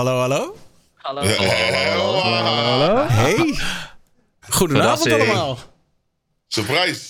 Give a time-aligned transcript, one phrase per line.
[0.00, 0.56] hallo, hallo.
[1.02, 1.20] Hallo.
[1.22, 3.06] Hallo?
[3.08, 3.58] Hey.
[4.48, 5.58] Goedenavond allemaal.
[6.48, 7.02] Surprise.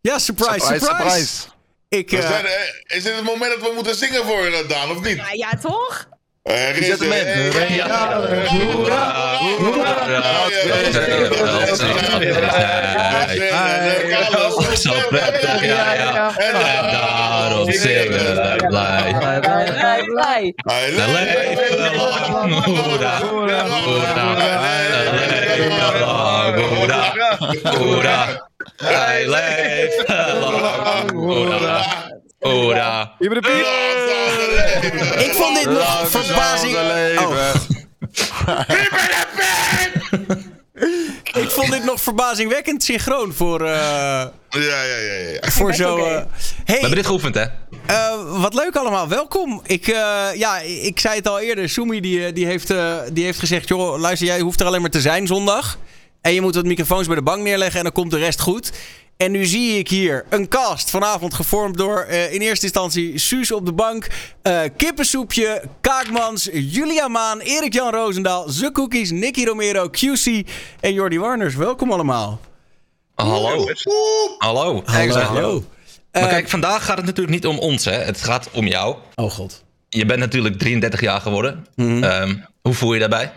[0.00, 1.46] Ja, surprise, surprise.
[1.88, 4.90] Ik, eh, zijn, eh, is dit het moment dat we moeten zingen voor eh, Daan,
[4.90, 5.16] of niet?
[5.16, 6.08] Ja, ja, toch?
[6.46, 7.26] Er is Zet hem in.
[7.26, 8.20] eh, eh, Ja.
[8.46, 10.36] hoera, hoera,
[14.76, 16.36] Zo prettig, ja, ja.
[16.36, 16.52] En
[16.92, 19.14] daarom zingen wij blij.
[19.40, 20.54] Blij, blij.
[20.56, 23.64] Hij We leven lang, hoera, hoera.
[23.66, 27.12] We leven lang, hoera,
[27.78, 28.48] hoera.
[28.76, 31.80] Wij leven lang, hoera,
[32.38, 33.14] hoera.
[35.18, 36.76] ik vond dit nog verbazing...
[37.18, 37.54] Oh.
[41.42, 45.50] ik vond dit nog verbazingwekkend synchroon voor, eh, Ja, ja, ja, ja.
[45.50, 45.96] voor zo...
[45.96, 46.26] eh, We
[46.64, 47.44] hey, hebben dit geoefend, hè?
[47.86, 49.60] Eh, wat leuk allemaal, welkom.
[49.66, 53.38] Ik, eh, ja, ik zei het al eerder, Sumi die, die, heeft, eh, die heeft
[53.38, 53.68] gezegd...
[53.68, 55.78] joh, luister, jij hoeft er alleen maar te zijn zondag.
[56.20, 58.72] En je moet wat microfoons bij de bank neerleggen en dan komt de rest goed.
[59.16, 63.52] En nu zie ik hier een cast vanavond gevormd door eh, in eerste instantie Suus
[63.52, 64.06] op de bank...
[64.42, 68.44] eh, Kippensoepje, Kaakmans, Julia Maan, Erik-Jan Roosendaal...
[68.44, 70.46] The Cookies, Nicky Romero, QC
[70.80, 71.54] en Jordi Warners.
[71.54, 72.40] Welkom allemaal.
[73.14, 73.66] Hallo.
[74.38, 74.82] Hallo.
[74.84, 75.14] Hallo.
[75.20, 75.64] hallo.
[76.12, 77.92] Maar Eh, kijk, vandaag gaat het natuurlijk niet om ons, hè.
[77.92, 78.96] Het gaat om jou.
[79.14, 79.64] oh god.
[79.88, 81.66] Je bent natuurlijk 33 jaar geworden.
[81.76, 82.02] Mhm.
[82.04, 83.32] Ehm, hoe voel je daarbij?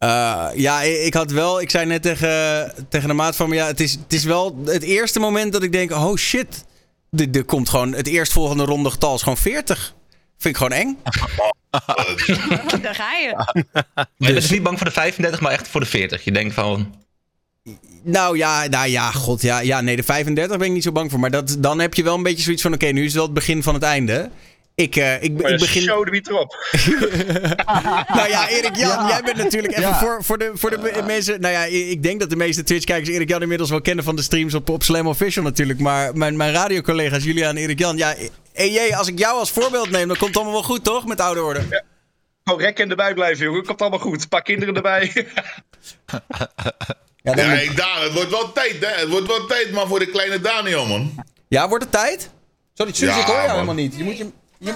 [0.00, 1.60] Eh, ja, ik had wel.
[1.60, 3.54] Ik zei net tegen, tegen de maat van me.
[3.54, 6.64] Ja, het is, het is wel het eerste moment dat ik denk: oh shit.
[7.10, 9.94] Er er komt gewoon het eerstvolgende ronde getal is gewoon 40.
[10.38, 10.98] Vind ik gewoon eng.
[12.82, 13.32] Daar ga je.
[13.74, 16.24] Maar je bent dus niet bang voor de 35, maar echt voor de 40.
[16.24, 16.94] Je denkt van,
[18.02, 19.60] Nou ja, nou ja, god ja.
[19.60, 21.20] Ja, nee, de 35 ben ik niet zo bang voor.
[21.20, 23.24] Maar dat, dan heb je wel een beetje zoiets van: oké, nu is het wel
[23.24, 24.30] het begin van het einde.
[24.80, 25.82] Ik, eh, ik, ik begin.
[25.82, 26.56] Show de wie erop.
[28.16, 29.98] Nou ja, Erik Jan, jij bent natuurlijk even Ja.
[29.98, 31.40] voor, voor de, voor de me- mensen.
[31.40, 34.22] Nou ja, ik denk dat de meeste Twitch-kijkers Erik Jan inmiddels wel kennen van de
[34.22, 35.78] streams op, op Slam Official natuurlijk.
[35.80, 37.96] Maar mijn, mijn radiocollega's Julia en Erik Jan.
[37.96, 38.14] Ja,
[38.52, 41.06] EJ, als ik jou als voorbeeld neem, dan komt het allemaal wel goed, toch?
[41.06, 41.84] Met oude orde.
[42.44, 43.64] Gewoon rekken erbij blijven, jongen.
[43.66, 44.22] Komt allemaal goed.
[44.22, 45.12] Een paar kinderen erbij.
[47.22, 49.00] Ja, Ja, Daan, het wordt wel tijd, hè?
[49.00, 51.24] Het wordt wel tijd, man, voor de kleine Daniel, man.
[51.48, 52.30] ja wordt het tijd?
[52.74, 53.54] Sorry, Suus, Ja, ik hoor jou man.
[53.54, 53.96] helemaal niet.
[53.96, 54.26] Je moet je...
[54.60, 54.74] je...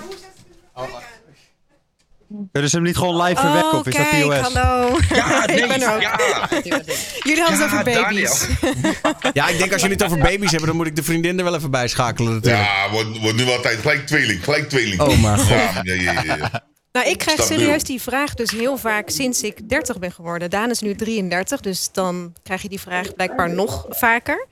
[2.52, 4.52] Kunnen ze hem niet gewoon live verwekken Oh, of is kijk, dat POS?
[4.52, 4.98] hallo.
[5.08, 6.00] Ja, ik ben er ook.
[6.00, 6.48] ja.
[7.22, 8.46] Jullie hadden het over baby's.
[9.32, 11.44] Ja, ik denk als jullie het over baby's hebben, dan moet ik de vriendin er
[11.44, 12.64] wel even bij schakelen natuurlijk.
[12.64, 13.78] Ja, wordt, wordt nu wel tijd.
[13.80, 15.00] Gelijk tweeling, gelijk tweeling.
[15.00, 15.48] Oh, mijn god.
[15.48, 16.64] Ja, ja, ja.
[16.94, 17.58] Nou, ik krijg Stabiel.
[17.58, 20.50] serieus die vraag dus heel vaak sinds ik 30 ben geworden.
[20.50, 24.46] Daan is nu 33, dus dan krijg je die vraag blijkbaar nog vaker.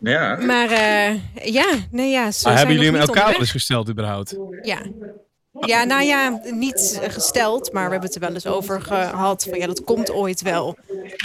[0.00, 0.36] Ja.
[0.36, 1.14] Maar eh,
[1.52, 4.36] ja, nee ja, Maar zijn hebben jullie hem elkaar wel eens gesteld überhaupt?
[4.62, 4.78] Ja.
[5.52, 9.46] Ja, nou ja, niet eh, gesteld, maar we hebben het er wel eens over gehad.
[9.50, 10.76] Van ja, dat komt ooit wel.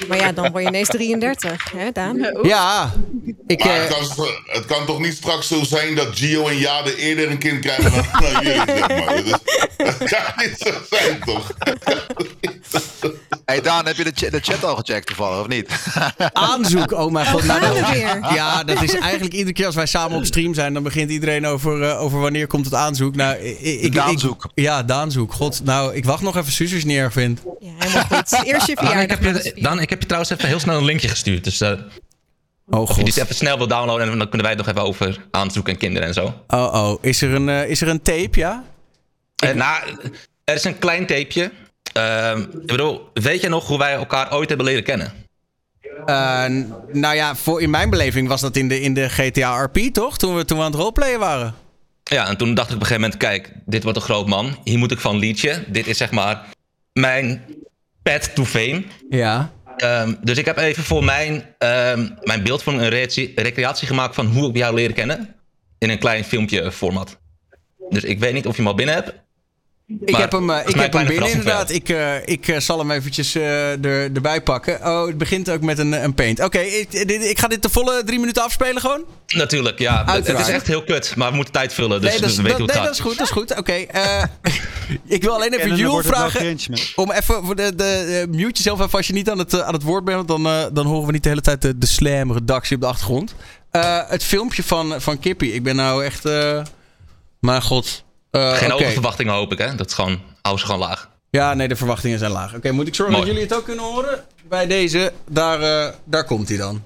[0.07, 2.29] Maar ja, dan word je ineens 33, hè Daan?
[2.41, 2.91] Ja,
[3.47, 3.63] ik...
[3.63, 6.95] Maar eh, het, kan, het kan toch niet straks zo zijn dat Gio en Jade
[6.95, 9.05] eerder een kind krijgen dan, dan jullie, zeg maar.
[9.15, 9.31] Dat, is,
[9.77, 11.51] dat kan niet zo zijn, toch?
[13.45, 15.69] Hey Daan, heb je de, de chat al gecheckt toevallig, of niet?
[16.33, 17.43] aanzoek, oh mijn god.
[17.43, 18.33] Nou, dat-.
[18.33, 21.45] Ja, dat is eigenlijk iedere keer als wij samen op stream zijn, dan begint iedereen
[21.45, 23.15] over, eh, over wanneer komt het aanzoek.
[23.15, 24.49] Nou, ik, ik, ik- Daanzoek.
[24.55, 25.33] ja, Daanzoek.
[25.33, 27.41] God, nou, ik wacht nog even Suus als het niet erg vindt.
[27.59, 28.31] Ja, helemaal goed.
[28.47, 29.19] Eerst je Dan ik, verjaardag.
[29.19, 31.43] heb je, Dan, ik heb je trouwens even heel snel een linkje gestuurd.
[31.43, 31.71] Dus eh
[32.69, 33.21] Oh als je die god.
[33.23, 36.07] even snel wil downloaden, en dan kunnen wij het nog even over aanzoeken en kinderen
[36.07, 36.23] en zo.
[36.47, 38.63] Oh oh, is er een, eh, is er een tape, ja?
[39.35, 39.83] Eh, nou,
[40.43, 41.51] er is een klein tapeje.
[41.93, 45.13] Ehm, ik bedoel, weet je nog hoe wij elkaar ooit hebben leren kennen?
[46.91, 50.17] Nou ja, voor, in mijn beleving was dat in de, in de GTA RP, toch?
[50.17, 51.53] Toen we, toen we aan het roleplayen waren.
[52.03, 54.57] Ja, en toen dacht ik op een gegeven moment, kijk, dit wordt een groot man.
[54.63, 55.63] Hier moet ik van liedje.
[55.67, 56.45] Dit is zeg maar
[56.93, 57.45] mijn
[58.01, 58.83] pet to fame.
[59.09, 59.51] Ja.
[59.77, 64.15] Ehm, dus ik heb even voor mijn, ehm, mijn beeld van een recreatie, recreatie gemaakt
[64.15, 65.35] van hoe ik jou leren kennen.
[65.77, 67.17] In een klein filmpje format.
[67.89, 69.13] Dus ik weet niet of je hem al binnen hebt.
[69.99, 71.69] Ik Maar heb hem, eh, ik heb hem binnen inderdaad.
[71.69, 74.79] Ik, eh, ik eh, zal hem eventjes eh, er, erbij pakken.
[74.87, 76.39] Oh, het begint ook met een, een paint.
[76.39, 79.03] Oké, ik, ik ga dit de volle drie minuten afspelen gewoon?
[79.27, 80.03] Natuurlijk, ja.
[80.05, 82.01] Het- is echt heel kut, maar we moeten tijd vullen.
[82.01, 82.97] Dus nee, dat is, we weten dat, hoe het nee, gaat.
[82.97, 83.57] dat is goed, dat is goed.
[83.57, 84.23] Oké, eh,
[85.17, 86.57] ik wil alleen even Jules vragen
[86.95, 89.73] om even voor de, de eh, mute jezelf even als je niet aan het, aan
[89.73, 91.85] het woord bent, want dan, eh, dan horen we niet de hele tijd de, de
[91.85, 93.35] slam redactie op de achtergrond.
[93.71, 96.61] Eh, het filmpje van, van Kippie, ik ben nou echt, eh
[97.39, 98.02] mijn god.
[98.33, 99.75] Eh, Geen oververwachtingen hoop ik, hè.
[99.75, 101.09] Dat is gewoon, hou ze gewoon laag.
[101.29, 102.55] Ja, nee, de verwachtingen zijn laag.
[102.55, 103.25] Oké, moet ik zorgen Mooi.
[103.27, 104.25] dat jullie het ook kunnen horen?
[104.43, 106.83] Bij deze, daar, eh, daar komt hij dan.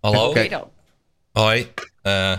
[0.00, 0.28] Hallo.
[0.28, 0.48] Oké.
[0.48, 0.70] dan.
[1.32, 1.72] Hoi.
[2.02, 2.38] Eh,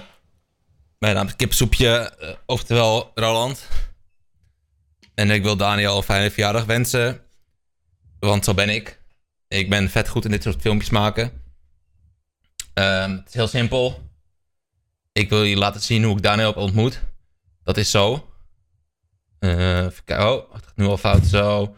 [0.97, 1.87] mijn naam is Kipsoepje,
[2.19, 3.67] eh, oftewel Roland.
[5.15, 7.21] En ik wil Daniel een fijne verjaardag wensen.
[8.19, 8.99] Want zo ben ik.
[9.47, 11.31] Ik ben vet goed in dit soort filmpjes maken.
[12.73, 14.09] Ehm, het is heel simpel.
[15.11, 17.01] Ik wil je laten zien hoe ik Daniel heb ontmoet.
[17.69, 18.31] Dat is zo.
[19.39, 20.19] Kijken.
[20.19, 21.25] Oh, het gaat nu al fout.
[21.25, 21.75] Zo.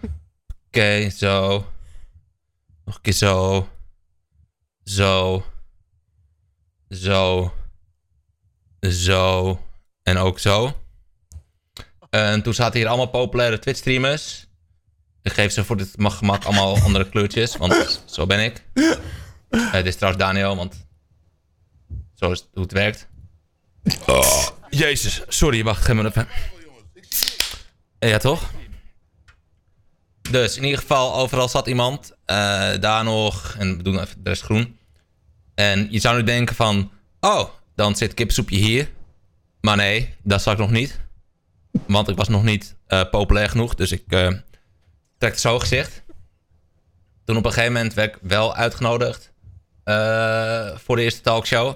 [0.68, 1.66] Oké, zo.
[2.86, 3.68] Nog een keer zo.
[4.84, 5.46] Zo.
[6.90, 7.54] Zo.
[8.80, 9.60] Zo.
[10.04, 10.74] En ook zo.
[12.10, 14.48] En toen zaten hier allemaal populaire Twitch-streamers.
[15.22, 18.66] Ik geef ze voor dit gemak allemaal andere kleurtjes, want zo ben ik.
[19.50, 20.88] Eh, dit is trouwens Daniel, want
[22.14, 23.08] zo is hoe het werkt.
[24.08, 26.27] Oh, jezus, sorry, wacht, me even.
[28.00, 28.50] Eh, Ja, toch?
[30.31, 32.12] Dus in ieder geval, overal zat iemand.
[32.25, 32.35] Eh,
[32.79, 34.77] daar nog, en we doen even de rest groen.
[35.56, 38.89] En je zou nu denken van, oh, dan zit kipsoepje hier.
[39.62, 41.00] Maar nee, dat zag ik nog niet.
[41.88, 44.03] Want ik was nog niet eh, populair genoeg, dus ik
[45.18, 46.03] trek het zo gezicht.
[47.25, 49.31] Toen op een gegeven moment werd ik wel uitgenodigd
[50.83, 51.75] voor de eerste talkshow.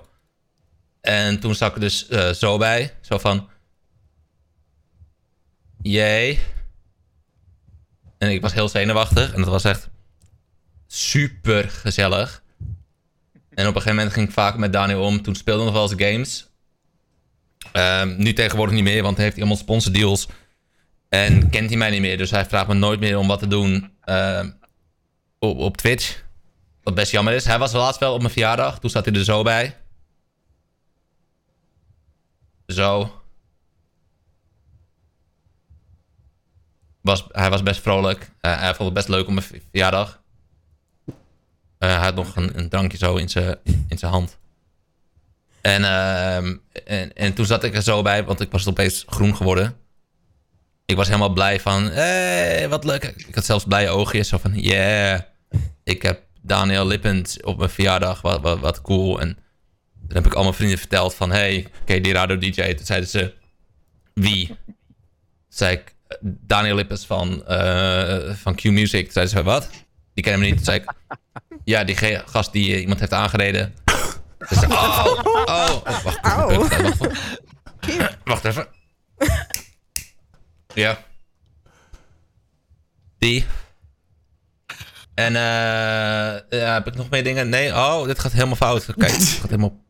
[1.06, 3.50] En toen zat ik dus eh, zo bij, zo van...
[5.82, 6.40] Jee.
[8.18, 9.90] En ik was heel zenuwachtig en dat was echt
[10.88, 12.44] super gezellig.
[13.50, 15.22] En op een gegeven moment ging ik vaak met Daniel om.
[15.22, 16.48] Toen speelden we nog wel eens games.
[17.72, 20.28] Ehm, nu tegenwoordig niet meer, want hij heeft allemaal sponsordeals.
[21.10, 22.18] En kent hij mij niet meer.
[22.18, 24.52] Dus hij vraagt me nooit meer om wat te doen ehm,
[25.40, 26.24] op, op Twitch.
[26.84, 27.46] Wat best jammer is.
[27.46, 28.80] Hij was laatst wel op mijn verjaardag.
[28.80, 29.78] Toen zat hij er zo bij.
[32.68, 33.22] Zo.
[37.02, 38.32] Was, hij was best vrolijk.
[38.42, 40.22] Eh, hij vond het best leuk op mijn verjaardag.
[41.78, 44.38] Eh, hij had nog een, een drankje zo in zijn hand.
[45.62, 49.36] En, ehm, en, en toen zat ik er zo bij, want ik was opeens groen
[49.36, 49.78] geworden.
[50.86, 53.04] Ik was helemaal blij van, hey, wat leuk.
[53.04, 55.20] Ik had zelfs blije oogjes, zo van, yeah.
[55.84, 59.20] Ik heb Daniel Lippend op mijn verjaardag, wat, wat, wat cool.
[59.22, 59.38] En
[60.08, 62.74] toen heb ik al mijn vrienden verteld van, hey, ken je die radio DJ?
[62.74, 63.34] Toen zeiden ze,
[64.14, 64.48] wie?
[64.48, 64.76] Toen
[65.50, 69.04] zei ik, Daniel Lippens van, eh, van Q Music.
[69.04, 69.70] Toen zeiden ze, wat?
[70.14, 70.56] Die kennen me niet.
[70.56, 70.94] Toen zei ik,
[71.64, 73.74] ja, die gast die eh, iemand heeft aangereden.
[74.50, 76.58] Dus, oh, oh, oh, wacht, Au.
[76.58, 78.18] wacht, wacht, wacht.
[78.24, 78.68] Wacht even.
[80.74, 81.04] Ja.
[83.18, 83.46] Die.
[85.14, 85.42] En eh
[86.60, 87.50] ja, heb ik nog meer dingen?
[87.50, 88.86] Nee, oh, dit gaat helemaal fout.
[88.86, 89.84] Kijk, het gaat helemaal...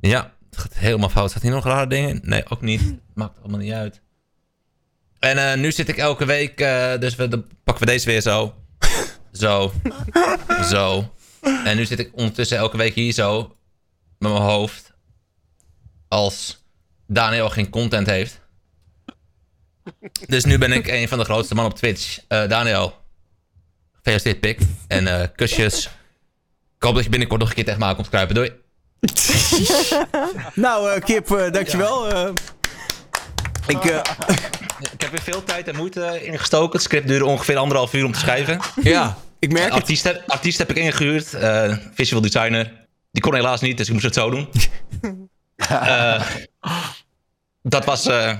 [0.00, 1.30] Ja, het gaat helemaal fout.
[1.30, 2.20] Staat hier nog rare dingen?
[2.22, 2.94] Nee, ook niet.
[3.14, 4.00] Maakt allemaal niet uit.
[5.18, 8.20] En eh, nu zit ik elke week, eh, dus we, dan pakken we deze weer
[8.20, 8.54] zo.
[9.32, 9.72] Zo.
[10.62, 11.14] Zo.
[11.64, 13.56] En nu zit ik ondertussen elke week hier zo.
[14.18, 14.94] Met mijn hoofd.
[16.08, 16.64] Als
[17.06, 18.40] Daniel geen content heeft.
[20.26, 22.18] Dus nu ben ik een van de grootste mannen op Twitch.
[22.28, 22.94] Eh, Daniel.
[23.92, 24.60] Gefeliciteerd, pik.
[24.88, 25.86] En kusjes.
[26.76, 28.34] Ik hoop dat je binnenkort nog een keer tegen me aan komt kruipen.
[28.34, 28.65] Doei.
[30.54, 32.08] Nou, eh, Kip, eh, dankjewel.
[32.08, 32.28] Eh,
[33.66, 34.00] ik, eh,
[34.92, 36.72] Ik heb weer veel tijd en moeite ingestoken.
[36.72, 38.60] Het script duurde ongeveer anderhalf uur om te schrijven.
[38.82, 39.72] ja, ik merk het.
[39.74, 41.34] Artiest heb, artiest heb ik ingehuurd.
[41.34, 42.86] eh, visual designer.
[43.12, 44.48] Die kon helaas niet, dus ik moest het zo doen.
[45.56, 46.26] Eh,
[47.62, 48.32] dat was eh,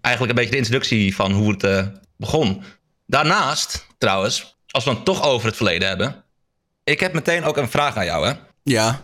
[0.00, 1.86] eigenlijk een beetje de introductie van hoe het eh,
[2.16, 2.62] begon.
[3.06, 6.24] Daarnaast, trouwens, als we het toch over het verleden hebben.
[6.84, 8.32] Ik heb meteen ook een vraag aan jou, hè.
[8.62, 9.00] Ja.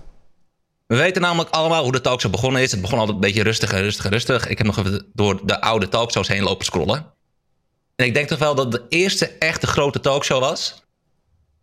[0.86, 2.70] We weten namelijk allemaal hoe de talkshow begonnen is.
[2.70, 4.48] Het begon altijd een beetje rustig en rustig en rustig.
[4.48, 7.12] Ik heb nog even door de oude talkshows heen lopen scrollen.
[7.96, 10.82] En ik denk toch wel dat de eerste echte grote talkshow was...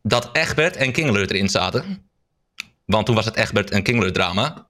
[0.01, 2.09] dat Egbert en Kingeleur erin zaten.
[2.85, 4.69] Want toen was het Egbert en Kingeleur drama.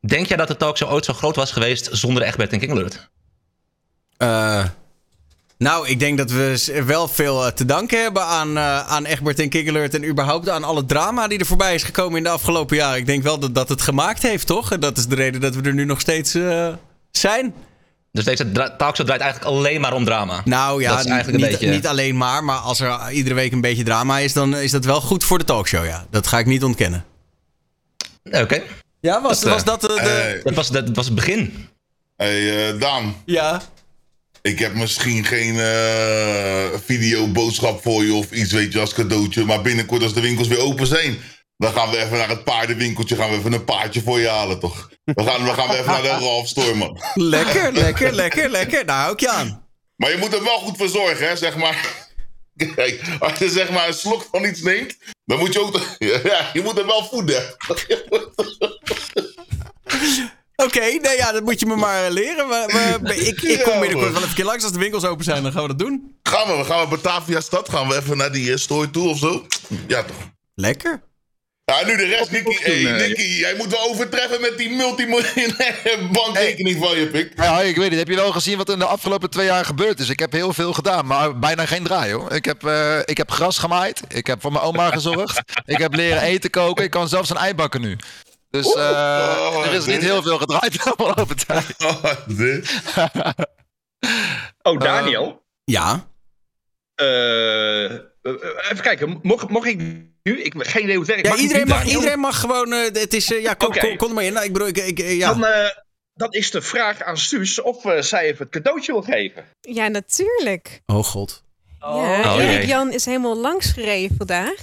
[0.00, 3.08] Denk jij dat de talkshow ooit zo groot was geweest zonder Egbert en Kingeleur?
[4.16, 4.64] Eh,
[5.58, 9.38] nou, ik denk dat we wel veel eh, te danken hebben aan, eh, aan Egbert
[9.40, 9.94] en Kikkelert.
[9.94, 12.98] En überhaupt aan alle drama die er voorbij is gekomen in de afgelopen jaren.
[12.98, 14.72] Ik denk wel dat dat het gemaakt heeft, toch?
[14.72, 16.68] En dat is de reden dat we er nu nog steeds eh,
[17.10, 17.54] zijn.
[18.12, 20.40] Dus deze talkshow draait eigenlijk alleen maar om drama.
[20.44, 22.44] Nou ja, Dat is eigenlijk niet, een beetje- niet alleen maar.
[22.44, 25.38] Maar als er iedere week een beetje drama is, dan is dat wel goed voor
[25.38, 26.06] de talkshow, ja.
[26.10, 27.04] Dat ga ik niet ontkennen.
[28.30, 28.62] Oké,
[29.00, 29.86] Ja, was Dat, was dat de...
[29.88, 31.68] de- Hey, dat, was, dat was het begin.
[32.16, 33.60] hey Daan, Ja.
[34.48, 39.44] Ik heb misschien geen eh videoboodschap voor je of iets, weet je, als cadeautje.
[39.44, 41.18] Maar binnenkort als de winkels weer open zijn,
[41.56, 44.58] dan gaan we even naar het paardenwinkeltje, gaan we even een paardje voor je halen,
[44.58, 44.90] toch?
[45.04, 47.00] We gaan, we gaan even naar de Ralph Store, man.
[47.14, 48.86] Lekker, lekker, lekker, lekker.
[48.86, 49.68] Daar hou ik je aan.
[49.96, 52.06] Maar je moet er wel goed voor zorgen, hè, zeg maar.
[52.74, 55.80] Kijk, als je zeg maar een slok van iets neemt, dan moet je ook...
[56.30, 57.56] Ja, je moet hem wel voeden.
[60.56, 62.48] Oké, nee, ja, dat moet je me maar eh, leren.
[62.48, 65.24] We, we- ik, ik kom binnenkort wel even een keer langs als de winkels open
[65.24, 65.42] zijn.
[65.42, 66.16] Dan gaan we dat doen.
[66.22, 67.68] Gaan we, gaan we Batavia stad?
[67.68, 69.46] Gaan we even naar die store toe of zo?
[69.86, 70.16] Ja, toch?
[70.54, 71.02] Lekker.
[71.64, 72.56] Ja, nu de rest, Nicky.
[72.62, 77.32] Hey, eh, Nicky, jij moet wel overtreffen met die multimiljonaire bankrekening van je, pik.
[77.36, 77.98] Ja, ik weet niet.
[77.98, 80.08] Heb je wel gezien wat in de afgelopen twee jaar gebeurd is?
[80.08, 82.32] Ik heb heel veel gedaan, maar bijna geen draai hoor.
[82.32, 84.00] Ik heb, eh, ik heb gras gemaaid.
[84.08, 85.40] Ik heb voor mijn oma gezorgd.
[85.64, 86.84] ik heb leren eten koken.
[86.84, 87.96] Ik kan zelfs een ei bakken nu.
[88.54, 91.74] Dus eh, Oh, er is niet heel veel gedraaid de afgelopen tijd.
[91.84, 92.82] Oh, dit.
[94.62, 95.42] Oh, Daniel.
[95.64, 96.06] Ja.
[96.94, 98.00] Eh, eh,
[98.70, 99.76] even kijken, mocht, mocht ik
[100.22, 100.42] nu?
[100.42, 101.26] Ik heb geen idee hoe het werkt.
[101.26, 101.96] Ja, Mag iedereen mag, Daniel?
[101.96, 102.72] iedereen mag gewoon...
[102.72, 103.32] eh, het is...
[103.32, 104.32] eh, ja, kom, kom er maar in.
[104.32, 105.28] Nou, ik bedoel, ik, ik, eh, ja.
[105.32, 105.68] Dan, eh,
[106.14, 109.44] dan is de vraag aan Suus of eh, zij even het cadeautje wil geven.
[109.60, 110.82] Ja, natuurlijk.
[110.86, 111.42] Oh god.
[111.80, 112.66] Ja, Oh, Erik.
[112.66, 114.54] Jan is helemaal langsgereden vandaag.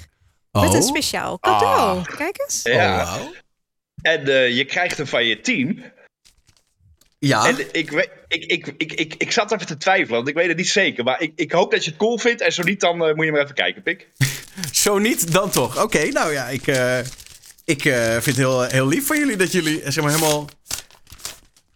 [0.52, 0.62] Oh.
[0.62, 1.98] Met een speciaal cadeau.
[2.00, 2.04] Ah.
[2.18, 2.60] Kijk eens.
[2.64, 3.02] Ja.
[3.02, 3.32] Oh, wauw.
[4.02, 5.84] En eh, je krijgt hem van je team.
[7.20, 7.48] Ja.
[7.48, 10.58] En ik, ik, ik, ik, ik, ik zat even te twiefelen, want ik weet het
[10.58, 11.04] niet zeker.
[11.04, 12.42] Maar ik, ik hoop dat je het cool vindt.
[12.42, 14.08] En zo niet, dan eh, moet je maar even kijken, Pik.
[14.72, 15.84] Zo niet, dan toch.
[15.84, 17.00] Oké, nou ja, ik, eh,
[17.66, 20.50] ik eh, vind het heel, heel lief van jullie dat jullie zeg maar helemaal...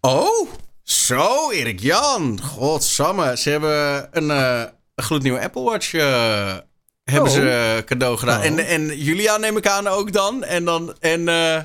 [0.01, 0.49] Oh,
[0.83, 2.41] zo, Erik Jan.
[2.41, 4.63] Godsamme, ze hebben een, eh,
[4.95, 6.57] een gloednieuwe Apple Watch eh,
[7.03, 7.35] hebben Oh.
[7.35, 8.39] ze eh, cadeau gedaan.
[8.39, 8.45] Oh.
[8.45, 10.43] En, en Julia neem ik aan ook dan.
[10.43, 11.61] En, dan, en, eh,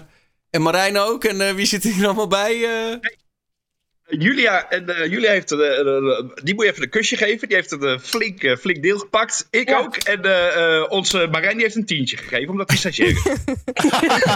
[0.51, 1.25] en Marijn ook.
[1.25, 2.65] En eh, wie zit hier allemaal bij?
[2.65, 2.97] eh?
[4.19, 7.49] Julia, en, eh, Julia heeft, eh, eh, die moet je even een kusje geven.
[7.49, 9.47] Die heeft een eh, flink, eh, flink deel gepakt.
[9.51, 9.97] Ik ook.
[9.97, 13.23] En eh, eh, onze Marijn die heeft een tientje gegeven, omdat hij stagiair is.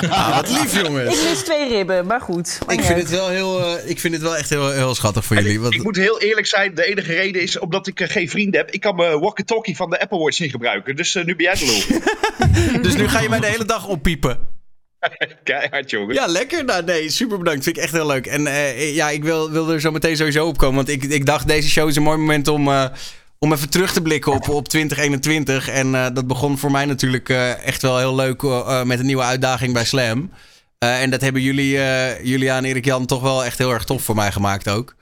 [0.08, 1.22] Ah, wat lief, jongens.
[1.22, 2.58] Ik mis twee ribben, maar goed.
[2.68, 5.36] Ik vind het wel, heel, eh, ik vind het wel echt heel, heel schattig voor
[5.36, 5.56] En jullie.
[5.58, 8.30] ik, Want, ik moet heel eerlijk zijn, de enige reden is omdat ik eh, geen
[8.30, 8.70] vrienden heb.
[8.70, 10.96] Ik kan mijn walkie-talkie van de Apple Watch niet gebruiken.
[10.96, 12.82] Dus eh, nu ben jij de lul.
[12.82, 14.48] dus nu ga je mij de hele dag oppiepen.
[15.44, 16.14] Keihard, jongen.
[16.14, 16.64] Ja, lekker.
[16.64, 17.64] Nou, nee, super bedankt.
[17.64, 18.26] Vind ik echt heel leuk.
[18.26, 20.76] En eh, ja, ik wil, wil er zo meteen sowieso op komen.
[20.76, 22.84] Want ik, ik dacht, deze show is een mooi moment om, eh,
[23.38, 25.68] om even terug te blikken op, op 2021.
[25.68, 27.28] En eh, dat begon voor mij natuurlijk
[27.64, 28.42] echt wel heel leuk
[28.84, 30.30] met een nieuwe uitdaging bij Slam.
[30.78, 31.70] En dat hebben jullie,
[32.22, 34.94] Julia en Erik Jan, toch wel echt heel erg tof voor mij gemaakt ook.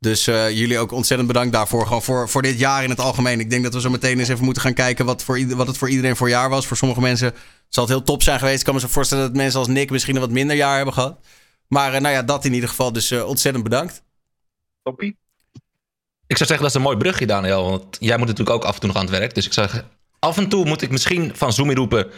[0.00, 1.86] Dus eh, jullie ook ontzettend bedankt daarvoor.
[1.86, 3.40] Gewoon voor, voor dit jaar in het algemeen.
[3.40, 5.66] Ik denk dat we zo meteen eens even moeten gaan kijken wat, voor, ieder- wat
[5.66, 6.66] het voor iedereen voor jaar was.
[6.66, 7.34] Voor sommige mensen
[7.68, 8.58] zal het heel top zijn geweest.
[8.58, 10.94] Ik kan me zo voorstellen dat mensen als Nick misschien een wat minder jaar hebben
[10.94, 11.18] gehad.
[11.68, 12.92] Maar eh, nou ja, dat in ieder geval.
[12.92, 14.02] Dus eh, ontzettend bedankt.
[14.82, 15.18] Toppie.
[16.26, 17.70] Ik zou zeggen, dat is een mooi brugje, Daniel.
[17.70, 19.34] Want jij moet natuurlijk ook af en toe nog aan het werk.
[19.34, 19.88] Dus ik zou zeggen,
[20.18, 22.10] af en toe moet ik misschien van Zoomy roepen...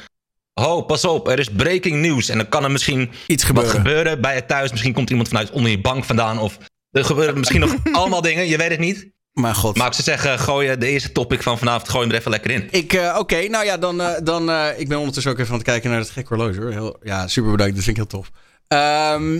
[0.61, 2.29] Ho, pas op, er is breaking news.
[2.29, 3.75] En dan kan er misschien Iets wat gebeuren.
[3.77, 4.71] gebeuren bij je thuis.
[4.71, 6.39] Misschien komt iemand vanuit onder je bank vandaan.
[6.39, 6.59] Of
[6.93, 9.11] er gebeuren misschien nog allemaal dingen, je weet het niet.
[9.33, 9.77] Maar god.
[9.77, 12.31] Maar ik zou zeggen, gooi je de eerste topic van vanavond gooi hem er even
[12.31, 12.69] lekker in.
[12.71, 14.01] Ik, eh, Oké, nou ja, dan.
[14.01, 16.61] eh, dan eh, ik ben ondertussen ook even aan het kijken naar het gekke horloge
[16.61, 16.71] hoor.
[16.71, 17.75] Heel, ja, super bedankt.
[17.75, 18.31] Dat vind ik heel tof.
[18.69, 19.35] Ehm,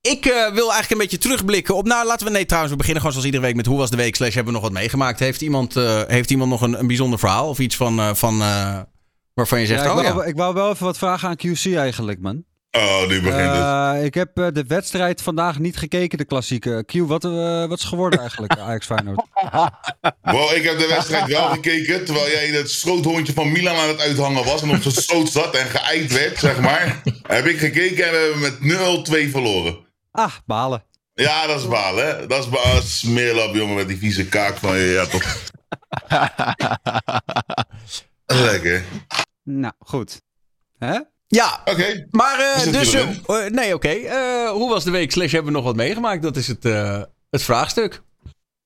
[0.00, 1.86] ik eh, wil eigenlijk een beetje terugblikken op.
[1.86, 2.32] Nou, laten we.
[2.32, 4.16] Nee, trouwens, we beginnen gewoon zoals iedere week met hoe was de week.
[4.16, 5.18] Slash hebben we nog wat meegemaakt.
[5.18, 7.98] Heeft iemand, eh, heeft iemand nog een, een bijzonder verhaal of iets van.
[7.98, 8.80] eh, van eh,
[9.34, 9.84] waarvan je zegt.
[9.84, 10.24] Ja, ik, oh wou, ja.
[10.24, 12.44] ik wou wel even wat vragen aan QC eigenlijk, man.
[12.70, 13.62] Oh, nu begint het.
[13.62, 16.84] Eh, ik heb eh, de wedstrijd vandaag niet gekeken, de klassieke.
[16.86, 19.26] Q, wat, eh, wat is geworden eigenlijk, Ajax Feyenoord?
[20.22, 22.04] Wow, ik heb de wedstrijd wel gekeken.
[22.04, 24.62] Terwijl jij het schoothondje van Milan aan het uithangen was.
[24.62, 27.02] En op zijn schoot zat en geëikt werd, zeg maar.
[27.22, 29.78] Heb ik gekeken en we hebben met 0-2 verloren.
[30.10, 30.84] Ah, balen.
[31.14, 32.26] Ja, dat is balen, hè?
[32.26, 32.82] Dat is balen.
[32.82, 34.84] Smeerlap, jongen, met die vieze kaak van je.
[34.84, 35.36] Ja, toch.
[38.46, 38.84] Lekker.
[39.42, 40.20] Nou, goed.
[40.78, 40.98] Hè?
[41.28, 42.06] Ja, Oké.
[42.10, 42.92] maar eh, dus.
[42.94, 43.88] eh, eh, nee, oké.
[43.88, 45.12] Eh, hoe was de week?
[45.12, 46.22] Slash hebben we nog wat meegemaakt?
[46.22, 48.00] Dat is het, eh, het vraagstuk.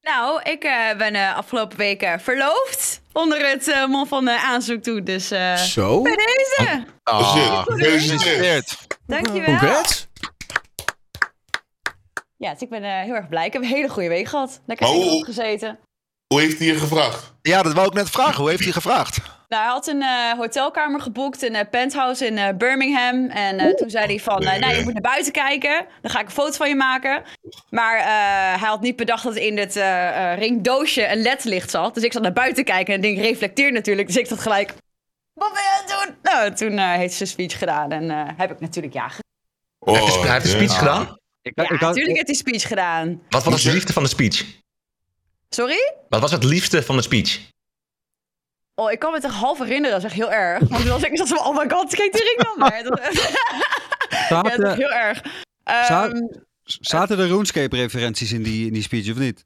[0.00, 3.00] Nou, ik eh, ben eh, afgelopen week verloofd.
[3.12, 5.02] Onder het eh, mom van eh, aanzoek toe.
[5.02, 6.02] Dus eh Zo.
[6.02, 6.85] bij deze.
[7.04, 7.49] Oh, shit.
[7.49, 8.76] Ah, Gefeliciteerd.
[9.07, 9.45] Dankjewel.
[9.45, 10.07] Congrats.
[12.37, 13.47] Ja, dus ik ben eh, heel erg blij.
[13.47, 14.61] Ik heb een hele goede week gehad.
[14.66, 15.25] Lekker Maar hoe- oh.
[15.25, 15.78] gezeten.
[16.26, 17.35] Hoe heeft hij je gevraagd?
[17.42, 18.40] Ja, dat wou ik net vragen.
[18.40, 19.19] Hoe heeft hij gevraagd?
[19.53, 23.27] Nou, hij had een eh, hotelkamer geboekt, een eh, penthouse in eh, Birmingham.
[23.31, 25.87] En eh, toen zei hij van, eh, nou, je moet naar buiten kijken.
[26.03, 27.23] Dan ga ik een foto van je maken.
[27.71, 28.05] Maar eh,
[28.61, 31.95] hij had niet bedacht dat in het eh, eh, ringdoosje een ledlicht zat.
[31.95, 34.07] Dus ik zat naar buiten kijken en het ding reflecteert natuurlijk.
[34.07, 34.75] Dus ik zat gelijk,
[35.33, 36.17] wat ben je aan het doen?
[36.33, 39.23] Nou, toen heeft ze een speech gedaan en eh, heb ik natuurlijk ja gezegd.
[39.79, 40.79] Oh, hij heeft een- hij heeft een speech ja.
[40.79, 41.03] gedaan.
[41.43, 43.23] Ik, Ja, ik had- natuurlijk heeft hij speech gedaan.
[43.29, 44.45] Wat was het liefste van de speech?
[45.49, 45.93] Sorry?
[46.09, 47.51] Wat was het liefste van de speech?
[48.75, 50.59] Oh, ik kan me het echt half herinneren, dat is echt heel erg.
[50.69, 52.71] Want toen was ik zo van, oh my god, kijk die ring dan.
[52.85, 52.99] Dat,
[54.29, 55.23] ja, dat is zaten, heel erg.
[55.64, 56.17] Ehm,
[56.64, 59.45] zaten er RuneScape-referenties in die, in die speech of niet?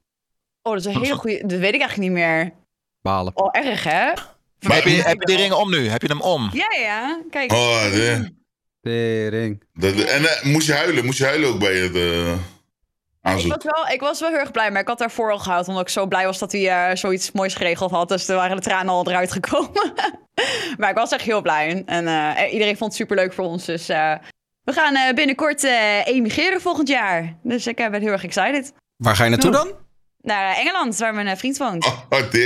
[0.61, 2.53] oh, dat is een hele goede, dat weet ik eigenlijk niet meer.
[3.01, 3.31] Balen.
[3.35, 4.11] Oh, erg hè?
[4.59, 5.87] Maar Heb je, heb je die ring om nu?
[5.87, 6.49] Heb je hem om?
[6.53, 7.21] Ja, ja.
[7.29, 7.51] Kijk.
[7.51, 8.35] Oh, de-
[8.81, 9.63] Tering.
[9.73, 11.05] Dat- en eh, moest je huilen?
[11.05, 12.33] Moest je huilen ook bij het eh,
[13.35, 15.69] Ik was, wel, ik was wel heel erg blij, maar ik had daarvoor al gehouden.
[15.69, 18.09] Omdat ik zo blij was dat hij eh, zoiets moois geregeld had.
[18.09, 19.93] Dus er waren de tranen al eruit gekomen.
[20.77, 21.83] maar ik was echt heel blij.
[21.85, 23.65] En eh, iedereen vond het superleuk voor ons.
[23.65, 24.13] Dus eh,
[24.67, 27.37] we gaan eh, binnenkort eh, emigreren volgend jaar.
[27.43, 28.73] Dus ik ben heel erg excited.
[28.95, 29.71] Waar ga je naartoe dan?
[30.27, 31.85] Naar eh, Engeland, waar mijn eh, vriend woont.
[31.85, 31.93] Oh,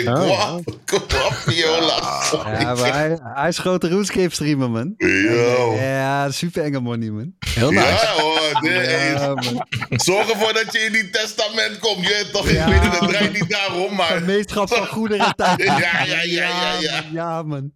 [0.05, 0.55] Oh.
[0.85, 2.23] Kwap, Viola.
[2.59, 4.93] Ja, maar hij, hij is grote RuneScape streamer, man.
[4.97, 5.73] Yo.
[5.79, 7.33] Ja, super enge money, man.
[7.39, 7.85] Heel nice.
[7.87, 9.63] Ja hoor, Ja, is- man.
[9.89, 12.07] zorg ervoor dat je in die testament komt.
[12.07, 12.69] Je toch, ik Ja.
[12.69, 14.07] weet het, het draait niet daarom, maar...
[14.07, 15.63] Gemeenschap van goederen en tijd.
[15.63, 17.01] Ja, ja, ja, ja, ja.
[17.01, 17.71] man, Ja, man.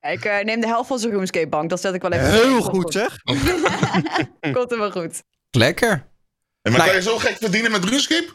[0.00, 1.70] Ik eh, neem de helft van zijn RuneScape bank.
[1.70, 2.30] Dat zet ik wel even.
[2.32, 3.16] Heel goed, zeg.
[4.56, 5.22] Komt helemaal goed.
[5.50, 5.90] Lekker.
[5.90, 8.28] En maar Nou, kan je zo gek verdienen met RuneScape?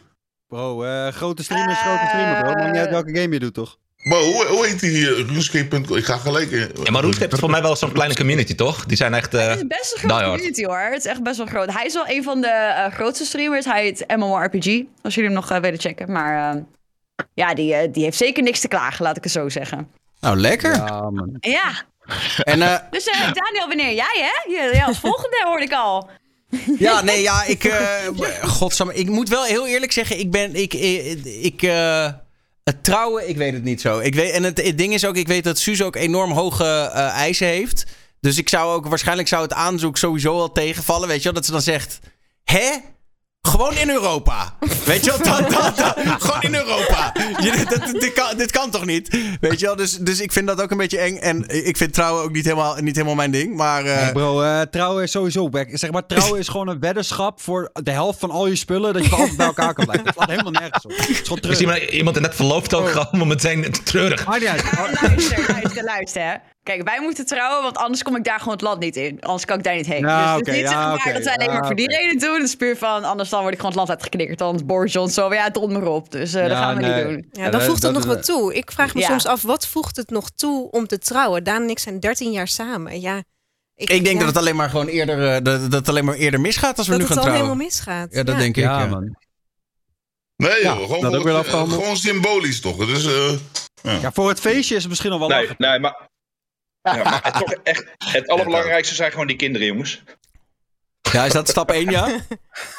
[0.48, 2.52] Bro, eh, grote streamer is grote streamer, bro.
[2.52, 3.78] Maakt niet uit welke game je doet, toch?
[4.08, 5.14] Bo, hoe, hoe heet die hier?
[5.26, 5.96] RuneScape.com?
[5.96, 6.50] Ik ga gelijk...
[6.50, 8.86] in- Ja, maar RuneScape is voor mij wel zo'n kleine community, toch?
[8.86, 9.34] Die zijn echt...
[9.34, 10.78] eh, Het is best een grote community hoor.
[10.78, 11.72] Het is echt best wel groot.
[11.72, 13.64] Hij is wel een van de eh, grootste streamers.
[13.64, 14.66] Hij heet MMORPG.
[15.02, 16.12] Als jullie hem nog eh, willen checken.
[16.12, 16.60] Maar eh,
[17.34, 19.90] ja, die, eh, die heeft zeker niks te klagen, laat ik het zo zeggen.
[20.20, 20.74] Nou, lekker.
[20.74, 21.36] Ja, man.
[21.40, 21.82] Ja,
[22.42, 24.52] En eh, dus eh, Daniel, wanneer jij hè?
[24.52, 26.10] Ja, ja, als volgende hoorde ik al.
[26.78, 27.64] ja, nee, ja, ik...
[27.64, 28.06] eh
[28.58, 30.54] godsamme, ik moet wel heel eerlijk zeggen, ik ben...
[30.54, 32.08] Ik, ik, ik eh,
[32.64, 33.98] het trouwen, ik weet het niet zo.
[33.98, 37.08] Ik weet, en het, ding is ook, ik weet dat Suze ook enorm hoge eh,
[37.08, 37.86] eisen heeft.
[38.20, 41.08] Dus ik zou ook, waarschijnlijk zou het aanzoek sowieso wel tegenvallen.
[41.08, 41.98] Weet je wel, dat ze dan zegt...
[42.44, 42.70] Hè?
[43.40, 44.54] Gewoon in Europa.
[44.84, 45.18] Weet je wel?
[45.18, 45.94] Dat, dat, dat.
[46.24, 47.12] Gewoon in Europa.
[47.40, 49.18] Je, dat, dit, kan, dit kan toch niet?
[49.40, 49.76] Weet je wel?
[49.76, 51.16] Dus, dus ik vind dat ook een beetje eng.
[51.16, 53.56] En ik vind trouwen ook niet helemaal, niet helemaal mijn ding.
[53.56, 55.68] Maar eh, Nee, bro, eh, trouwen is sowieso back.
[55.72, 58.92] Zeg maar, trouwen is gewoon een weddenschap voor de helft van al je spullen.
[58.92, 60.04] Dat je altijd bij elkaar kan blijven.
[60.06, 60.90] Dat slaat helemaal nergens op.
[60.90, 64.26] Het is gewoon is iemand, iemand die net verloopt ook gewoon meteen treurig.
[64.26, 64.62] Maakt niet uit.
[64.62, 66.40] Maar luister, luister, luister.
[66.68, 69.20] Kijk, wij moeten trouwen, want anders kom ik daar gewoon het land niet in.
[69.20, 70.00] Anders kan ik daar niet heen.
[70.00, 71.76] Ja, dus het is niet zeg ja, maar oké, dat wij alleen ja, maar voor
[71.76, 72.34] die reden doen.
[72.34, 74.38] Het is puur van, anders dan word ik gewoon het land uitgeknikkerd.
[74.38, 76.10] Dan Boris Johnson, ja, dom maar op.
[76.10, 76.94] Dus eh, dat gaan we nee.
[76.94, 77.28] niet doen.
[77.32, 78.54] Ja, dan dat- voegt het dat nog wat toe.
[78.54, 79.06] Ik vraag me Ja.
[79.06, 81.44] soms af, wat voegt het nog toe om te trouwen?
[81.44, 83.00] Daan en ik zijn 13 jaar samen.
[83.00, 83.22] Ja,
[83.74, 86.14] ik denk ja, dat het alleen maar gewoon eerder, eh, dat, dat het alleen maar
[86.14, 87.48] eerder misgaat als we dat nu het gaan al trouwen.
[87.50, 88.14] helemaal misgaat.
[88.14, 88.62] Ja, dat denk ik.
[88.64, 88.86] Ja, ja.
[88.86, 89.16] man.
[90.36, 91.80] Nee Ja, joh, gewoon, dat voor ook weer het, afgehandeld.
[91.80, 92.78] gewoon symbolisch toch?
[92.78, 93.32] Het is, eh,
[94.02, 96.06] Ja, voor het feestje is het misschien nog wel Nee, nee, maar...
[96.82, 100.02] Ja, maar het, toch echt, het allerbelangrijkste zijn gewoon die kinderen, jongens.
[101.12, 102.20] Ja, is dat stap 1, ja?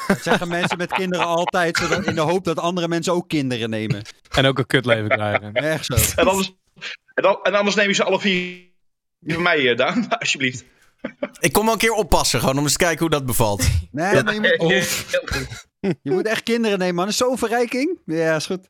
[0.06, 3.70] Dat zeggen mensen met kinderen altijd, zodat, in de hoop dat andere mensen ook kinderen
[3.70, 4.02] nemen.
[4.30, 5.52] En ook een kutleven krijgen.
[5.74, 5.94] Echt zo.
[6.16, 6.52] En anders,
[7.14, 8.68] en, anders neem je ze alle vier
[9.26, 10.64] van mij, eh, Daan, alsjeblieft.
[11.40, 13.68] Ik kom wel een keer oppassen, gewoon om eens te kijken hoe dat bevalt.
[13.90, 14.40] Nee, maar je
[15.80, 17.04] moet, je moet echt kinderen nemen, man.
[17.04, 17.98] Dat is zo'n verrijking.
[18.04, 18.66] Ja, is goed.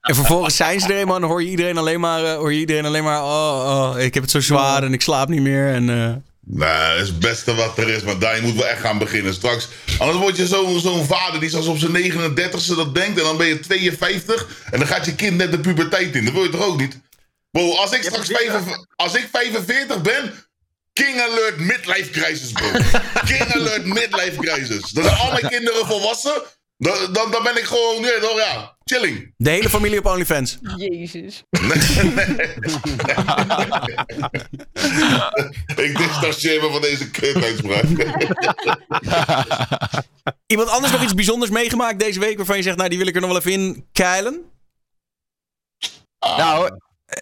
[0.00, 2.52] En vervolgens zijn ze er eenmaal en dan hoor je iedereen alleen maar, eh, hoor
[2.52, 5.40] je iedereen alleen maar oh, oh, ik heb het zo zwaar en ik slaap niet
[5.40, 5.72] meer.
[5.74, 6.14] En, eh,
[6.48, 8.02] Nee, dat is het beste wat er is.
[8.02, 9.68] Maar daar je moet wel echt gaan beginnen straks.
[9.98, 13.18] Anders word je zo- zo'n vader die zoals op zijn 39ste dat denkt.
[13.18, 14.46] En dan ben je 52.
[14.70, 16.24] En dan gaat je kind net de puberteit in.
[16.24, 16.98] Dat wil je toch ook niet?
[17.50, 20.32] Bro, als ik straks 45, als ik 45 ben.
[20.92, 22.66] King Alert Midlife Crisis, bro.
[23.24, 24.90] King Alert Midlife Crisis.
[24.90, 26.42] Dan zijn al mijn kinderen volwassen.
[26.78, 29.34] Dan, dan, dan ben ik gewoon, ja, toch, ja, chilling.
[29.36, 30.58] de hele familie op OnlyFans.
[30.76, 31.42] Jezus.
[35.76, 37.84] ik distancieer me van deze kutuitspraak.
[40.46, 43.14] Iemand anders nog iets bijzonders meegemaakt deze week waarvan je zegt, nou die wil ik
[43.14, 44.50] er nog wel even in keilen?
[46.20, 46.70] Nou,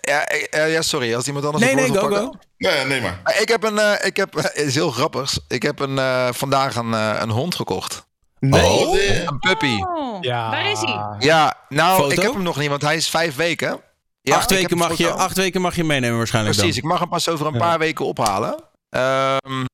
[0.01, 2.35] ja, eh, ja, sorry, als iemand anders Nee, nee, go, go.
[2.57, 3.21] nee, nee maar.
[3.25, 5.38] Eh, Ik heb een, eh, ik heb, het is heel grappig.
[5.49, 8.07] Ik heb een, eh, vandaag een, eh, een hond gekocht.
[8.52, 9.26] Oh, nee.
[9.26, 9.78] Een puppy.
[9.83, 10.50] Oh, Ja.
[10.50, 11.16] Waar is hij?
[11.18, 12.11] Ja, nou, Foto?
[12.14, 13.80] ik heb hem nog niet, want hij is vijf weken.
[14.22, 16.85] Ja, acht, weken mag je, acht weken mag je meenemen waarschijnlijk Precies, dan.
[16.85, 17.59] ik mag hem pas over een Ja.
[17.59, 18.57] paar weken ophalen.
[18.90, 19.64] Ehm,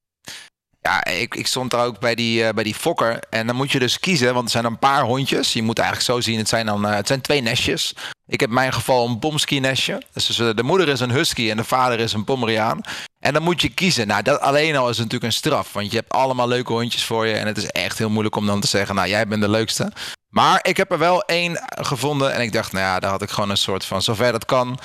[0.83, 3.19] ja, ik, ik stond daar ook bij die, eh, bij die fokker.
[3.31, 5.53] En dan moet je dus kiezen, want er zijn een paar hondjes.
[5.53, 7.95] Je moet eigenlijk zo zien, het zijn, dan, eh, het zijn twee nestjes.
[8.27, 10.03] Ik heb in mijn geval een pomsky-nestje.
[10.13, 12.81] Dus, dus, eh, de moeder is een husky en de vader is een pomeriaan.
[13.19, 14.07] En dan moet je kiezen.
[14.07, 15.73] Nou, dat alleen al is natuurlijk een straf.
[15.73, 17.35] Want je hebt allemaal leuke hondjes voor je.
[17.35, 19.93] En het is echt heel moeilijk om dan te zeggen, nou, jij bent de leukste.
[20.29, 22.33] Maar ik heb er wel één gevonden.
[22.33, 24.79] En ik dacht, nou ja, daar had ik gewoon een soort van, zover dat kan...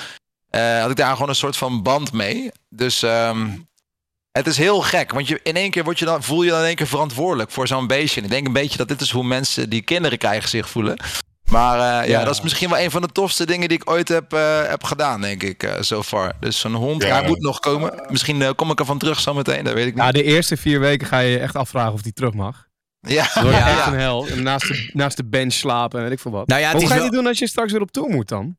[0.79, 2.51] had ik daar gewoon een soort van band mee.
[2.69, 3.47] Dus ehm,
[4.37, 5.11] het is heel gek.
[5.11, 7.51] Want je, in één keer word je dan, voel je dan in één keer verantwoordelijk
[7.51, 8.19] voor zo'n beestje.
[8.19, 10.97] En ik denk een beetje dat dit is hoe mensen die kinderen krijgen zich voelen.
[11.49, 12.19] Maar eh, ja.
[12.19, 12.23] Ja.
[12.25, 14.83] dat is misschien wel een van de tofste dingen die ik ooit heb, eh, heb
[14.83, 16.33] gedaan, denk ik, eh so far.
[16.39, 17.19] Dus zo'n hond, Ja.
[17.19, 18.05] hij moet nog komen.
[18.09, 20.03] Misschien kom ik ervan terug zometeen, dat weet ik niet.
[20.03, 22.65] Ja, de eerste vier weken ga je je echt afvragen of die terug mag.
[22.99, 23.67] Ja, Ja.
[23.77, 24.27] echt een hel.
[24.27, 26.47] En naast de, naast de bench slapen en weet ik veel wat.
[26.47, 27.91] Nou ja, het Hoe is ga je wel- die doen als je straks weer op
[27.91, 28.57] tour moet dan?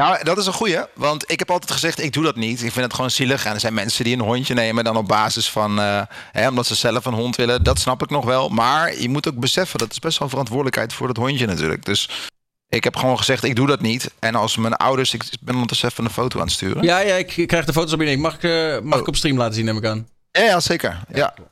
[0.00, 2.62] Nou, dat is een goeie, want ik heb altijd gezegd, ik doe dat niet.
[2.62, 3.44] Ik vind het gewoon zielig.
[3.44, 6.66] En er zijn mensen die een hondje nemen dan op basis van, eh, hè, omdat
[6.66, 7.62] ze zelf een hond willen.
[7.62, 8.48] Dat snap ik nog wel.
[8.48, 11.84] Maar je moet ook beseffen, dat is best wel een verantwoordelijkheid voor dat hondje natuurlijk.
[11.84, 12.30] Dus
[12.68, 14.10] ik heb gewoon gezegd, ik doe dat niet.
[14.18, 16.82] En als mijn ouders, ik ben ondertussen even een foto aan het sturen.
[16.82, 18.20] Ja, ja, ik krijg de foto's op binnen.
[18.20, 20.08] Mag ik, eh, mag ik op stream laten zien, neem ik aan.
[20.30, 21.00] Ja, ja zeker.
[21.08, 21.34] Ja.
[21.36, 21.49] ja.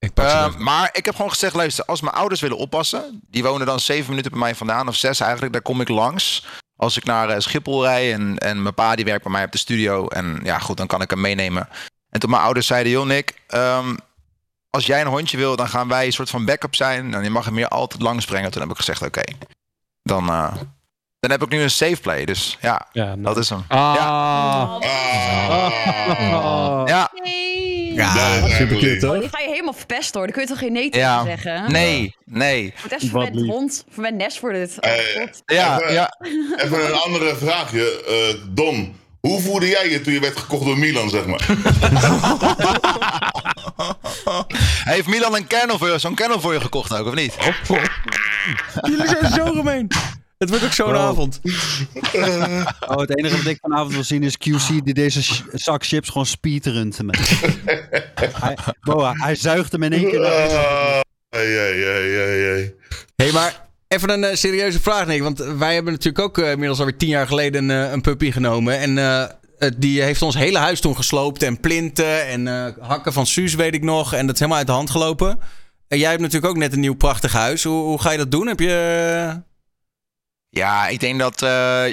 [0.00, 3.66] Ik Eh, maar ik heb gewoon gezegd, luister, als mijn ouders willen oppassen, die wonen
[3.66, 6.46] dan zeven minuten bij mij vandaan, of zes eigenlijk, daar kom ik langs.
[6.76, 9.52] Als ik naar eh, Schiphol rij en, en mijn pa die werkt bij mij op
[9.52, 10.08] de studio.
[10.08, 11.68] En ja, goed, dan kan ik hem meenemen.
[12.10, 13.96] En toen mijn ouders zeiden, joh Nick, ehm,
[14.70, 17.14] als jij een hondje wil, dan gaan wij een soort van backup zijn.
[17.14, 18.50] En je mag hem hier altijd langs brengen.
[18.50, 19.22] Toen heb ik gezegd, oké,
[20.02, 20.54] dan, eh,
[21.20, 22.24] dan heb ik nu een safe play.
[22.24, 23.64] Dus ja, Ja, dat is hem.
[23.68, 23.94] Ah.
[23.94, 24.82] Ah.
[26.86, 27.49] Ja, Nee.
[27.94, 29.20] Ja, Dat is super eigenlijk- cute, Oh, hoor.
[29.20, 30.22] die ga je helemaal verpest hoor.
[30.22, 31.24] Dan kun je toch geen nee tegen ja.
[31.24, 31.72] zeggen?
[31.72, 32.64] Nee, nee.
[32.66, 33.84] Ik word echt Wat verwend hond.
[33.90, 34.76] Verwend nest voor dit.
[34.80, 35.42] Oh, Eh, God.
[35.46, 36.14] Ja, Even- ja.
[36.56, 38.02] Even een andere vraagje.
[38.08, 41.46] Eh, Don, hoe voelde jij je toen je werd gekocht door Milan, zeg maar?
[44.84, 47.34] Heeft Milan een kennel voor je, zo'n kennel voor je gekocht ook, of niet?
[48.82, 49.88] Jullie zijn zo gemeen.
[50.40, 51.00] Het wordt ook zo'n Oh.
[51.00, 51.40] avond.
[52.88, 56.08] Oh, het enige wat ik vanavond wil zien is QC die deze sh- zak chips
[56.08, 57.18] gewoon speedrunt met.
[58.40, 60.20] hij, Boa, hij zuigt hem in één keer.
[60.20, 62.74] naar- Ah, hey, hey, hey, hey, hey.
[63.16, 65.22] hey, maar even een eh, serieuze vraag, Nick.
[65.22, 68.30] Want wij hebben natuurlijk ook eh, inmiddels alweer tien jaar geleden een, eh, een puppy
[68.30, 68.78] genomen.
[68.78, 71.42] En eh, die heeft ons hele huis toen gesloopt.
[71.42, 74.12] En plinten en eh, hakken van Suus, weet ik nog.
[74.14, 75.38] En dat is helemaal uit de hand gelopen.
[75.88, 77.64] En jij hebt natuurlijk ook net een nieuw prachtig huis.
[77.64, 78.46] Hoe, hoe ga je dat doen?
[78.46, 79.48] Heb je...
[80.50, 81.40] Ja, ik denk dat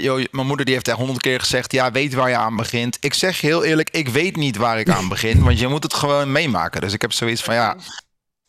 [0.01, 2.97] joh, mijn moeder die heeft echt honderd keer gezegd: ja, weet waar je aan begint.
[2.99, 5.83] Ik zeg je heel eerlijk, ik weet niet waar ik aan begin, want je moet
[5.83, 6.81] het gewoon meemaken.
[6.81, 7.75] Dus ik heb zoiets van ja,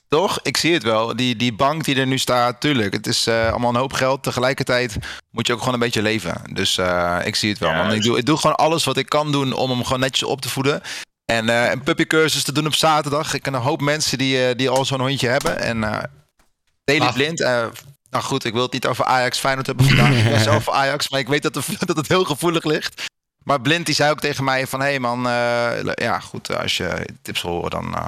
[0.08, 0.38] toch?
[0.42, 1.16] Ik zie het wel.
[1.16, 4.22] Die, die bank die er nu staat, tuurlijk, het is eh, allemaal een hoop geld.
[4.22, 4.96] Tegelijkertijd
[5.30, 6.40] moet je ook gewoon een beetje leven.
[6.52, 7.70] Dus eh, ik zie het wel.
[7.70, 7.92] Ja, man.
[7.92, 10.40] Ik, doe, ik doe gewoon alles wat ik kan doen om hem gewoon netjes op
[10.40, 10.82] te voeden.
[11.24, 13.34] En een puppycursus te doen op zaterdag.
[13.34, 15.58] Ik ken een hoop mensen die, die al zo'n hondje hebben.
[15.58, 16.10] En
[16.84, 17.12] Daily.
[17.12, 17.40] Blind.
[18.10, 20.16] Eh, nou goed, ik wil het niet over Ajax Feyenoord hebben vandaag.
[20.18, 23.02] Ik ben zelf voor Ajax, maar ik weet dat, het- dat het heel gevoelig ligt.
[23.44, 24.80] Maar Blind die zei ook tegen mij van...
[24.80, 28.04] Hé hey man, eh, ja goed, als je tips wil horen, dan eh,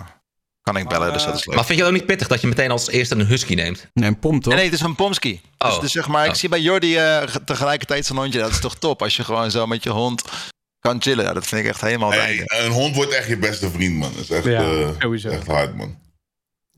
[0.63, 1.13] kan ik bellen.
[1.13, 1.55] dus dat is leuk.
[1.57, 3.87] Maar vind je het ook niet pittig dat je meteen als eerste een husky neemt?
[3.93, 4.53] Nee, een pomp toch?
[4.53, 5.41] Nee, nee, het is een Pomsky.
[5.59, 5.81] Dus, Oh.
[5.81, 6.37] dus zeg maar, ik Oh.
[6.37, 8.39] zie bij Jordi eh, ge- tegelijkertijd zo'n hondje.
[8.41, 10.23] Dat is toch top als je gewoon zo met je hond
[10.79, 11.25] kan chillen.
[11.25, 14.13] Ja, dat vind ik echt helemaal Hey, een hond wordt echt je beste vriend, man.
[14.13, 15.29] Dat is echt, Ja, eh, sowieso.
[15.29, 15.99] echt hard, man.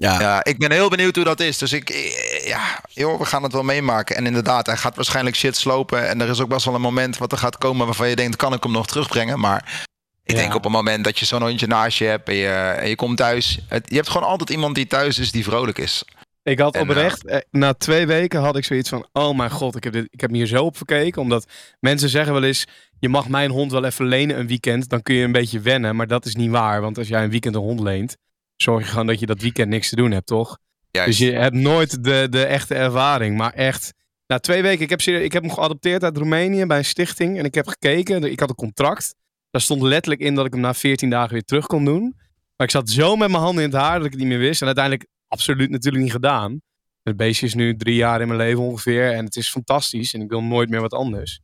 [0.03, 0.21] Ja.
[0.21, 1.59] Ja, ik ben heel benieuwd hoe dat is.
[1.59, 4.17] Dus ik, eh, ja, joh, we gaan het wel meemaken.
[4.17, 6.09] En inderdaad, hij gaat waarschijnlijk shit slopen.
[6.09, 8.37] En er is ook best wel een moment wat er gaat komen waarvan je denkt,
[8.37, 9.41] kan ik hem nog terugbrengen?
[9.41, 9.85] Maar
[10.25, 10.41] ik Ja.
[10.41, 12.95] denk op een moment dat je zo'n hondje naast je hebt en je, en je
[12.97, 13.59] komt thuis.
[13.69, 16.05] Het, je hebt gewoon altijd iemand die thuis is die vrolijk is.
[16.43, 19.77] Ik had En, oprecht, eh, na twee weken had ik zoiets van, oh mijn god,
[19.77, 21.23] ik heb, dit, ik heb me hier zo op verkeken.
[21.23, 21.47] Omdat
[21.81, 22.65] mensen zeggen wel eens,
[22.99, 25.97] je mag mijn hond wel even lenen een weekend, dan kun je een beetje wennen.
[25.97, 28.17] Maar dat is niet waar, want als jij een weekend een hond leent,
[28.63, 30.59] zorg je gewoon dat je dat weekend niks te doen hebt, toch?
[30.91, 31.09] Juist.
[31.09, 33.37] Dus je hebt nooit de, de echte ervaring.
[33.37, 33.93] Maar echt,
[34.27, 37.39] na twee weken, ik heb, ik heb hem geadopteerd uit Roemenië bij een stichting.
[37.39, 39.15] En ik heb gekeken, ik had een contract.
[39.51, 42.15] Daar stond letterlijk in dat ik hem na 14 dagen weer terug kon doen.
[42.57, 44.39] Maar ik zat zo met mijn handen in het haar dat ik het niet meer
[44.39, 44.61] wist.
[44.61, 46.61] En uiteindelijk absoluut natuurlijk niet gedaan.
[47.03, 49.13] Het beestje is nu drie jaar in mijn leven ongeveer.
[49.13, 50.15] En het is fantastisch.
[50.15, 51.41] En ik wil nooit meer wat anders.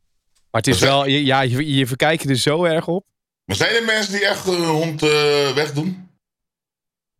[0.50, 3.06] Maar het is wel, ja, je, je verkijkt er zo erg op.
[3.44, 6.07] Maar zijn er mensen die echt een hond eh, wegdoen?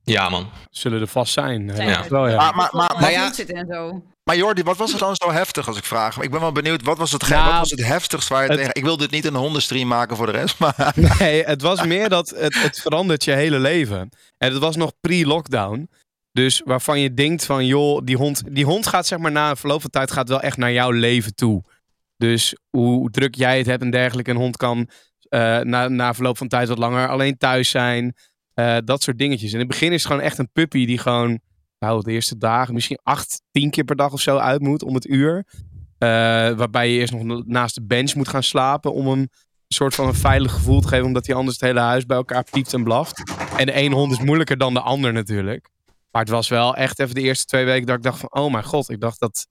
[0.09, 0.49] Ja, man.
[0.71, 1.71] Zullen er vast zijn.
[1.75, 2.09] Zijn Ja.
[2.09, 2.37] Wel, ja.
[2.37, 3.33] Maar, maar, maar, Maar ja.
[3.47, 4.03] en zo.
[4.25, 6.21] maar Jordi, wat was er dan zo heftig als ik vraag?
[6.21, 8.59] Ik ben wel benieuwd, wat was het, Nou, wat was het heftigst waar je het-
[8.59, 8.75] tegen...
[8.75, 10.95] Ik wil dit niet een hondenstream maken voor de rest, maar...
[11.19, 14.09] Nee, het was meer dat het, het verandert je hele leven.
[14.39, 15.89] En het was nog pre-lockdown.
[16.33, 19.57] Dus waarvan je denkt van, joh, die hond, die hond gaat zeg maar na een
[19.57, 21.63] verloop van tijd gaat wel echt naar jouw leven toe.
[22.17, 24.31] Dus hoe druk jij het hebt en dergelijke.
[24.31, 24.89] Een hond kan
[25.29, 28.15] eh, na, na verloop van tijd wat langer alleen thuis zijn.
[28.59, 29.53] Eh, dat soort dingetjes.
[29.53, 31.41] In het begin is het gewoon echt een puppy die gewoon,
[31.79, 34.95] nou, de eerste dagen misschien acht, tien keer per dag of zo uit moet om
[34.95, 35.47] het uur.
[35.99, 36.09] Eh,
[36.51, 39.31] waarbij je eerst nog naast de bench moet gaan slapen om hem een
[39.69, 42.45] soort van een veilig gevoel te geven, omdat hij anders het hele huis bij elkaar
[42.51, 43.23] piept en blaft.
[43.57, 45.71] En de ene hond is moeilijker dan de ander natuurlijk.
[46.11, 48.53] Maar het was wel echt even de eerste twee weken dat ik dacht van, oh
[48.53, 49.47] mijn god, ik dacht dat...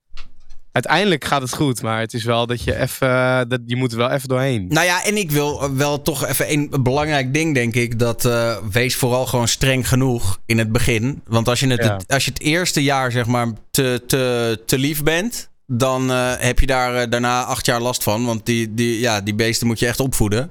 [0.72, 3.92] Uiteindelijk gaat het goed, maar het is wel dat je even, eh, dat, je moet
[3.92, 4.66] er wel even doorheen.
[4.68, 7.98] Nou ja, en ik wil wel toch even een belangrijk ding, denk ik.
[7.98, 11.22] Dat eh, wees vooral gewoon streng genoeg in het begin.
[11.26, 11.92] Want als je het, Ja.
[11.96, 15.50] het- als je het eerste jaar, zeg maar, te, te, te lief bent.
[15.66, 18.24] Dan eh, heb je daar daarna acht jaar last van.
[18.24, 20.50] Want die, die, ja, die beesten moet je echt opvoeden.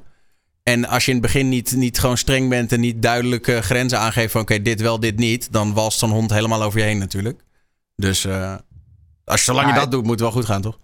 [0.63, 3.99] En als je in het begin niet, niet gewoon streng bent en niet duidelijke grenzen
[3.99, 5.47] aangeeft van oké, dit wel, dit niet.
[5.51, 7.41] Dan walst zo'n hond helemaal over je heen natuurlijk.
[7.95, 8.25] Dus
[9.27, 10.77] als je, zolang je dat doet, moet het wel goed gaan, toch?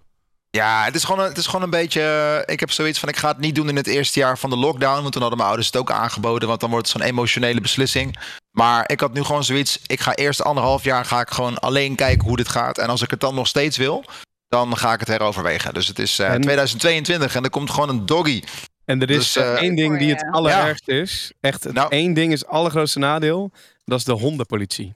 [0.50, 2.00] Ja, het is, gewoon een, het is gewoon een beetje.
[2.46, 4.50] eh, Ik heb zoiets van: ik ga het niet doen in het eerste jaar van
[4.50, 5.00] de lockdown.
[5.00, 6.48] Want toen hadden mijn ouders het ook aangeboden.
[6.48, 8.18] Want dan wordt het zo'n emotionele beslissing.
[8.50, 9.78] Maar ik had nu gewoon zoiets.
[9.86, 12.78] Ik ga eerst anderhalf jaar ga ik gewoon alleen kijken hoe dit gaat.
[12.78, 14.04] En als ik het dan nog steeds wil,
[14.48, 15.74] dan ga ik het heroverwegen.
[15.74, 18.42] Dus het is eh, En- 2022 en er komt gewoon een doggy.
[18.84, 20.28] En er is Dus, eh, één ding die het Ja.
[20.30, 21.32] allerergste is.
[21.40, 21.88] Echt, het Nou.
[21.90, 23.50] één ding is het allergrootste nadeel.
[23.84, 24.94] Dat is de hondenpolitie.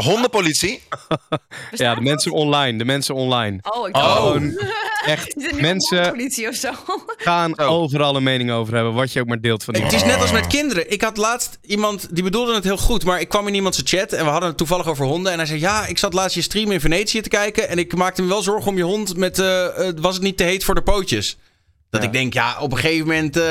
[0.00, 0.82] De hondenpolitie.
[1.70, 2.78] Ja, de mensen online.
[2.78, 3.58] De mensen online.
[3.62, 4.36] Oh, ik Oh.
[5.06, 6.70] echt mensen- politie of zo?
[7.16, 8.92] gaan overal een mening over hebben.
[8.94, 10.90] Wat je ook maar deelt van die Het is net als met kinderen.
[10.92, 14.12] Ik had laatst iemand, die bedoelde het heel goed, maar ik kwam in iemands chat
[14.12, 15.32] en we hadden het toevallig over honden.
[15.32, 17.94] En hij zei, ja, ik zat laatst je stream in Venetië te kijken en ik
[17.96, 20.64] maakte me wel zorgen om je hond met, eh, eh, was het niet te heet
[20.64, 21.38] voor de pootjes?
[21.90, 22.06] Dat Ja.
[22.06, 23.42] ik denk, ja, op een gegeven moment, eh,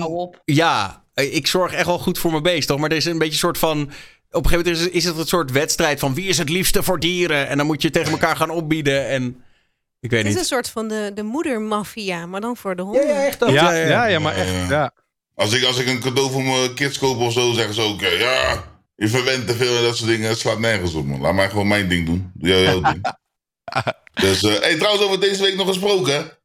[0.00, 0.40] Hou op.
[0.44, 2.78] ja, ik zorg echt wel goed voor mijn beest, toch?
[2.78, 3.90] Maar er is een beetje een soort van,
[4.30, 6.82] op een gegeven moment is, is het een soort wedstrijd van wie is het liefste
[6.82, 7.48] voor dieren?
[7.48, 9.44] En dan moet je tegen elkaar gaan opbieden en
[10.00, 10.48] ik weet Het is een niet.
[10.48, 13.26] soort van de, de moedermafia, maar dan voor de honden.
[13.26, 13.50] echt dat.
[13.50, 14.68] Ja, ja, ja, maar echt.
[14.68, 14.92] Ja.
[15.34, 18.00] Als ik, als ik een cadeau voor mijn kids koop of zo, zeggen ze ook...
[18.00, 18.64] ja,
[18.96, 20.28] je verwendt te veel en dat soort dingen.
[20.28, 21.20] Het slaat nergens op, man.
[21.20, 22.30] Laat mij gewoon mijn ding doen.
[22.34, 23.00] Doe jij jouw ding.
[24.14, 26.38] Dus, eh hey, trouwens, over deze week nog gesproken.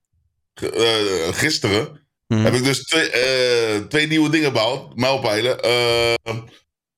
[0.59, 0.93] G- eh,
[1.31, 2.43] gisteren Mhm.
[2.43, 4.95] heb ik dus twee, eh, twee nieuwe dingen behaald.
[4.95, 5.59] Mijlpijlen.
[5.61, 6.13] Eh,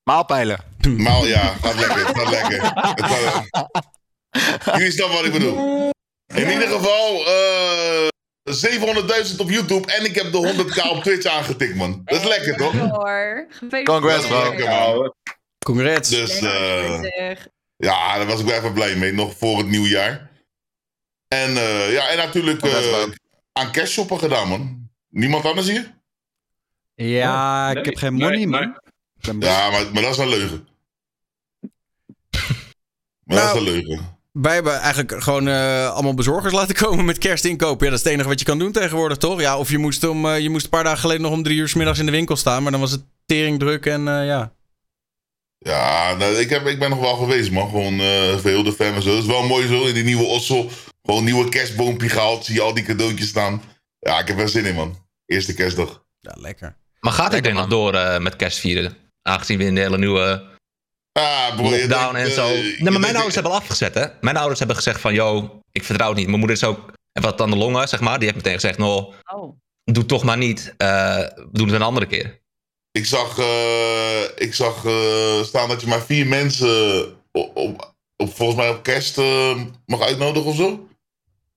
[0.10, 0.60] Maalpijlen.
[0.98, 2.08] maal, ja, gaat lekker.
[2.08, 2.62] Het gaat lekker.
[2.62, 3.06] Het
[4.63, 5.89] gaat, jullie snappen wat ik bedoel.
[6.36, 8.08] In ieder geval, eh
[9.30, 12.02] 700.000 op YouTube en ik heb de 100k op Twitch aangetikt, man.
[12.06, 12.72] Dat is lekker, toch?
[12.74, 13.46] Hoor.
[13.50, 13.86] Gefeliciteerd.
[13.86, 14.50] Congrats, bro.
[14.50, 15.13] Lekker, man.
[15.65, 16.10] Congrats.
[16.10, 17.48] Dus eh, Zeg.
[17.76, 20.30] ja, daar was ik wel even blij mee, nog voor het nieuwjaar.
[21.28, 23.04] En eh, ja, en natuurlijk eh,
[23.52, 24.89] aan cash shoppen gedaan, man.
[25.10, 25.94] Niemand anders hier?
[26.96, 28.48] Ja, ik Nee, heb geen money, nee.
[28.48, 28.80] man.
[29.25, 30.67] Ja, maar, maar dat is een leugen.
[33.23, 34.13] Maar dat is Nou, een leugen.
[34.31, 37.81] Wij hebben eigenlijk gewoon eh, allemaal bezorgers laten komen met kerstinkoop.
[37.81, 39.41] Ja, dat is het enige wat je kan doen tegenwoordig, toch?
[39.41, 41.57] Ja, of je moest, om, eh, je moest een paar dagen geleden nog om drie
[41.57, 42.63] uur 's middags in de winkel staan.
[42.63, 44.53] Maar dan was het tering druk en eh, ja.
[45.57, 47.69] Ja, nou, ik, heb, ik ben nog wel geweest, man.
[47.69, 49.09] Gewoon eh voor heel de fam en zo.
[49.09, 50.69] Het is wel mooi zo, in die nieuwe Ossel.
[51.03, 52.45] Gewoon een nieuwe kerstboompje gehaald.
[52.45, 53.61] Zie je al die cadeautjes staan.
[53.99, 54.97] Ja, ik heb er zin in, man.
[55.25, 56.03] Eerste kerstdag.
[56.19, 56.77] Ja, lekker.
[56.99, 58.97] Maar gaat Lekker, ding nog door eh, met kerstvieren?
[59.27, 60.53] Aangezien we in de hele nieuwe
[61.11, 62.47] Ah, bro, je lockdown denkt, en zo.
[62.47, 64.05] eh, nee, maar mijn ouders hebben al afgezet, hè.
[64.21, 66.27] Mijn ouders hebben gezegd van, yo, ik vertrouw het niet.
[66.27, 68.15] Mijn moeder is ook, en wat aan de longen, zeg maar.
[68.19, 69.57] Die heeft meteen gezegd, no, Oh.
[69.83, 70.73] doe toch maar niet.
[70.77, 72.41] Eh, we doen het een andere keer.
[72.91, 78.35] Ik zag, eh, ik zag eh, staan dat je maar vier mensen op, op, op-
[78.35, 79.17] volgens mij op kerst
[79.85, 80.88] mag uitnodigen of zo.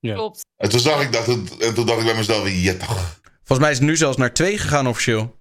[0.01, 0.47] Klopt.
[0.57, 3.17] En toen zag ik dat het, en toen dacht ik bij mezelf, ja toch.
[3.37, 5.37] Volgens mij is het nu zelfs naar twee gegaan officieel.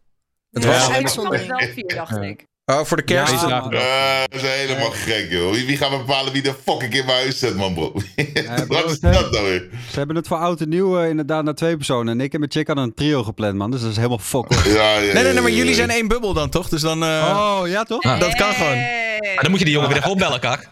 [0.52, 1.48] Het Ja, was Ik uitzondering.
[1.48, 2.46] wel vier, dacht ik.
[2.66, 3.34] oh, voor de kerst.
[3.48, 3.70] Ja.
[3.70, 5.52] Eh, dat is helemaal gek, joh.
[5.52, 7.92] Wie, wie gaat bepalen wie de fucking in mijn huis zet, man, bro?
[8.68, 9.70] bro, Wat is dat nou weer?
[9.92, 12.14] Ze hebben het voor oud en nieuw eh, inderdaad naar twee personen.
[12.20, 13.72] En ik en mijn chick hadden een trio gepland, man.
[13.72, 14.54] Dus dat is helemaal fuck.
[14.54, 14.74] hoor.
[14.74, 16.70] Ja, ja, Nee, nee, nee, maar jullie zijn één bubbel dan, toch?
[16.70, 17.04] Dus dan...
[17.04, 18.04] eh, Oh, ja toch?
[18.04, 18.20] Ah.
[18.20, 18.76] Dat kan gewoon.
[18.78, 20.70] Maar dan moet je die jongen weer even opbellen, kak.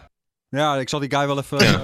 [0.48, 1.58] Ja, ik zal die guy wel even...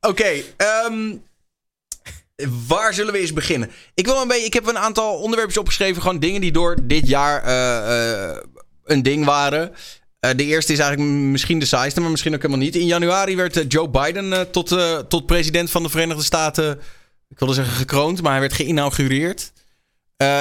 [0.00, 1.16] Oké, ehm,
[2.66, 3.70] waar zullen we eens beginnen?
[3.94, 6.02] Ik, wil een beetje, ik heb een aantal onderwerpjes opgeschreven.
[6.02, 8.36] Gewoon dingen die door dit jaar eh, eh,
[8.84, 9.72] een ding waren.
[10.20, 12.76] Eh, de eerste is eigenlijk misschien de saaiste, maar misschien ook helemaal niet.
[12.76, 14.76] In januari werd Joe Biden tot,
[15.08, 16.80] tot president van de Verenigde Staten...
[17.30, 19.52] Ik wilde zeggen gekroond, maar hij werd geïnaugureerd.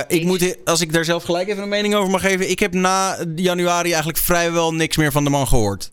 [0.08, 2.50] Ik moet, als ik daar zelf gelijk even een mening over mag geven...
[2.50, 5.92] Ik heb na januari eigenlijk vrijwel niks meer van de man gehoord.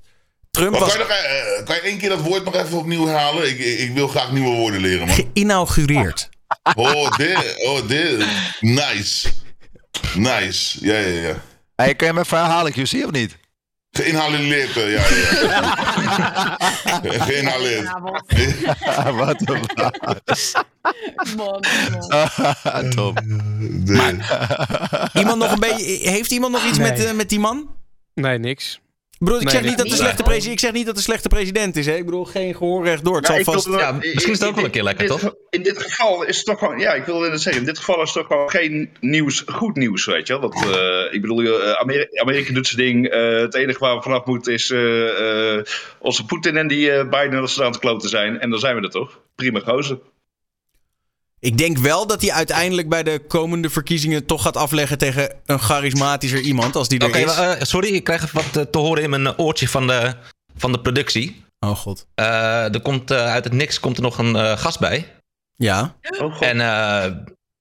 [0.54, 2.78] Trump Maar was kan, je nog, eh, kan je één keer dat woord nog even
[2.78, 3.48] opnieuw herhalen?
[3.48, 5.16] Ik, ik, ik wil graag nieuwe woorden leren, man.
[5.34, 6.28] geïnaugureerd.
[6.74, 7.54] Oh, dit.
[7.58, 8.26] Oh, dit.
[8.60, 9.28] Nice.
[10.14, 10.84] Nice.
[10.86, 11.34] Ja, ja, ja.
[11.76, 13.36] Hey, kun je hem even herhalen, QC, of niet?
[13.90, 15.76] Geïnhaleerd, eh, ja, ja.
[17.02, 17.20] ja.
[17.26, 17.90] Geïnhaleerd.
[19.18, 19.60] Wat een
[21.36, 21.64] Man,
[22.08, 22.90] man.
[22.90, 23.20] Top.
[23.24, 24.16] Nee.
[25.14, 27.70] Iemand nog een beetje, heeft iemand nog iets met, eh, met die man?
[28.14, 28.80] Nee, niks.
[29.24, 30.96] Ik bedoel, ik, Nee, zeg nee, niet dat de slechte presi- ik zeg niet dat
[30.96, 31.86] de slechte president is.
[31.86, 31.94] Hè?
[31.94, 33.16] Ik bedoel, geen gehoorrecht door.
[33.16, 33.66] Het zal vast...
[33.66, 35.34] wilde- Ja, misschien is het ook wel een keer lekker, dit, toch?
[35.50, 38.02] In dit geval is het toch gewoon, ja, ik wilde net zeggen, in dit geval
[38.02, 40.50] is het toch gewoon geen nieuws, goed nieuws, weet je wel.
[40.50, 43.06] Dat, eh, ik bedoel, Ameri- Amerika doet zijn ding.
[43.08, 45.64] eh, het enige waar we vanaf moeten is eh, eh,
[45.98, 48.40] onze Poetin en die Biden als ze aan het kloten zijn.
[48.40, 49.20] En dan zijn we er toch.
[49.34, 49.98] Prima gozer.
[51.44, 55.58] Ik denk wel dat hij uiteindelijk bij de komende verkiezingen toch gaat afleggen tegen een
[55.58, 57.36] charismatischer iemand als die er Oké, is.
[57.36, 60.14] eh, sorry, ik krijg even wat eh, te horen in mijn oortje van de,
[60.56, 61.44] van de productie.
[61.60, 62.06] Oh god.
[62.14, 65.12] Eh, er komt eh, uit het niks komt er nog een eh, gast bij.
[65.56, 65.96] Ja.
[66.20, 66.42] Oh, God.
[66.42, 67.12] En eh,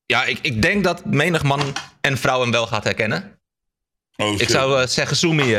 [0.05, 1.61] ja, ik, ik denk dat menig man
[2.01, 3.39] en vrouw hem wel gaat herkennen.
[4.15, 5.55] Oh, Ik zou eh, zeggen, Sumi.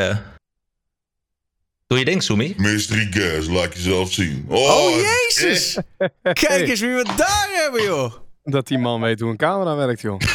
[1.87, 2.55] Eh Doe je ding, Soemi.
[2.57, 4.44] Mystery guest, laat jezelf zien.
[4.49, 5.79] Oh, jezus!
[6.23, 8.12] Kijk eens wie we daar hebben, joh.
[8.42, 10.20] Dat die man weet hoe een camera werkt, joh.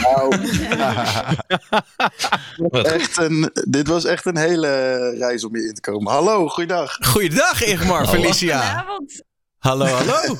[2.58, 2.86] Goed.
[2.86, 6.12] Echt een, dit was echt een hele reis om hier in te komen.
[6.12, 6.98] Hallo, goeiedag.
[7.02, 8.60] Goeiedag, Igmar, Felicia.
[8.60, 9.24] Vanavond.
[9.58, 10.36] Hallo, hallo.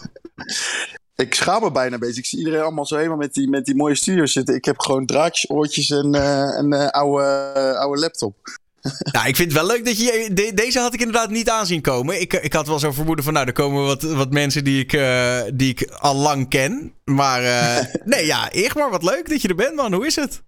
[1.16, 2.20] Ik schaam me bijna een beetje.
[2.20, 4.56] Ik zie iedereen allemaal zo helemaal met die, met die mooie studio's zitten.
[4.56, 8.36] Ik heb gewoon draadjes, oortjes en eh, een eh, oude, oude laptop.
[9.12, 10.30] Nou, ik vind het wel leuk dat je...
[10.34, 12.22] de- deze had ik inderdaad niet aanzien komen.
[12.22, 13.34] Ik, ik had wel zo'n vermoeden van...
[13.34, 16.94] Nou, er komen wat, wat mensen die ik, eh, die ik al lang ken.
[17.06, 19.94] Maar eh, nee, ja, Igmar, wat leuk dat je er bent, man.
[19.94, 20.42] Hoe is het?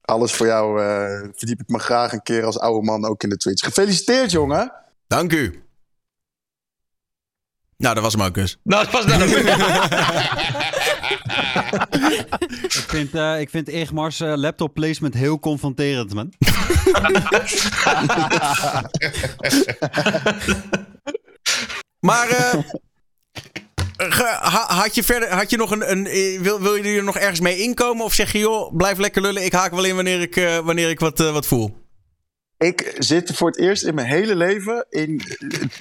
[0.00, 3.28] Alles voor jou eh, verdiep ik me graag een keer als oude man ook in
[3.28, 3.64] de Twitch.
[3.64, 4.72] Gefeliciteerd, jongen.
[5.06, 5.64] Dank u.
[7.76, 8.58] Nou, dat was hem ook dus.
[8.62, 9.28] Nou, dat was dan ook.
[12.80, 16.32] Ik vind, eh, ik vind Igmar's eh, laptop placement heel confronterend, man.
[22.00, 22.54] Maar eh,
[24.40, 26.04] ha- had je verder, had je nog een, een
[26.42, 28.04] wil, wil je er nog ergens mee inkomen?
[28.04, 30.88] Of zeg je, joh, blijf lekker lullen, ik haak wel in wanneer ik, eh, wanneer
[30.90, 31.78] ik wat, wat voel?
[32.58, 35.22] Ik zit voor het eerst in mijn hele leven in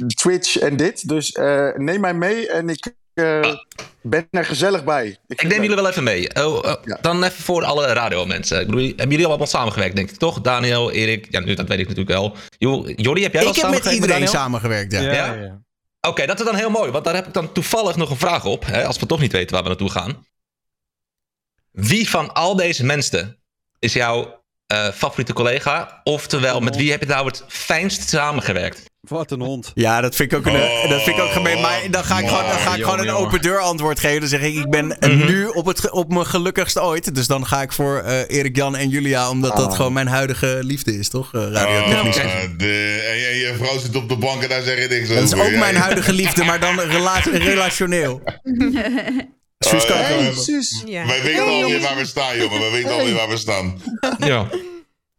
[0.07, 1.07] Twitch en dit.
[1.07, 3.55] Dus eh, neem mij mee en ik eh,
[4.01, 5.07] ben er gezellig bij.
[5.27, 6.35] Ik, Ik neem jullie wel even mee.
[6.35, 6.97] Oh, oh, Ja.
[7.01, 8.59] Dan even voor alle radiomensen.
[8.59, 10.41] Ik bedoel, hebben jullie allemaal samengewerkt, denk ik, toch?
[10.41, 12.35] Daniel, Erik, ja, nu, dat weet ik natuurlijk wel.
[12.57, 15.01] Jo, Jordi, heb jij wel ik heb met samengewerkt iedereen samengewerkt, ja.
[15.01, 15.59] Ja?
[16.01, 18.45] Oké, dat is dan heel mooi, want daar heb ik dan toevallig nog een vraag
[18.45, 18.65] op.
[18.65, 20.25] Hè, als we toch niet weten waar we naartoe gaan.
[21.71, 23.39] Wie van al deze mensen
[23.79, 26.01] is jouw eh, favoriete collega?
[26.03, 28.88] Oftewel, met wie heb je nou het fijnst samengewerkt?
[29.09, 29.71] Wat een hond.
[29.73, 31.61] Ja, dat vind ik ook, een, Oh, dat vind ik ook gemeen.
[31.61, 34.19] Maar dan ga ik gewoon, dan ga ik gewoon een open deur antwoord geven.
[34.19, 37.15] Dan zeg ik, ik ben eh, nu op, het, op mijn gelukkigst ooit.
[37.15, 39.29] Dus dan ga ik voor eh, Erik, Jan en Julia.
[39.29, 39.75] Omdat dat Ah.
[39.75, 41.33] gewoon mijn huidige liefde is, toch?
[41.33, 42.15] Eh, radiotechnisch.
[42.17, 42.57] Gezien.
[42.57, 45.33] de, en, je- vrouw zit op de bank en daar zeg je niks dat is
[45.33, 45.45] over.
[45.45, 47.19] ook Ja, mijn huidige liefde, maar dan rela
[47.51, 48.21] relationeel.
[49.59, 50.15] Suus kan Oh, ik ja.
[50.15, 50.33] wel Hey.
[50.33, 50.83] Suus.
[50.85, 51.05] Ja.
[51.05, 52.59] Wij weten Hey, alweer waar we staan, jongen.
[52.59, 53.81] We weten alweer waar we staan.
[54.19, 54.47] Ja.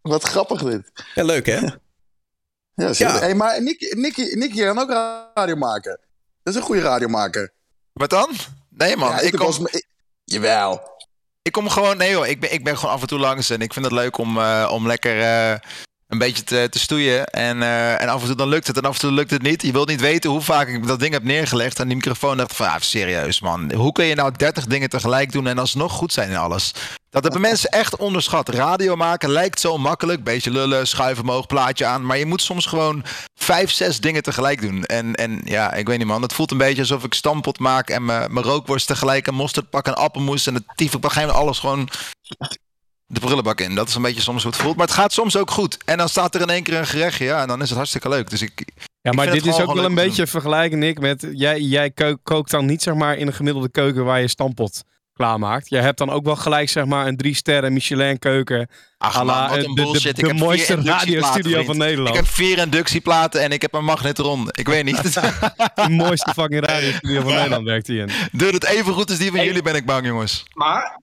[0.02, 0.82] Wat grappig dit.
[1.14, 1.58] Ja, leuk hè?
[2.80, 3.14] Ja, zeker.
[3.14, 3.20] Ja.
[3.20, 4.90] Hey, maar Nicky, Nicky, Nicky kan ook
[5.34, 5.98] radio maken.
[6.42, 7.52] Dat is een goede radiomaker.
[7.92, 8.30] Wat dan?
[8.68, 9.86] Nee man, Ja, ik, kom, ik-
[10.24, 10.80] Jawel.
[11.42, 11.96] ik kom gewoon...
[11.96, 13.94] Nee joh, ik ben, ik ben gewoon af en toe langs en ik vind het
[13.94, 15.58] leuk om, eh, om lekker eh,
[16.08, 17.26] een beetje te, te stoeien.
[17.26, 19.42] En, eh, en af en toe dan lukt het en af en toe lukt het
[19.42, 19.62] niet.
[19.62, 22.36] Je wilt niet weten hoe vaak ik dat ding heb neergelegd aan die microfoon.
[22.36, 23.72] dacht van, ah, serieus man.
[23.72, 26.72] Hoe kun je nou 30 dingen tegelijk doen en alsnog goed zijn in alles?
[27.10, 28.48] Dat hebben mensen echt onderschat.
[28.48, 30.24] Radio maken lijkt zo makkelijk.
[30.24, 32.06] Beetje lullen, schuiven omhoog, plaatje aan.
[32.06, 34.84] Maar je moet soms gewoon vijf, zes dingen tegelijk doen.
[34.84, 36.22] En, en ja, ik weet niet man.
[36.22, 39.70] Het voelt een beetje alsof ik stampot maak en mijn mijn rookworst tegelijk een mosterd
[39.70, 40.64] pak, een appelmoes en het.
[40.76, 41.88] Ik begrijp alles gewoon
[43.06, 43.74] de prullenbak in.
[43.74, 44.76] Dat is een beetje soms hoe het voelt.
[44.76, 45.76] Maar het gaat soms ook goed.
[45.84, 47.24] En dan staat er in één keer een gerechtje.
[47.24, 48.30] Ja, en dan is het hartstikke leuk.
[48.30, 48.64] Dus ik,
[49.02, 51.26] Ja, maar dit is ook wel een beetje vergelijkend, Nick, met...
[51.32, 54.82] Jij, jij koo- kookt dan niet, zeg maar, in een gemiddelde keuken waar je stampot
[55.20, 55.68] klaarmaakt.
[55.68, 58.68] Jij hebt dan ook wel gelijk, zeg maar, een drie sterren Michelin keuken.
[58.98, 60.18] Ach, man, wat een de, de, bullshit.
[60.18, 62.16] Ik de mooiste radiostudio van Ik Nederland.
[62.16, 64.48] heb vier inductieplaten en ik heb een magnetron.
[64.50, 65.14] Ik weet niet.
[65.74, 68.10] De mooiste fucking radiostudio van Nederland werkt hij in.
[68.32, 69.46] Doe het even goed als die van Hey.
[69.46, 70.44] jullie, ben ik bang, jongens.
[70.54, 71.00] Maar,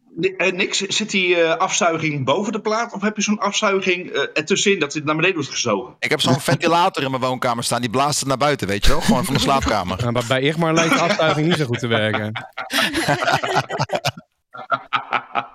[0.54, 2.94] niks, zit die eh, afzuiging boven de plaat?
[2.94, 5.96] Of heb je zo'n afzuiging eh ertussenin dat het naar beneden wordt gezogen?
[6.00, 7.82] Ik heb zo'n ventilator in mijn woonkamer staan.
[7.82, 9.02] Die blaast het naar buiten, weet je wel?
[9.02, 10.04] Gewoon van de slaapkamer.
[10.04, 12.32] Ja, maar bij Igmar lijkt de afstuiging niet zo goed te werken.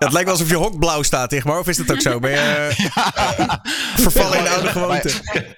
[0.04, 1.58] Het lijkt wel alsof je hok blauw staat, Igmar.
[1.58, 2.18] Of is dat ook zo?
[2.18, 2.38] Ben je
[2.94, 3.54] eh,
[3.96, 5.10] vervallen in de oude gewoonte?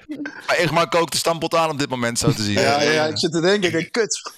[0.46, 2.52] Maar Igmar kookt de stampot aan op dit moment, zo te zien.
[2.52, 4.33] Ja, ja, ja, ik zit te denken, ik denk, kut.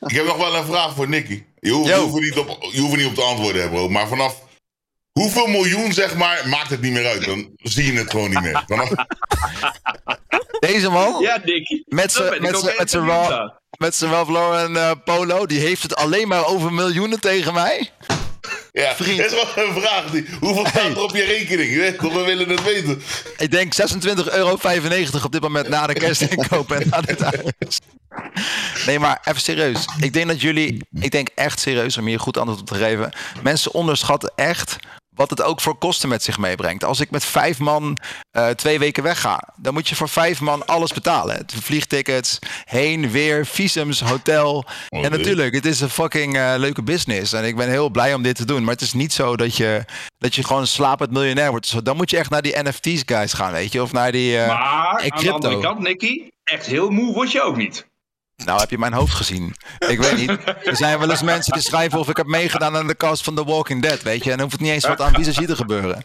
[0.00, 1.42] Ik heb nog wel een vraag voor Nicky.
[1.58, 1.94] Je hoeft, Yo.
[1.96, 3.88] je hoeft, er niet op, je hoeft er niet op te antwoorden, bro.
[3.88, 4.42] Maar vanaf
[5.12, 7.24] hoeveel miljoen, zeg maar, maakt het niet meer uit.
[7.24, 8.64] Dan zie je het gewoon niet meer.
[8.66, 8.90] Vanaf,
[10.60, 11.82] Deze man, Ja, Nicky.
[11.86, 12.40] met zijn ik
[13.78, 17.90] met zijn- Ralph Lauren eh, polo, die heeft het alleen maar over miljoenen tegen mij.
[18.72, 19.18] Ja, Vriend.
[19.18, 20.10] dat is wel een vraag.
[20.10, 21.98] Die, hoeveel staat er op je rekening?
[22.00, 23.02] We willen het weten.
[23.38, 24.58] Ik denk 26,95 euro
[25.24, 27.78] op dit moment na de kerstinkoop en na dit huis.
[28.86, 29.84] Nee, maar even serieus.
[30.00, 33.12] Ik denk dat jullie, ik denk echt serieus om hier goed antwoord op te geven.
[33.42, 34.76] Mensen onderschatten echt
[35.14, 36.84] wat het ook voor kosten met zich meebrengt.
[36.84, 37.96] Als ik met vijf man
[38.30, 41.44] eh, twee weken wegga, dan moet je voor vijf man alles betalen.
[41.62, 44.64] Vliegtickets, heen, weer, visums, hotel.
[44.88, 47.32] Oh, en natuurlijk, het is een fucking eh, leuke business.
[47.32, 48.64] En ik ben heel blij om dit te doen.
[48.64, 49.84] Maar het is niet zo dat je,
[50.18, 51.84] dat je gewoon slapend miljonair wordt.
[51.84, 53.82] Dan moet je echt naar die NFT's guys gaan, weet je.
[53.82, 54.38] Of naar die...
[54.38, 54.56] eh, Maar
[55.10, 57.86] aan de andere kant, Nicky, echt heel moe word je ook niet.
[58.44, 59.54] Nou, heb je mijn hoofd gezien?
[59.88, 60.30] Ik weet niet.
[60.64, 63.34] Er zijn wel eens mensen die schrijven of ik heb meegedaan aan de cast van
[63.34, 64.30] The Walking Dead, weet je.
[64.30, 66.00] En dan hoeft het niet eens wat aan visagie te gebeuren.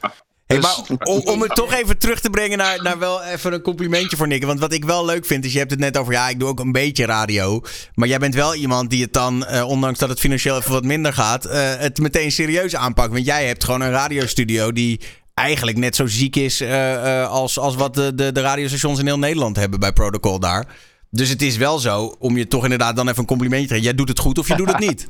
[0.45, 3.53] Hey, Dus- maar om, om het toch even terug te brengen naar, naar wel even
[3.53, 4.45] een complimentje voor Nick.
[4.45, 6.49] Want wat ik wel leuk vind, is je hebt het net over, ja, ik doe
[6.49, 7.61] ook een beetje radio.
[7.93, 10.83] Maar jij bent wel iemand die het dan, eh, ondanks dat het financieel even wat
[10.83, 13.11] minder gaat, eh, het meteen serieus aanpakt.
[13.11, 14.99] Want jij hebt gewoon een radiostudio die
[15.33, 19.05] eigenlijk net zo ziek is eh, eh, als, als wat de, de, de radiostations in
[19.05, 20.65] heel Nederland hebben bij Protocol daar.
[21.15, 23.87] Dus het is wel zo, om je toch inderdaad dan even een complimentje te geven.
[23.87, 25.07] Jij doet het goed of je doet het niet.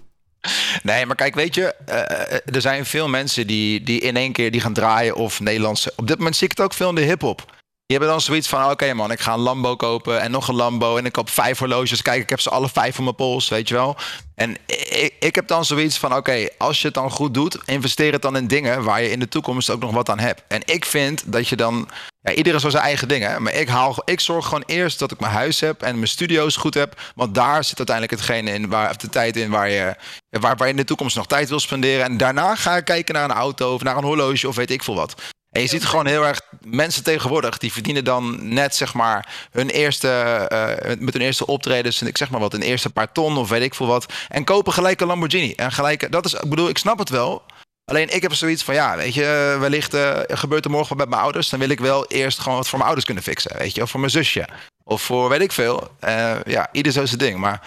[0.83, 4.31] Nee, maar kijk, weet je, eh, eh, er zijn veel mensen die, die in één
[4.31, 5.93] keer die gaan draaien of Nederlandse.
[5.95, 7.45] Op dit moment zie ik het ook veel in de hip-hop.
[7.85, 10.55] Die hebben dan zoiets van: oké man, ik ga een Lambo kopen en nog een
[10.55, 10.97] Lambo.
[10.97, 12.01] En ik koop vijf horloges.
[12.01, 13.95] Kijk, ik heb ze alle vijf op mijn pols, weet je wel.
[14.35, 18.11] En ik, ik heb dan zoiets van: oké, als je het dan goed doet, investeer
[18.11, 20.43] het dan in dingen waar je in de toekomst ook nog wat aan hebt.
[20.47, 21.89] En ik vind dat je dan.
[22.25, 23.43] Ja, iedereen zo zijn eigen dingen.
[23.43, 26.55] Maar ik, haal, ik zorg gewoon eerst dat ik mijn huis heb en mijn studio's
[26.55, 27.01] goed heb.
[27.15, 29.95] Want daar zit uiteindelijk hetgene in, waar, of de tijd in waar je,
[30.29, 32.05] waar, waar je in de toekomst nog tijd wil spenderen.
[32.05, 34.83] En daarna ga ik kijken naar een auto of naar een horloge of weet ik
[34.83, 35.15] veel wat.
[35.51, 39.69] En je ziet gewoon heel erg mensen tegenwoordig, die verdienen dan net zeg maar hun
[39.69, 43.49] eerste, eh, met hun eerste optredens, ik zeg maar wat, een eerste paar ton of
[43.49, 44.13] weet ik veel wat.
[44.29, 45.53] En kopen gelijk een Lamborghini.
[45.53, 47.43] En gelijk, dat is, ik bedoel, ik snap het wel.
[47.85, 50.97] Alleen ik heb zoiets van, ja, weet je, eh, wellicht eh, gebeurt er morgen wat
[50.97, 51.49] met mijn ouders.
[51.49, 53.81] Dan wil ik wel eerst gewoon wat voor mijn ouders kunnen fixen, weet je.
[53.81, 54.47] Of voor mijn zusje.
[54.83, 55.91] Of voor weet ik veel.
[55.99, 57.37] Eh, ja, ieder zo zijn ding.
[57.39, 57.61] Maar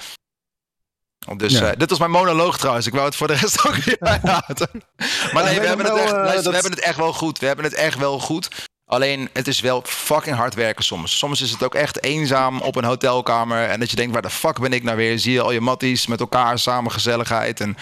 [1.37, 1.73] dus Ja.
[1.75, 2.87] dit was mijn monoloog trouwens.
[2.87, 4.69] Ik wou het voor de rest ook niet uitlaten.
[5.33, 7.39] Maar nee, Ja, we hebben, het echt, luister, dat- we hebben het echt wel goed.
[7.39, 8.49] We hebben het echt wel goed.
[8.85, 11.19] Alleen, het is wel fucking hard werken soms.
[11.19, 13.69] Soms is het ook echt eenzaam op een hotelkamer.
[13.69, 15.19] En dat je denkt, waar de fuck ben ik nou weer?
[15.19, 17.61] Zie je al je matties met elkaar, samen gezelligheid.
[17.61, 17.77] En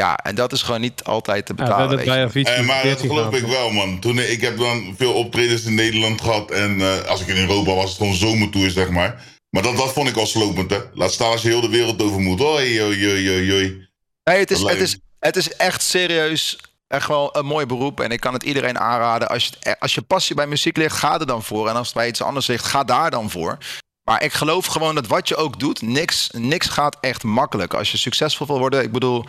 [0.00, 1.96] ja, en dat is gewoon niet altijd te Ja, betalen.
[1.96, 2.44] weet je.
[2.44, 3.98] Eh, maar dat 14 geloof ik wel, man.
[4.00, 6.50] Toen, ik heb dan veel optredens in Nederland gehad.
[6.50, 9.24] En eh, als ik in Europa was, het gewoon zomertour, zeg maar.
[9.50, 10.78] Maar dat, dat vond ik al slopend, hè.
[10.94, 12.38] Laat staan als je heel de wereld over moet.
[12.40, 13.88] Hoi, hoi, hoi, hoi, hoi.
[14.24, 18.00] Nee, het is, het, is, het is echt serieus echt wel een mooi beroep.
[18.00, 19.28] En ik kan het iedereen aanraden.
[19.28, 21.68] Als je, eh, als je passie bij muziek ligt, ga er dan voor.
[21.68, 23.58] En als het bij iets anders ligt, ga daar dan voor.
[24.04, 27.74] Maar ik geloof gewoon dat wat je ook doet, niks, niks gaat echt makkelijk.
[27.74, 29.24] Als je succesvol wil worden, ik bedoel...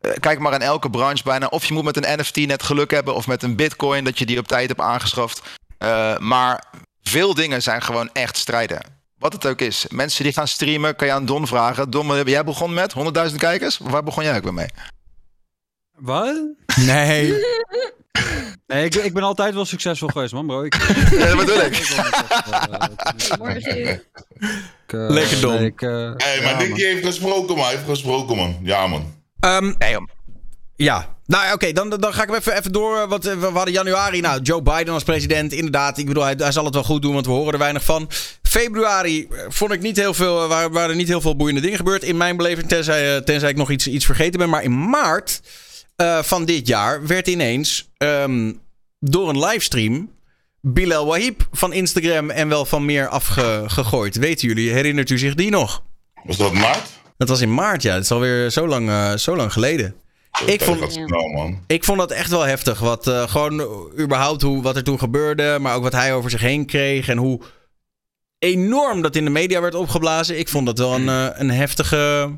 [0.00, 1.46] eh, Kijk maar in elke branche bijna.
[1.46, 3.14] Of je moet met een NFT net geluk hebben.
[3.14, 5.42] Of met een bitcoin dat je die op tijd hebt aangeschaft.
[5.78, 6.64] Eh, maar
[7.02, 8.80] veel dingen zijn gewoon echt strijden.
[9.18, 9.86] Wat het ook is.
[9.88, 11.90] Mensen die gaan streamen, kan je aan Don vragen.
[11.90, 12.94] Don, jij begon met
[13.30, 13.78] 100.000 kijkers?
[13.78, 14.68] Waar begon jij ook weer mee?
[15.92, 16.36] Wat?
[16.76, 17.32] Nee.
[18.66, 20.62] Nee, ik, ik ben altijd wel succesvol geweest, man, bro.
[20.62, 20.74] Ik,
[21.10, 21.76] Ja, dat bedoel ik.
[21.76, 21.88] ik,
[24.92, 25.52] eh, Lekker dom.
[25.52, 25.72] Hé,
[26.16, 27.64] maar ja, Nicky heeft gesproken, man.
[27.64, 28.58] Hij heeft gesproken, man.
[28.62, 29.17] Ja, man.
[29.40, 30.08] Ehm, Nee, joh.
[30.76, 33.08] Ja, nou ja, oké, dan, dan ga ik hem even, even door.
[33.08, 35.52] Want eh, we hadden januari, nou, Joe Biden als president.
[35.52, 37.84] Inderdaad, ik bedoel, hij, hij zal het wel goed doen, want we horen er weinig
[37.84, 38.10] van.
[38.42, 41.60] Februari eh, vond ik niet heel veel, eh, waren, waren er niet heel veel boeiende
[41.60, 42.68] dingen gebeurd in mijn beleving.
[42.68, 44.50] Tenzij, eh, tenzij ik nog iets, iets vergeten ben.
[44.50, 45.40] Maar in maart
[45.96, 48.52] eh, van dit jaar werd ineens ehm,
[49.00, 50.10] door een livestream
[50.60, 54.16] Bilal Wahib van Instagram en wel van meer afgegooid.
[54.16, 55.82] Weten jullie, herinnert u zich die nog?
[56.24, 56.88] Was dat maart?
[57.18, 57.94] Dat was in maart, ja.
[57.94, 59.94] Het is alweer zo lang, eh, zo lang geleden.
[60.46, 61.64] Ik vond, Dat snel, man.
[61.66, 62.78] ik vond dat echt wel heftig.
[62.78, 63.60] Wat, eh, gewoon
[63.98, 65.58] überhaupt hoe, wat er toen gebeurde.
[65.60, 67.08] Maar ook wat hij over zich heen kreeg.
[67.08, 67.40] En hoe
[68.38, 70.38] enorm dat in de media werd opgeblazen.
[70.38, 72.30] Ik vond dat wel een, eh, een heftige,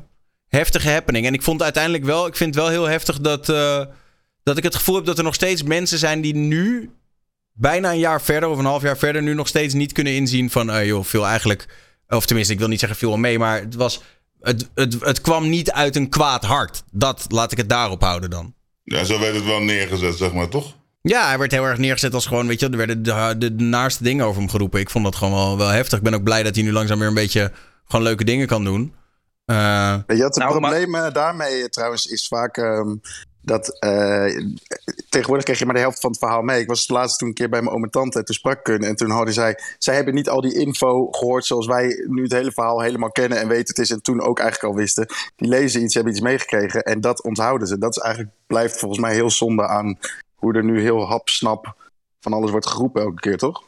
[0.47, 1.25] heftige happening.
[1.25, 2.27] En ik vond uiteindelijk wel...
[2.27, 3.45] Ik vind het wel heel heftig dat,
[4.43, 6.89] dat ik het gevoel heb dat er nog steeds mensen zijn die nu...
[7.53, 10.49] Bijna een jaar verder of een half jaar verder nu nog steeds niet kunnen inzien
[10.49, 10.85] van...
[10.85, 11.65] joh, veel eigenlijk...
[12.07, 14.01] Of tenminste, ik wil niet zeggen veel mee, maar het was...
[14.41, 16.83] Het, het, het kwam niet uit een kwaad hart.
[16.91, 18.53] Dat laat ik het daarop houden dan.
[18.83, 20.75] Ja, zo werd het wel neergezet, zeg maar, toch?
[21.01, 23.63] Ja, hij werd heel erg neergezet als gewoon, weet je, er werden de, de, de
[23.63, 24.79] naarste dingen over hem geroepen.
[24.79, 25.97] Ik vond dat gewoon wel, wel heftig.
[25.97, 27.51] Ik ben ook blij dat hij nu langzaam weer een beetje
[27.85, 28.93] gewoon leuke dingen kan doen.
[29.45, 32.95] Eh, Weet je wat het Nou, probleem daarmee trouwens is vaak ehm,
[33.41, 34.25] dat eh,
[35.09, 36.61] tegenwoordig krijg je maar de helft van het verhaal mee.
[36.61, 38.65] Ik was laatst toen een keer bij mijn oom en tante en toen sprak ik
[38.65, 42.23] hun en toen hadden zij, zij hebben niet al die info gehoord zoals wij nu
[42.23, 45.05] het hele verhaal helemaal kennen en weten het is en toen ook eigenlijk al wisten.
[45.35, 47.77] Die lezen iets, hebben iets meegekregen en dat onthouden ze.
[47.77, 49.99] Dat is eigenlijk, blijft volgens mij heel zonde aan
[50.35, 51.75] hoe er nu heel hapsnap
[52.19, 53.63] van alles wordt geroepen elke keer, toch?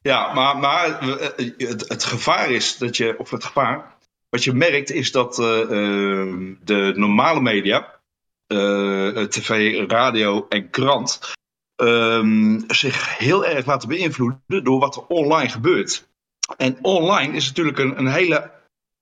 [0.00, 3.96] Ja, maar, maar eh, het, het gevaar is dat je, of het gevaar,
[4.32, 7.88] wat je merkt is dat eh, eh, de normale media, eh,
[9.28, 11.20] tv, radio en krant,
[11.76, 16.08] ehm, zich heel erg laten beïnvloeden door wat er online gebeurt.
[16.56, 18.50] En online is natuurlijk een, een hele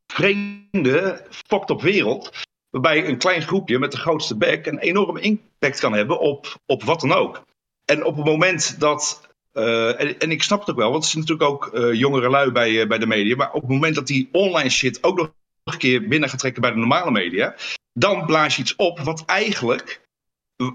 [0.06, 2.30] vreemde, fucked up wereld.
[2.70, 6.82] Waarbij een klein groepje met de grootste bek een enorme impact kan hebben op, op
[6.84, 7.42] wat dan ook.
[7.84, 11.24] En op het moment dat eh, en, ik snap het ook wel, want het zijn
[11.24, 13.36] natuurlijk ook eh, jongere lui bij, eh, bij de media.
[13.36, 15.32] Maar op het moment dat die online shit ook nog
[15.64, 17.54] een keer binnen gaat trekken bij de normale media.
[17.92, 20.00] Dan blaas je iets op wat eigenlijk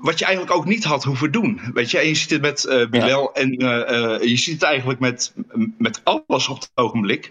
[0.01, 1.61] wat je eigenlijk ook niet had hoeven doen.
[1.73, 4.63] Weet je, en je ziet het met eh Bilal en eh, eh, je ziet het
[4.63, 5.33] eigenlijk met,
[5.77, 7.29] met alles op het ogenblik.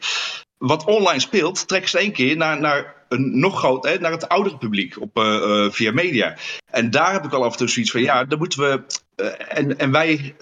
[0.58, 4.28] Wat online speelt, trekt ze één keer naar, naar een nog groot, hè, naar het
[4.28, 5.10] oudere publiek op,
[5.72, 6.36] via media.
[6.70, 8.82] En daar heb ik al af en toe zoiets van, ja, dan moeten we.
[9.48, 10.34] en, en wij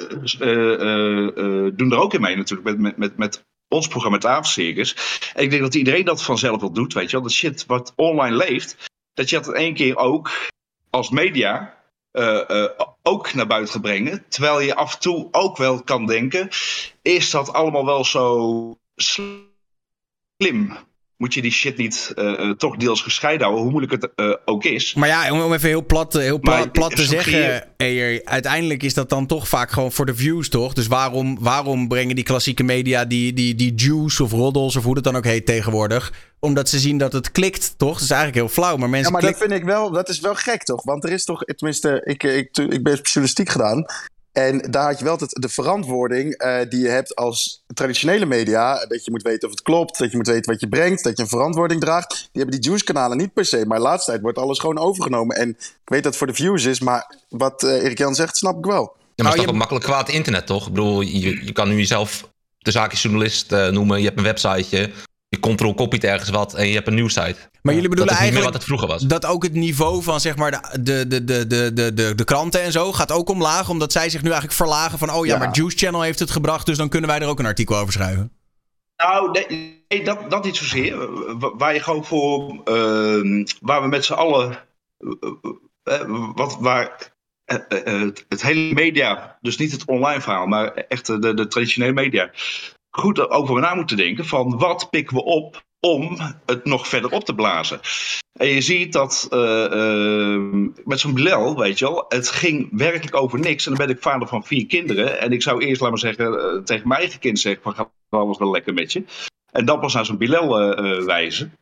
[1.74, 4.42] doen er ook in mee natuurlijk met, met, met, met ons programma.
[4.56, 7.22] En ik denk dat iedereen dat vanzelf wel doet, weet je wel.
[7.22, 10.30] Dat shit wat online leeft, dat je dat in één keer ook
[10.90, 12.70] als media eh, eh,
[13.02, 14.24] ook naar buiten gaat brengen.
[14.28, 16.48] Terwijl je af en toe ook wel kan denken:
[17.02, 20.76] is dat allemaal wel zo slim?
[21.22, 24.34] Moet je die shit niet eh, eh, toch deels gescheiden houden, hoe moeilijk het eh,
[24.44, 24.94] ook is?
[24.94, 27.64] Maar ja, om om even heel plat, heel pla- Maar plat te zeggen,
[28.24, 30.72] uiteindelijk is dat dan toch vaak gewoon voor de views, toch?
[30.72, 34.94] Dus waarom, waarom brengen die klassieke media die, die, die juice of roddels of hoe
[34.94, 36.12] dat dan ook heet tegenwoordig?
[36.40, 37.92] Omdat ze zien dat het klikt, toch?
[37.92, 40.20] Dat is eigenlijk heel flauw, maar Ja, mensen maar dat vind ik wel, dat is
[40.20, 40.84] wel gek toch?
[40.84, 43.84] Want er is toch, tenminste, ik, ik, ik ben journalistiek gedaan.
[44.32, 48.86] En daar had je wel het, de verantwoording eh, die je hebt als traditionele media.
[48.86, 51.16] Dat je moet weten of het klopt, dat je moet weten wat je brengt, dat
[51.16, 52.08] je een verantwoording draagt.
[52.08, 53.64] Die hebben die juice-kanalen niet per se.
[53.66, 55.36] Maar de laatste tijd wordt alles gewoon overgenomen.
[55.36, 58.36] En ik weet dat het voor de views is, maar wat eh Erik Jan zegt,
[58.36, 58.82] snap ik wel.
[58.82, 60.66] Ja, maar het Oh, is je- toch makkelijk kwaad internet, toch?
[60.66, 62.28] Ik bedoel, je, je kan nu jezelf
[62.58, 63.98] de zaakjesjournalist eh noemen.
[63.98, 64.90] Je hebt een websiteje.
[65.32, 67.36] Je control copyt ergens wat en je hebt een nieuwsite.
[67.62, 69.02] Maar jullie bedoelen dat is niet meer eigenlijk wat het vroeger was.
[69.02, 72.62] dat ook het niveau van zeg maar de, de, de, de, de, de, de, kranten
[72.62, 73.68] en zo gaat ook omlaag.
[73.68, 75.38] Omdat zij zich nu eigenlijk verlagen van, oh ja, Ja.
[75.38, 77.92] maar Juice Channel heeft het gebracht, dus dan kunnen wij er ook een artikel over
[77.92, 78.32] schrijven.
[78.96, 80.96] Nou, nee, nee, dat, dat niet zozeer.
[81.38, 84.58] Wa- Waar je gewoon voor, ehm, waar we met z'n allen,
[85.82, 87.12] eh, eh, wat, waar
[87.44, 91.92] eh, het, het hele media, dus niet het online verhaal, maar echt de, de traditionele
[91.92, 92.30] media,
[92.92, 97.24] goed over na moeten denken van wat pikken we op om het nog verder op
[97.24, 97.80] te blazen.
[98.32, 100.40] En je ziet dat eh, eh,
[100.84, 103.66] met zo'n Bilal, weet je wel, het ging werkelijk over niks.
[103.66, 105.20] En dan ben ik vader van vier kinderen.
[105.20, 107.90] En ik zou eerst, laat maar zeggen, eh, tegen mijn eigen kind zeggen van gaat
[108.08, 109.04] alles wel lekker met je.
[109.50, 110.74] En dan pas naar zo'n Bilal
[111.04, 111.56] wijzen.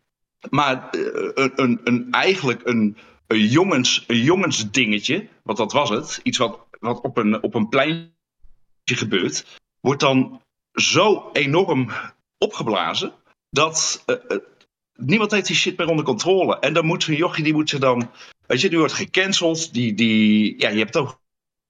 [0.51, 6.39] Maar een, een, een, eigenlijk een, een, jongens, een jongensdingetje, want dat was het, iets
[6.39, 8.13] wat, wat op, een, op een pleintje
[8.85, 10.41] gebeurt, wordt dan
[10.81, 11.91] zo enorm
[12.39, 13.13] opgeblazen
[13.51, 14.39] dat eh, eh,
[14.97, 16.59] niemand heeft die shit meer onder controle.
[16.59, 18.11] En dan moet zo'n jochie, die moet ze dan,
[18.47, 19.73] weet je, die wordt gecanceld.
[19.73, 21.21] Die, die, ja, je hebt ook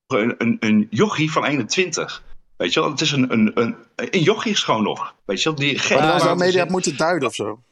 [0.06, 2.22] een, een, een jochie van 21.
[2.56, 5.14] Weet je wel, het is een, een, een, een jochie is gewoon nog.
[5.24, 7.62] Weet je wel, die geen Maar dan media moeten duiden of zo.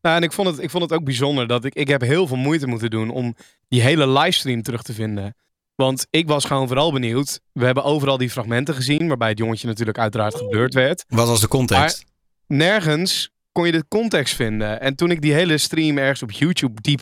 [0.00, 1.74] Nou, en ik vond, het, ik vond het ook bijzonder dat ik...
[1.74, 3.36] Ik heb heel veel moeite moeten doen om
[3.68, 5.34] die hele livestream terug te vinden.
[5.80, 7.40] Want ik was gewoon vooral benieuwd.
[7.52, 11.04] We hebben overal die fragmenten gezien, waarbij het jongetje natuurlijk uiteraard gebeurd werd.
[11.08, 12.04] Wat was de context?
[12.46, 14.80] Nergens kon je de context vinden.
[14.80, 17.00] En toen ik die hele stream ergens op YouTube diep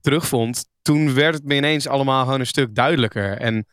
[0.00, 3.38] terugvond, toen werd het me ineens allemaal gewoon een stuk duidelijker.
[3.38, 3.66] En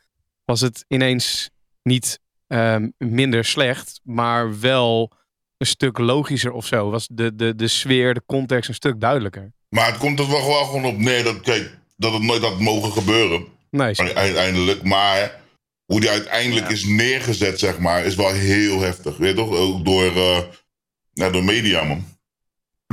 [0.45, 1.49] was het ineens
[1.83, 5.11] niet ehm, minder slecht, maar wel
[5.57, 6.89] een stuk logischer of zo.
[6.89, 9.53] Was de, de, de sfeer, de context een stuk duidelijker.
[9.69, 12.59] Maar het komt er wel wel gewoon op neer dat, kijk, dat het nooit had
[12.59, 13.55] mogen gebeuren.
[13.71, 14.83] Uiteindelijk.
[14.83, 15.35] Maar
[15.85, 19.17] hoe die uiteindelijk is neergezet, zeg maar, is wel heel heftig.
[19.17, 19.49] Weet je toch?
[19.55, 20.39] Ook door, eh
[21.13, 22.05] ja, door media, man.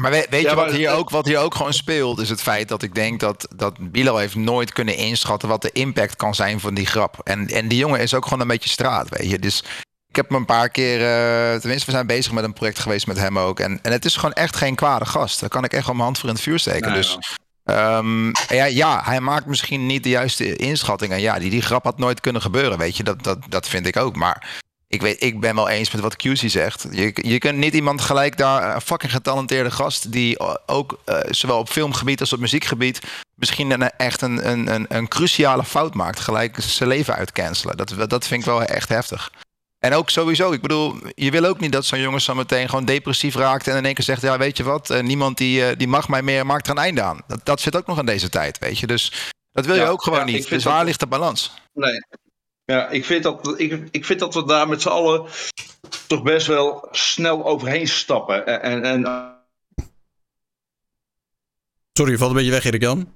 [0.00, 2.18] Maar weet, weet Ja, je wat maar- hier, ook, wat hier ook gewoon speelt?
[2.20, 5.70] Is het feit dat ik denk dat, dat Bilo heeft nooit kunnen inschatten wat de
[5.72, 7.20] impact kan zijn van die grap.
[7.24, 9.38] En, en die jongen is ook gewoon een beetje straat, weet je.
[9.38, 9.62] Dus
[10.08, 13.06] ik heb hem een paar keer, eh, tenminste we zijn bezig met een project geweest
[13.06, 13.60] met hem ook.
[13.60, 15.40] En, en het is gewoon echt geen kwade gast.
[15.40, 16.94] Daar kan ik echt wel mijn hand voor in het vuur steken.
[16.94, 17.18] Dus
[17.64, 21.20] ehm, ja, ja, hij maakt misschien niet de juiste inschattingen.
[21.20, 23.02] Ja, die, die grap had nooit kunnen gebeuren, weet je.
[23.02, 24.16] Dat, dat, dat vind ik ook.
[24.16, 26.86] Maar ik, weet, ik ben wel eens met wat QC zegt.
[26.90, 31.58] Je, je kunt niet iemand gelijk daar, een fucking getalenteerde gast, die ook eh, zowel
[31.58, 33.00] op filmgebied als op muziekgebied
[33.34, 37.76] misschien een, echt een, een, een, een cruciale fout maakt, gelijk zijn leven uitcancelen.
[37.76, 39.30] Dat, dat vind ik wel echt heftig.
[39.84, 42.84] En ook sowieso, ik bedoel, je wil ook niet dat zo'n jongen zo meteen gewoon
[42.84, 45.76] depressief raakt en in één keer zegt, ja weet je wat, eh, niemand die, eh,
[45.76, 47.20] die mag mij meer, maakt er een einde aan.
[47.26, 48.86] Dat, dat zit ook nog in deze tijd, weet je.
[48.86, 50.48] Dus dat wil je ook gewoon ja, niet.
[50.48, 51.52] Dus dat- waar ligt de balans?
[51.72, 52.04] Nee.
[52.64, 55.26] Ja, ik vind, dat, ik, ik vind dat we daar met z'n allen
[56.06, 58.46] toch best wel snel overheen stappen.
[58.46, 59.34] En, en, en
[61.92, 63.14] Sorry, je valt een beetje weg, Erik Jan.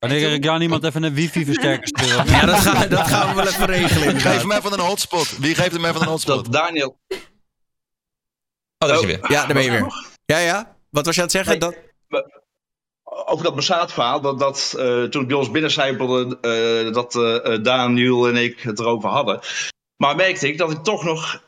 [0.00, 2.26] Wanneer Erik Jan iemand even een wifi-versterker sturen?
[2.34, 4.20] Ja, dat gaan, dat gaan we wel even regelen.
[4.20, 5.38] Geef hem even een hotspot.
[5.38, 6.44] Wie geeft hem even een hotspot?
[6.44, 6.98] dat Daniel.
[7.08, 9.30] Oh, daar is hij weer.
[9.30, 9.86] Ja, daar ben je weer.
[10.24, 10.76] Ja, ja.
[10.90, 11.58] Wat was je aan het zeggen?
[11.58, 11.70] Nee.
[12.08, 12.28] Dat...
[13.04, 17.62] Over dat Massaad-verhaal, dat, dat eh, toen het bij ons binnencijpelde, eh dat eh, eh,
[17.62, 19.40] Daniel en ik het erover hadden.
[19.96, 21.42] Maar merkte ik dat ik toch nog,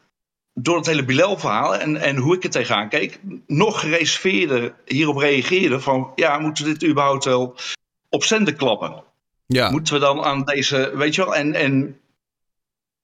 [0.52, 5.80] door het hele Bilal-verhaal en, en hoe ik er tegenaan keek, nog gereserveerder hierop reageerde
[5.80, 7.56] van, ja, moeten we dit überhaupt wel
[8.12, 9.02] op zender klappen?
[9.46, 9.70] Ja.
[9.70, 12.00] Moeten we dan aan deze, weet je wel, en, en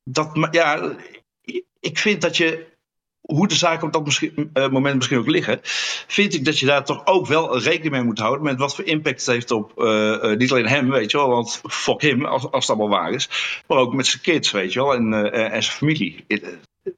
[0.04, 0.96] dat, ja,
[1.80, 2.66] ik vind dat je,
[3.20, 5.60] hoe de zaken op dat misschien, eh, moment misschien ook liggen,
[6.06, 8.84] vind ik dat je daar toch ook wel rekening mee moet houden met wat voor
[8.84, 12.24] impact het heeft op, eh, eh, niet alleen hem, weet je wel, want fuck hem,
[12.24, 13.28] als, als het allemaal waar is,
[13.66, 16.24] maar ook met zijn kids, weet je wel, en, en zijn familie.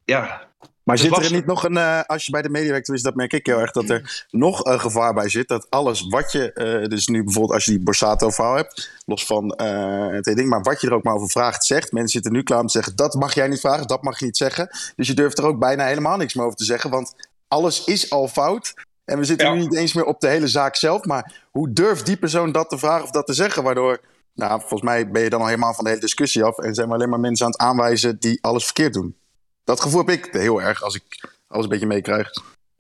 [0.04, 0.49] Ja,
[0.84, 3.02] Maar Het zit er niet nog een, eh, als je bij de media werkt, dus
[3.02, 5.48] dat merk ik heel erg, dat er nog een gevaar bij zit.
[5.48, 9.50] Dat alles wat je, eh, dus nu bijvoorbeeld als je die Borsato-verhaal hebt, los van
[9.50, 11.92] eh, het hele ding, maar wat je er ook maar over vraagt, zegt.
[11.92, 14.24] Mensen zitten nu klaar om te zeggen, dat mag jij niet vragen, dat mag je
[14.24, 14.68] niet zeggen.
[14.96, 17.14] Dus je durft er ook bijna helemaal niks meer over te zeggen, want
[17.48, 18.74] alles is al fout.
[19.04, 19.52] En we zitten Ja.
[19.52, 22.68] nu niet eens meer op de hele zaak zelf, maar hoe durft die persoon dat
[22.68, 24.00] te vragen of dat te zeggen, waardoor...
[24.34, 26.88] Nou, volgens mij ben je dan al helemaal van de hele discussie af en zijn
[26.88, 29.16] we alleen maar mensen aan het aanwijzen die alles verkeerd doen.
[29.64, 32.30] Dat gevoel heb ik heel erg als ik alles een beetje meekrijg.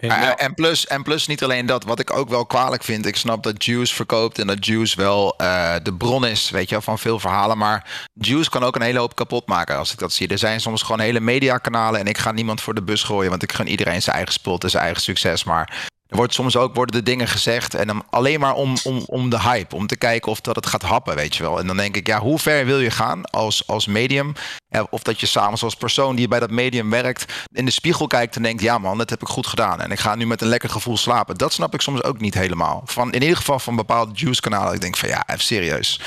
[0.08, 3.06] Eh, en, plus, en plus niet alleen dat, wat ik ook wel kwalijk vind.
[3.06, 6.74] Ik snap dat Juice verkoopt en dat Juice wel eh, de bron is, weet je
[6.74, 7.58] wel, van veel verhalen.
[7.58, 10.28] Maar Juice kan ook een hele hoop kapot maken als ik dat zie.
[10.28, 13.42] Er zijn soms gewoon hele mediakanalen en ik ga niemand voor de bus gooien, want
[13.42, 15.44] ik gun iedereen zijn eigen sport en zijn eigen succes.
[15.44, 19.02] Maar er wordt soms ook worden de dingen gezegd en dan alleen maar om, om,
[19.06, 21.58] om de hype, om te kijken of dat het gaat happen, weet je wel.
[21.58, 24.32] En dan denk ik, ja, hoe ver wil je gaan als, als medium?
[24.68, 28.06] Eh, Of dat je s'avonds als persoon die bij dat medium werkt in de spiegel
[28.06, 29.80] kijkt en denkt, ja man, dat heb ik goed gedaan.
[29.80, 31.36] En ik ga nu met een lekker gevoel slapen.
[31.36, 32.82] Dat snap ik soms ook niet helemaal.
[32.84, 34.74] Van, in ieder geval van bepaalde juice kanalen.
[34.74, 36.00] Ik denk van ja, even serieus.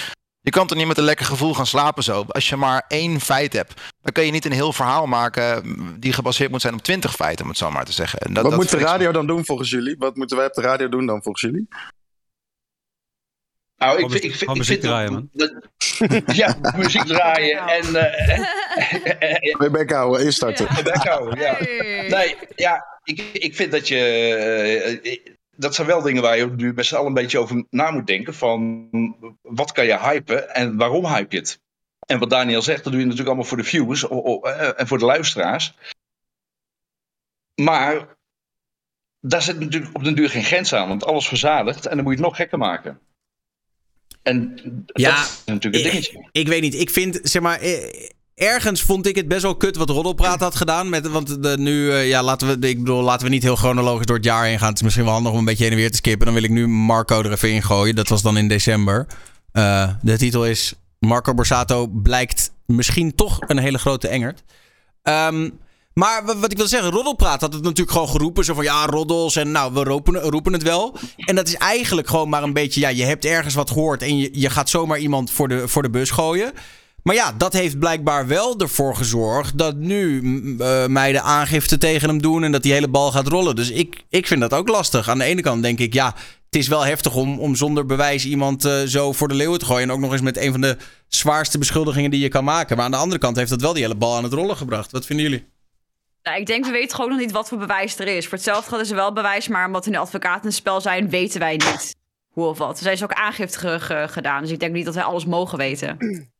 [0.46, 2.26] Je kan toch niet met een lekker gevoel gaan slapen zo.
[2.28, 6.00] Als je maar één feit hebt, dan kun je niet een heel verhaal maken mm,
[6.00, 8.20] die gebaseerd moet zijn op twintig feiten, om het zo maar te zeggen.
[8.20, 9.96] En dat, Wat dat moet de ik- radio dan doen volgens jullie?
[9.98, 11.68] Wat moeten wij op de radio doen dan volgens jullie?
[13.78, 15.54] Nou, ik, Gewoon vind- muziek- ik, ik muziek vind draaien, dat-
[16.10, 20.68] dat- ja, muziek draaien en eh Bij bek houden, instarten.
[20.68, 21.58] en bek houden, ja.
[22.18, 23.98] Nee, ja, ik, ik vind dat je.
[25.04, 28.08] eh, dat zijn wel dingen waar je nu z'n allen een beetje over na moet
[28.08, 28.34] denken.
[28.34, 28.89] Van
[29.41, 31.62] wat kan je hypen en waarom hype je het?
[32.06, 34.99] En wat Daniel zegt, dat doe je natuurlijk allemaal voor de viewers eh, en voor
[34.99, 35.74] de luisteraars.
[37.56, 38.18] Maar
[39.20, 42.14] daar zit natuurlijk op den duur geen grens aan, want alles verzadigt en dan moet
[42.14, 42.99] je het nog gekker maken.
[44.22, 46.30] En Ja, dat is natuurlijk een dingetje.
[46.32, 46.74] Ik weet niet.
[46.74, 50.56] Ik vind, zeg maar, eh, ergens vond ik het best wel kut wat Roddelpraat had
[50.56, 50.90] gedaan.
[50.90, 54.06] Met, want de, nu, eh, ja, laten we, ik bedoel, laten we niet heel chronologisch
[54.06, 54.68] door het jaar heen gaan.
[54.68, 56.26] Het is misschien wel handig om een beetje heen en weer te skippen.
[56.26, 57.96] Dan wil ik nu Marco er even in gooien.
[57.96, 59.08] Dat was dan in december.
[59.52, 64.44] Eh, de titel is Marco Borsato blijkt misschien toch een hele grote engert.
[65.04, 65.50] Ehm,
[65.94, 68.46] maar wa- wat ik wil zeggen, Roddelpraat had het natuurlijk gewoon geroepen.
[68.46, 70.98] Zo van ja, roddels en nou, we roepen, roepen het wel.
[71.18, 74.18] En dat is eigenlijk gewoon maar een beetje, ja, je hebt ergens wat gehoord en
[74.18, 76.52] je, je gaat zomaar iemand voor de, voor de bus gooien.
[77.04, 80.22] Maar ja, dat heeft blijkbaar wel ervoor gezorgd dat nu
[80.60, 83.56] eh, meiden aangifte tegen hem doen en dat die hele bal gaat rollen.
[83.56, 85.10] Dus ik, ik vind dat ook lastig.
[85.10, 86.06] Aan de ene kant denk ik, ja,
[86.45, 89.66] het is wel heftig om, om zonder bewijs iemand eh, zo voor de leeuwen te
[89.66, 89.84] gooien.
[89.84, 90.78] En ook nog eens met een van de
[91.08, 92.76] zwaarste beschuldigingen die je kan maken.
[92.76, 94.91] Maar aan de andere kant heeft dat wel die hele bal aan het rollen gebracht.
[94.91, 95.45] Wat vinden jullie?
[96.24, 98.24] Nou, ik denk, we weten gewoon nog niet wat voor bewijs er is.
[98.28, 100.82] Voor hetzelfde geld is er wel bewijs, maar omdat er nu advocaten in het spel
[100.82, 101.95] zijn, weten wij niet
[102.34, 102.76] hoe of wat.
[102.78, 105.26] Er zijn dus ook aangifte ge- ge- gedaan, dus ik denk niet dat wij alles
[105.26, 105.97] mogen weten.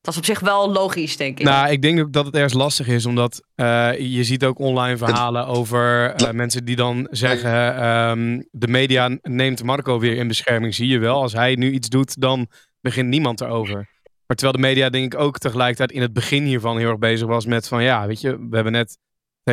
[0.00, 1.44] Dat is op zich wel logisch, denk ik.
[1.44, 4.96] Nou, ik denk ook dat het ergens lastig is, omdat eh, je ziet ook online
[4.96, 10.74] verhalen over eh, mensen die dan zeggen: ehm, de media neemt Marco weer in bescherming.
[10.74, 12.46] Zie je wel, als hij nu iets doet, dan
[12.80, 13.88] begint niemand erover.
[14.26, 17.26] Maar terwijl de media, denk ik, ook tegelijkertijd in het begin hiervan heel erg bezig
[17.26, 18.98] was met: van ja, weet je, we hebben net het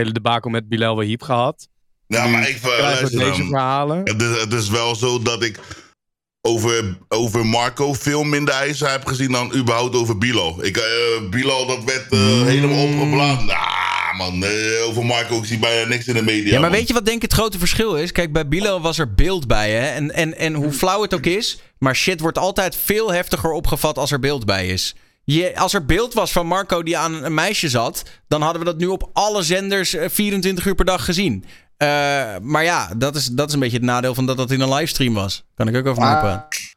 [0.02, 1.68] hele debakel met Bilal Wahib gehad.
[2.08, 3.98] Ja, maar ik luister deze verhalen?
[4.04, 5.60] Het is, het is wel zo dat ik
[6.48, 10.66] over, over Marco veel minder eisen heb gezien dan überhaupt over Bilal.
[10.66, 10.82] Ik,
[11.30, 13.45] Bilal, dat werd eh, helemaal opgeblazen.
[13.45, 16.52] Nah, man, eh, over Marco, ik zie bijna niks in de media.
[16.52, 16.80] Ja, maar man.
[16.80, 18.12] weet je wat denk ik het grote verschil is?
[18.12, 19.88] Kijk, bij Bilo was er beeld bij, hè?
[19.88, 23.98] En, en, en hoe flauw het ook is, maar shit wordt altijd veel heftiger opgevat
[23.98, 24.95] als er beeld bij is.
[25.24, 28.68] Je, als er beeld was van Marco die aan een meisje zat, dan hadden we
[28.68, 31.45] dat nu op alle zenders eh, 24 uur per dag gezien.
[31.78, 31.88] Eh,
[32.42, 34.74] maar ja, dat is, dat is een beetje het nadeel van dat dat in een
[34.74, 35.44] livestream was.
[35.56, 36.76] Kan ik ook over Maar- meepraten.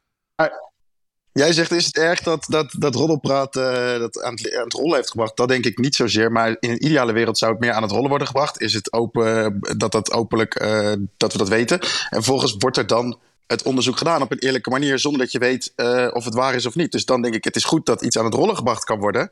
[1.32, 4.72] Jij zegt, is het erg dat, dat, dat Roddelpraat eh, dat aan het, aan het
[4.72, 5.36] rollen heeft gebracht?
[5.36, 6.32] Dat denk ik niet zozeer.
[6.32, 8.60] Maar in een ideale wereld zou het meer aan het rollen worden gebracht.
[8.60, 11.80] Is het open, dat dat openlijk, eh, dat we dat weten?
[11.80, 14.98] En vervolgens wordt er dan het onderzoek gedaan op een eerlijke manier...
[14.98, 15.72] zonder dat je weet
[16.14, 16.92] of het waar is of niet.
[16.92, 19.30] Dus dan denk ik, het is goed dat iets aan het rollen gebracht kan worden.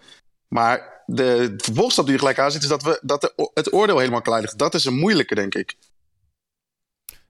[0.49, 2.62] Maar de vervolgstap die er gelijk aan zit...
[2.62, 4.59] is dat, we, dat de, het oordeel helemaal klaar ligt.
[4.59, 5.76] Dat is een moeilijke, denk ik.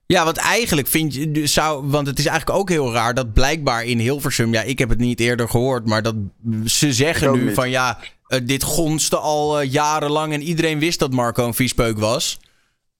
[0.05, 3.33] Ja, want eigenlijk vind je, dus zou, want het is eigenlijk ook heel raar dat
[3.33, 6.15] blijkbaar in Hilversum, ja, ik heb het niet eerder gehoord, maar dat
[6.65, 7.53] ze zeggen nu niet.
[7.53, 11.97] van ja, eh, dit gonste al eh, jarenlang en iedereen wist dat Marco een viespeuk
[11.99, 12.39] was.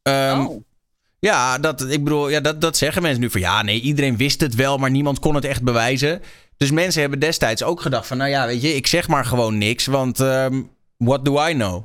[0.02, 0.64] Ehm, Oh.
[1.20, 4.42] Ja, dat, ik bedoel, ja dat, dat zeggen mensen nu van ja, nee, iedereen wist
[4.42, 6.22] het wel, maar niemand kon het echt bewijzen.
[6.60, 8.18] Dus mensen hebben destijds ook gedacht van...
[8.18, 10.62] nou ja, weet je, ik zeg maar gewoon niks, want ehm,
[10.98, 11.84] what do I know?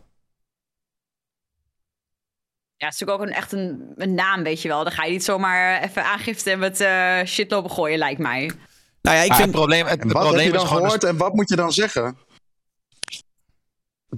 [2.77, 4.85] Ja, het is natuurlijk ook een, echt een, een naam, weet je wel.
[4.85, 8.51] Dan ga je niet zomaar even aangifte met eh shit lopen gooien, lijkt mij.
[9.03, 9.49] Nou ja, ik Maar vind...
[9.49, 10.83] het probleem, het, En het wat heb probleem je is dan gewoon...
[10.83, 12.19] gehoord en wat moet je dan zeggen?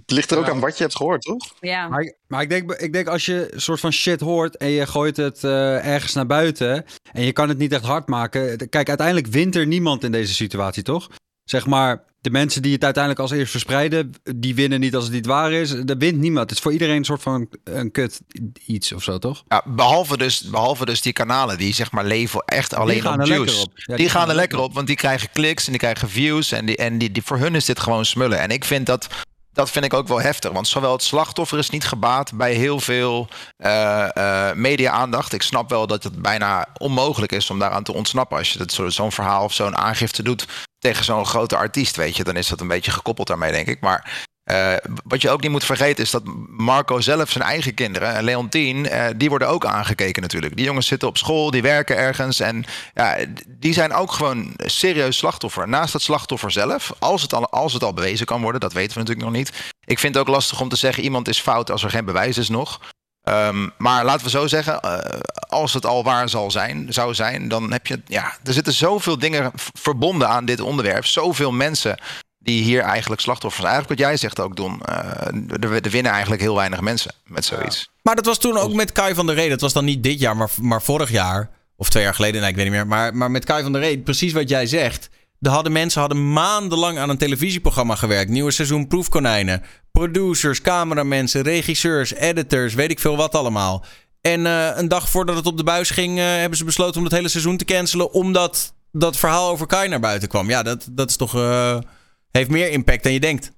[0.00, 1.54] Het ligt er ook aan wat je hebt gehoord, toch?
[1.60, 1.88] Ja.
[1.88, 4.68] Maar, ik- maar ik, denk, ik denk als je een soort van shit hoort en
[4.68, 8.68] je gooit het eh, ergens naar buiten en je kan het niet echt hard maken.
[8.68, 11.08] Kijk, uiteindelijk wint er niemand in deze situatie, toch?
[11.44, 15.12] Zeg maar, de mensen die het uiteindelijk als eerst verspreiden, die winnen niet als het
[15.12, 15.70] niet waar is.
[15.70, 16.48] Er wint niemand.
[16.48, 18.20] Het is voor iedereen een soort van een kut
[18.66, 19.42] iets of zo, toch?
[19.48, 23.20] Ja, behalve, dus, behalve dus die kanalen die zeg maar leven echt alleen gaan op
[23.20, 23.62] er lekker juice.
[23.62, 23.72] op.
[23.74, 26.52] Ja, die, gaan er lekker op, want die krijgen kliks en die krijgen views.
[26.52, 28.38] En, die, en die, die, voor hun is dit gewoon smullen.
[28.38, 29.08] En ik vind dat,
[29.56, 30.52] dat vind ik ook wel heftig.
[30.52, 35.32] Want zowel het slachtoffer is niet gebaat bij heel veel eh, eh, media-aandacht.
[35.32, 38.38] Ik snap wel dat het bijna onmogelijk is om daaraan te ontsnappen.
[38.38, 40.46] Als je zo'n verhaal of zo'n aangifte doet
[40.78, 43.80] tegen zo'n grote artiest, weet je, dan is dat een beetje gekoppeld daarmee, denk ik.
[43.80, 44.74] Maar eh,
[45.04, 48.88] wat je ook niet moet vergeten is dat Marco zelf zijn eigen kinderen, en Leontien,
[48.88, 50.56] eh, die worden ook aangekeken natuurlijk.
[50.56, 53.16] Die jongens zitten op school, die werken ergens en ja,
[53.48, 55.68] die zijn ook gewoon serieus slachtoffer.
[55.68, 58.92] Naast het slachtoffer zelf, als het, al, als het al bewezen kan worden, dat weten
[58.92, 59.52] we natuurlijk nog niet.
[59.84, 62.38] Ik vind het ook lastig om te zeggen iemand is fout als er geen bewijs
[62.38, 62.80] is nog.
[63.22, 65.18] Ehm, maar laten we zo zeggen, eh,
[65.48, 69.18] als het al waar zal zijn, zou zijn, dan heb je, ja, er zitten zoveel
[69.18, 71.06] dingen verbonden aan dit onderwerp.
[71.06, 71.98] Zoveel mensen
[72.46, 73.74] die hier eigenlijk slachtoffers zijn.
[73.74, 74.80] Eigenlijk wat jij zegt ook, Don.
[74.84, 77.90] eh, er, winnen eigenlijk heel weinig mensen met zoiets.
[78.02, 79.48] Maar dat was toen ook met Kai van der Ree.
[79.48, 81.50] Dat was dan niet dit jaar, maar, maar vorig jaar.
[81.76, 82.86] Of twee jaar geleden, nee, ik weet niet meer.
[82.86, 85.10] Maar, maar met Kai van der Ree, precies wat jij zegt.
[85.40, 88.30] Er hadden mensen hadden maandenlang aan een televisieprogramma gewerkt.
[88.30, 89.62] Nieuwe seizoen Proefkonijnen.
[89.92, 93.84] Producers, cameramensen, regisseurs, editors, weet ik veel wat allemaal.
[94.20, 97.04] En eh, een dag voordat het op de buis ging, eh, hebben ze besloten om
[97.04, 98.12] het hele seizoen te cancelen.
[98.12, 100.48] Omdat dat verhaal over Kai naar buiten kwam.
[100.48, 101.32] Ja, dat, dat is toch.
[102.36, 103.52] Heeft meer impact dan je denkt.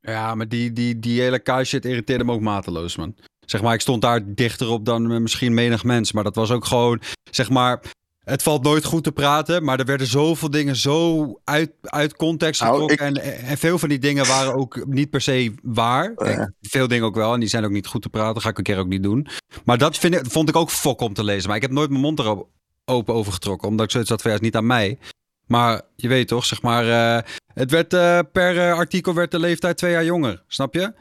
[0.00, 3.14] Ja, maar die, die, die hele shit irriteerde me ook mateloos, man.
[3.46, 6.12] Zeg maar, ik stond daar dichter op dan misschien menig mens.
[6.12, 7.80] Maar dat was ook gewoon, zeg maar...
[8.18, 12.60] Het valt nooit goed te praten, maar er werden zoveel dingen zo uit, uit context
[12.60, 13.06] Nou, getrokken.
[13.14, 16.14] ik- En, en veel van die dingen waren ook niet per se waar.
[16.14, 18.42] Kijk, veel dingen ook wel, en die zijn ook niet goed te praten.
[18.42, 19.26] ga ik een keer ook niet doen.
[19.64, 21.46] Maar dat vind ik, vond ik ook fok om te lezen.
[21.48, 22.48] Maar ik heb nooit mijn mond erop
[22.84, 24.98] open over getrokken, omdat ik zoiets had van, ja, is niet aan mij.
[25.46, 27.22] Maar je weet toch, zeg maar, eh,
[27.58, 30.92] het werd eh, per eh, artikel werd de leeftijd twee jaar jonger, snap je?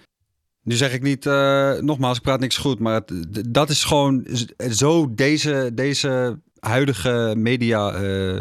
[0.64, 4.28] Nu zeg ik niet, eh, nogmaals, ik praat niks goed, maar het- dat is gewoon
[4.72, 7.91] zo deze, deze huidige media.
[7.91, 8.39] eh,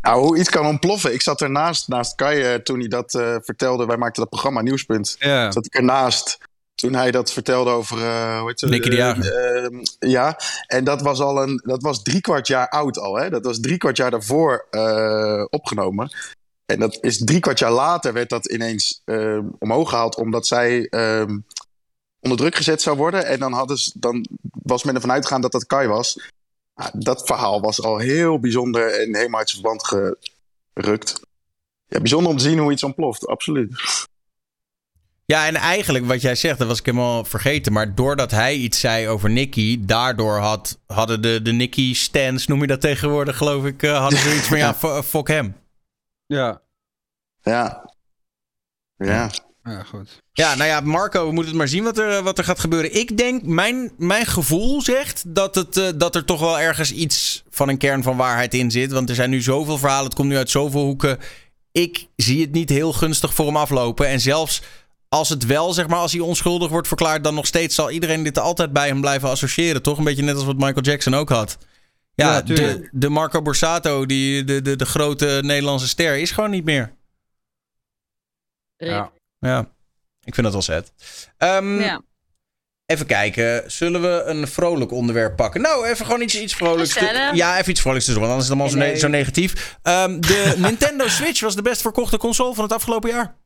[0.00, 1.12] Nou, hoe iets kan ontploffen.
[1.14, 3.86] Ik zat ernaast, naast Kai, toen hij dat eh, vertelde.
[3.86, 5.16] Wij maakten dat programma Nieuwspunt.
[5.18, 5.52] ja.
[5.52, 6.38] Zat ik ernaast
[6.74, 7.98] toen hij dat vertelde over...
[7.98, 8.70] eh hoe heet?
[8.70, 9.34] Nicky de Jager.
[9.34, 10.36] eh, ja,
[10.66, 11.60] en dat was al een...
[11.64, 13.30] Dat was drie kwart jaar oud al, hè?
[13.30, 16.10] Dat was drie kwart jaar daarvoor eh, opgenomen.
[16.66, 20.16] En dat is drie kwart jaar later werd dat ineens eh, omhoog gehaald...
[20.16, 21.38] omdat zij ehm,
[22.20, 23.26] onder druk gezet zou worden.
[23.26, 24.26] En dan, hadden ze, dan
[24.62, 26.18] was men ervan uitgegaan dat dat Kai was...
[26.74, 29.86] Ah, dat verhaal was al heel bijzonder en helemaal uit zijn verband
[30.74, 31.20] gerukt.
[31.86, 33.82] Ja, bijzonder om te zien hoe iets ontploft, absoluut.
[35.26, 37.72] Ja, en eigenlijk wat jij zegt, dat was ik helemaal vergeten.
[37.72, 42.66] Maar doordat hij iets zei over Nicky, daardoor had, hadden de, de Nicky-stands, noem je
[42.66, 45.54] dat tegenwoordig, geloof ik, eh, hadden ze iets van ja, fuck hem.
[46.34, 46.60] Ja.
[47.42, 47.90] Ja.
[48.96, 49.30] Ja.
[49.62, 50.22] ja, goed.
[50.32, 52.94] Ja, nou ja, Marco, we moeten het maar zien wat er, wat er gaat gebeuren.
[52.94, 57.42] Ik denk, mijn, mijn gevoel zegt dat, het, eh, dat er toch wel ergens iets
[57.50, 58.92] van een kern van waarheid in zit.
[58.92, 61.18] Want er zijn nu zoveel verhalen, het komt nu uit zoveel hoeken.
[61.72, 64.08] Ik zie het niet heel gunstig voor hem aflopen.
[64.08, 64.62] En zelfs
[65.08, 68.22] als het wel, zeg maar, als hij onschuldig wordt verklaard, dan nog steeds zal iedereen
[68.22, 69.82] dit altijd bij hem blijven associëren.
[69.82, 71.58] Toch een beetje net als wat Michael Jackson ook had.
[72.14, 76.64] Ja, de, de Marco Borsato, die, de, de, de grote Nederlandse ster, is gewoon niet
[76.64, 76.92] meer.
[78.76, 79.12] Ja.
[79.38, 79.60] Ja,
[80.24, 80.92] ik vind dat wel zet.
[81.38, 82.02] Ehm, Ja.
[82.86, 85.60] Even kijken, zullen we een vrolijk onderwerp pakken?
[85.60, 86.94] Nou, even gewoon iets, iets vrolijks.
[87.32, 88.96] ja, even iets vrolijks te doen, want anders is het allemaal zo, ne- Nee.
[89.00, 89.78] zo negatief.
[89.82, 93.36] Ehm, de Nintendo Switch was de best verkochte console van het afgelopen jaar.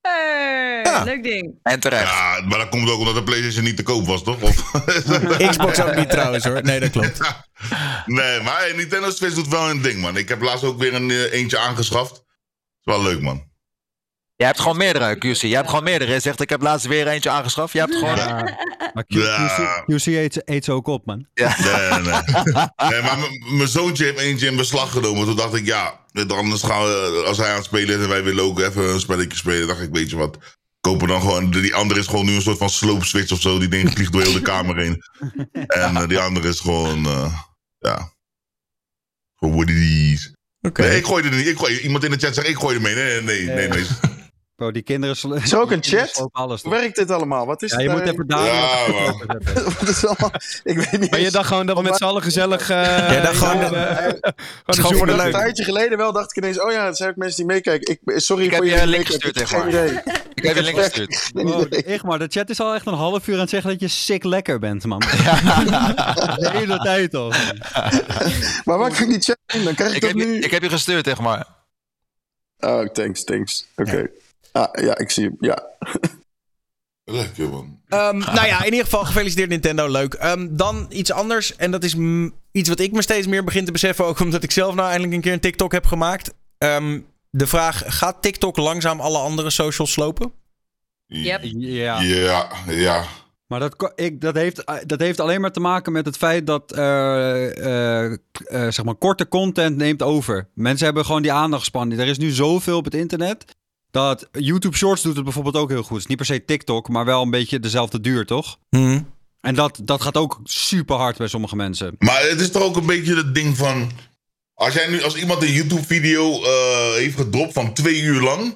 [0.00, 1.02] Hey, Ja.
[1.04, 1.58] leuk ding.
[1.62, 2.10] En terecht.
[2.10, 4.42] Ja, maar dat komt ook omdat de PlayStation niet te koop was, toch?
[4.42, 4.70] Of...
[5.50, 6.62] Xbox ook niet trouwens hoor.
[6.62, 7.18] Nee, dat klopt.
[8.06, 10.16] nee, maar hey, Nintendo Switch doet wel een ding, man.
[10.16, 12.12] Ik heb laatst ook weer een eh, eentje aangeschaft.
[12.14, 13.49] is wel leuk, man.
[14.40, 15.40] Je hebt gewoon meerdere, QC.
[15.40, 16.12] Je hebt gewoon meerdere.
[16.12, 17.72] Je zegt, ik heb laatst weer eentje aangeschaft.
[17.72, 18.16] Je hebt gewoon...
[18.16, 18.56] Ja.
[18.94, 19.84] Maar Q- Ja.
[19.86, 21.26] QC, QC eet, eet ze ook op, man.
[21.34, 22.12] Nee, nee, nee.
[22.90, 23.18] nee maar
[23.56, 25.24] mijn zoontje heeft eentje in beslag genomen.
[25.24, 28.22] Toen dacht ik, ja, anders gaan we, als hij aan het spelen is en wij
[28.24, 30.38] willen ook even een spelletje spelen, dacht ik, weet je wat,
[30.80, 33.58] kopen dan gewoon, die andere is gewoon nu een soort van slope switch of zo.
[33.58, 35.02] Die ding vliegt door heel de kamer heen.
[35.66, 37.34] En eh, die andere is gewoon, eh,
[37.78, 38.12] ja,
[39.36, 40.34] gewoon what it is.
[40.60, 40.82] Oké.
[40.82, 41.46] Nee, ik gooi er niet.
[41.46, 42.94] Ik gooi, iemand in de chat zegt, ik gooi er mee.
[42.94, 43.54] Nee, nee, nee.
[43.56, 43.86] nee, nee.
[44.60, 45.16] Bro, die kinderen...
[45.16, 46.28] sl- Is er ook een chat?
[46.32, 47.46] Alles, Hoe werkt dit allemaal?
[47.46, 48.44] Wat is ja, je moet daar- even daar...
[48.44, 48.86] Ja,
[49.88, 50.30] is allemaal...
[50.62, 52.70] Ik weet niet Maar je dacht gewoon dat we met z'n allen gezellig...
[52.70, 52.76] eh
[53.12, 54.14] Ja, dat gewoon- eh, Het
[54.66, 55.26] is een gewoon voor de leuk.
[55.26, 57.92] Een tijdje geleden wel dacht ik ineens, oh ja, er zijn ook mensen die meekijken.
[58.04, 59.34] Ik, sorry Ik heb voor je jullie een link meekijken.
[59.34, 60.14] gestuurd, Ik heb zeg geen idee.
[60.34, 61.30] Ik heb je link gestuurd.
[61.66, 61.82] Idee.
[61.84, 63.88] echt maar, de chat is al echt een half uur aan het zeggen dat je
[63.88, 64.98] sick lekker bent, man.
[66.40, 67.28] De hele tijd al.
[68.64, 69.64] Maar waar kan ik die chat in?
[69.64, 70.38] Dan krijg ik, Ik dat heb, je, nu.
[70.38, 71.46] ik heb je gestuurd, zeg maar.
[72.58, 73.66] Oh, thanks, thanks.
[73.76, 74.10] Oké.
[74.52, 75.36] Ah, ja, ik zie hem.
[75.40, 75.62] Ja.
[77.04, 77.80] Lekker, man.
[77.88, 80.14] Ehm, nou ja, in ieder geval gefeliciteerd Nintendo, leuk.
[80.14, 81.96] Ehm, dan iets anders, en dat is
[82.52, 85.14] iets wat ik me steeds meer begin te beseffen, ook omdat ik zelf nou eindelijk
[85.14, 86.34] een keer een TikTok heb gemaakt.
[86.58, 90.32] Ehm, de vraag, gaat TikTok langzaam alle andere socials slopen?
[91.06, 91.40] Yep.
[91.42, 92.00] Ja.
[92.00, 93.04] Ja, ja.
[93.46, 96.46] Maar dat, ik, dat, heeft, eh, dat heeft alleen maar te maken met het feit
[96.46, 100.48] dat eh, eh, zeg maar korte content neemt over.
[100.54, 101.90] Mensen hebben gewoon die aandachtspan.
[101.90, 103.44] Er is nu zoveel op het internet.
[103.90, 105.90] Dat YouTube Shorts doet het bijvoorbeeld ook heel goed.
[105.90, 108.58] Het is niet per se TikTok, maar wel een beetje dezelfde duur, toch?
[109.40, 111.94] En dat, dat gaat ook super hard bij sommige mensen.
[111.98, 113.90] Maar het is toch ook een beetje het ding van...
[114.54, 118.54] Als, jij nu, als iemand een YouTube-video eh, heeft gedropt van twee uur lang...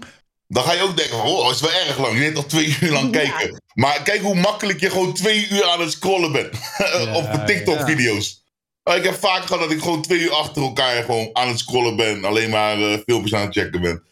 [0.48, 2.14] Dan ga je ook denken van, oh, dat is wel erg lang.
[2.14, 3.62] Je weet toch twee uur lang kijken.
[3.74, 6.52] Maar kijk hoe makkelijk je gewoon twee uur aan het scrollen bent.
[7.18, 8.42] op de TikTok-video's.
[8.84, 11.96] Ik heb vaak gehad dat ik gewoon twee uur achter elkaar gewoon aan het scrollen
[11.96, 12.24] ben.
[12.24, 14.02] Alleen maar eh, filmpjes aan het checken ben.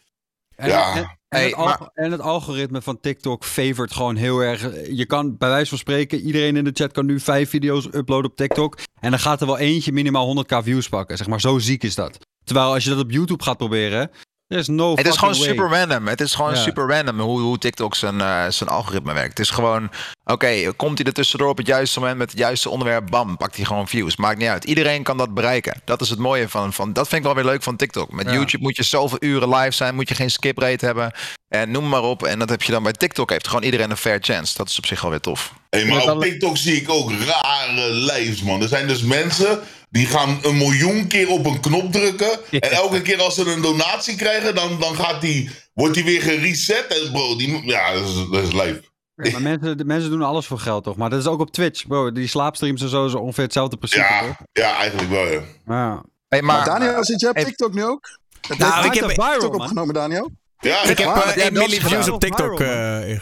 [0.63, 0.95] En, Ja.
[0.95, 4.61] en, en Hey, het alg- en het algoritme van TikTok favourt gewoon heel erg.
[4.91, 8.31] Je kan bij wijze van spreken, iedereen in de chat kan nu vijf video's uploaden
[8.31, 8.77] op TikTok.
[8.99, 11.17] En dan gaat er wel eentje minimaal 100k views pakken.
[11.17, 12.17] Zeg maar, zo ziek is dat.
[12.43, 14.09] Terwijl als je dat op YouTube gaat proberen,
[14.53, 15.47] is no Het is gewoon way.
[15.47, 16.07] super random.
[16.07, 16.61] Het is gewoon Ja.
[16.61, 19.29] super random hoe, hoe TikTok zijn, eh, zijn algoritme werkt.
[19.29, 19.89] Het is gewoon,
[20.25, 23.55] oké, komt hij er tussendoor op het juiste moment met het juiste onderwerp, bam, pakt
[23.55, 24.15] hij gewoon views.
[24.15, 24.63] Maakt niet uit.
[24.63, 25.81] Iedereen kan dat bereiken.
[25.85, 28.11] Dat is het mooie van, van dat vind ik wel weer leuk van TikTok.
[28.11, 28.31] Met Ja.
[28.33, 31.11] YouTube moet je zoveel uren live zijn, moet je geen skip rate hebben.
[31.47, 32.23] En noem maar op.
[32.23, 34.57] En dat heb je dan bij TikTok, heeft gewoon iedereen een fair chance.
[34.57, 35.53] Dat is op zich wel weer tof.
[35.69, 38.61] Hey, maar Met op TikTok zie ik ook rare lives, man.
[38.61, 39.59] Er zijn dus mensen
[39.93, 42.39] die gaan een miljoen keer op een knop drukken.
[42.59, 46.21] En elke keer als ze een donatie krijgen, dan, dan gaat die, wordt die weer
[46.21, 46.87] gereset.
[46.87, 48.79] En bro, die, ja, dat is, dat is.
[49.15, 50.95] Ja, maar mensen, de mensen doen alles voor geld, toch?
[50.95, 52.11] Maar dat is ook op Twitch, bro.
[52.11, 54.35] Die slaapstreams en zo is ongeveer hetzelfde principe, Ja, toch?
[54.51, 55.41] ja, eigenlijk wel, ja.
[55.65, 56.03] Ja.
[56.27, 58.17] Hey, Maar, maar, Daniel, zit jij op TikTok nu ook?
[58.57, 60.31] Nou, ik heb- TikTok opgenomen, Daniel?
[60.59, 61.17] Ja, Ik heb waar?
[61.17, 62.57] eh, Wat jij 1 dat miljoen views op TikTok.
[62.57, 63.19] Viral, eh,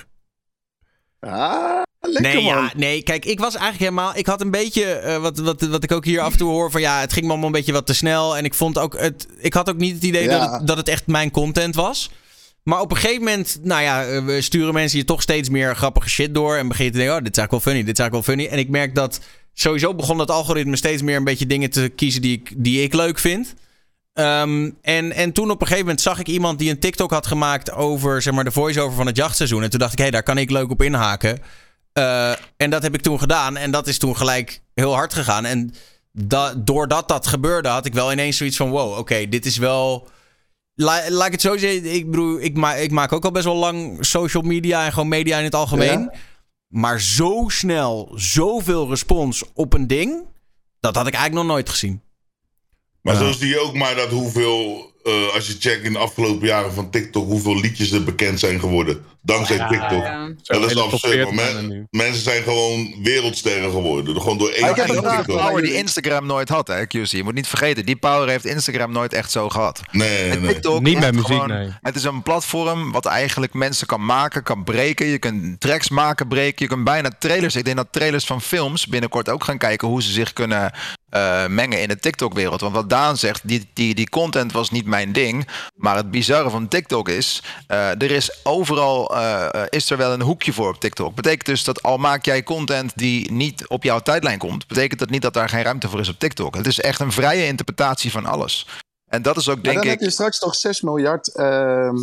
[1.19, 2.63] Ah, lekker Nee, man.
[2.63, 4.15] ja, nee, kijk, ik was eigenlijk helemaal.
[4.15, 4.83] Ik had een beetje.
[4.85, 6.71] eh, wat, wat, wat ik ook hier af en toe hoor.
[6.71, 8.37] van ja, het ging me allemaal een beetje wat te snel.
[8.37, 8.99] En ik vond ook.
[8.99, 10.39] Het, ik had ook niet het idee Ja.
[10.39, 12.11] dat, het, dat het echt mijn content was.
[12.63, 13.59] Maar op een gegeven moment.
[13.61, 16.55] Nou ja, eh, we sturen mensen je toch steeds meer grappige shit door.
[16.55, 17.87] En begin je te denken: oh, dit is eigenlijk wel funny.
[17.87, 18.53] Dit is eigenlijk wel funny.
[18.53, 19.19] En ik merk dat.
[19.53, 22.93] Sowieso begon dat algoritme steeds meer een beetje dingen te kiezen die ik, die ik
[22.93, 23.53] leuk vind.
[24.13, 27.27] Ehm, en, en toen op een gegeven moment zag ik iemand die een TikTok had
[27.27, 29.63] gemaakt over zeg maar, de voice-over van het jachtseizoen.
[29.63, 31.39] En toen dacht ik, hé, daar kan ik leuk op inhaken.
[31.93, 33.57] Eh, en dat heb ik toen gedaan.
[33.57, 35.45] En dat is toen gelijk heel hard gegaan.
[35.45, 35.73] En
[36.11, 40.07] da doordat dat gebeurde, had ik wel ineens zoiets van: wow, oké, dit is wel.
[40.75, 41.93] La laat ik het zo zeggen.
[41.93, 45.07] Ik bedoel, ik, ma ik maak ook al best wel lang social media en gewoon
[45.07, 46.11] media in het algemeen.
[46.67, 50.25] Maar zo snel, zoveel respons op een ding.
[50.79, 52.01] Dat had ik eigenlijk nog nooit gezien.
[53.01, 53.19] Maar Ja.
[53.19, 56.73] zo zie je ook maar dat hoeveel, eh, als je checkt in de afgelopen jaren
[56.73, 59.05] van TikTok, hoeveel liedjes er bekend zijn geworden.
[59.23, 60.03] Dankzij TikTok.
[60.03, 60.29] Ja.
[60.43, 60.99] Dat is absurd.
[61.13, 61.35] 40 man.
[61.35, 61.85] mannen nu.
[61.89, 64.21] Mensen zijn gewoon wereldsterren geworden.
[64.21, 67.05] Gewoon door één ik heb en een power die Instagram nooit had, hè, QC.
[67.05, 69.81] Je moet niet vergeten, die power heeft Instagram nooit echt zo gehad.
[69.91, 70.53] Nee, En nee.
[70.53, 71.69] TikTok Niet met muziek, gewoon- nee.
[71.81, 75.05] Het is een platform wat eigenlijk mensen kan maken, kan breken.
[75.05, 76.65] Je kunt tracks maken, breken.
[76.65, 77.55] Je kunt bijna trailers.
[77.55, 80.73] Ik denk dat trailers van films binnenkort ook gaan kijken hoe ze zich kunnen
[81.11, 82.61] eh, mengen in de TikTok-wereld.
[82.61, 85.47] Want wat Daan zegt, die, die, die content was niet mijn ding.
[85.75, 90.21] Maar het bizarre van TikTok is, eh, er is overal eh, is er wel een
[90.21, 91.15] hoekje voor op TikTok.
[91.15, 95.09] Betekent dus dat al maak jij content die niet op jouw tijdlijn komt, betekent dat
[95.09, 96.55] niet dat daar geen ruimte voor is op TikTok.
[96.55, 98.67] Het is echt een vrije interpretatie van alles.
[99.07, 99.91] En dat is ook Maar denk dan ik.
[99.91, 101.95] heb je straks toch 6 miljard ehm,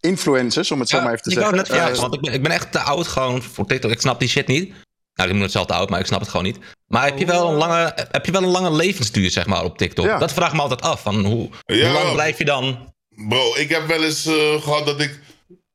[0.00, 1.56] influencers, om het zo Ja, maar even te ik zeggen.
[1.56, 3.90] net Eh, want ik ben, ik ben echt te oud gewoon voor TikTok.
[3.90, 4.68] Ik snap die shit niet.
[5.14, 6.58] Nou, ik ben het zelf te oud, maar ik snap het gewoon niet.
[6.90, 9.78] Maar heb je wel een lange, heb je wel een lange levensduur, zeg maar, op
[9.78, 10.04] TikTok?
[10.06, 10.18] Ja.
[10.18, 11.02] Dat vraag ik me altijd af.
[11.02, 11.84] Van hoe, Ja.
[11.90, 12.92] hoe lang blijf je dan?
[13.28, 15.20] Bro, ik heb wel eens eh, gehad dat ik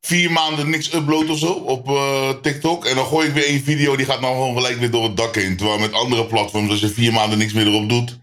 [0.01, 2.85] vier maanden niks upload of zo op eh, TikTok.
[2.85, 5.17] En dan gooi ik weer één video, die gaat dan gewoon gelijk weer door het
[5.17, 5.57] dak heen.
[5.57, 8.17] Terwijl met andere platforms, als je vier maanden niks meer erop doet.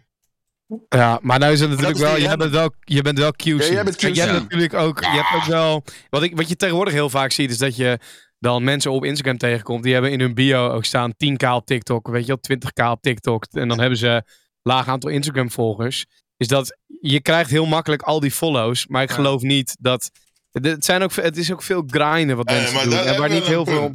[0.89, 3.37] Ja, maar nou is het natuurlijk is wel, jij bent wel, je bent wel QC.
[3.45, 4.17] Ja, jij bent jij QC.
[4.17, 7.51] hebt natuurlijk ook, je hebt ook wel, wat, ik, wat je tegenwoordig heel vaak ziet,
[7.51, 7.99] is dat je
[8.43, 12.09] dan mensen op Instagram tegenkomt, die hebben in hun bio ook staan 10k op TikTok,
[12.09, 13.47] weet je wel, 20k op TikTok.
[13.51, 14.23] En dan hebben ze een
[14.63, 16.07] laag aantal Instagram volgers.
[16.37, 18.87] is dat je krijgt heel makkelijk al die follows.
[18.87, 20.11] Maar ik geloof niet dat...
[20.51, 22.99] Het, zijn ook, het is ook veel grinden wat mensen doen.
[22.99, 23.91] En waar niet heel een veel...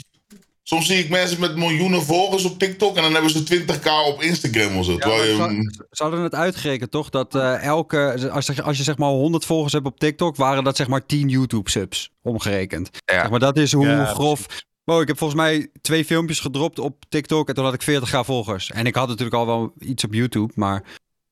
[0.70, 4.22] Soms zie ik mensen met miljoenen volgers op TikTok en dan hebben ze 20k op
[4.22, 4.91] Instagram of zo.
[4.91, 7.09] Ja, je, ze, hadden het uitgerekend, toch?
[7.09, 10.63] Dat eh, elke, als je, als je zeg maar 100 volgers hebt op TikTok, waren
[10.63, 12.89] dat zeg maar 10 YouTube-subs omgerekend.
[13.05, 13.20] Ja.
[13.20, 14.45] Zeg maar dat is hoe Ja, grof.
[14.84, 18.20] Wow, ik heb volgens mij twee filmpjes gedropt op TikTok en toen had ik 40k
[18.26, 18.72] volgers.
[18.72, 20.84] En ik had natuurlijk al wel iets op YouTube, maar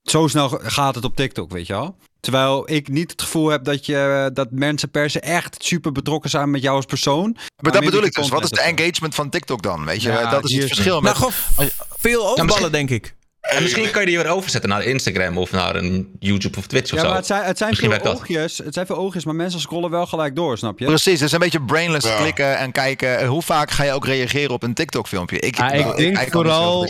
[0.01, 1.95] zo snel gaat het op TikTok, weet je wel?
[2.25, 6.29] Terwijl ik niet het gevoel heb dat, je, dat mensen per se echt super betrokken
[6.29, 7.37] zijn met jou als persoon.
[7.61, 8.29] Maar dat bedoel ik dus.
[8.29, 9.85] Wat is de engagement van TikTok dan?
[9.85, 11.01] Weet je, Ja, dat is het verschil.
[11.01, 13.15] Nou, Met, gewoon veel overballen, misschien- denk ik.
[13.49, 16.91] En misschien kan je die weer overzetten naar Instagram of naar een YouTube of Twitch
[16.93, 17.07] of Ja, zo.
[17.07, 18.57] maar het zijn, het zijn Misschien veel oogjes.
[18.57, 20.85] Het zijn veel oogjes, maar mensen scrollen wel gelijk door, snap je?
[20.85, 22.15] Precies, het is een beetje brainless Ja.
[22.17, 23.25] klikken en kijken.
[23.25, 25.39] Hoe vaak ga je ook reageren op een TikTok-filmpje?
[25.39, 26.85] Ik, Ja, ik denk vooral-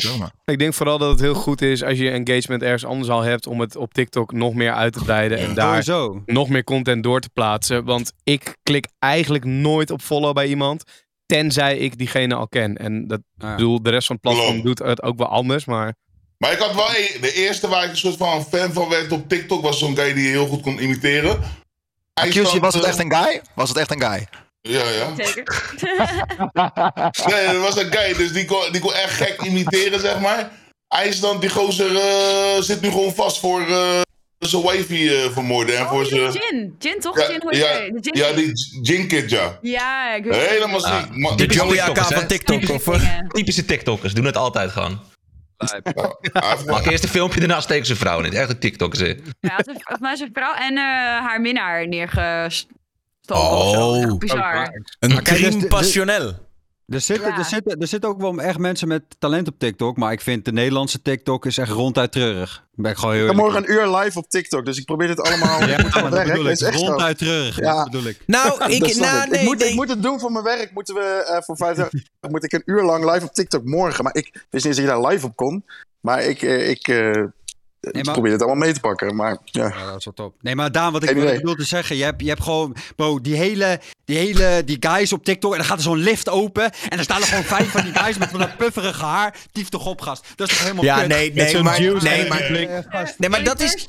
[0.45, 3.47] Ik denk vooral dat het heel goed is als je engagement ergens anders al hebt...
[3.47, 6.21] om het op TikTok nog meer uit te breiden en daar Sowieso.
[6.25, 7.83] nog meer content door te plaatsen.
[7.83, 10.83] Want ik klik eigenlijk nooit op follow bij iemand...
[11.25, 12.77] tenzij ik diegene al ken.
[12.77, 13.55] En dat ja.
[13.55, 15.95] bedoel, de rest van het platform doet het ook wel anders, maar...
[16.37, 19.11] Maar ik had wel een- de eerste waar ik een soort van fan van werd
[19.11, 21.39] op TikTok was zo'n guy die je heel goed kon imiteren.
[22.13, 23.41] Hij QC, was het eh, echt een guy?
[23.55, 24.27] Was het echt een guy?
[24.61, 25.25] Ja, ja.
[25.25, 25.73] Zeker.
[27.25, 30.51] Nee, dat was een guy, dus die kon, die kon echt gek imiteren, zeg maar.
[30.87, 34.01] IJsland, die gozer, eh, zit nu gewoon vast voor eh,
[34.39, 35.77] zijn wifey eh, vermoorden.
[35.77, 36.31] En voor Oh, zijn...
[36.31, 36.75] Jin.
[36.79, 37.17] Jin, toch?
[37.19, 37.91] Ja, Jin, hoe ja, hij?
[37.91, 39.59] De Jin ja, die Jin Kid, ja.
[39.61, 40.49] Ja, ik weet het.
[40.49, 41.37] Helemaal ziek.
[41.37, 42.69] De Joey AK van TikTok.
[42.69, 42.97] Of.
[43.27, 44.99] Typische TikTokers doen het altijd gewoon.
[45.57, 48.33] Hij heeft- Maak eerst een filmpje, daarna steken ze vrouw in.
[48.33, 48.99] Echt een TikTokers.
[48.99, 49.05] hè.
[49.39, 50.83] Ja, een- volgens mij zijn vrouw en eh,
[51.25, 52.75] haar minnaar neergestoken.
[53.27, 53.59] Oh.
[53.59, 53.93] of zo.
[53.95, 54.67] Echt bizar.
[54.99, 56.33] een kijk, dus crime passionnel.
[56.87, 57.37] Er zitten, Ja.
[57.37, 59.97] er, zitten, er zitten ook wel echt mensen met talent op TikTok.
[59.97, 62.63] Maar ik vind de Nederlandse TikTok is echt ronduit treurig.
[62.73, 63.55] Ben ik gewoon heel Ik ben eerlijk.
[63.65, 66.27] morgen een uur live op TikTok, dus ik probeer dit allemaal Ja, dat werk.
[66.27, 66.67] bedoel Het ik.
[66.67, 66.85] is echt zo.
[66.85, 67.59] Ronduit treurig.
[67.59, 67.75] Ja.
[67.75, 68.19] Dat bedoel ik.
[68.25, 69.29] Nou, ik, nou, ik.
[69.29, 69.69] nee, ik, moet, nee.
[69.69, 70.71] ik moet het doen voor mijn werk.
[70.73, 71.77] Moeten we eh, voor vijf
[72.29, 74.03] moet ik een uur lang live op TikTok morgen.
[74.03, 75.65] Maar ik wist niet eens dat je daar live op kon.
[75.99, 77.23] Maar ik, eh, ik, eh,
[77.91, 79.15] ik maar- probeer dit allemaal mee te pakken.
[79.15, 79.67] Maar ja.
[79.67, 80.35] Ja, dat is wel top.
[80.41, 81.41] Nee, maar Daan, wat ik, Geen wat ik idee.
[81.43, 81.95] bedoel te zeggen.
[81.95, 85.51] Je hebt, je hebt gewoon, bro, die hele, die hele, die guys op TikTok.
[85.51, 86.63] En dan gaat er zo'n lift open.
[86.63, 89.35] En dan staan er gewoon vijf van die guys met van dat pufferige haar.
[89.51, 90.25] Tief toch op, gast.
[90.35, 91.07] Dat is toch helemaal Ja, kut?
[91.07, 92.51] nee, nee, maar, nee, maar,
[93.17, 93.87] nee, maar dat is...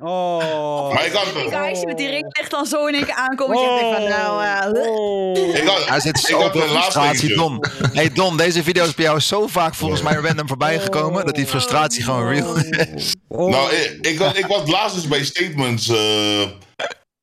[0.00, 0.92] Oh.
[0.94, 3.56] Maar ik had, die met die ring echt dan zo in één keer aankomen.
[3.56, 3.92] Oh.
[3.92, 7.34] van, nou, eh, ik had, Hij zit ik zo op frustratie.
[7.36, 7.64] Don.
[7.92, 11.24] Hey Don, deze video is bij jou zo vaak volgens mij random voorbij gekomen...
[11.26, 12.56] dat die frustratie gewoon real
[12.94, 13.14] is.
[13.28, 15.88] Nou, ik, ik, was- ik was laatst eens bij Statements.
[15.88, 15.96] eh,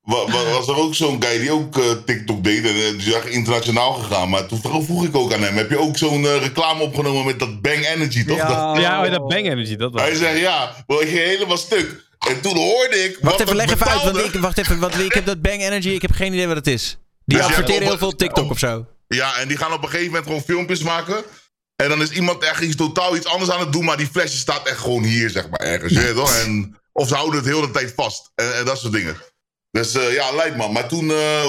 [0.02, 2.64] wa- wa- was er ook zo'n guy die ook eh, TikTok deed.
[2.64, 4.28] En die is echt internationaal gegaan.
[4.28, 7.62] Maar toen vroeg ik ook aan hem: heb je ook zo'n reclame opgenomen met dat
[7.62, 8.38] Bang Energy, toch?
[8.38, 10.02] Dat- Ja, oh, dat bang energy, dat was.
[10.02, 12.02] hij zegt ja, maar ik ging helemaal stuk.
[12.28, 13.18] En toen hoorde ik.
[13.20, 14.02] Wacht wat even, leg even uit.
[14.02, 16.56] Want ik, wacht even, want ik heb dat Bang Energy, ik heb geen idee wat
[16.56, 16.98] het is.
[17.24, 18.86] Die Ja, adverteren ja, heel veel op TikTok of zo.
[19.08, 21.24] Ja, en die gaan op een gegeven moment gewoon filmpjes maken.
[21.76, 24.36] En dan is iemand echt iets totaal iets anders aan het doen, maar die flesje
[24.36, 26.14] staat echt gewoon hier, zeg maar, ergens.
[26.14, 26.36] toch?
[26.36, 28.30] En, of ze houden het heel de tijd vast.
[28.34, 29.16] En, en dat soort dingen.
[29.74, 30.72] Dus eh, ja, lijkt man.
[30.72, 31.44] Maar toen, eh,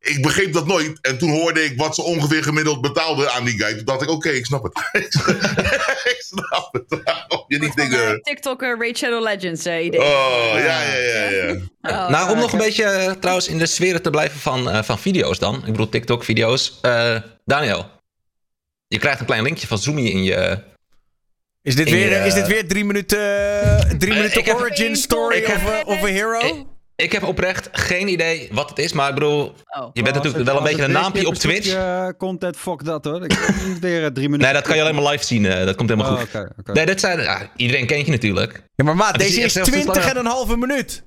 [0.00, 0.98] ik begreep dat nooit.
[1.00, 3.74] En toen hoorde ik wat ze ongeveer gemiddeld betaalden aan die guy.
[3.74, 4.74] Toen dacht ik, oké, ik snap het.
[6.14, 7.02] ik snap het.
[7.46, 8.20] Je niet van, eh, dingen...
[8.22, 10.00] TikTok eh, Raid Shadow Legends eh, idee.
[10.00, 11.52] Oh, ja, ja, ja, ja.
[11.82, 14.98] Oh, nou, om nog een beetje trouwens in de sferen te blijven van, eh, van
[14.98, 15.54] video's dan.
[15.56, 16.78] Ik bedoel TikTok-video's.
[16.82, 17.86] Eh, Daniel,
[18.88, 20.58] je krijgt een klein linkje van Zoomy in je...
[21.62, 23.18] Is dit weer, je- is dit weer drie minuten,
[23.62, 26.38] eh, drie minuten heb- origin story heb- of, a- of a hero?
[26.38, 26.64] Ik,
[27.02, 29.90] ik heb oprecht geen idee wat het is, maar ik bedoel, Oh.
[29.92, 31.74] je bent natuurlijk wel een beetje een naampje op Twitch.
[31.74, 33.24] Uh, content, fuck dat hoor.
[33.24, 33.32] Ik
[33.80, 34.38] weer eh, drie minuten.
[34.38, 35.46] Nee, dat kan je alleen maar live zien.
[35.46, 36.74] eh, dat komt helemaal Oh, goed.
[36.74, 38.62] Nee, dit zijn, iedereen kent je natuurlijk.
[38.74, 40.10] Ja, maar maat, deze is echt zelfs 20 langer.
[40.10, 41.02] en een halve minuut.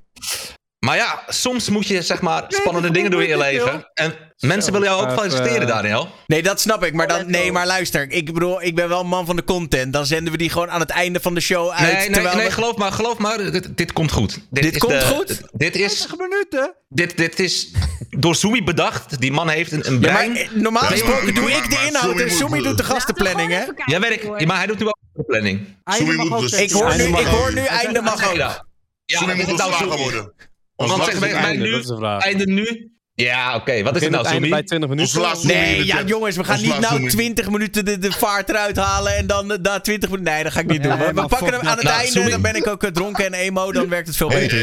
[0.85, 3.89] Maar ja, soms moet je zeg maar spannende dingen doen in je leven.
[3.93, 4.13] En
[4.47, 6.09] mensen willen jou ook feliciteren, eh, Daniel.
[6.27, 6.93] Nee, dat snap ik.
[6.93, 8.11] Maar dan, nee, maar luister.
[8.11, 9.93] Ik bedoel, ik ben wel een man van de content.
[9.93, 11.81] Dan zenden we die gewoon aan het einde van de show uit.
[11.97, 13.51] Nee, nee, nee we- geloof maar, geloof maar.
[13.51, 14.33] Dit, dit komt goed.
[14.49, 15.41] Dit, Dit is komt de- goed?
[15.53, 16.73] Dit is, 20 minuten?
[16.89, 17.71] dit, dit is
[18.09, 19.19] door Zoomy bedacht.
[19.19, 20.35] Die man heeft een, een Ja, maar brein.
[20.37, 23.63] eh, normaal gesproken doe ik de inhoud en moet- Soemi doet de gastenplanning, hè?
[23.85, 24.39] ja, weet ik.
[24.39, 25.77] Ja, maar hij doet nu wel de planning.
[25.85, 27.53] Soemi moet dus- Ik hoor nu, Einde ik mag hoor ook.
[27.53, 28.35] nu einde mag ook.
[28.35, 28.65] Ja,
[29.05, 30.33] dit moet nou ontslagen worden.
[30.75, 31.69] Want Ontslagen zeg is bij, het bij einde.
[31.69, 33.84] dat is de nu, einde nu, Ja, oké.
[33.84, 34.49] Wat is het nou, het Soemi?
[34.49, 35.22] bij 20 minuten.
[35.47, 37.09] Nee, ja, jongens, we gaan niet nou Soemi.
[37.09, 40.34] 20 minuten de, de vaart eruit halen en dan eh, na 20 minuten.
[40.34, 40.97] Nee, dat ga ik niet doen.
[40.97, 43.26] nee, We maar pakken hem aan het Nou, einde, dan ben ik ook eh, dronken
[43.26, 44.57] en emo, dan werkt het veel Hey, beter.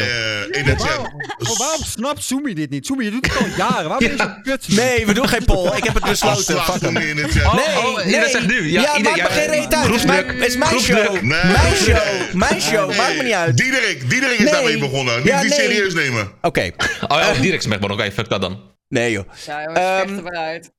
[0.56, 1.12] in de chat.
[1.38, 2.86] Maar waarom snapt Soemi dit niet?
[2.86, 3.88] Soemi, je doet het al jaren.
[3.88, 4.68] Waarom ben je zo kut?
[4.68, 5.70] Nee, we doen geen poll.
[5.76, 6.62] Ik heb het besloten.
[6.62, 6.92] Fuck hem.
[6.92, 8.04] Nee, Oh, nee.
[8.04, 8.72] iedereen zegt nu.
[8.72, 9.86] Ja, Ja, ieder- maakt me ja, geen reet uit.
[9.86, 11.20] Het is mijn, het is show.
[11.20, 12.32] Mijn show.
[12.32, 12.96] Mijn show.
[12.96, 13.56] Maakt me niet uit.
[13.56, 15.22] Diederik, Diederik is daarmee begonnen.
[15.22, 16.30] Niet, serieus nemen.
[16.42, 16.70] Oké.
[17.08, 18.60] Oh ja, smack maar oké, fuck dat dan.
[18.88, 19.24] Nee, joh.
[19.46, 20.72] Ja, jongens, Ehm, er maar uit.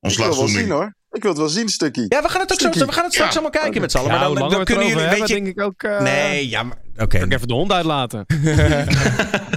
[0.00, 0.94] Ons Ik wil wel zien hoor.
[1.10, 2.04] Ik wil het wel zien, stukje.
[2.08, 3.40] Ja, we gaan het ook zo, we gaan het straks Ja.
[3.40, 4.10] allemaal kijken met z'n allen.
[4.12, 5.34] Ja, Maar dan, dan kunnen jullie, weet hebben, je...
[5.34, 5.82] denk ik ook...
[5.82, 6.76] eh, Nee, ja, maar...
[6.96, 7.16] Oké.
[7.18, 8.26] Zal ik even de hond uitlaten.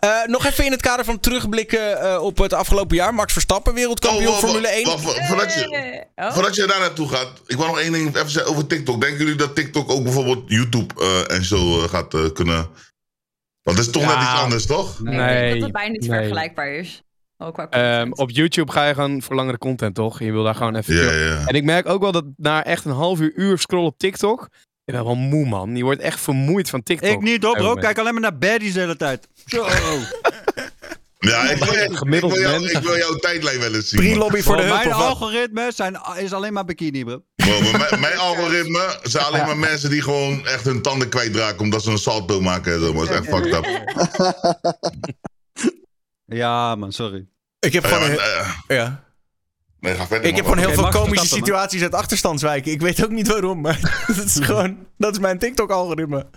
[0.00, 3.14] Eh, nog even in het kader van terugblikken eh, op het afgelopen jaar.
[3.14, 4.84] Max Verstappen, wereldkampioen Oh, Formule 1.
[4.86, 6.32] wacht, wacht, Voordat je, Oh.
[6.32, 9.00] voordat je daar naartoe gaat, ik wil nog één ding even zeggen over TikTok.
[9.00, 10.94] Denken jullie dat TikTok ook bijvoorbeeld YouTube
[11.28, 12.68] eh, en zo gaat eh, kunnen...
[13.66, 14.14] Want dat is toch Ja.
[14.18, 14.98] net iets anders, toch?
[14.98, 15.52] Ik denk Nee.
[15.52, 16.18] dat het bijna niet nee.
[16.18, 17.02] vergelijkbaar is.
[17.38, 20.18] Ook qua Ehm, op YouTube ga je gewoon voor langere content, toch?
[20.18, 20.94] Je wil daar gewoon even...
[20.94, 21.46] Ja, ja.
[21.46, 24.48] En ik merk ook wel dat na echt een half uur, uur scrollen op TikTok...
[24.84, 25.76] Ik ben wel moe, man.
[25.76, 27.10] Je wordt echt vermoeid van TikTok.
[27.10, 27.74] Ik niet, hoor, bro.
[27.74, 29.28] Kijk alleen maar naar baddies de hele tijd.
[29.46, 29.64] Zo.
[31.18, 32.72] Ja, ik wil, ik, Gemiddeld wil jou- mens.
[32.72, 34.00] ik wil jouw tijdlijn wel eens zien.
[34.00, 37.22] Pre-lobby voor de hulp mijn algoritme zijn, is alleen maar bikini, bro.
[37.36, 41.90] Mijn, mijn algoritme zijn alleen maar mensen die gewoon echt hun tanden kwijtraken omdat ze
[41.90, 42.92] een salto maken en zo.
[42.92, 43.64] Maar het is echt fucked up.
[46.28, 47.26] Ja, man, sorry.
[47.58, 49.04] Ik heb Ja, gewoon, maar, eh, ja.
[49.80, 50.28] nee, ga verder.
[50.28, 52.72] ik heb gewoon heel veel komische situaties uit achterstandswijken.
[52.72, 53.80] Ik weet ook niet waarom, maar
[54.16, 54.86] dat is gewoon...
[54.98, 56.26] Dat is mijn TikTok-algoritme.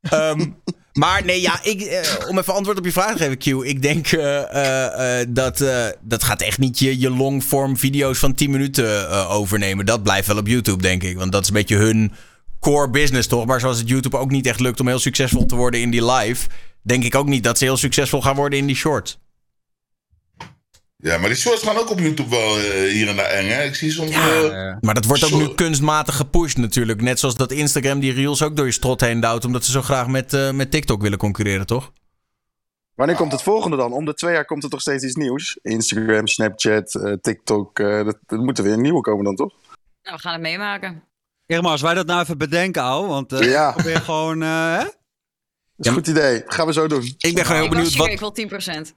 [0.00, 0.46] Ehm,
[0.94, 3.66] maar nee, ja, ik, eh, om even antwoord op je vraag te geven, Q.
[3.66, 5.64] Ik denk eh, eh, dat
[6.00, 9.86] dat gaat echt niet je, je longform video's van 10 minuten overnemen.
[9.86, 11.18] Dat blijft wel op YouTube, denk ik.
[11.18, 12.12] Want dat is een beetje hun
[12.60, 13.46] core business, toch?
[13.46, 16.12] Maar zoals het YouTube ook niet echt lukt om heel succesvol te worden in die
[16.12, 16.48] live...
[16.82, 19.18] denk ik ook niet dat ze heel succesvol gaan worden in die short.
[21.04, 23.62] Ja, maar die shorts gaan ook op YouTube wel eh, hier en daar eng, hè?
[23.62, 24.10] Ik zie soms...
[24.10, 27.00] eh, Maar dat wordt ook nu kunstmatig gepusht natuurlijk.
[27.00, 29.44] Net zoals dat Instagram die reels ook door je strot heen duwt...
[29.44, 31.92] omdat ze zo graag met, eh, met TikTok willen concurreren, toch?
[32.94, 33.92] Wanneer komt het volgende dan?
[33.92, 35.58] Om de twee jaar komt er toch steeds iets nieuws?
[35.62, 37.76] Instagram, Snapchat, TikTok.
[37.76, 39.52] dat, er moeten weer een nieuwe komen dan, toch?
[40.02, 41.02] Nou, we gaan het meemaken.
[41.46, 43.08] Irma, als wij dat nou even bedenken, ouwe.
[43.08, 43.72] Want eh Ja.
[43.72, 44.48] probeer gewoon, eh,
[44.78, 44.82] hè?
[44.84, 44.94] Dat
[45.76, 46.42] is een goed idee.
[46.46, 47.14] Gaan we zo doen.
[47.18, 48.08] Ik ben gewoon heel benieuwd wat...
[48.08, 48.94] ik wil 10%.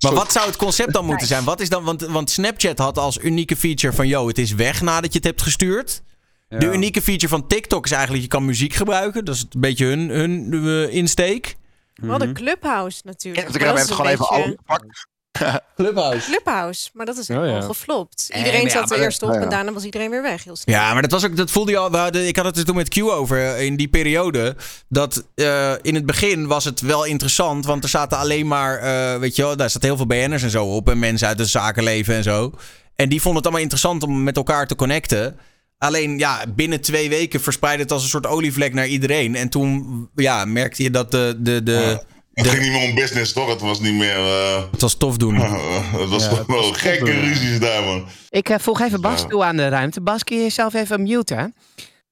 [0.00, 1.44] Maar wat zou het concept dan moeten zijn?
[1.44, 4.08] Wat is dan, want, want Snapchat had als unieke feature van...
[4.08, 6.02] yo, het is weg nadat je het hebt gestuurd.
[6.48, 8.22] De unieke feature van TikTok is eigenlijk...
[8.22, 9.24] je kan muziek gebruiken.
[9.24, 11.56] Dat is een beetje hun, hun insteek.
[11.94, 13.46] We hadden Clubhouse natuurlijk.
[13.46, 15.06] Heeft dat is gewoon een even beetje- gepakt.
[15.76, 16.30] Clubhouse.
[16.30, 17.66] Clubhouse, maar dat is Oh, helemaal ja.
[17.66, 18.30] geflopt.
[18.36, 19.40] Iedereen zat er eerst op ja.
[19.40, 20.44] en daarna was iedereen weer weg.
[20.44, 20.74] Heel snel.
[20.76, 21.96] Ja, maar dat, was ook, dat voelde je al.
[21.96, 24.56] Hadden, ik had het er toen met Q over eh, in die periode.
[24.88, 27.64] Dat eh, in het begin was het wel interessant.
[27.66, 28.78] Want er zaten alleen maar.
[28.78, 30.88] eh, weet je wel, daar zaten heel veel BN'ers en zo op.
[30.88, 32.52] En mensen uit het zakenleven en zo.
[32.96, 35.36] En die vonden het allemaal interessant om met elkaar te connecten.
[35.78, 39.36] Alleen ja, binnen twee weken verspreidde het als een soort olievlek naar iedereen.
[39.36, 41.36] En toen ja, merkte je dat de.
[41.38, 42.00] de, de
[42.42, 43.48] het ging niet meer om business, toch?
[43.48, 44.16] Het was niet meer...
[44.16, 45.34] eh, het was tof doen.
[46.00, 48.06] het was Ja, het was gekke ruzies daar, man.
[48.30, 50.00] Ik uh, voeg even Bas toe aan de ruimte.
[50.00, 51.54] Bas, kun je jezelf even muten?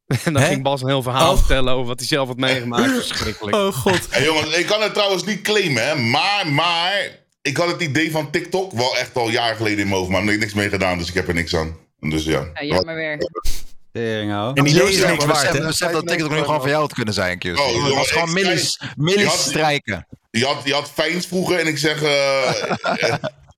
[0.24, 1.38] En dan ging Bas een heel verhaal Oh.
[1.38, 2.92] vertellen over wat hij zelf had meegemaakt.
[3.06, 3.56] Verschrikkelijk.
[3.56, 4.00] Oh god.
[4.10, 5.94] Hey, jongens, ik kan het trouwens niet claimen, hè.
[5.94, 7.16] Maar, maar...
[7.42, 10.10] Ik had het idee van TikTok wel echt al jaren geleden in mijn hoofd.
[10.10, 11.76] Maar ik heb niks mee gedaan, dus ik heb er niks aan.
[12.00, 12.46] Dus ja.
[12.54, 13.18] Ja, jammer weer.
[13.92, 14.32] Tering.
[14.54, 15.66] Een idee is Ja, niks waard, hè?
[15.66, 17.44] besef dat TikTok nu gewoon van jou had kunnen zijn, Q.
[17.44, 20.06] Oh, het jongen, was gewoon ik- millies, je millies had- strijken.
[20.30, 22.02] Je had, je had Fijns vroeger en ik zeg...
[22.02, 22.48] eh,
[22.92, 23.12] eh,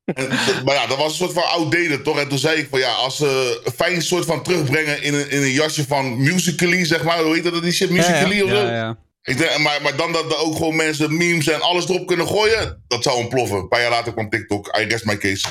[0.04, 2.18] eh, maar ja, dat was een soort van outdated, toch?
[2.18, 5.42] En toen zei ik van ja, als ze Fijns soort van terugbrengen in een, in
[5.42, 7.18] een jasje van Musically, zeg maar.
[7.22, 7.90] Hoe heet dat, die shit?
[7.90, 8.56] Musically of zo?
[8.56, 8.96] Ja, ja.
[9.22, 12.26] Ik denk, maar, maar dan dat er ook gewoon mensen memes en alles erop kunnen
[12.28, 13.56] gooien, dat zou ontploffen.
[13.58, 14.78] Een paar jaar later kwam TikTok.
[14.80, 15.46] I rest my case.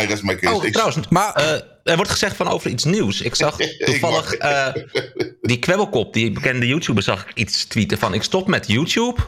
[0.00, 0.54] I rest my case.
[0.54, 1.50] Oh, Ik- trouwens, Maar eh,
[1.84, 3.20] er wordt gezegd van over iets nieuws.
[3.20, 4.66] Ik zag toevallig eh,
[5.40, 8.14] die kwebbelkop, die bekende YouTuber, zag ik iets tweeten van...
[8.14, 9.20] ik stop met YouTube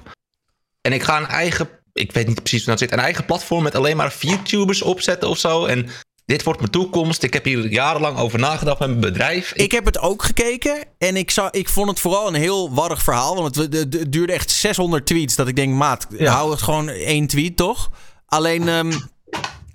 [0.80, 2.92] en ik ga een eigen, ik weet niet precies hoe dat zit...
[2.92, 5.64] een eigen platform met alleen maar YouTubers opzetten of zo.
[5.64, 5.88] En
[6.26, 7.22] dit wordt mijn toekomst.
[7.22, 9.52] Ik heb hier jarenlang over nagedacht met mijn bedrijf.
[9.52, 13.02] Ik heb het ook gekeken en ik, zou, ik vond het vooral een heel warrig
[13.02, 13.34] verhaal.
[13.34, 15.34] Want het, het- het duurde echt 600 tweets.
[15.34, 16.32] Dat ik denk, maat, Ja.
[16.32, 17.90] hou het gewoon één tweet, toch?
[18.26, 18.92] Alleen, ehm,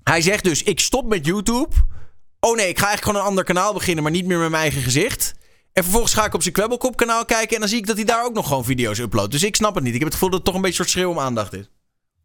[0.10, 1.76] hij zegt dus, ik stop met YouTube.
[2.40, 4.62] Oh nee, ik ga eigenlijk gewoon een ander kanaal beginnen, maar niet meer met mijn
[4.62, 5.34] eigen gezicht.
[5.74, 8.06] En vervolgens ga ik op zijn Kwebbelkop kanaal kijken en dan zie ik dat hij
[8.06, 9.32] daar ook nog gewoon video's uploadt.
[9.32, 9.94] Dus ik snap het niet.
[9.94, 11.70] Ik heb het gevoel dat het toch een beetje een soort schreeuw om aandacht is.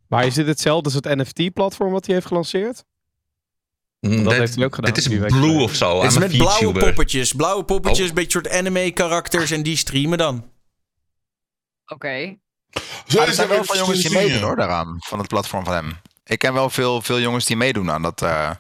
[0.08, 2.84] Maar is dit hetzelfde als het NFT-platform wat hij heeft gelanceerd?
[4.00, 5.60] Mm, dat dit- heeft hij ook gedaan, Dit is Blue geleden.
[5.62, 6.02] of zo.
[6.02, 7.32] Het is met blauwe poppetjes.
[7.32, 8.08] Blauwe poppetjes, Oh.
[8.08, 10.50] een beetje soort anime karakters en die streamen dan.
[11.86, 12.36] Oké.
[13.06, 14.96] Zo Maar er is zijn het wel veel jongens die meedoen hoor, daaraan.
[14.98, 15.92] Van het platform van hem.
[16.24, 18.50] Ik ken wel veel, veel jongens die meedoen aan dat, eh,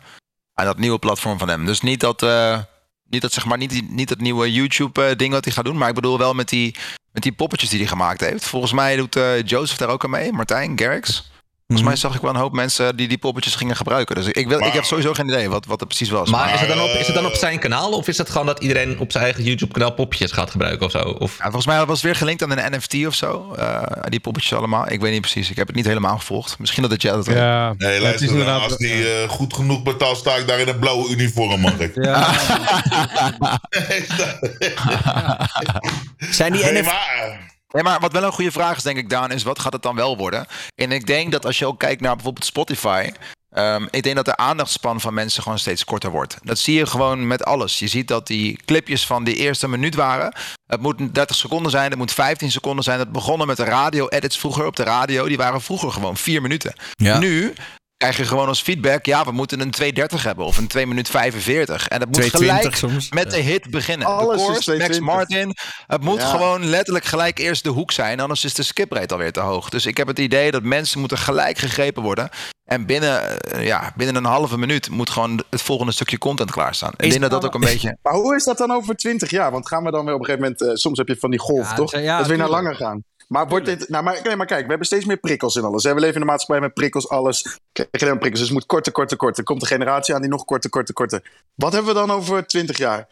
[0.54, 1.66] aan dat nieuwe platform van hem.
[1.66, 2.58] Dus niet dat, eh,
[3.08, 5.76] niet dat zeg maar, niet, niet dat nieuwe YouTube-ding wat hij gaat doen.
[5.76, 6.74] Maar ik bedoel wel met die,
[7.12, 8.44] met die poppetjes die hij gemaakt heeft.
[8.44, 10.32] Volgens mij doet eh, Joseph daar ook aan mee.
[10.32, 11.32] Martijn, Garrix.
[11.74, 14.14] Volgens mij zag ik wel een hoop mensen die die poppetjes gingen gebruiken.
[14.14, 16.30] Dus ik, wil, ik Maar- heb sowieso geen idee wat, wat het precies was.
[16.30, 17.90] Maar is het, dan op, is het dan op zijn kanaal?
[17.92, 20.98] Of is het gewoon dat iedereen op zijn eigen YouTube-kanaal popjes gaat gebruiken of zo?
[20.98, 21.36] Of...
[21.38, 23.54] Ja, volgens mij was het weer gelinkt aan een NFT of zo.
[23.58, 24.90] eh, die poppetjes allemaal.
[24.90, 25.50] Ik weet niet precies.
[25.50, 26.58] Ik heb het niet helemaal gevolgd.
[26.58, 27.36] Misschien dat het jij dat weet.
[27.36, 28.62] Ja, Nee, het luister, is inderdaad...
[28.62, 31.72] als die eh, goed genoeg betaalt, sta ik daar in een blauwe uniform, man.
[31.94, 32.28] Ja,
[36.30, 36.84] Zijn die Nee, NF...
[36.86, 37.34] maar, eh,
[37.74, 39.82] Nee, maar wat wel een goede vraag is, denk ik, Daan, is wat gaat het
[39.82, 40.46] dan wel worden?
[40.74, 43.10] En ik denk dat als je ook kijkt naar bijvoorbeeld Spotify.
[43.50, 46.38] ehm, ik denk dat de aandachtspan van mensen gewoon steeds korter wordt.
[46.42, 47.78] Dat zie je gewoon met alles.
[47.78, 50.34] Je ziet dat die clipjes van die eerste minuut waren.
[50.66, 52.98] Het moet 30 seconden zijn, het moet 15 seconden zijn.
[52.98, 55.26] Het begonnen met de radio-edits vroeger op de radio.
[55.28, 56.74] Die waren vroeger gewoon 4 minuten.
[56.94, 57.18] Ja.
[57.18, 57.54] Nu
[58.04, 59.06] krijg je gewoon als feedback...
[59.06, 61.88] ja, we moeten een 2.30 hebben of een 2 minuut 45.
[61.88, 63.10] En dat moet 220 gelijk soms.
[63.10, 64.06] met de hit beginnen.
[64.06, 65.00] Alles de is chorus, Max 220.
[65.00, 65.54] Martin.
[65.86, 66.26] Het moet Ja.
[66.30, 68.20] gewoon letterlijk gelijk eerst de hoek zijn.
[68.20, 69.68] Anders is de skiprate alweer te hoog.
[69.68, 72.28] Dus ik heb het idee dat mensen moeten gelijk gegrepen worden.
[72.64, 76.92] En binnen, eh, ja, binnen een halve minuut moet gewoon het volgende stukje content klaarstaan.
[76.96, 77.98] Ik denk dat dat ook een beetje...
[78.02, 79.50] Maar hoe is dat dan over 20 jaar?
[79.50, 80.68] Want gaan we dan weer op een gegeven moment...
[80.68, 81.90] eh, soms heb je van die golf, Ja, toch?
[81.90, 83.02] dat- ja, dat we weer naar langer gaan.
[83.28, 83.88] Maar wordt dit...
[83.88, 85.84] Nou, maar, nee, maar kijk, we hebben steeds meer prikkels in alles.
[85.84, 85.94] hè.
[85.94, 87.58] We leven in een maatschappij met prikkels, alles.
[87.72, 88.30] Krijg je prikkels.
[88.30, 89.38] Dus het moet korter, korter, korter.
[89.38, 91.22] Er komt een generatie aan die nog korter, korter, korter.
[91.54, 93.08] Wat hebben we dan over 20 jaar?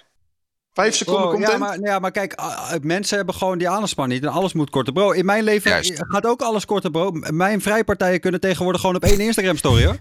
[0.73, 1.53] Vijf seconden Bro, content?
[1.53, 2.41] ja, maar, ja, maar kijk,
[2.83, 4.93] mensen hebben gewoon die aandachtspan niet en alles moet korter.
[4.93, 5.93] Bro, in mijn leven Juist.
[5.97, 7.11] gaat ook alles korter, bro.
[7.13, 9.99] Mijn vrijpartijen kunnen tegenwoordig gewoon op één Instagram-story, hoor.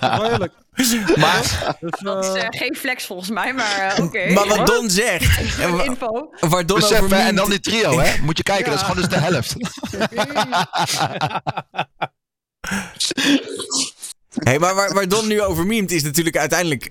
[0.00, 0.52] Wel eerlijk.
[1.16, 4.30] Maar, Dus, Dat is eh, eh, geen flex volgens mij, maar eh, oké.
[4.34, 5.38] maar wat Don zegt...
[5.62, 6.34] en Info.
[6.40, 8.22] Waar Don Besef, over hè, en dan die trio, hè?
[8.22, 9.54] Moet je kijken, dat is gewoon dus de helft.
[14.44, 16.90] Hey, maar waar, waar Don nu over memt is natuurlijk uiteindelijk...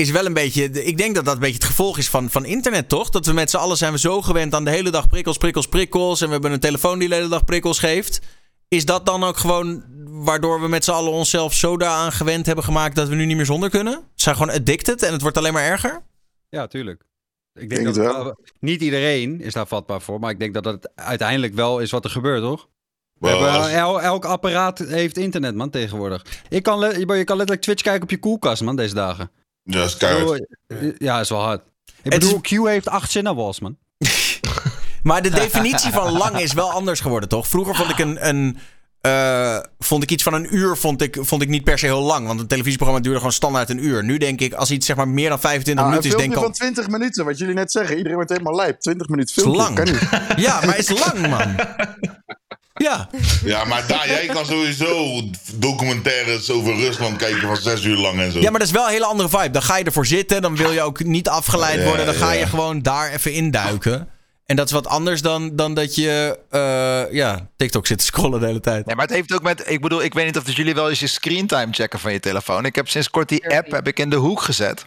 [0.00, 0.70] is wel een beetje...
[0.70, 3.10] Ik denk dat dat een beetje het gevolg is van, van internet, toch?
[3.10, 5.66] Dat we met z'n allen zijn we zo gewend aan de hele dag prikkels, prikkels,
[5.66, 6.20] prikkels.
[6.20, 8.20] En we hebben een telefoon die de hele dag prikkels geeft.
[8.68, 12.64] Is dat dan ook gewoon waardoor we met z'n allen onszelf zo daaraan gewend hebben
[12.64, 12.96] gemaakt...
[12.96, 13.94] dat we nu niet meer zonder kunnen?
[13.94, 16.02] We zijn gewoon addicted en het wordt alleen maar erger?
[16.48, 17.02] ja, tuurlijk.
[17.54, 18.38] Ik denk denk het dat wel.
[18.60, 22.04] niet iedereen is daar vatbaar voor, maar ik denk dat dat uiteindelijk wel is wat
[22.04, 22.68] er gebeurt, toch?
[23.20, 26.42] El- elk apparaat heeft internet, man, tegenwoordig.
[26.48, 29.30] Ik kan je kan letterlijk Twitch kijken op je koelkast, man, deze dagen.
[29.70, 30.46] Ja, is keihard.
[30.98, 31.62] Ja, is wel hard.
[32.02, 33.76] Ik Het bedoel, Q heeft acht cinnamons, man.
[35.02, 37.48] Maar de definitie van lang is wel anders geworden, toch?
[37.48, 38.28] Vroeger vond ik een.
[38.28, 38.58] een
[39.00, 42.02] eh, vond ik iets van een uur vond ik, vond ik niet per se heel
[42.02, 42.26] lang.
[42.26, 44.04] Want een televisieprogramma duurde gewoon standaard een uur.
[44.04, 46.42] Nu denk ik, als iets zeg maar meer dan 25 Nou, minuten is, denk ik
[46.44, 47.96] van 20 minuten, wat jullie net zeggen.
[47.96, 48.80] Iedereen wordt helemaal lijp.
[48.80, 49.74] 20 minuten Is filmpje, lang.
[49.74, 50.08] kan niet.
[50.44, 51.54] Ja, maar is lang, man.
[52.82, 53.08] Ja.
[53.44, 55.22] Ja, maar daar, jij kan sowieso
[55.54, 58.40] documentaires over Rusland kijken van zes uur lang en zo.
[58.40, 59.50] ja, maar dat is wel een hele andere vibe.
[59.50, 62.06] Dan ga je ervoor zitten, dan wil je ook niet afgeleid Ja, worden.
[62.06, 64.08] Dan ga je gewoon daar even induiken.
[64.46, 68.40] En dat is wat anders dan, dan dat je eh, ja, TikTok zit te scrollen
[68.40, 68.84] de hele tijd.
[68.86, 69.62] Ja, maar het heeft ook met...
[69.66, 72.64] Ik bedoel, ik weet niet of jullie wel eens je screentime checken van je telefoon.
[72.64, 74.86] Ik heb sinds kort die app heb ik in de hoek gezet.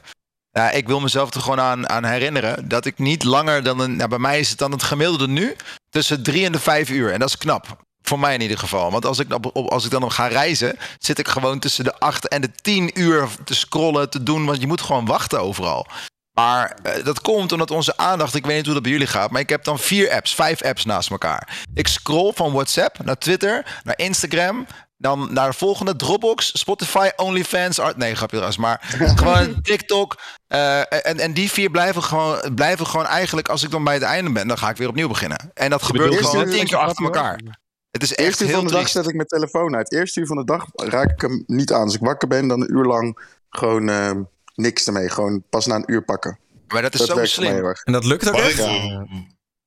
[0.53, 3.95] Ja, ik wil mezelf er gewoon aan, aan herinneren dat ik niet langer dan een...
[3.95, 5.55] Nou, bij mij is het dan het gemiddelde nu
[5.89, 7.11] tussen drie en de vijf uur.
[7.11, 7.85] En dat is knap.
[8.01, 8.91] Voor mij in ieder geval.
[8.91, 12.27] Want als ik, op, als ik dan ga reizen, zit ik gewoon tussen de acht
[12.27, 14.45] en de tien uur te scrollen, te doen.
[14.45, 15.87] Want je moet gewoon wachten overal.
[16.33, 19.31] Maar eh, dat komt omdat onze aandacht, ik weet niet hoe dat bij jullie gaat,
[19.31, 21.63] maar ik heb dan vier apps, vijf apps naast elkaar.
[21.73, 24.67] Ik scroll van WhatsApp naar Twitter, naar Instagram,
[25.03, 30.15] dan naar de volgende Dropbox, Spotify, OnlyFans, art, nee, grapje trouwens, maar gewoon TikTok.
[30.47, 34.03] eh, en, en die vier blijven gewoon, blijven gewoon eigenlijk, als ik dan bij het
[34.03, 35.51] einde ben, dan ga ik weer opnieuw beginnen.
[35.53, 37.59] En dat gebeurt gewoon tien keer achter grappig, elkaar.
[37.91, 38.95] Het is echt Eerste uur heel van de dag triest.
[38.95, 39.91] zet ik mijn telefoon uit.
[39.93, 41.81] Eerste uur van de dag raak ik hem niet aan.
[41.83, 43.17] Als ik wakker ben, dan een uur lang
[43.49, 44.11] gewoon eh,
[44.55, 45.09] niks ermee.
[45.09, 46.39] Gewoon pas na een uur pakken.
[46.67, 47.65] Maar dat is Dat zo slim.
[47.83, 48.59] En dat lukt ook Wat echt?
[48.59, 49.05] ik, Ja.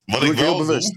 [0.04, 0.96] wat Doe ik ik heel wel bewust.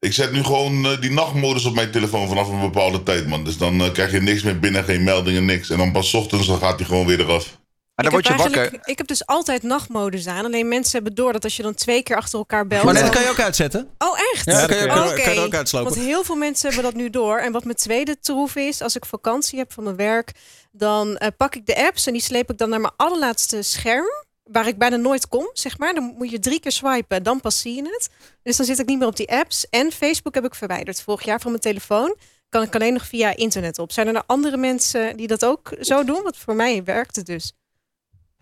[0.00, 3.44] Ik zet nu gewoon eh, die nachtmodus op mijn telefoon vanaf een bepaalde tijd, man.
[3.44, 5.70] Dus dan eh, krijg je niks meer binnen, geen meldingen, niks.
[5.70, 7.58] En dan pas 's ochtends dan gaat hij gewoon weer eraf.
[7.94, 8.80] En dan ik, word je heb wakker.
[8.84, 10.44] ik heb dus altijd nachtmodus aan.
[10.44, 12.84] Alleen mensen hebben door dat als je dan twee keer achter elkaar belt...
[12.84, 13.88] Maar dat dan- kan je ook uitzetten.
[13.98, 14.44] Oh, echt?
[14.46, 14.92] Ja, dat kan je, Oké.
[15.14, 15.94] kan, kan je ook uitslopen.
[15.94, 17.38] Want heel veel mensen hebben dat nu door.
[17.38, 20.32] En wat mijn tweede troef is, als ik vakantie heb van mijn werk,
[20.72, 24.06] dan eh, pak ik de apps en die sleep ik dan naar mijn allerlaatste scherm.
[24.52, 25.94] Waar ik bijna nooit kom, zeg maar.
[25.94, 28.08] Dan moet je drie keer swipen, dan pas zie je het.
[28.42, 29.68] Dus dan zit ik niet meer op die apps.
[29.68, 32.16] En Facebook heb ik verwijderd vorig jaar van mijn telefoon.
[32.48, 33.92] Kan ik alleen nog via internet op.
[33.92, 36.22] Zijn er nou andere mensen die dat ook zo doen?
[36.22, 37.52] Want voor mij werkt het dus.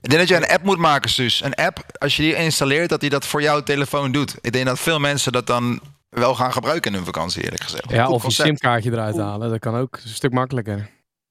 [0.01, 1.43] Ik denk dat je een app moet maken, Suus.
[1.43, 4.35] Een app, als je die installeert, dat die dat voor jouw telefoon doet.
[4.41, 7.91] Ik denk dat veel mensen dat dan wel gaan gebruiken in hun vakantie, eerlijk gezegd.
[7.91, 8.49] Ja, Goed of je concept.
[8.49, 9.51] simkaartje eruit halen.
[9.51, 10.91] Dat kan ook een stuk makkelijker.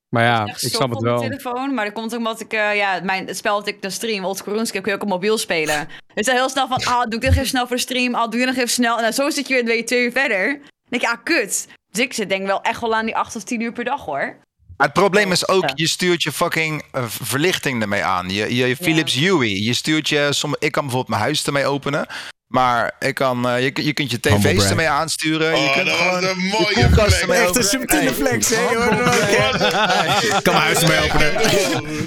[0.09, 1.23] Maar ja, ik snap het op mijn wel.
[1.23, 3.91] telefoon, maar dat komt ook omdat ik, eh, ja, mijn, het spel dat ik dan
[3.91, 5.88] stream, Old Korunski, kun je ook op mobiel spelen.
[6.13, 8.31] Dus dan heel snel van, ah, doe ik dit even snel voor de stream, ah,
[8.31, 8.97] doe je nog even snel.
[8.97, 10.47] En dan zo zit je weer twee, twee uur verder.
[10.47, 10.59] Dan
[10.89, 11.67] denk je, ah, kut.
[11.91, 13.84] Dus ik zit denk ik wel echt wel aan die 8 of 10 uur per
[13.84, 14.38] dag, hoor.
[14.77, 18.29] Maar het probleem is ook, je stuurt je fucking eh, verlichting ermee aan.
[18.29, 19.63] Je, je, Philips Hue.
[19.63, 20.29] Je stuurt je,
[20.59, 22.07] ik kan bijvoorbeeld mijn huis ermee openen.
[22.48, 25.49] Maar ik kan, eh, je, je kunt je tv's ermee aansturen.
[25.60, 27.22] je Oh, kunt dat gewoon was een je mooie flex.
[27.22, 28.61] ermee Echt een subtiele flex, hè?
[28.61, 30.40] Je.
[30.44, 31.34] Kan mijn huis ermee openen.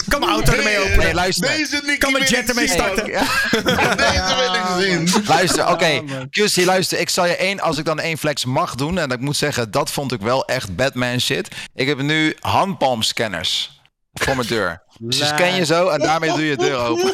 [0.09, 0.99] Kan mijn auto ermee openen.
[0.99, 1.49] Nee, luister.
[1.49, 3.05] Deze Nicky Kan mijn jet ermee starten.
[3.97, 5.25] Deze wil ik zien.
[5.27, 6.03] Luister, oké.
[6.31, 6.99] QC, luister.
[7.01, 8.99] Ik zal je één, als ik dan één flex mag doen.
[8.99, 11.49] En ik moet zeggen, dat vond ik wel echt Batman shit.
[11.75, 13.80] Ik heb nu handpalmscanners
[14.13, 14.83] voor mijn deur.
[14.99, 17.13] Dus je scan je zo en daarmee doe je de deur open.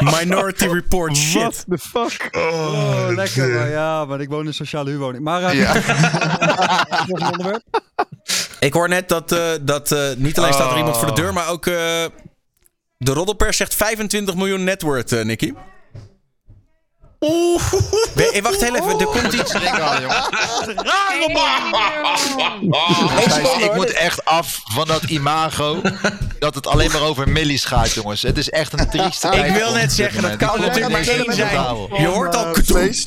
[0.00, 1.40] Minority Report shit.
[1.42, 2.28] What the fuck?
[2.36, 3.48] Oh, lekker.
[3.54, 5.24] Maar ja, maar ik woon in een sociale huurwoning.
[5.24, 5.74] Maar eh, Ja.
[8.60, 11.32] Ik hoor net dat, eh, dat eh, niet alleen staat er iemand voor de deur,
[11.32, 11.72] maar ook eh,
[12.98, 15.52] de roddelpers zegt 25 miljoen net worth, eh, Nicky.
[17.28, 17.62] Oeh.
[18.14, 19.52] Ben- wacht heel even, er komt iets.
[23.16, 25.80] Luister, ik moet echt af van dat imago.
[26.38, 28.22] Dat het alleen maar over millies gaat, jongens.
[28.22, 31.76] Het is echt een trieste Ik wil net zeggen, dat kan natuurlijk maar één zijn.
[31.98, 32.52] Je hoort al Eh,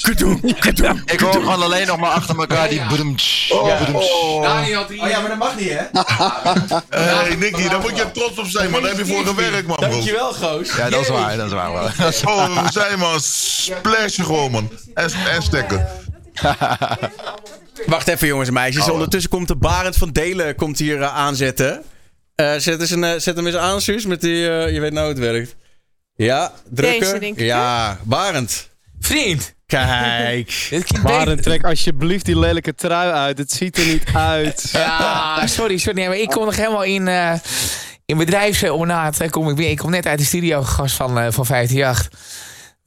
[0.02, 0.40] kudoem.
[1.06, 4.12] Ik hoor gewoon alleen nog maar achter elkaar die boedemtsch, boedemtsch.
[4.12, 5.84] Oh ja, maar dat mag niet, hè?
[6.90, 8.82] Hey Nicky, daar moet je trots op zijn, man.
[8.82, 9.90] Daar heb je voor gewerkt, man, bro.
[9.90, 10.76] Dankjewel, Goos.
[10.76, 11.70] Ja, dat is waar, dat is waar.
[12.26, 13.20] Oh, we zijn, man.
[14.10, 14.72] Splashen gewoon, man.
[14.94, 15.88] En, en stekken.
[17.86, 18.88] Wacht even, jongens en meisjes.
[18.88, 18.94] Oh.
[18.94, 21.84] Ondertussen komt de Barend van Delen komt hier eh, aanzetten.
[22.36, 24.36] Eh, zet, eens een, eh, zet hem eens aan, Suus, met die...
[24.72, 25.56] je weet nou hoe het werkt.
[26.16, 27.00] Ja, drukken.
[27.00, 28.70] Deze, denk ik, ja, Barend.
[29.00, 30.70] Vriend, Kijk.
[31.04, 33.38] Barend, trek alsjeblieft die lelijke trui uit.
[33.38, 34.70] Het ziet er niet uit.
[34.74, 36.06] Ja, sorry, sorry.
[36.06, 37.34] Maar ik kom nog helemaal in, eh
[38.06, 39.30] in bedrijfsornaat.
[39.30, 39.72] Kom ik, binnen.
[39.72, 42.10] ik kom net uit de studio gast van, van 538.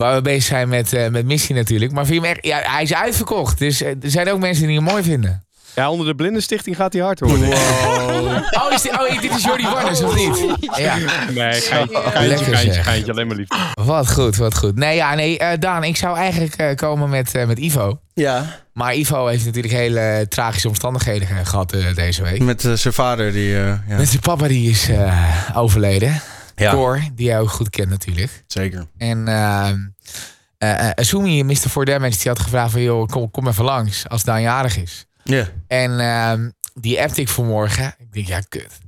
[0.02, 1.92] Waar we bezig zijn met, eh, met missie natuurlijk.
[1.92, 3.58] Maar vind je hem echt, ja, hij is uitverkocht.
[3.58, 5.44] Dus eh, er zijn ook mensen die hem mooi vinden.
[5.74, 7.48] Ja, onder de Blindenstichting gaat hij hard worden.
[7.48, 10.56] Oh, is dit, oh dit is Jordi Warners, of niet?
[10.76, 10.96] Ja.
[11.30, 13.48] Nee, geintje, geintje, geintje, alleen maar lief.
[13.74, 14.76] Wat goed, wat goed.
[14.76, 17.98] Nee, ja, nee, eh, Daan, ik zou eigenlijk eh, komen met, eh, met Ivo.
[18.14, 22.40] Ja, Maar Ivo heeft natuurlijk hele tragische omstandigheden ge- gehad eh, deze week.
[22.42, 23.56] met zijn vader die...
[23.56, 25.14] eh, ja, Met zijn papa die is eh,
[25.54, 26.20] overleden.
[26.62, 27.10] Ja.
[27.14, 28.44] Die jij ook goed kent natuurlijk.
[28.46, 28.86] zeker.
[28.98, 31.54] En eh, Asumi, Mr.
[31.56, 32.82] For Damage, die had gevraagd van...
[32.82, 35.06] joh, kom, kom even langs als Daan jarig is.
[35.24, 35.48] Ja.
[35.66, 37.94] En ehm, die appte ik vanmorgen.
[37.98, 38.78] Ik denk, ja, kut.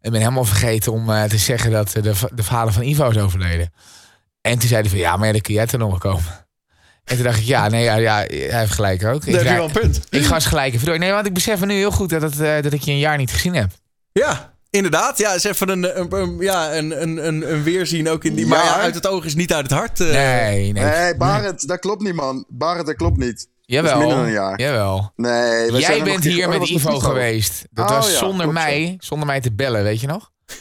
[0.00, 3.18] Ik ben helemaal vergeten om eh, te zeggen dat de, de vader van Ivo is
[3.18, 3.72] overleden.
[4.40, 6.46] En toen zei hij van, ja, maar ja, dan kun jij er nog wel komen.
[7.04, 9.24] En toen dacht ik, ja, nee, ja, ja hij heeft gelijk ook.
[9.24, 10.06] Ik, Daar heb je draai- wel een punt.
[10.10, 10.98] ik ga eens gelijk even door.
[10.98, 13.16] Nee, want ik besef me nu heel goed dat, het, dat ik je een jaar
[13.16, 13.70] niet gezien heb.
[14.12, 15.18] Ja, inderdaad.
[15.18, 18.46] Ja, is even een, een, een- ja, een, een, een, weerzien ook in die...
[18.46, 20.00] Maar ja, uit het oog is niet uit het hart.
[20.00, 20.06] eh.
[20.10, 20.84] Nee, nee.
[20.84, 22.44] Nee, Barend, dat klopt niet, man.
[22.48, 23.48] Barend, dat klopt niet.
[23.60, 23.90] Jawel.
[23.92, 24.60] dat is minder dan een jaar.
[24.60, 25.12] Jawel.
[25.16, 27.64] Nee, wij zijn Jij bent hier Oh, met Ivo geweest.
[27.70, 30.30] Dat Oh, was ja, zonder mij, zonder mij te bellen, weet je nog?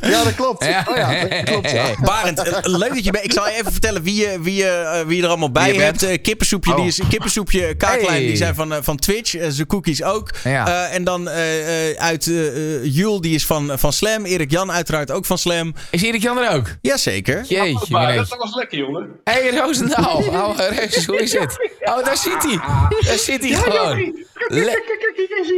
[0.00, 0.64] Ja, dat klopt.
[0.64, 0.86] Ja.
[0.90, 1.84] Oh ja, dat klopt, ja.
[2.04, 3.24] Barend, eh, leuk dat je bent.
[3.24, 5.72] Ik zal je even vertellen wie je, wie je, eh, wie je er allemaal bij
[5.74, 6.00] je hebt.
[6.00, 6.12] bent?
[6.12, 6.76] Eh, kippensoepje, Oh.
[6.76, 8.26] die is, kippensoepje, Kaaklijn, Hey.
[8.26, 9.34] die zijn van, eh, van Twitch.
[9.34, 10.30] Eh, Zijn cookies ook.
[10.44, 10.66] Ja.
[10.88, 12.46] Eh, en dan eh, eh, uit eh
[12.76, 14.24] eh, Jul, die is van, van Slam.
[14.24, 15.74] Erik Jan uiteraard ook van Slam.
[15.90, 16.66] Is Erik Jan er ook?
[16.82, 17.44] Jazeker.
[17.48, 19.08] Jeetje, Maar dat was lekker, jongen.
[19.24, 20.16] Hé, hey, Roosendaal.
[20.16, 21.70] Oh, Reus, hoe is het?
[21.80, 22.58] Oh, daar zit hij.
[23.06, 24.26] Daar zit hij gewoon.
[24.48, 24.82] Le-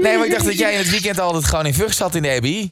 [0.01, 2.23] nee, maar ik dacht dat jij in het weekend altijd gewoon in Vught zat in
[2.23, 2.71] de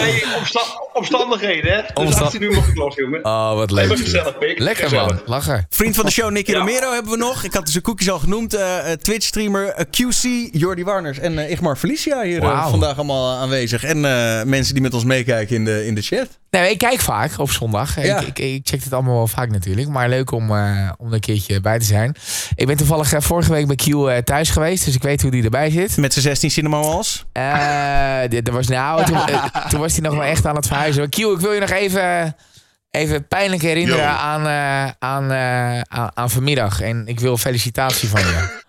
[0.00, 1.80] Nee, omsta- omstandigheden, hè?
[1.82, 3.24] Dus Omsta- 18 uur mag ik los, jongen.
[3.24, 3.96] Oh, wat leuk.
[3.96, 4.58] gezellig, Pik.
[4.58, 5.06] Lekker Gezellig.
[5.08, 5.66] man, lachen.
[5.70, 6.58] Vriend van de show, Nicky Ja.
[6.58, 7.44] Romero hebben we nog.
[7.44, 8.54] Ik had zijn cookies al genoemd.
[8.54, 13.36] Eh, eh, Twitch-streamer eh, QC, Jordi Warners en eh, Igmar Felicia hier vandaag vandaag allemaal
[13.36, 13.84] aanwezig.
[13.84, 16.26] En eh, mensen die met ons meekijken in de, in de chat.
[16.50, 18.02] Nee, ik kijk vaak op zondag.
[18.02, 18.20] Ja.
[18.20, 19.88] Ik, ik, ik check het allemaal wel vaak natuurlijk.
[19.88, 22.16] Maar leuk om, eh, om er een keertje bij te zijn.
[22.54, 24.84] Ik ben toevallig eh, vorige week bij Q eh, thuis geweest.
[24.84, 25.96] Dus ik weet hoe die erbij zit.
[25.96, 27.24] Met zijn 16 cinema walls.
[27.32, 29.18] Eh, er was, nou, toen,
[29.68, 31.08] toen was hij nog wel echt aan het verhuizen.
[31.08, 32.36] Q, ik wil je nog even,
[32.90, 34.10] even pijnlijk herinneren Yo.
[34.10, 36.80] aan, eh, aan, eh, aan, aan vanmiddag.
[36.80, 38.60] En ik wil felicitatie van je.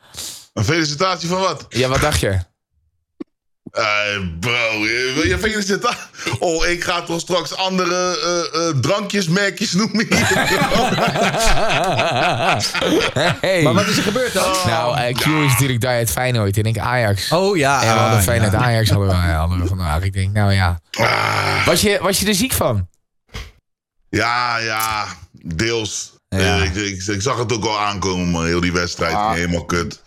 [0.54, 1.66] Een felicitatie van wat?
[1.70, 2.40] Ja, wat dacht je?
[3.72, 3.84] Eh,
[4.40, 6.00] bro, eh, wil je felicitatie?
[6.40, 8.20] Oh, ik ga toch straks andere
[8.54, 10.28] eh, eh, drankjes, merkjes noemen hier.
[13.42, 13.62] Hey.
[13.64, 14.56] Maar wat is er gebeurd dan?
[14.66, 17.32] Nou, Q is natuurlijk daar het Feyenoord en ik Ajax.
[17.32, 17.82] Oh ja.
[17.82, 18.58] en we hadden ah, Feyenoord ja.
[18.58, 20.04] Ajax hadden we, hadden we vandaag.
[20.04, 20.80] Ik denk, nou ja.
[20.92, 22.88] Ah, Was je, was je er ziek van?
[24.10, 26.14] ja, ja, deels.
[26.38, 26.64] Ja.
[26.64, 28.46] Ik, ik, ik zag het ook al aankomen.
[28.46, 29.14] Heel die wedstrijd.
[29.14, 29.32] Ah.
[29.32, 30.02] Helemaal kut.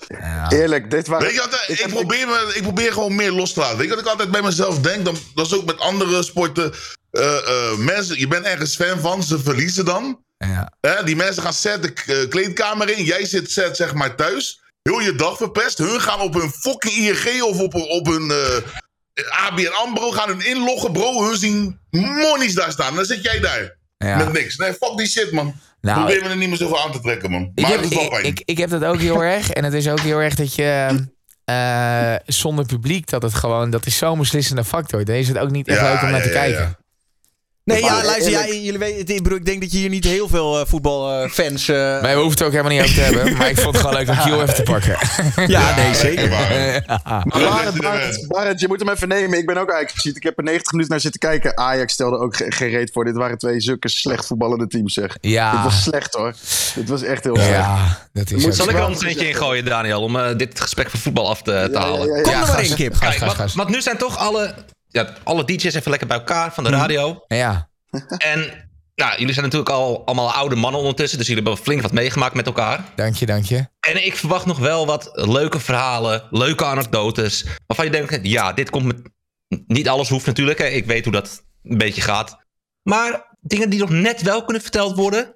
[0.49, 1.27] Eerlijk, dit waren...
[1.27, 3.77] Weet je wat, ik, probeer me, ik probeer gewoon meer los te laten.
[3.77, 5.05] Weet je wat ik altijd bij mezelf denk?
[5.05, 6.73] Dan, dat is ook met andere sporten.
[7.11, 10.25] Eh, eh, mensen, je bent ergens fan van, ze verliezen dan.
[10.37, 10.73] Ja.
[10.81, 13.05] Hè, die mensen gaan set de eh, kleedkamer in.
[13.05, 14.61] Jij zit set, zeg maar, thuis.
[14.83, 15.79] Heel je dag verpest.
[15.79, 20.47] Hun gaan op hun fucking ING of op, op hun eh, ABN AMRO gaan hun
[20.47, 21.29] inloggen, bro.
[21.29, 22.95] Hun zien monies daar staan.
[22.95, 23.77] Dan zit jij daar.
[23.97, 24.17] Ja.
[24.17, 24.57] Met niks.
[24.57, 25.55] Nee, fuck die shit, man.
[25.85, 27.51] Nou, Probeer me er niet meer zoveel aan te trekken, man.
[27.55, 28.25] Ik Maar heb, het is wel ik, pijn.
[28.25, 29.51] ik, ik heb dat ook heel erg.
[29.51, 30.99] En het is ook heel erg dat je
[31.45, 35.05] eh, zonder publiek, dat het gewoon, dat is zo'n beslissende factor.
[35.05, 36.77] Dan is het ook niet echt Ja, leuk om naar ja, te ja, kijken.
[37.65, 40.29] Nee, ja, luister, ja, jullie weten, ik, bedoel, ik denk dat je hier niet heel
[40.29, 41.69] veel eh, voetbalfans...
[41.69, 43.37] eh Maar we hoeven het ook helemaal niet over te hebben.
[43.37, 44.97] Maar ik vond het gewoon leuk om Q even te pakken.
[45.57, 46.29] ja, nee, zeker.
[46.29, 46.83] waar.
[47.05, 49.39] Maar Barend, Barend, Barend, je moet hem even nemen.
[49.39, 50.17] Ik ben ook eigenlijk gezien.
[50.17, 51.57] Ik heb er 90 minuten naar zitten kijken.
[51.59, 53.05] Ajax stelde ook ge- geen reet voor.
[53.05, 55.17] Dit waren twee zulke slecht voetballende teams, zeg.
[55.21, 55.53] Ja.
[55.53, 56.35] Dit was slecht, hoor.
[56.75, 57.51] Dit was echt heel slecht.
[57.51, 58.71] Ja, dat is Moet Zal zo.
[58.71, 61.45] ik er een treintje in gooien, Daniel, om eh, dit gesprek van voetbal af te,
[61.45, 62.09] te Ja, halen?
[62.09, 62.41] ja, ja, Kom ja.
[62.41, 62.95] er maar in, Kip.
[63.55, 64.55] Want nu zijn toch alle,
[64.95, 66.79] ja, alle DJ's even lekker bij elkaar van de Mhm.
[66.81, 67.25] radio.
[67.29, 67.69] Ja.
[68.19, 71.93] En nou, jullie zijn natuurlijk al allemaal oude mannen ondertussen, dus jullie hebben flink wat
[71.93, 72.85] meegemaakt met elkaar.
[72.97, 73.67] Dank je, dank je.
[73.81, 77.45] En ik verwacht nog wel wat leuke verhalen, leuke anekdotes.
[77.67, 78.97] Waarvan je denkt, ja, dit komt met...
[79.67, 80.67] Niet alles hoeft natuurlijk, hè.
[80.67, 82.39] ik weet hoe dat een beetje gaat.
[82.83, 85.35] Maar dingen die nog net wel kunnen verteld worden.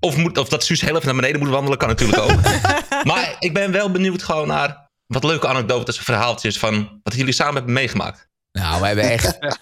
[0.00, 2.40] Of, moet, of dat Suus heel even naar beneden moet wandelen, kan natuurlijk ook.
[3.10, 7.32] maar ik ben wel benieuwd gewoon naar wat leuke anekdotes en verhaaltjes van wat jullie
[7.32, 8.30] samen hebben meegemaakt.
[8.52, 9.38] Nou, we hebben echt...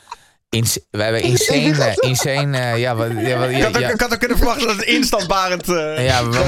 [0.48, 1.84] Ins we hebben insane...
[1.84, 3.90] eh, insane eh, ja, wat, ja, wat- Ik ja, had, ook, ja.
[3.90, 5.68] ik had ook kunnen verwachten dat het instantbarend...
[5.68, 6.46] eh Ja, waar,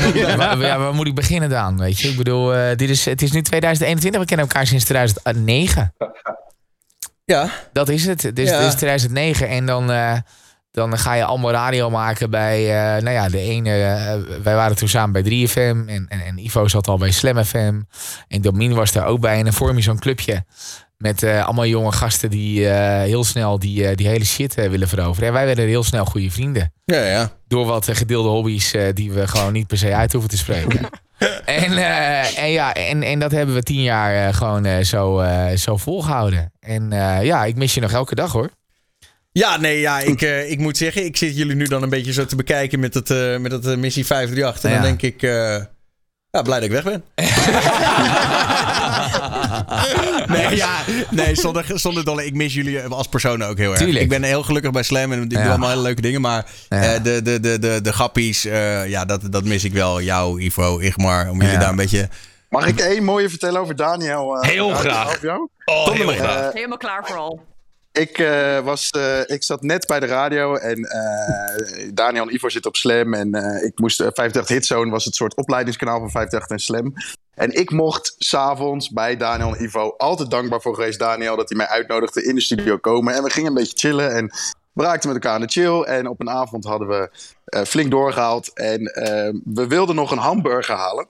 [0.57, 1.79] moet- waar- moet ik beginnen dan?
[1.79, 4.85] Weet je, ik bedoel, eh, dit is, het is nu 2021, we kennen elkaar sinds
[4.85, 5.95] 2009.
[7.25, 7.51] ja.
[7.73, 8.23] Dat is het.
[8.23, 8.57] Het is, Ja.
[8.59, 10.15] het is 2009 en dan, eh,
[10.71, 12.61] dan ga je allemaal radio maken bij,
[12.97, 15.59] eh, nou ja, de ene, eh, wij waren toen samen bij 3FM
[15.89, 17.81] en, en, en Ivo zat al bij Slam FM
[18.29, 20.45] en Domien was daar ook bij en dan vorm je zo'n clubje
[21.03, 24.89] met eh, allemaal jonge gasten die eh, heel snel die, eh, die hele shit willen
[24.89, 25.29] veroveren.
[25.29, 27.31] En wij werden heel snel goede vrienden Ja, ja.
[27.49, 30.81] door wat gedeelde hobby's eh, die we gewoon niet per se uit hoeven te spreken.
[31.45, 35.19] en, eh, en ja, en, en dat hebben we tien jaar eh, gewoon eh, zo,
[35.21, 36.53] eh, zo volgehouden.
[36.61, 38.51] En eh, ja, ik mis je nog elke dag hoor.
[39.33, 42.13] Ja, nee, ja, ik, eh, ik moet zeggen, ik zit jullie nu dan een beetje
[42.13, 44.65] zo te bekijken met het, eh, met het eh, missie 538.
[44.65, 44.77] En Ja.
[44.77, 45.57] dan denk ik, eh,
[46.33, 47.03] ja, blij dat ik weg ben.
[50.37, 50.79] nee, ja,
[51.11, 53.81] nee, zonder, zonder dolle, ik mis jullie als personen ook heel erg.
[53.81, 54.01] Tuurlijk.
[54.03, 55.41] Ik ben heel gelukkig bij Slam en ik Ja.
[55.43, 56.21] doe allemaal hele leuke dingen.
[56.21, 56.83] Maar Ja.
[56.95, 60.01] eh, de, de, de, de, de grappies, eh, ja, dat, dat mis ik wel.
[60.01, 61.59] Jou, Ivo, Igmar, om jullie Ja.
[61.61, 62.09] daar een beetje...
[62.49, 64.37] Mag ik één mooie vertellen over Daniel?
[64.37, 65.07] eh, Heel graag.
[65.07, 65.49] over jou?
[65.65, 66.53] Oh, Kom er heel graag.
[66.53, 67.41] Helemaal klaar voor al.
[67.93, 72.49] Ik, eh, was, eh, ik zat net bij de radio en eh, Daniel en Ivo
[72.49, 73.15] zitten op Slam.
[73.15, 77.15] En ik moest, eh, 538 Hitzone was het soort opleidingskanaal van 538 en Slam.
[77.35, 81.59] En ik mocht s'avonds bij Daniel en Ivo, altijd dankbaar voor geweest Daniel, dat hij
[81.59, 83.15] mij uitnodigde in de studio komen.
[83.15, 84.31] En we gingen een beetje chillen en
[84.73, 85.81] we raakten met elkaar aan de chill.
[85.81, 87.11] En op een avond hadden we
[87.67, 88.53] flink doorgehaald.
[88.53, 88.83] En
[89.45, 91.07] we wilden nog een hamburger halen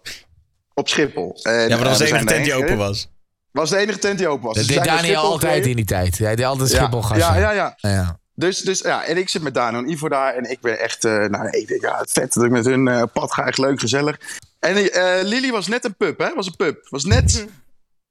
[0.74, 1.38] op Schiphol.
[1.42, 3.08] En, Ja, maar dat was de enige tent die open was.
[3.52, 4.56] Was de enige tent die open was.
[4.56, 5.70] Dat Dus deed Daniel Schiphol altijd gereden.
[5.70, 6.18] in die tijd.
[6.18, 7.18] Hij deed altijd Schiphol gasten.
[7.18, 7.76] Ja, ja, ja.
[7.76, 8.20] ja.
[8.34, 10.34] Dus, dus ja, en ik zit met Dano en Ivo daar.
[10.34, 13.02] En ik ben echt, eh, nou, ik denk, ja, vet dat ik met hun eh,
[13.12, 13.46] pad ga.
[13.46, 14.18] Echt leuk, gezellig.
[14.58, 16.34] En eh Lily was net een pup, hè?
[16.34, 16.86] Was een pup.
[16.88, 17.50] Was net een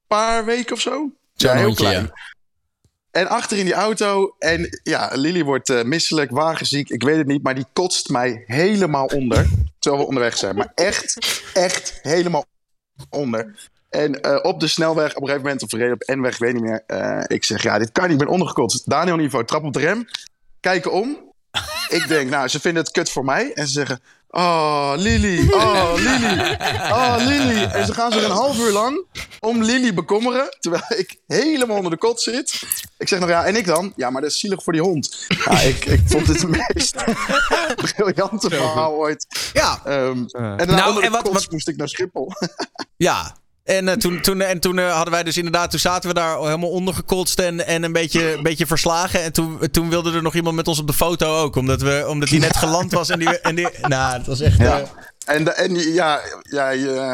[0.06, 1.10] paar weken of zo.
[1.34, 2.02] Ja, heel hondje, klein.
[2.04, 2.12] ja.
[3.10, 4.34] En achter in die auto.
[4.38, 6.88] En ja, Lily wordt misselijk, wagenziek.
[6.88, 9.48] Ik weet het niet, maar die kotst mij helemaal onder.
[9.78, 10.56] Terwijl we onderweg zijn.
[10.56, 11.18] Maar echt,
[11.54, 12.44] echt helemaal
[13.10, 13.70] onder.
[13.92, 16.52] En eh, op de snelweg, op een gegeven moment, of op de N-weg, ik weet
[16.52, 16.82] niet meer.
[16.86, 18.90] eh, ik zeg, ja, dit kan niet, ik ben ondergekotst.
[18.90, 20.04] Daniel Niveau, trap op de rem.
[20.60, 21.30] Kijken om.
[21.88, 23.52] Ik denk, nou, ze vinden het kut voor mij.
[23.54, 26.56] En ze zeggen, oh, Lily, oh, Lily,
[26.90, 27.62] oh, Lily.
[27.64, 29.04] En ze gaan zich een half uur lang
[29.40, 30.56] om Lily bekommeren.
[30.60, 32.60] Terwijl ik helemaal onder de kot zit.
[32.98, 33.92] Ik zeg nog, ja, en ik dan?
[33.96, 35.24] Ja, maar dat is zielig voor die hond.
[35.44, 37.04] Ja, ik, ik vond het het meest
[37.96, 39.26] briljante verhaal ooit.
[39.52, 42.32] Ja, Ehm, en daarna Nou, onder de en wat- kots wat- moest ik naar Schiphol.
[42.96, 43.36] Ja.
[43.64, 46.38] En eh, toen, toen, en toen eh, hadden wij dus inderdaad, toen zaten we daar
[46.38, 49.22] helemaal ondergekotst en, en een, beetje, een beetje verslagen.
[49.22, 52.04] En toen, toen wilde er nog iemand met ons op de foto ook, omdat, we,
[52.08, 53.08] omdat die net geland was.
[53.08, 54.58] En die, en die, nou, het was echt...
[54.58, 54.80] Ja.
[54.80, 54.86] eh,
[55.34, 56.70] En, de- en ja, ja,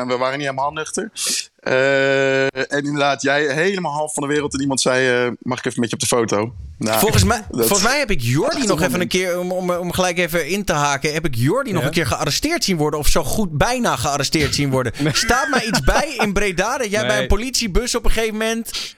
[0.06, 1.10] we waren niet helemaal nuchter.
[1.58, 5.64] Eh, en inderdaad, jij helemaal half van de wereld en iemand zei, eh, mag ik
[5.64, 6.54] even met je op de foto?
[6.78, 9.52] Nou, volgens, mij, dat- volgens mij heb ik Jordi nog een even een keer, om,
[9.52, 12.76] om, om gelijk even in te haken, heb ik Jordi nog een keer gearresteerd zien
[12.76, 13.00] worden.
[13.00, 14.92] Of zo goed bijna gearresteerd zien worden.
[15.12, 18.96] Staat mij iets bij in Breda dat jij bij een politiebus op een gegeven moment...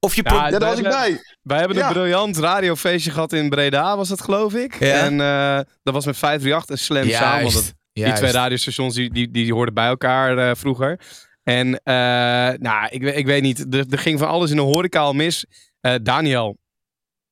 [0.00, 0.22] Of je...
[0.24, 1.22] Ja, Ja, daar was ik wij- bij.
[1.42, 1.92] Wij hebben een Ja.
[1.92, 4.78] briljant radiofeestje gehad in Breda, was dat geloof ik.
[4.80, 4.94] Ja.
[4.94, 7.40] En eh, dat was met 538 en Slam samen.
[7.40, 7.54] Juist.
[7.54, 8.20] want Dat, Die Juist.
[8.20, 10.98] twee radiostations die, die, die hoorden bij elkaar eh, vroeger.
[11.42, 11.94] En eh,
[12.58, 15.46] nou, ik, ik weet niet, er, er ging van alles in de horeca al mis.
[15.80, 16.56] Eh, Daniel,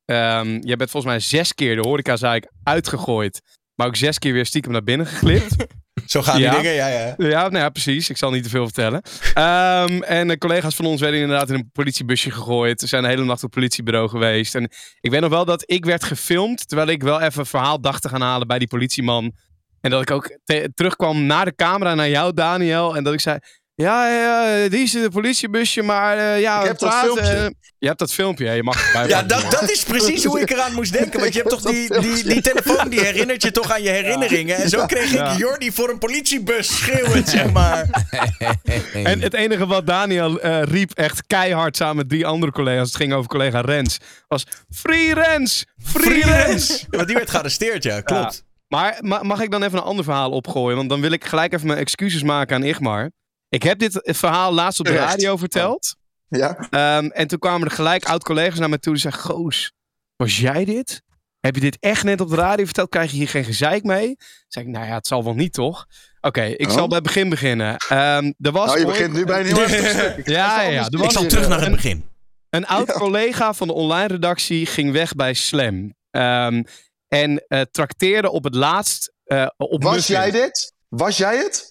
[0.05, 3.41] ehm, jij bent volgens mij zes keer de horecazaak uitgegooid.
[3.75, 5.57] Maar ook zes keer weer stiekem naar binnen geglipt.
[6.07, 6.51] Zo gaan Ja.
[6.51, 7.15] die dingen, ja, ja.
[7.17, 8.11] Ja, nou ja, precies.
[8.11, 9.03] Ik zal niet te veel vertellen.
[9.35, 12.81] Ehm, en de collega's van ons werden inderdaad in een politiebusje gegooid.
[12.81, 14.55] Ze zijn de hele nacht op het politiebureau geweest.
[14.55, 14.69] En
[15.01, 16.69] ik weet nog wel dat ik werd gefilmd.
[16.69, 19.33] Terwijl ik wel even een verhaal dacht te gaan halen bij die politieman.
[19.81, 22.97] En dat ik ook te- terugkwam naar de camera, naar jou, Daniel.
[22.97, 23.39] En dat ik zei.
[23.81, 27.23] Ja, ja, die is het politiebusje, maar eh, ja, Ik heb dat filmpje.
[27.25, 27.47] eh,
[27.79, 30.51] je hebt dat filmpje, hè, je mag het Ja, dat, dat is precies hoe ik
[30.51, 31.21] eraan moest denken.
[31.21, 34.57] Want je hebt toch die, die, die telefoon die herinnert je toch aan je herinneringen.
[34.57, 35.39] En zo kreeg ik.
[35.39, 37.87] Jordi voor een politiebus schreeuwend, zeg maar.
[38.93, 42.97] En het enige wat Daniel eh, riep, echt keihard samen met drie andere collega's, het
[42.97, 43.99] ging over collega Rens,
[44.29, 45.65] was Free Rens!
[45.85, 46.87] Free, Rens!
[46.91, 48.35] Want die werd gearresteerd, ja, klopt.
[48.35, 48.49] Ja.
[48.69, 50.77] Maar ma- mag ik dan even een ander verhaal opgooien?
[50.77, 53.11] Want dan wil ik gelijk even mijn excuses maken aan Igmar.
[53.51, 55.97] Ik heb dit verhaal laatst op de radio verteld.
[56.29, 56.67] Ja?
[56.71, 59.23] Ehm, en toen kwamen er gelijk oud-collega's naar me toe die zeiden...
[59.23, 59.73] Goos,
[60.17, 61.03] was jij dit?
[61.41, 62.89] Heb je dit echt net op de radio verteld?
[62.89, 64.07] Krijg je hier geen gezeik mee?
[64.07, 64.17] Toen
[64.49, 65.87] zei ik, nou ja, het zal wel niet, toch?
[66.21, 66.73] Oké, ik Oh.
[66.75, 67.77] zal bij het begin beginnen.
[67.77, 70.29] Ehm, er was Nou, je ooit- begint nu bij een heel stuk.
[70.29, 70.85] Ja, ja, ja.
[70.85, 71.51] Er was Ik zal terug eh.
[71.51, 72.09] naar het begin.
[72.51, 75.95] Een oud collega van de online redactie ging weg bij Slam.
[76.11, 76.63] Ehm,
[77.09, 80.73] en eh trakteerde op het laatst eh, op Was jij dit?
[80.89, 81.70] Was jij het?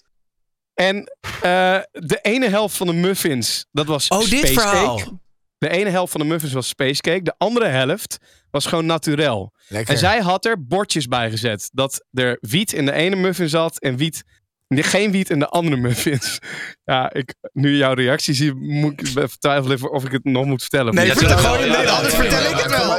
[0.80, 0.96] En
[1.42, 4.60] eh, de ene helft van de muffins, dat was Oh, dit spacecake.
[4.70, 5.22] verhaal.
[5.58, 7.22] De ene helft van de muffins was spacecake.
[7.22, 8.18] De andere helft
[8.52, 9.54] was gewoon naturel.
[9.68, 9.94] Lekker.
[9.94, 11.70] En zij had er bordjes bij gezet.
[11.74, 14.24] Dat er wiet in de ene muffin zat en wiet,
[14.68, 16.40] geen wiet in de andere muffins.
[16.84, 20.62] Ja, ik, nu jouw reactie zie, moet ik even twijfelen of ik het nog moet
[20.62, 20.94] vertellen.
[20.94, 22.92] Nee, vertel gewoon, nee, anders vertel ik het wel.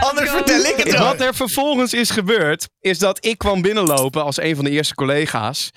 [0.00, 1.04] Anders vertel ik het wel.
[1.04, 4.94] Wat er vervolgens is gebeurd, is dat ik kwam binnenlopen als een van de eerste
[4.94, 5.70] collega's.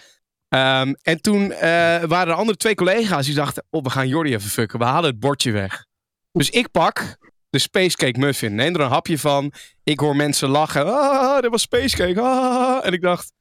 [0.51, 1.59] Ehm, en toen eh,
[2.03, 4.79] waren er andere twee collega's die dachten, oh, we gaan Jordi even fucken.
[4.79, 5.85] We halen het bordje weg.
[6.31, 7.17] Dus ik pak
[7.49, 9.53] de spacecake muffin, neem er een hapje van.
[9.83, 10.85] Ik hoor mensen lachen.
[10.85, 12.21] Ah, dat was spacecake.
[12.21, 12.85] Ah.
[12.85, 13.33] En ik dacht,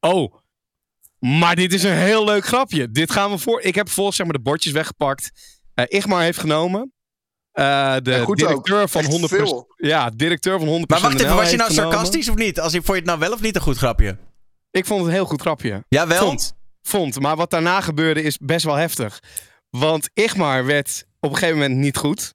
[0.00, 0.34] oh,
[1.18, 2.90] maar dit is een heel leuk grapje.
[2.90, 3.60] Dit gaan we voor.
[3.60, 5.30] Ik heb volgens zeg maar de bordjes weggepakt.
[5.74, 6.92] Eh Igmar heeft genomen.
[7.52, 8.48] Eh, de Ja, goed ook.
[8.48, 9.24] directeur van Echt 100%.
[9.48, 9.74] veel.
[9.76, 10.86] Ja, directeur van 100%.
[10.90, 11.92] Maar wacht even, was je nou genomen.
[11.92, 12.60] sarcastisch of niet?
[12.60, 14.16] Als ik, vond je het nou wel of niet een goed grapje?
[14.72, 15.84] Ik vond het een heel goed grapje.
[15.88, 16.26] Jawel?
[16.26, 16.54] Vond.
[16.82, 17.20] Vond.
[17.20, 19.20] Maar wat daarna gebeurde is best wel heftig.
[19.70, 22.34] Want Igmar werd op een gegeven moment niet goed.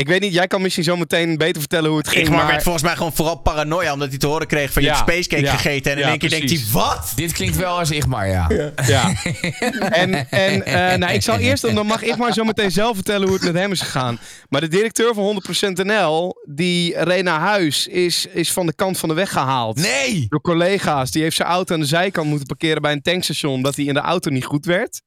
[0.00, 2.22] Ik weet niet, jij kan misschien zo meteen beter vertellen hoe het ging.
[2.22, 4.88] Igmar maar werd volgens mij gewoon vooral paranoia omdat hij te horen kreeg van je
[4.88, 5.90] Ja, hebt spacecake ja, gegeten.
[5.92, 7.12] En in ja, één keer denkt hij, wat?
[7.14, 8.48] Dit klinkt wel als Igmar, ja.
[8.86, 9.12] Ja.
[10.02, 13.36] en en eh, nou, ik zal eerst, dan mag Igmar zo meteen zelf vertellen hoe
[13.36, 14.18] het met hem is gegaan.
[14.48, 18.98] Maar de directeur van 100% NL, die reed naar huis, is, is van de kant
[18.98, 19.76] van de weg gehaald.
[19.76, 20.26] Nee!
[20.28, 21.10] Door collega's.
[21.10, 23.94] Die heeft zijn auto aan de zijkant moeten parkeren bij een tankstation, omdat hij in
[23.94, 25.02] de auto niet goed werd.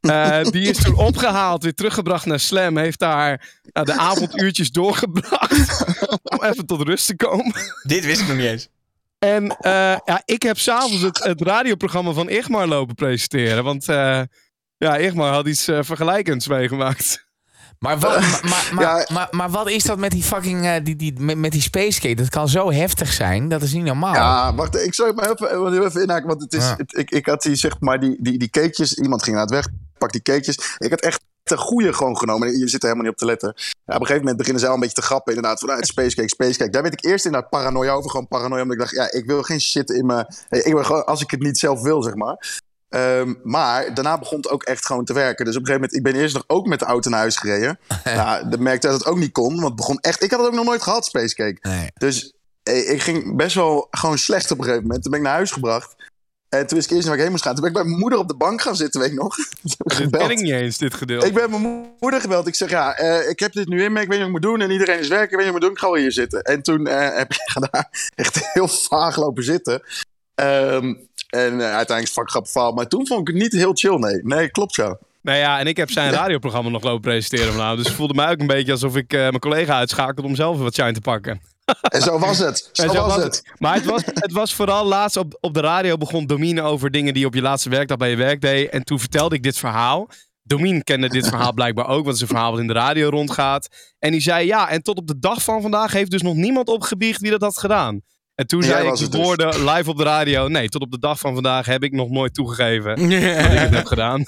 [0.00, 2.76] Eh, die is toen opgehaald, weer teruggebracht naar Slam.
[2.76, 5.84] Heeft daar nou, de avonduurtjes doorgebracht.
[6.32, 7.54] om even tot rust te komen.
[7.82, 8.68] Dit wist ik nog niet eens.
[9.18, 13.64] En eh, ja, ik heb s'avonds het, het radioprogramma van Igmar lopen presenteren.
[13.64, 14.22] Want eh,
[14.76, 17.28] ja, Igmar had iets vergelijkends meegemaakt.
[17.84, 19.06] Maar wat, maar, maar, maar, Ja.
[19.12, 22.14] maar, maar wat is dat met die fucking, eh, die, die, met, met die spacecake?
[22.14, 24.14] Dat kan zo heftig zijn, dat is niet normaal.
[24.14, 26.26] Ja, wacht, ik zou maar even, even, even inhaken.
[26.28, 26.74] Want het is, Ja.
[26.76, 28.94] het- ik, ik had die, zeg maar, die, die, die cakejes.
[28.94, 29.66] Iemand ging naar het weg,
[29.98, 30.74] pak die cakejes.
[30.78, 32.58] Ik had echt de goede gewoon genomen.
[32.58, 33.52] Je zit er helemaal niet op te letten.
[33.56, 35.34] Ja, op een gegeven moment beginnen ze al een beetje te grappen.
[35.34, 36.70] Inderdaad, vanuit spacecake, spacecake.
[36.70, 38.10] Daar werd ik eerst inderdaad paranoia over.
[38.10, 40.26] Gewoon paranoia, omdat ik dacht, ja, ik wil geen shit in mijn...
[40.48, 42.58] Ik wil gewoon, als ik het niet zelf wil, zeg maar.
[42.90, 45.44] Ehm, maar daarna begon het ook echt gewoon te werken.
[45.44, 47.36] Dus op een gegeven moment, ik ben eerst nog ook met de auto naar huis
[47.36, 47.78] gereden.
[48.04, 49.54] nou, dan merkte dat het ook niet kon.
[49.54, 51.58] Want het begon echt, ik had het ook nog nooit gehad, spacecake.
[51.60, 51.90] Nee.
[51.94, 55.02] Dus eh, ik ging best wel gewoon slecht op een gegeven moment.
[55.02, 55.94] Toen ben ik naar huis gebracht.
[56.48, 57.52] En toen wist ik eerst niet waar ik heen moest gaan.
[57.54, 59.36] Toen ben ik bij mijn moeder op de bank gaan zitten, weet ik nog.
[59.62, 60.22] Dit gebeld.
[60.22, 61.26] ken ik niet eens, dit gedeelte.
[61.26, 62.46] Ik ben mijn moeder gebeld.
[62.46, 64.00] Ik zeg, ja, eh, ik heb dit nu in me.
[64.00, 64.60] Ik weet niet wat ik moet doen.
[64.60, 65.30] En iedereen is werken.
[65.30, 65.70] Ik weet niet wat ik moet doen.
[65.70, 66.42] Ik ga wel hier zitten.
[66.42, 67.40] En toen eh, heb ik
[67.70, 69.82] daar echt heel vaag lopen zitten.
[70.40, 70.94] Ehm,
[71.28, 72.72] en eh, uiteindelijk is het vak grappig verhaal.
[72.72, 74.20] Maar toen vond ik het niet heel chill, nee.
[74.22, 74.98] Nee, klopt ja.
[75.22, 77.78] Nou ja, en ik heb zijn radioprogramma nog lopen presenteren vanavond.
[77.78, 80.58] Dus het voelde mij ook een beetje alsof ik eh, mijn collega uitschakelde om zelf
[80.58, 81.40] wat shine te pakken.
[81.80, 82.68] En zo was het.
[82.72, 83.42] Zo, zo was was het.
[83.58, 87.14] Maar het was, het was vooral laatst op, op de radio begon Domine over dingen
[87.14, 88.70] die op je laatste werkdag bij je werk deed.
[88.70, 90.08] En toen vertelde ik dit verhaal.
[90.42, 93.08] Domine kende dit verhaal blijkbaar ook, want het is een verhaal wat in de radio
[93.08, 93.68] rondgaat.
[93.98, 96.68] En die zei ja, en tot op de dag van vandaag heeft dus nog niemand
[96.68, 98.00] opgebiecht wie dat had gedaan.
[98.40, 99.20] En toen zei ik de het dus.
[99.20, 100.48] woorden live op de radio.
[100.48, 103.74] Nee, tot op de dag van vandaag heb ik nog nooit toegegeven dat ik het
[103.74, 104.22] heb gedaan.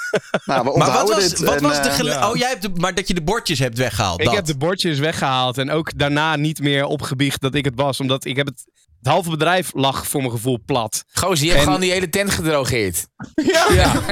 [0.44, 1.39] Nou, we Maar wat was, dit.
[1.39, 2.30] wat en, was de eh, gele- ja.
[2.30, 4.20] Oh, jij hebt de, maar dat je de bordjes hebt weggehaald.
[4.20, 4.34] Ik dat.
[4.34, 8.01] heb de bordjes weggehaald en ook daarna niet meer opgebiecht dat ik het was.
[8.01, 8.64] Omdat ik heb het
[9.03, 11.05] Het halve bedrijf lag voor mijn gevoel plat.
[11.12, 13.07] Gozer, je hebt En- gewoon die hele tent gedrogeerd.
[13.35, 13.66] Ja.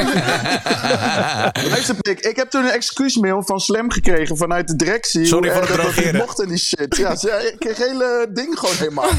[1.70, 5.26] Luister, Pik, ik heb toen een excuusmail van Slam gekregen vanuit de directie.
[5.26, 6.16] Sorry voor het drogeren.
[6.16, 6.96] mocht en die shit.
[6.96, 9.10] Ja, ze, ik kreeg het hele ding gewoon helemaal.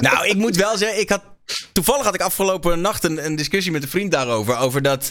[0.00, 1.22] Nou, ik moet wel zeggen, ik had,
[1.72, 4.56] toevallig had ik afgelopen nacht een, een discussie met een vriend daarover.
[4.58, 5.10] Over dat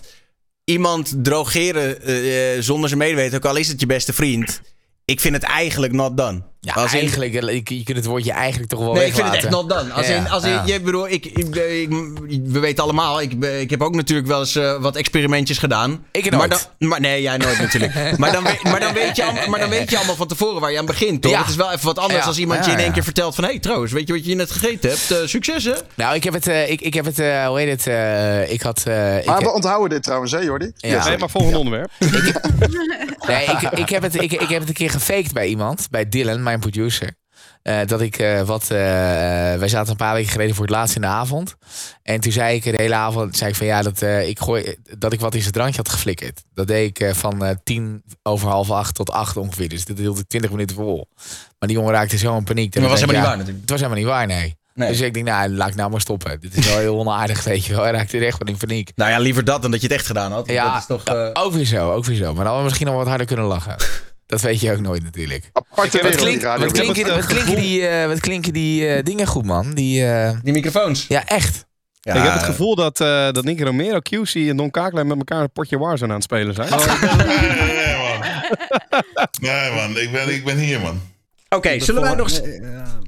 [0.63, 4.61] iemand drogeren eh, eh, zonder zijn medeweten, ook al is het je beste vriend.
[5.05, 6.41] Ik vind het eigenlijk not done.
[6.61, 9.25] Ja, Als in- eigenlijk, eh, je, kunt het woordje eigenlijk toch wel Nee, ik vind
[9.27, 9.93] het echt not done.
[9.93, 10.63] Als Ja, in, als in, ja.
[10.65, 14.55] je bedoel, ik, ik, ik- we weten allemaal, ik, ik heb ook natuurlijk wel eens
[14.55, 16.05] eh, wat experimentjes gedaan.
[16.11, 16.69] Ik maar nooit.
[16.79, 17.93] dan, maar, nee, jij nooit natuurlijk.
[18.17, 20.61] maar, dan, weet- maar, dan weet je, allemaal- maar dan weet je allemaal van tevoren
[20.61, 21.31] waar je aan begint, toch?
[21.31, 21.39] Ja.
[21.39, 22.93] Het is wel even wat anders Ja, als iemand ja, je in één ja.
[22.93, 23.43] keer vertelt van...
[23.43, 25.11] hé, hey, trouwens, weet je wat je net gegeten hebt?
[25.11, 25.73] Eh, succes, hè?
[25.95, 28.83] Nou, ik heb het, ik, ik heb het, hoe heet het, eh, ik had...
[28.87, 30.71] eh, ik Maar we onthouden dit trouwens, hè Jordi?
[30.77, 31.07] Ja.
[31.07, 31.91] Nee, maar volgende onderwerp.
[33.27, 36.09] Nee, ik, ik, heb het, ik, ik heb het een keer gefaked bij iemand, bij
[36.09, 37.17] Dylan, mijn producer.
[37.61, 38.61] Eh, dat ik eh, wat.
[38.61, 38.69] eh,
[39.57, 41.55] wij zaten een paar weken geleden voor het laatst in de avond.
[42.03, 45.13] En toen zei ik de hele avond zei ik van ja, dat, ik gooi, dat
[45.13, 46.43] ik wat in zijn drankje had geflikkerd.
[46.53, 49.69] Dat deed ik van tien over half acht tot acht ongeveer.
[49.69, 51.07] Dus dat hield ik twintig minuten vol.
[51.59, 52.75] Maar die jongen raakte zo in paniek.
[52.75, 53.61] Maar ik was helemaal niet waar natuurlijk.
[53.61, 54.57] Het was helemaal niet waar, nee.
[54.73, 54.89] Nee.
[54.89, 56.39] Dus ik denk, nou, laat ik nou maar stoppen.
[56.39, 57.83] Dit is wel heel onaardig, weet je wel.
[57.83, 58.91] Hij raakte echt wel in paniek.
[58.95, 60.47] Nou ja, liever dat dan dat je het echt gedaan had.
[60.47, 61.33] Ja, dat is toch...
[61.33, 62.25] ook weer zo, ook weer zo.
[62.25, 63.75] Maar dan hadden we misschien nog wat harder kunnen lachen.
[64.29, 65.49] Dat weet je ook nooit natuurlijk.
[65.53, 66.63] Aparte Wat, wereld, klink- die radio.
[66.65, 69.73] wat, klinken, het, eh, wat klinken die, wat klinken die dingen goed, man?
[69.73, 71.05] Die, eh, Die microfoons.
[71.07, 71.67] ja, echt.
[72.01, 75.17] Ja, ik heb het gevoel dat, eh dat Nicky Romero, QC en Don Kakelaar met
[75.17, 76.69] elkaar een potje Warzone aan het spelen zijn.
[76.69, 76.77] Nee,
[77.85, 78.27] nee, man.
[79.41, 79.97] Nee, man.
[79.97, 81.01] Ik ben, ik ben hier, man.
[81.49, 82.41] Oké, zullen wij nog...
[82.41, 82.59] Nee.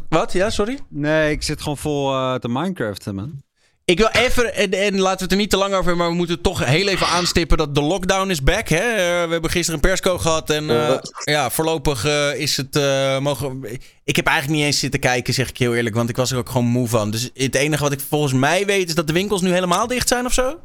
[0.09, 0.33] Wat?
[0.33, 0.79] Ja, sorry?
[0.89, 3.41] Nee, ik zit gewoon vol eh, te Minecraften, man.
[3.85, 6.09] Ik wil even, en, en laten we het er niet te lang over hebben, maar
[6.09, 8.67] we moeten toch heel even aanstippen dat de lockdown is back.
[8.67, 8.77] Hè?
[8.77, 13.19] Eh, we hebben gisteren een persco gehad en eh, ja, voorlopig eh, is het eh,
[13.19, 13.63] mogen.
[14.03, 16.37] Ik heb eigenlijk niet eens zitten kijken, zeg ik heel eerlijk, want ik was er
[16.37, 17.11] ook gewoon moe van.
[17.11, 20.07] Dus het enige wat ik volgens mij weet is dat de winkels nu helemaal dicht
[20.07, 20.59] zijn of zo.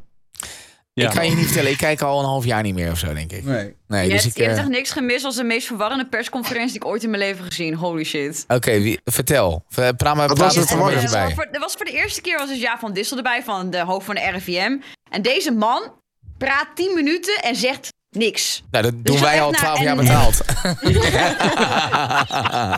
[1.01, 1.09] Ja.
[1.09, 3.15] Ik kan je niet vertellen, ik kijk al een half jaar niet meer of zo,
[3.15, 3.45] denk ik.
[3.45, 3.75] Nee.
[3.89, 4.37] Nee, je, dus hebt, ik...
[4.37, 7.11] je hebt eh, echt niks gemist als de meest verwarrende persconferentie die ik ooit in
[7.11, 7.75] mijn leven gezien.
[7.75, 8.45] Holy shit.
[8.49, 9.65] Oké, vertel.
[9.69, 11.11] Ver- Praat maar, Wat praat was er het verwarrend?
[11.11, 11.35] bij.
[11.35, 13.81] voor, er was voor de eerste keer was dus Ja van Dissel erbij, van de
[13.85, 14.77] hoofd van de RIVM.
[15.11, 15.93] En deze man
[16.39, 18.63] praat 10 minuten en zegt niks.
[18.71, 20.41] Nou, dat doen Dus wij echt al naar- 12 en- jaar betaald.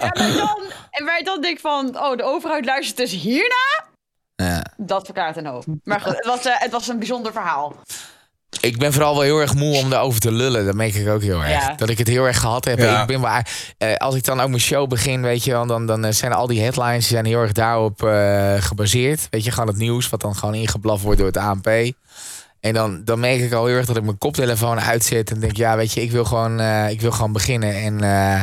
[0.02, 3.86] Ja, maar dan, en waar je dan denkt van, oh, de overheid luistert dus hierna?
[4.46, 4.64] Ja.
[4.76, 5.64] Dat verklaart een hoop.
[5.84, 7.74] Maar goed, het was, eh, het was een bijzonder verhaal.
[8.60, 10.64] Ik ben vooral wel heel erg moe om erover te lullen.
[10.66, 11.50] Dat merk ik ook heel erg.
[11.50, 11.74] Ja.
[11.74, 12.78] Dat ik het heel erg gehad heb.
[12.78, 13.00] Ja.
[13.00, 13.48] Ik ben waar,
[13.78, 16.32] eh, als ik dan ook mijn show begin, weet je wel, dan, dan eh, zijn
[16.32, 19.26] al die headlines die zijn heel erg daarop eh, gebaseerd.
[19.30, 21.68] Weet je, gewoon het nieuws, wat dan gewoon ingeblaf wordt door het ANP.
[22.60, 25.30] En dan, dan merk ik al heel erg dat ik mijn koptelefoon uitzet.
[25.30, 27.74] En denk, ja, weet je, ik wil gewoon, eh, ik wil gewoon beginnen.
[27.74, 28.42] En eh,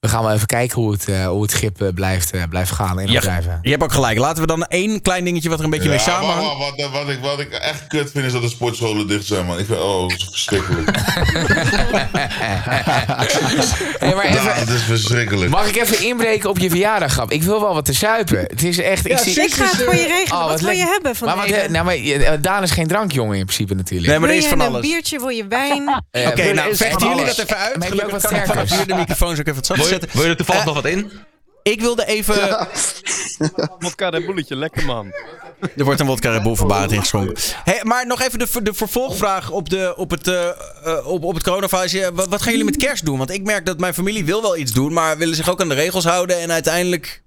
[0.00, 2.70] we gaan wel even kijken hoe het, eh, hoe het schip eh, blijft, eh, blijft
[2.70, 3.58] gaan en Ja, blijven.
[3.62, 4.18] Je hebt ook gelijk.
[4.18, 6.42] Laten we dan één klein dingetje wat er een beetje mee samenhangt.
[6.46, 9.26] maar- maar wat, wat, ik, wat ik echt kut vind is dat de sportscholen dicht
[9.26, 9.58] zijn, man.
[9.58, 10.90] Ik vind, oh, dat is verschrikkelijk.
[13.98, 15.50] Hey, maar even, Ja, het is verschrikkelijk.
[15.50, 17.30] mag ik even inbreken op je verjaardag, grap?
[17.30, 18.38] Ik wil wel wat te zuipen.
[18.38, 19.08] Het is echt...
[19.10, 20.32] Ik zie, Ik ga het voor je regelen.
[20.40, 23.36] Oh, wat wat wil je hebben van Maar, wat, nou, maar Daan is geen drankjongen
[23.38, 24.08] in principe natuurlijk.
[24.10, 24.80] Nee, maar er is je van een alles.
[24.80, 25.88] biertje, wil je wijn?
[26.12, 27.76] Oké, wil- nou, vechten jullie dat even uit?
[27.76, 30.10] Maar heb je ook Gelukkig wat vanaf hier de microfoons ook even wat je, zetten.
[30.12, 31.10] wil je er toevallig Eh, nog wat in?
[31.62, 32.68] Ik wilde even...
[33.78, 35.12] Vodka en boeletje, lekker man.
[35.76, 37.34] Er wordt een wodka voor Barend ingeschonken.
[37.64, 41.34] Hey, maar nog even de, de vervolgvraag op, de, op het, eh, eh, op, op
[41.34, 42.08] het coronavirus.
[42.12, 43.18] Wat, wat gaan jullie met kerst doen?
[43.18, 45.68] Want ik merk dat mijn familie wil wel iets doen, maar willen zich ook aan
[45.68, 46.40] de regels houden.
[46.40, 47.22] En uiteindelijk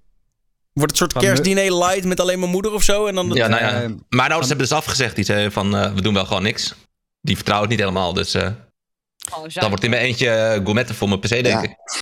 [0.74, 3.06] wordt het een soort kerstdiner light met alleen mijn moeder of zo.
[3.06, 3.80] En dan Ja, nou ja.
[4.10, 5.16] Mijn ouders hebben dus afgezegd.
[5.16, 6.76] Die zeiden van, eh, we doen wel gewoon niks.
[7.22, 8.14] Die vertrouwen het niet helemaal.
[8.14, 8.48] Dus eh
[9.32, 11.62] Gewoon dan wordt in mijn eentje uh, gourmetten voor mijn PC, denk Ja.
[11.62, 12.02] ik.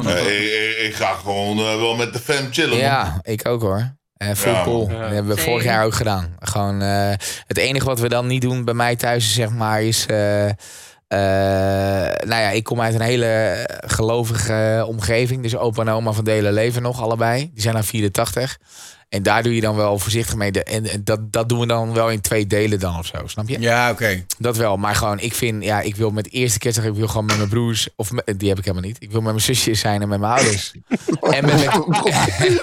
[0.00, 2.70] Nee, ik, ik, ik ga gewoon eh, wel met de fam chillen.
[2.70, 2.78] man.
[2.78, 3.94] Ja, ik ook hoor.
[4.16, 4.64] Eh full Ja.
[4.64, 6.36] Dat hebben we vorig jaar ook gedaan.
[6.38, 7.12] Gewoon, eh,
[7.46, 10.06] het enige wat we dan niet doen bij mij thuis, zeg maar, is.
[10.06, 10.54] eh, eh,
[12.26, 15.42] nou ja, ik kom uit een hele gelovige omgeving.
[15.42, 17.50] Dus opa en oma van delen leven nog allebei.
[17.52, 18.58] Die zijn aan 84.
[19.12, 20.52] En daar doe je dan wel voorzichtig mee.
[20.52, 23.16] De- En, en dat, dat doen we dan wel in twee delen dan of zo,
[23.26, 23.60] snap je?
[23.60, 24.24] Ja, oké.
[24.38, 27.06] Dat wel, maar gewoon, ik vind, ja, ik wil met de eerste kerstdag, ik wil
[27.08, 28.96] gewoon met mijn broers, of met- die heb ik helemaal niet.
[29.00, 30.72] Ik wil met mijn zusjes zijn en met mijn ouders.
[31.36, 31.70] en met mijn...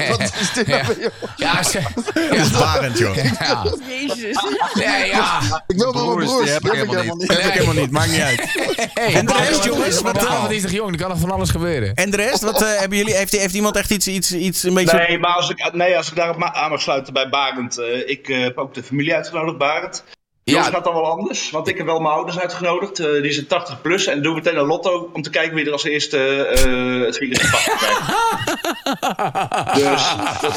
[0.10, 0.96] Wat is dit nou Ja.
[1.02, 1.12] joh?
[1.36, 3.16] Ja, ze, Barend, joh.
[3.16, 3.64] ja.
[3.90, 4.44] Jezus.
[4.74, 5.40] Nee, ja.
[5.68, 8.12] Ik wil wel mijn Broers, die heb ik helemaal Dat heb ik helemaal niet, maakt
[8.12, 8.42] niet uit.
[8.94, 10.52] Hey, En de rest, jongens, wat dan?
[10.52, 11.94] is toch jong, er kan nog van alles gebeuren.
[11.96, 14.74] En de rest, wat eh, hebben jullie, heeft, heeft iemand echt iets, iets, iets een
[14.74, 14.98] beetje...
[15.08, 17.78] Nee, maar als ik, nee, als ik daarop ma- aan sluiten bij Barend.
[17.78, 20.04] eh, ik eh, heb ook de familie uitgenodigd, Barend.
[20.50, 21.52] Jongens, gaat dan wel anders.
[21.52, 23.00] Want ik heb wel mijn ouders uitgenodigd.
[23.00, 24.06] eh, die zijn 80 plus.
[24.08, 27.38] En doe meteen een lotto om te kijken wie er als eerste eh, het virus
[27.42, 28.00] gepakt krijgt.
[29.74, 30.54] Dus dat-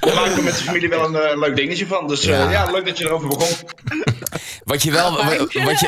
[0.00, 2.08] daar maken we met de familie wel een eh, leuk dingetje van.
[2.08, 2.50] Dus eh, Ja.
[2.50, 2.70] ja.
[2.70, 3.46] leuk dat je erover begon.
[4.64, 5.80] Wat je wel, wat, wat je, wat,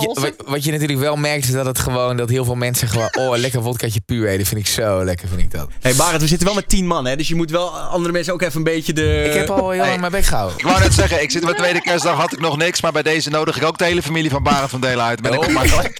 [0.00, 2.88] je, wat, wat je natuurlijk wel merkt is dat het gewoon dat heel veel mensen
[2.88, 5.68] gewoon oh lekker wodkaatje puur dat vind ik zo lekker vind ik dat.
[5.80, 7.16] hey Barend, we zitten wel met tien man, hè?
[7.16, 9.24] Dus je moet wel andere mensen ook even een beetje de...
[9.26, 10.58] Ik heb al heel lang mijn bek gehouden.
[10.58, 12.80] Ik wou net zeggen, ik zit op mijn tweede kerstdag, had ik nog niks.
[12.82, 15.22] Maar bij deze nodig ik ook de hele familie van Barend van Delen uit.
[15.22, 15.44] Ben ik Oh.
[15.44, 15.98] ook maar gelijk.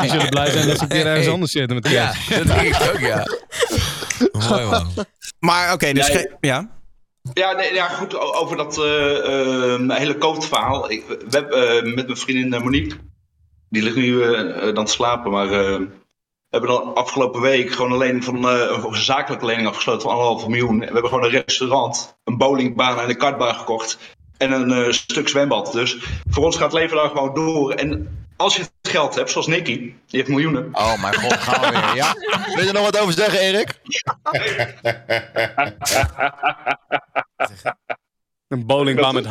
[0.00, 2.46] Die zullen blij zijn dat ze een keer ergens anders zitten met de Ja, dat
[2.46, 3.26] denk ik ook ja.
[4.48, 4.92] Mooi man.
[5.38, 6.26] Maar oké, dus...
[6.40, 6.76] Ja?
[7.32, 10.90] Ja, nee, ja goed, over dat eh, eh, hele COVID-verhaal.
[10.90, 12.96] Ik, we eh, met mijn vriendin eh, Monique,
[13.68, 14.20] die ligt nu
[14.72, 15.88] dan te slapen, maar eh, we
[16.58, 20.46] hebben dan afgelopen week gewoon een lening van eh, een zakelijke lening afgesloten van anderhalf
[20.46, 20.72] miljoen.
[20.72, 23.98] En we hebben gewoon een restaurant, een bowlingbaan en een kartbaan gekocht.
[24.36, 25.72] En een eh, stuk zwembad.
[25.72, 25.96] Dus
[26.30, 27.72] voor ons gaat het leven daar gewoon door.
[27.72, 30.68] En als je het geld hebt, zoals Nicky, die heeft miljoenen.
[30.72, 31.94] Oh mijn god, gaan we weer.
[31.94, 32.14] Ja?
[32.54, 33.80] Wil je er nog wat over zeggen, Erik?
[38.48, 39.26] Een bowlingbaan met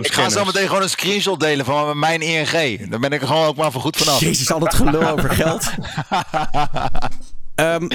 [0.00, 2.90] Ik ga zo meteen gewoon een screenshot delen van mijn ING.
[2.90, 4.20] Daar ben ik er gewoon ook maar voor goed vanaf.
[4.20, 5.70] Jezus, al dat gelul over geld.
[7.54, 7.86] Ehm,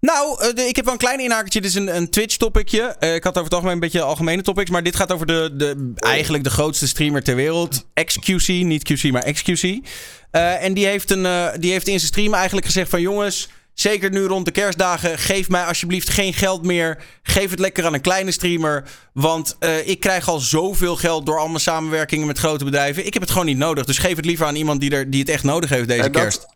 [0.00, 1.60] nou, eh, ik heb wel een klein inhakertje.
[1.60, 2.82] Dit is een, een Twitch-topicje.
[2.82, 4.70] Eh, ik had over het algemeen een beetje algemene topics.
[4.70, 7.86] Maar dit gaat over de, de, eigenlijk de grootste streamer ter wereld.
[7.94, 9.88] XQC, niet QC, maar XQC.
[10.30, 13.00] Eh, en die heeft, een, die heeft in zijn stream eigenlijk gezegd van...
[13.00, 15.18] Jongens, zeker nu rond de kerstdagen...
[15.18, 17.02] geef mij alsjeblieft geen geld meer.
[17.22, 18.84] Geef het lekker aan een kleine streamer.
[19.12, 23.06] Want eh, ik krijg al zoveel geld door al mijn samenwerkingen met grote bedrijven.
[23.06, 23.84] Ik heb het gewoon niet nodig.
[23.84, 26.12] Dus geef het liever aan iemand die, er, die het echt nodig heeft deze En
[26.12, 26.46] dat- kerst.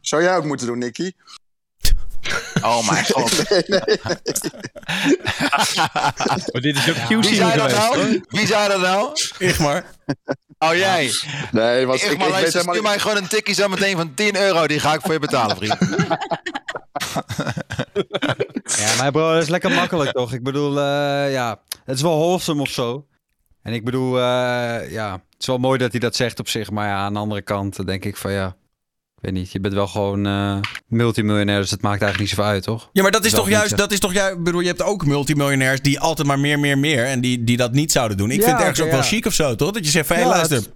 [0.00, 1.12] Zou jij ook moeten doen, Nicky?
[2.62, 3.48] Oh mijn god.
[3.50, 3.98] Nee, nee.
[6.52, 7.76] Maar dit is ook QC Wie niet zei dat geweest.
[7.86, 7.96] hoor.
[7.96, 8.24] nou?
[8.28, 9.10] Wie zei dat nou?
[9.38, 9.84] Igmar.
[10.58, 11.10] Oh jij.
[11.52, 13.96] Nee, was, Ik, ik, maar ik weet helemaal stuur mij gewoon een tikkie zo meteen
[13.96, 14.66] van 10 euro.
[14.66, 15.76] Die ga ik voor je betalen, vriend.
[18.78, 20.32] Ja, maar bro, dat is lekker makkelijk toch?
[20.32, 23.06] Ik bedoel, eh, ja, het is wel wholesome of zo.
[23.62, 26.70] En ik bedoel, eh, ja, het is wel mooi dat hij dat zegt op zich.
[26.70, 28.56] Maar ja, aan de andere kant denk ik van ja,
[29.16, 29.52] ik weet niet.
[29.52, 32.90] Je bent wel gewoon eh, multimiljonair, dus het maakt eigenlijk niet zoveel uit, toch?
[32.92, 33.78] Ja, maar dat is toch juist, zeggen.
[33.78, 36.78] dat is toch juist, ik bedoel, je hebt ook multimiljonairs die altijd maar meer, meer,
[36.78, 38.30] meer en die, die dat niet zouden doen.
[38.30, 39.70] Ik Ja, vind het ergens ook wel chic of zo, toch?
[39.70, 40.70] Dat je zegt van, hé, luister, het-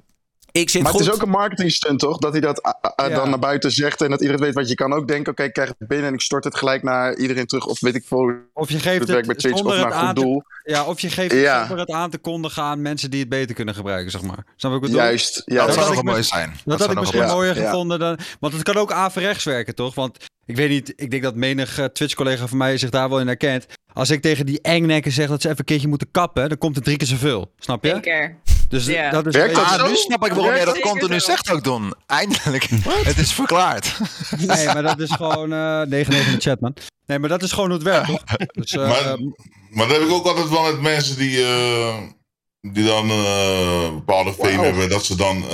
[0.53, 1.01] ik zit Maar goed.
[1.01, 2.19] het is ook een marketing stunt, toch?
[2.19, 3.09] Dat hij dat Ja.
[3.09, 5.33] dan naar buiten zegt en dat iedereen weet wat je kan ook denken.
[5.33, 7.67] Oké, ik krijg het binnen en ik stort het gelijk naar iedereen terug.
[7.67, 9.95] Of weet ik veel, Of je het geeft bij het Twitch of zonder naar het
[9.95, 10.43] een goed aan te, doel.
[10.65, 13.55] ja, of je geeft het zonder het aan te kondigen aan mensen die het beter
[13.55, 14.45] kunnen gebruiken, zeg maar.
[14.57, 14.97] Snap ik bedoel?
[14.97, 15.57] Juist, ja.
[15.57, 16.51] Dat dat zou nog mooi zijn.
[16.65, 17.65] Dat, zou had ik misschien mooier ja.
[17.65, 18.19] gevonden dan...
[18.41, 19.95] Want het kan ook averechts werken, toch?
[19.95, 20.17] Want
[20.47, 23.27] ik weet niet, ik denk dat menig eh, Twitch-collega van mij zich daar wel in
[23.27, 23.67] herkent.
[23.93, 26.75] Als ik tegen die engnekken zeg dat ze even een keertje moeten kappen, dan komt
[26.75, 27.53] het drie keer zoveel.
[27.59, 27.91] Snap je?
[27.91, 28.37] Zeker.
[28.71, 29.11] Dus Ja.
[29.11, 29.87] dat is Werkt dat Ah, zo?
[29.89, 31.95] nu snap ik waarom jij dat continu zegt ook, Don.
[32.07, 32.69] Eindelijk.
[33.03, 33.93] Het is verklaard.
[34.39, 35.53] Nee, maar dat is gewoon...
[35.53, 36.75] eh 99 in de chat, man.
[37.07, 38.23] Nee, maar dat is gewoon hoe het werkt, toch?
[38.53, 39.19] Dus, eh, Maar,
[39.71, 41.97] maar dat heb ik ook altijd wel met mensen die, eh,
[42.61, 44.89] die dan eh, bepaalde fame hebben.
[44.89, 45.45] Dat ze dan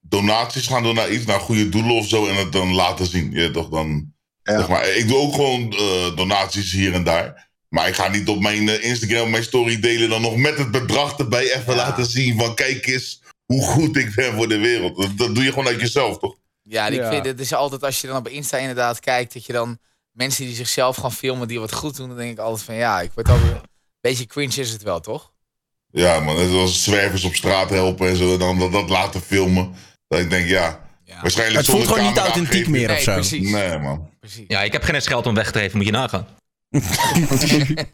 [0.00, 2.26] donaties gaan doen naar iets, naar goede doelen of zo.
[2.26, 3.30] En het dan laten zien.
[3.32, 4.12] Ja, toch dan,
[4.42, 4.58] Ja.
[4.58, 7.50] zeg maar, ik doe ook gewoon eh, donaties hier en daar.
[7.72, 10.08] Maar ik ga niet op mijn eh, Instagram, mijn story delen.
[10.08, 12.38] Dan nog met het bedrag erbij even laten zien.
[12.38, 14.96] Van kijk eens hoe goed ik ben voor de wereld.
[14.96, 16.36] Dat, dat doe je gewoon uit jezelf, toch?
[16.62, 17.10] Ja, ik Ja.
[17.10, 19.78] vind het is altijd als je dan op Insta inderdaad kijkt, dat je dan
[20.10, 23.00] mensen die zichzelf gaan filmen die wat goed doen, dan denk ik altijd van ja,
[23.00, 23.60] ik word altijd een
[24.00, 25.32] beetje cringe is het wel, toch?
[25.90, 26.36] Ja, man.
[26.36, 28.32] Net als zwervers op straat helpen en zo.
[28.32, 29.74] En dan dat, dat laten filmen.
[30.08, 30.80] Dat ik denk, ja.
[31.04, 31.20] Ja.
[31.20, 33.12] Waarschijnlijk Het voelt gewoon niet authentiek meer of Nee, zo.
[33.14, 33.50] precies.
[33.50, 34.08] Nee, man.
[34.20, 34.44] precies.
[34.48, 36.26] Ja, ik heb geen eens geld om weg te geven, moet je nagaan.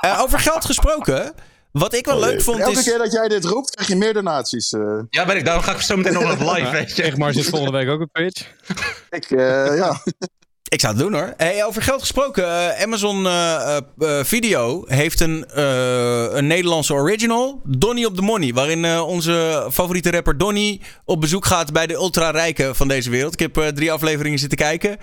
[0.00, 1.34] Eh, over geld gesproken,
[1.72, 2.84] wat ik wel leuk vond Elke is...
[2.84, 4.72] keer dat jij dit roept, krijg je meer donaties.
[4.72, 4.80] eh.
[5.10, 5.44] Ja, ben ik.
[5.44, 7.02] Daarom ga ik zo meteen nog live, weet je.
[7.02, 8.46] Egmar zit volgende week ook op Twitch.
[9.10, 9.96] ik, eh, ja.
[10.68, 11.34] Ik zou het doen hoor.
[11.36, 12.76] Hey, over geld gesproken.
[12.78, 13.78] Amazon eh, eh,
[14.18, 17.60] eh, Video heeft een, eh, een Nederlandse original.
[17.64, 18.52] Donny op the Money.
[18.52, 23.32] Waarin eh, onze favoriete rapper Donny op bezoek gaat bij de ultra-rijken van deze wereld.
[23.32, 24.96] Ik heb eh, drie afleveringen zitten kijken.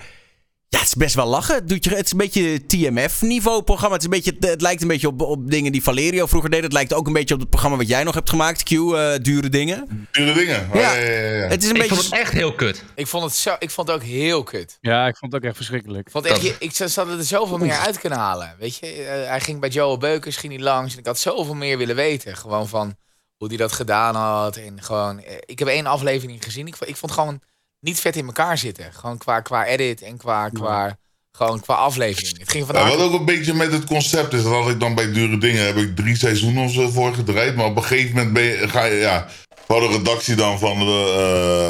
[0.74, 1.54] Ja, het is best wel lachen.
[1.54, 3.94] Het, doet je, het is een beetje TMF-niveau programma.
[3.96, 6.62] Het, is een beetje, het lijkt een beetje op, op dingen die Valerio vroeger deed.
[6.62, 8.62] Het lijkt ook een beetje op het programma wat jij nog hebt gemaakt.
[8.62, 10.08] Q, eh, dure dingen.
[10.10, 10.68] Dure dingen.
[10.72, 10.80] Ja.
[10.80, 11.46] Ja, ja, ja, ja.
[11.48, 11.96] Het is een Ik beetje...
[11.96, 12.84] vond het echt heel kut.
[12.94, 14.78] Ik vond het zo, ik vond het ook heel kut.
[14.80, 16.06] Ja, ik vond het ook echt verschrikkelijk.
[16.06, 18.54] Ik vond echt, je- ik zou er zoveel meer uit kunnen halen.
[18.58, 20.92] Weet je, Eh, hij ging bij Joel Beukers, ging hij langs.
[20.92, 22.36] En ik had zoveel meer willen weten.
[22.36, 22.94] Gewoon van
[23.36, 24.56] hoe hij dat gedaan had.
[24.56, 26.66] En gewoon, eh, ik heb één aflevering gezien.
[26.66, 27.40] Ik, vond- ik vond gewoon
[27.84, 28.92] niet vet in elkaar zitten.
[28.92, 30.98] Gewoon qua, qua edit en qua, qua
[31.32, 32.38] Gewoon qua aflevering.
[32.38, 32.96] Het ging Ja, vandaag...
[32.96, 35.66] wat ook een beetje met het concept is, dat had ik dan bij dure dingen,
[35.66, 37.56] heb ik drie seizoenen of zo voor gedraaid.
[37.56, 39.28] Maar op een gegeven moment ben je, ga je, ja,
[39.66, 41.14] we hadden redactie dan van, de,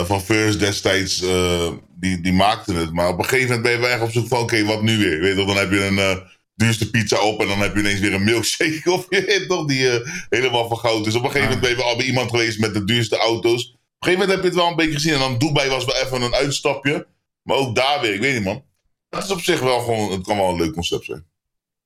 [0.01, 1.71] eh, van First destijds, eh,
[2.01, 2.93] die, die maakte het.
[2.93, 4.99] Maar op een gegeven moment ben je wel echt op zoek van, oké, wat nu
[4.99, 5.21] weer?
[5.21, 6.17] Weet je, dan heb je een eh,
[6.55, 9.67] duurste pizza op en dan heb je ineens weer een milkshake of je weet toch,
[9.67, 9.89] die
[10.29, 11.15] helemaal van goud is.
[11.15, 13.77] Op een gegeven moment ben je wel al bij iemand geweest met de duurste auto's.
[13.99, 15.85] Op een gegeven moment heb je het wel een beetje gezien en dan Dubai was
[15.85, 17.07] wel even een uitstapje.
[17.43, 18.65] Maar ook daar weer, ik weet niet man.
[19.11, 21.27] Het is op zich wel gewoon, het kan wel een leuk concept zijn.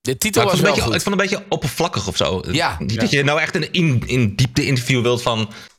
[0.01, 0.95] De titel Maar was vond wel een beetje, goed.
[0.95, 2.41] ik vond het een beetje oppervlakkig of zo.
[2.51, 2.75] Ja.
[2.79, 5.37] Niet dat je nou echt een in, in diepte interview wilt van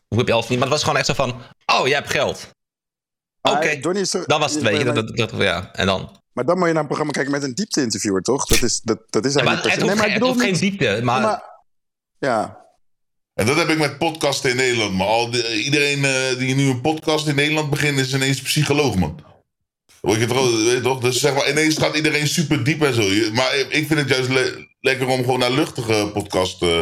[0.09, 0.59] hoe heb je alles verdiend.
[0.59, 1.35] Maar het was gewoon echt zo van,
[1.81, 2.49] oh, jij hebt geld.
[3.43, 4.85] Oké, Maar Donnie is er- dat was het, weet je.
[4.85, 6.19] maar- Dat, dat, dat- ja, en dan.
[6.33, 8.47] Maar dan moet je naar een programma kijken met een diepte-interviewer, toch?
[8.47, 10.51] Dat is, dat, dat is Ja, maar eigenlijk het se- hoeft, geen, het hoeft geen
[10.53, 11.21] niet- diepte, maar...
[11.21, 11.43] maar-
[12.19, 12.59] Ja.
[13.41, 14.95] En dat heb ik met podcasten in Nederland.
[14.97, 15.35] Maar al
[15.65, 19.21] iedereen eh, die nu een podcast in Nederland begint, is ineens psycholoog, man.
[20.01, 21.01] Weet je toch?
[21.01, 23.33] Dus zeg maar, ineens gaat iedereen super diep en zo.
[23.33, 26.63] Maar ik vind het juist le- lekker om gewoon naar luchtige podcast.
[26.63, 26.79] eh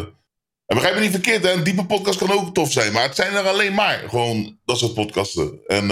[0.66, 1.52] en begrijp me niet verkeerd, hè?
[1.52, 2.92] een diepe podcast kan ook tof zijn.
[2.92, 5.58] Maar het zijn er alleen maar gewoon dat soort podcasten.
[5.66, 5.86] En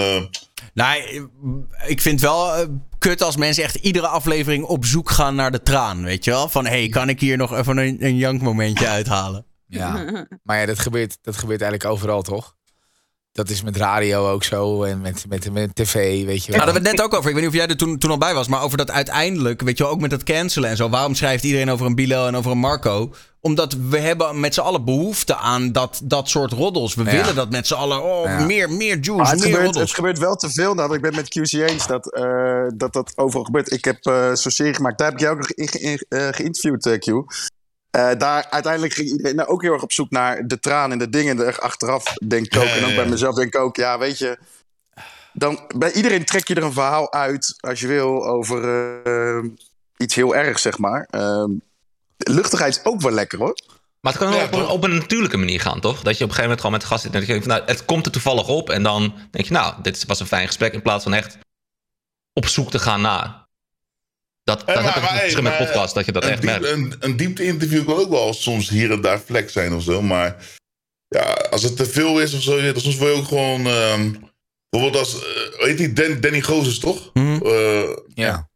[0.73, 1.01] Nou,
[1.87, 2.67] ik vind wel
[2.99, 6.03] kut als mensen echt iedere aflevering op zoek gaan naar de traan.
[6.03, 6.49] Weet je wel?
[6.49, 9.45] Van, hey, kan ik hier nog even een, een jankmomentje uithalen?
[9.67, 10.05] Ja.
[10.43, 12.55] Maar ja, dat gebeurt, dat gebeurt eigenlijk overal, toch?
[13.31, 16.57] Dat is met radio ook zo en met, met, met tv, weet je Ja, wel.
[16.57, 17.29] daar hadden we het net ook over.
[17.29, 18.47] Ik weet niet of jij er toen, toen al bij was.
[18.47, 20.89] Maar over dat uiteindelijk, weet je wel, ook met dat cancelen en zo.
[20.89, 23.13] Waarom schrijft iedereen over een Bilal en over een Marco?
[23.41, 26.95] Omdat we hebben met z'n allen behoefte aan dat, dat soort roddels.
[26.95, 27.11] We Ja.
[27.11, 28.03] willen dat met z'n allen.
[28.03, 28.45] Oh, Ja.
[28.45, 29.83] meer, meer juice, het, meer gebeurt, roddels.
[29.85, 30.73] het gebeurt wel te veel.
[30.73, 33.71] Nou, ik ben met QC eens dat, eh, dat dat overal gebeurt.
[33.71, 34.97] Ik heb eh zo'n serie gemaakt.
[34.97, 37.05] Daar heb ik jou ook nog in, in- eh, geïnterviewd, Q.
[37.97, 40.97] Eh, daar uiteindelijk ging iedereen nou, ook heel erg op zoek naar de traan en
[40.97, 41.39] de dingen.
[41.39, 42.63] Er achteraf denk ik ook.
[42.63, 43.09] Ja, En ook ja, bij ja.
[43.09, 43.75] mezelf denk ik ook.
[43.75, 44.37] Ja, weet je.
[45.33, 48.63] Dan, bij iedereen trek je er een verhaal uit, als je wil, over
[49.03, 49.49] eh,
[49.97, 51.07] iets heel ergs, zeg maar.
[51.09, 51.51] Ehm,
[52.17, 53.55] luchtigheid is ook wel lekker, hoor.
[54.01, 56.01] Maar het kan wel op, een, op een natuurlijke manier gaan, toch?
[56.01, 57.47] Dat je op een gegeven moment gewoon met de gast zit en dat je denkt,
[57.47, 58.69] van, nou, het komt er toevallig op.
[58.69, 61.37] En dan denk je, nou, dit was een fijn gesprek in plaats van echt
[62.33, 63.46] op zoek te gaan naar.
[64.47, 66.65] Dat, dat Eh, heb ik hey, met podcast, dat je dat echt merkt.
[66.65, 70.01] Een, een diepte-interview kan ook wel soms hier en daar vlek zijn of zo.
[70.01, 70.35] Maar
[71.07, 73.65] ja, als het te veel is of zo, ja, dan soms wil je ook gewoon.
[73.67, 74.11] ehm,
[74.69, 75.15] bijvoorbeeld als.
[75.15, 77.11] eh, weet je, Dan, Danny Gozes, toch?
[77.13, 78.46] Eh, ja.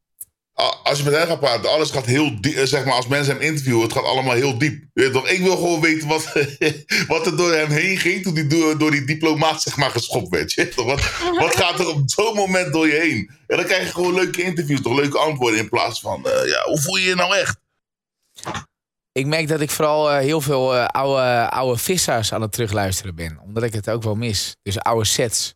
[0.83, 2.55] Als je met hem gaat praten, alles gaat heel diep.
[2.55, 4.83] eh, Zeg maar, als mensen hem interviewen, het gaat allemaal heel diep.
[5.13, 5.29] Toch?
[5.29, 6.33] Ik wil gewoon weten wat,
[7.07, 8.47] wat er door hem heen ging toen hij
[8.77, 10.53] door, die diplomaat zeg maar, geschopt werd.
[10.53, 10.85] Weet toch?
[10.85, 11.01] Wat,
[11.39, 13.31] wat gaat er op zo'n moment door je heen?
[13.47, 14.95] En dan krijg je gewoon leuke interviews, toch?
[14.95, 17.57] Leuke antwoorden in plaats van, eh, ja, hoe voel je je nou echt?
[19.11, 23.39] Ik merk dat ik vooral eh, heel veel oude, oude vissers aan het terugluisteren ben.
[23.43, 24.55] Omdat ik het ook wel mis.
[24.63, 25.53] Dus oude sets.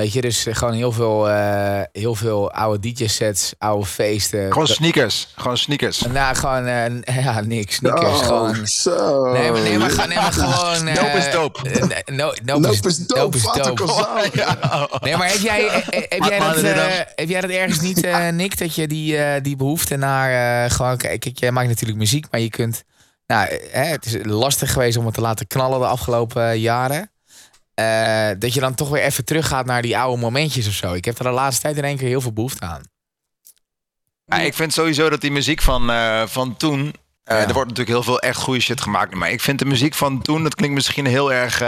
[0.00, 4.52] Weet je, dus gewoon heel veel, eh, heel veel oude DJ-sets, oude feesten.
[4.52, 5.28] Gewoon sneakers.
[5.36, 6.00] Gewoon sneakers.
[6.00, 7.74] Nou, gewoon, eh, ja, niks.
[7.74, 8.18] Sneakers.
[8.18, 8.66] Oh, gewoon.
[8.66, 9.32] zo.
[9.32, 10.86] Nee, maar, nee, maar, gewoon- nee, maar gewoon.
[10.86, 11.68] eh, Dope is dope.
[11.68, 14.98] nee, no, dope Nope is, dope, dope is dope.
[15.04, 18.58] Nee, maar heb jij, heb jij, dat, heb jij dat ergens niet, Nick?
[18.58, 20.96] Dat je die, die behoefte naar gewoon...
[20.96, 22.84] Kijk, jij maakt natuurlijk muziek, maar je kunt...
[23.26, 27.10] Nou, hè, het is lastig geweest om het te laten knallen de afgelopen jaren.
[27.80, 30.92] Eh, dat je dan toch weer even teruggaat naar die oude momentjes of zo.
[30.92, 32.82] Ik heb er de laatste tijd in één keer heel veel behoefte aan.
[34.24, 36.94] Ja, ik vind sowieso dat die muziek van, eh, van toen.
[37.24, 37.46] eh, Ja.
[37.46, 39.14] Er wordt natuurlijk heel veel echt goede shit gemaakt.
[39.14, 41.58] Maar ik vind de muziek van toen, dat klinkt misschien heel erg.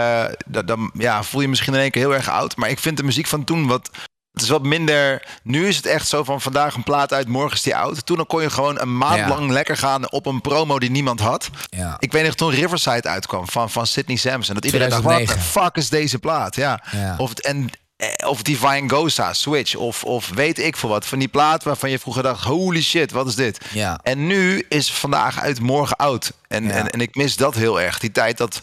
[0.65, 2.55] dan ja, voel je misschien in één keer heel erg oud.
[2.55, 3.89] Maar ik vind de muziek van toen wat.
[4.33, 5.27] Het is wat minder.
[5.43, 8.05] Nu is het echt zo van vandaag een plaat uit, morgen is die oud.
[8.05, 9.27] Toen dan kon je gewoon een maand Ja.
[9.27, 11.49] lang lekker gaan op een promo die niemand had.
[11.69, 11.95] Ja.
[11.99, 14.55] Ik weet nog toen Riverside uitkwam van, van Sydney Samson.
[14.55, 15.61] Dat iedereen dacht, wat de 2009.
[15.61, 16.55] fuck is deze plaat?
[16.55, 16.83] Ja.
[16.91, 17.15] Ja.
[17.17, 19.75] Of, het- en, eh, of Divine Gosa, Switch.
[19.75, 21.05] Of, of weet ik veel wat.
[21.05, 23.65] Van die plaat waarvan je vroeger dacht, holy shit, wat is dit?
[23.71, 23.99] Ja.
[24.03, 26.31] En nu is vandaag uit, morgen oud.
[26.47, 27.99] En, en, en ik mis dat heel erg.
[27.99, 28.61] Die tijd dat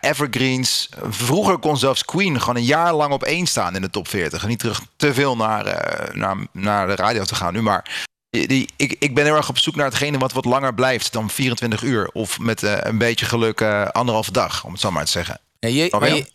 [0.00, 0.88] Evergreens...
[1.08, 4.42] Vroeger kon zelfs Queen gewoon een jaar lang op één staan in de top 40.
[4.42, 7.62] En niet terug te veel naar, eh, naar, naar de radio te gaan nu.
[7.62, 11.12] Maar die, ik, ik ben heel erg op zoek naar hetgene wat wat langer blijft
[11.12, 12.10] dan 24 uur.
[12.12, 15.38] Of met eh, een beetje geluk eh, anderhalve dag, om het zo maar te zeggen.
[15.58, 15.90] Ja, je-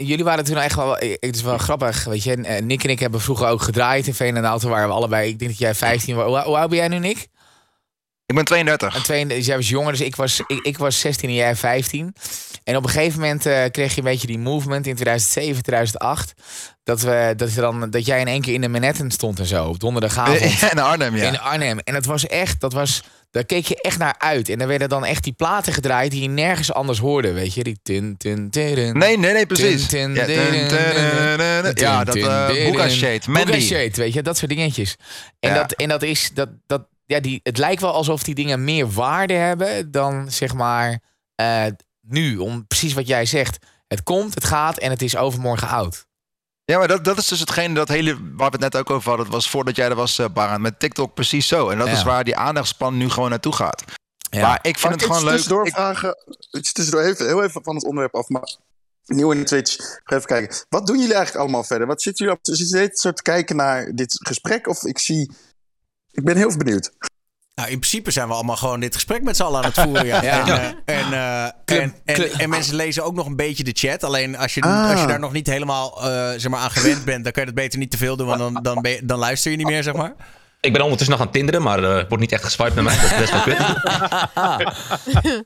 [0.05, 0.95] jullie waren toen echt wel.
[0.95, 2.37] Het is wel grappig, weet je.
[2.63, 4.69] Nick en ik hebben vroeger ook gedraaid in Veen en Auto.
[4.69, 5.29] Waren we allebei.
[5.29, 6.25] Ik denk dat jij 15 was.
[6.25, 7.27] Hoe, hoe oud ben jij nu, Nick?
[8.29, 8.95] Ik ben 32.
[8.95, 11.55] En twee, dus jij was jonger, dus ik was, ik, ik was 16 en jij
[11.55, 12.13] 15.
[12.63, 16.33] En op een gegeven moment eh, kreeg je een beetje die movement in 2007, 2008.
[16.83, 19.45] Dat, we, dat, je dan, dat jij in één keer in de Manhattan stond en
[19.45, 19.65] zo.
[19.65, 20.41] Op donderdagavond.
[20.71, 21.27] in Arnhem, ja.
[21.27, 21.79] In Arnhem.
[21.79, 24.49] En dat was echt, dat was, daar keek je echt naar uit.
[24.49, 27.31] En dan werden dan echt die platen gedraaid die je nergens anders hoorde.
[27.31, 29.87] Weet je, die tin, tin, tin, Nee, nee, nee, precies.
[29.87, 32.89] tin, Ja, tin, tin, tin, tin, Ja, dat uh, tin, Boeka.
[32.89, 33.59] Shade, Boeka Mandy.
[33.59, 34.95] Shade, weet je, dat soort dingetjes.
[35.39, 35.55] En, Ja.
[35.55, 38.89] dat, en dat is, dat, dat, ja, die, het lijkt wel alsof die dingen meer
[38.91, 40.99] waarde hebben dan zeg maar
[41.35, 41.65] eh,
[42.01, 42.37] nu.
[42.37, 43.57] Om precies wat jij zegt.
[43.87, 46.07] Het komt, het gaat en het is overmorgen oud.
[46.65, 49.07] Ja, maar dat, dat is dus hetgene, dat hele, waar we het net ook over
[49.07, 51.69] hadden, dat was voordat jij er was, uh, Baran, met TikTok precies zo.
[51.69, 51.93] En dat Ja.
[51.93, 53.83] is waar die aandachtspan nu gewoon naartoe gaat.
[54.29, 54.41] Ja.
[54.47, 55.33] Maar ik vind het gewoon leuk.
[55.33, 56.15] tussendoor Ik- vragen?
[56.73, 58.27] Tussendoor, even, heel even van het onderwerp af.
[58.27, 58.55] Maar
[59.05, 59.75] nieuw in de Twitch.
[60.03, 60.65] Ga even kijken.
[60.69, 61.87] Wat doen jullie eigenlijk allemaal verder?
[61.87, 62.45] Wat zitten jullie op?
[62.55, 64.67] Zitten jullie een soort te kijken naar dit gesprek?
[64.67, 65.31] Of ik zie...
[66.19, 66.91] Ik ben heel benieuwd.
[67.55, 70.05] Nou, in principe zijn we allemaal gewoon dit gesprek met z'n allen aan het voeren.
[70.05, 70.21] Ja.
[70.45, 70.73] Ja.
[70.85, 73.63] En, eh, en, eh, Club- en, en, club- en mensen lezen ook nog een beetje
[73.63, 74.03] de chat.
[74.03, 74.89] Alleen als je, Ah.
[74.91, 77.51] als je daar nog niet helemaal eh, zeg maar, aan gewend bent, dan kan je
[77.53, 78.27] dat beter niet te veel doen.
[78.27, 80.13] Want dan, dan, ben je- dan luister je niet meer, zeg maar.
[80.61, 82.95] Ik ben ondertussen nog aan het tinderen, maar er wordt niet echt geswiped met mij.
[83.01, 83.57] Dat is best wel kut.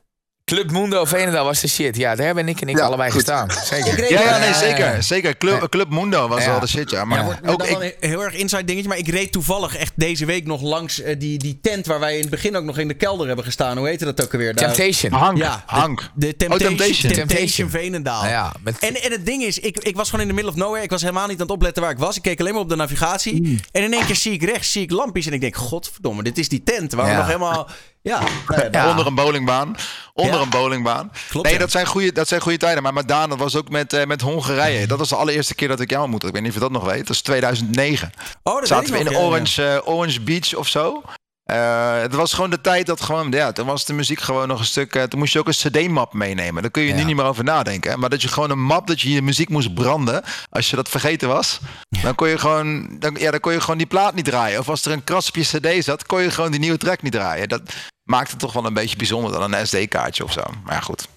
[0.44, 1.96] Club Mundo Venendaal was de shit.
[1.96, 3.18] Ja, daar hebben Nick en ik Ja, allebei goed.
[3.20, 3.50] gestaan.
[3.64, 4.10] Zeker.
[4.12, 4.94] Ja, ja, nee, Ja, zeker.
[4.94, 5.00] ja.
[5.00, 5.36] Zeker.
[5.36, 6.50] Club, Club Mundo was Ja.
[6.50, 7.04] wel de shit, ja.
[7.04, 8.88] Maar Ja, ook dan ik, wel een heel erg inside dingetje.
[8.88, 12.14] Maar ik reed toevallig echt deze week nog langs eh, die, die tent waar wij
[12.14, 13.76] in het begin ook nog in de kelder hebben gestaan.
[13.78, 14.54] Hoe heette dat ook alweer?
[14.54, 15.12] Daar- Temptation.
[15.12, 16.10] Hank, Ja, de- Hank.
[16.14, 17.12] De Temptation, Oh, Temptation.
[17.12, 17.70] Temptation.
[17.70, 18.26] Veenendaal.
[18.26, 20.58] Ja, met, En, en het ding is, ik, ik was gewoon in de middle of
[20.58, 20.82] nowhere.
[20.84, 22.16] Ik was helemaal niet aan het opletten waar ik was.
[22.16, 23.36] Ik keek alleen maar op de navigatie.
[23.36, 23.60] Hmm.
[23.72, 25.26] En in één keer zie ik rechts, zie ik lampjes.
[25.26, 27.68] En ik denk, godverdomme, dit is die tent waar we nog helemaal...
[28.08, 28.90] Ja, nou ja.
[28.90, 29.76] Onder een bowlingbaan.
[30.12, 30.40] Onder Ja.
[30.40, 31.12] een bowlingbaan.
[31.28, 32.82] Klopt, nee, dat zijn, goede, dat zijn goede tijden.
[32.82, 34.86] Maar met Daan, dat was ook met, eh, met Hongarije.
[34.86, 36.26] Dat was de allereerste keer dat ik jou ontmoette.
[36.26, 37.06] Ik weet niet of je dat nog weet.
[37.06, 38.12] Dat is 2009.
[38.42, 39.16] Oh, dat Zaten we in.
[39.16, 41.02] Orange, eh, Orange Beach of zo.
[41.44, 44.58] Eh, het was gewoon de tijd dat gewoon, ja, toen was de muziek gewoon nog
[44.58, 44.94] een stuk.
[44.94, 46.62] eh, toen moest je ook een CD-map meenemen.
[46.62, 46.94] Daar kun je Ja.
[46.94, 47.90] nu niet meer over nadenken.
[47.90, 47.96] hè.
[47.96, 50.22] Maar dat je gewoon een map dat je je muziek moest branden.
[50.50, 51.60] Als je dat vergeten was,
[52.02, 54.58] dan kon je gewoon, dan, ja, dan kon je gewoon die plaat niet draaien.
[54.58, 55.42] Of als er een kras op je
[55.76, 57.48] CD zat, kon je gewoon die nieuwe track niet draaien.
[57.48, 57.60] Dat
[58.04, 60.42] maakt het toch wel een beetje bijzonder dan een SD-kaartje of zo.
[60.64, 61.08] Maar ja, goed.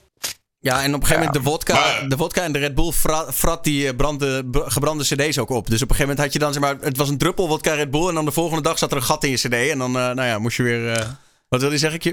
[0.59, 2.91] Ja, en op een gegeven moment de vodka, Maar- de vodka en de Red Bull
[2.91, 5.67] fra- frat die eh, brandde, gebrande cd's ook op.
[5.69, 7.73] Dus op een gegeven moment had je dan, zeg maar, het was een druppel vodka
[7.73, 8.07] Red Bull.
[8.07, 9.53] En dan de volgende dag zat er een gat in je cd.
[9.53, 10.91] En dan, eh, nou ja, moest je weer...
[10.91, 11.07] eh,
[11.49, 12.03] wat wil je zeggen, Q?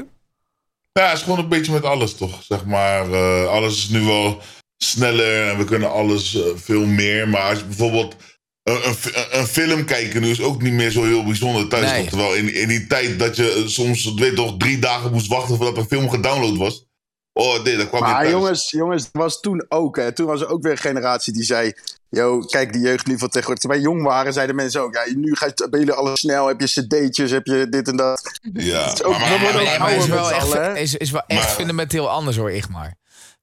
[0.93, 3.13] Ja, het is gewoon een beetje met alles toch, zeg maar.
[3.13, 4.41] eh, alles is nu wel
[4.79, 7.29] sneller en we kunnen alles veel meer.
[7.29, 8.17] Maar als je bijvoorbeeld
[8.65, 11.91] een, een, fi- een film kijken nu is ook niet meer zo heel bijzonder thuis.
[11.91, 12.07] Nee.
[12.09, 15.57] Terwijl in, in die tijd dat je eh, soms, weet toch, drie dagen moest wachten
[15.57, 16.86] voordat een film gedownload was.
[17.32, 18.31] Oh nee, dat kwam Maar thuis.
[18.31, 19.97] jongens, jongens, dat was toen ook.
[19.97, 20.12] Hè.
[20.12, 21.73] Toen was er ook weer een generatie die zei...
[22.09, 23.62] Yo, kijk, die jeugd nu van tegenwoordig.
[23.62, 24.95] Toen wij jong waren, zeiden mensen ook...
[24.95, 26.47] Ja, nu ga je, ben alles snel.
[26.47, 28.39] Heb je cd'tjes, heb je dit en dat.
[28.53, 31.41] Ja, Het is ook- maar- maar- maar- maar is wel, echt, is, is wel echt
[31.41, 32.85] Maar- fundamenteel anders hoor, Igmar.
[32.85, 32.97] Het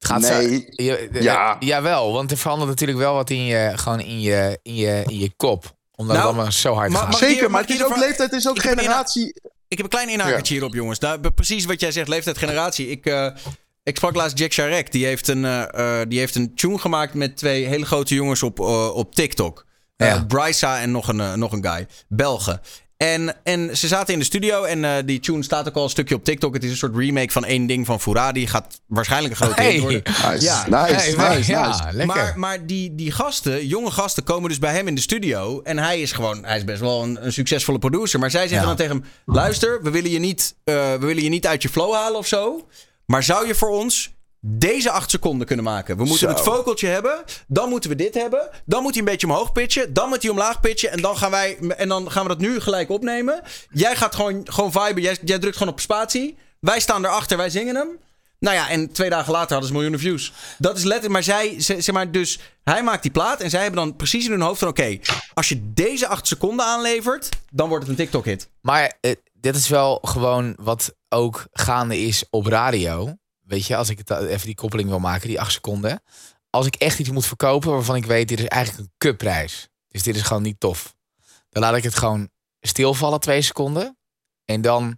[0.06, 0.30] gaat Nee.
[0.32, 1.56] zo, je, de- Ja.
[1.60, 5.20] Jawel, want er verandert natuurlijk wel wat in je, gewoon in je, in je, in
[5.20, 5.76] je kop.
[5.96, 7.18] Omdat Nou, het allemaal zo hard maar- gaat.
[7.18, 9.34] Zeker, maar het is ook leeftijd, het is ook Ik heb een generatie...
[9.68, 11.00] Ik heb een klein inhakertje hierop, jongens.
[11.00, 12.88] Daar, precies wat jij zegt, leeftijd, generatie.
[12.90, 13.28] Ik, eh,
[13.84, 14.92] ik sprak laatst Jack Charek.
[14.92, 18.44] Die heeft, een, eh, eh, die heeft een tune gemaakt met twee hele grote jongens
[18.44, 18.60] op,
[18.94, 19.66] op TikTok.
[19.98, 20.24] Eh Ja.
[20.28, 21.88] Brysa en nog een, nog een guy.
[22.08, 22.62] Belgen.
[23.02, 25.90] En, en ze zaten in de studio en eh, die tune staat ook al een
[25.90, 26.54] stukje op TikTok.
[26.54, 28.48] Het is een soort remake van één ding van Furadi.
[28.48, 29.72] Gaat waarschijnlijk een grote Hey.
[29.72, 30.02] hit worden.
[30.06, 30.66] Nice, Ja.
[30.70, 31.52] nice, Hey, nice, nice.
[31.52, 32.06] ja, lekker.
[32.16, 35.62] Maar, maar die, die gasten, jonge gasten, komen dus bij hem in de studio.
[35.62, 38.20] En hij is gewoon, hij is best wel een, een succesvolle producer.
[38.20, 38.66] Maar zij zeggen Ja.
[38.66, 41.70] dan tegen hem: luister, we willen, je niet, eh, we willen je niet uit je
[41.70, 42.68] flow halen of zo.
[43.06, 44.12] Maar zou je voor ons
[44.44, 45.98] deze acht seconden kunnen maken?
[45.98, 46.28] We moeten Zo.
[46.36, 47.24] het vocaltje hebben.
[47.48, 48.50] Dan moeten we dit hebben.
[48.66, 49.94] Dan moet hij een beetje omhoog pitchen.
[49.94, 50.92] Dan moet hij omlaag pitchen.
[50.92, 53.42] En dan gaan, wij, en dan gaan we dat nu gelijk opnemen.
[53.70, 55.02] Jij gaat gewoon, gewoon viben.
[55.02, 56.38] Jij, jij drukt gewoon op spatie.
[56.60, 57.88] Wij staan erachter, wij zingen hem.
[58.40, 60.34] Nou ja, en twee dagen later hadden ze miljoenen views.
[60.58, 61.14] Dat is letterlijk.
[61.14, 63.42] Maar zij, ze- zeg maar, dus hij maakt die plaat.
[63.42, 64.98] En zij hebben dan precies in hun hoofd van: oké,
[65.34, 68.50] als je deze acht seconden aanlevert, dan wordt het een TikTok-hit.
[68.62, 73.16] Maar eh, dit is wel gewoon wat ook gaande is op radio.
[73.52, 76.02] Weet je, als ik het da- even die koppeling wil maken, die acht seconden.
[76.50, 79.68] Als ik echt iets moet verkopen waarvan ik weet, dit is eigenlijk een cupprijs.
[79.88, 80.96] Dus dit is gewoon niet tof.
[81.50, 82.30] Dan laat ik het gewoon
[82.62, 83.98] stilvallen twee seconden.
[84.46, 84.98] En dan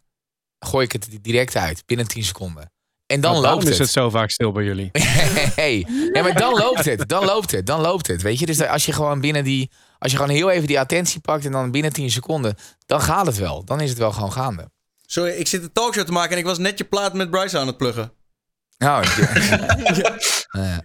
[0.60, 2.72] gooi ik het direct uit, binnen 10 seconden.
[3.06, 3.78] En dan Nou, loopt is het.
[3.78, 4.90] het zo vaak stil bij jullie.
[5.64, 5.86] hey.
[6.14, 7.10] Ja, maar dan loopt het.
[7.10, 7.66] Dan loopt het.
[7.66, 8.22] Dan loopt het.
[8.22, 9.72] Weet je, dus als je gewoon binnen die.
[10.00, 12.56] Als je gewoon heel even die attentie pakt en dan binnen 10 seconden.
[12.86, 13.64] Dan gaat het wel.
[13.66, 14.72] Dan is het wel gewoon gaande.
[15.06, 17.58] Sorry, ik zit een talkshow te maken en ik was net je plaat met Bryce
[17.58, 18.14] aan het pluggen.
[18.84, 19.16] Nou, ik-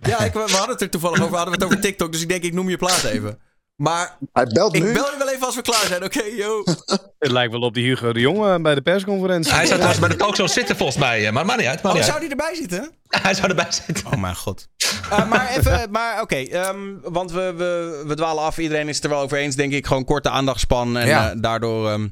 [0.11, 1.37] Ja, ik, we hadden het er toevallig over.
[1.37, 3.39] Hadden we het over TikTok, dus ik denk, ik noem je plaat even.
[3.77, 4.93] Maar Hij belt ik nu.
[4.93, 6.05] bel je wel even als we klaar zijn.
[6.05, 6.63] Oké, yo.
[7.19, 9.53] Het lijkt wel op die Hugo de Jonge bij de persconferentie.
[9.53, 11.27] Hij zou trouwens bij de talkshow zitten volgens mij.
[11.27, 11.83] eh, Maar maakt niet uit.
[11.83, 12.31] Maakt Oh, niet zou uit.
[12.31, 12.91] die erbij zitten?
[13.23, 14.07] Hij zou erbij zitten.
[14.07, 14.69] Oh mijn god.
[15.11, 16.37] Eh, maar even, maar oké.
[16.37, 18.59] ehm, want we, we, we dwalen af.
[18.59, 19.87] Iedereen is het er wel over eens, denk ik.
[19.87, 20.97] Gewoon korte aandachtspan.
[20.99, 21.31] En Ja.
[21.31, 21.91] eh, daardoor...
[21.91, 22.09] ehm,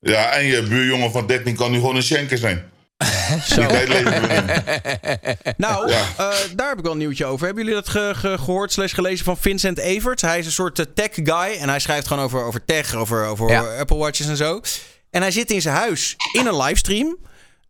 [0.00, 2.72] Ja, en je buurjongen van 13 kan nu gewoon een schenker zijn.
[3.56, 5.36] Die tijd leven we in.
[5.56, 6.00] Nou, Ja.
[6.16, 7.46] eh, daar heb ik wel een nieuwtje over.
[7.46, 10.20] Hebben jullie dat ge- ge- gehoord slash gelezen van Vincent Evert?
[10.20, 11.56] Hij is een soort eh, tech guy.
[11.60, 13.78] En hij schrijft gewoon over, over tech, over, over Ja.
[13.78, 14.60] Apple Watches en zo.
[15.10, 17.16] En hij zit in zijn huis in een livestream.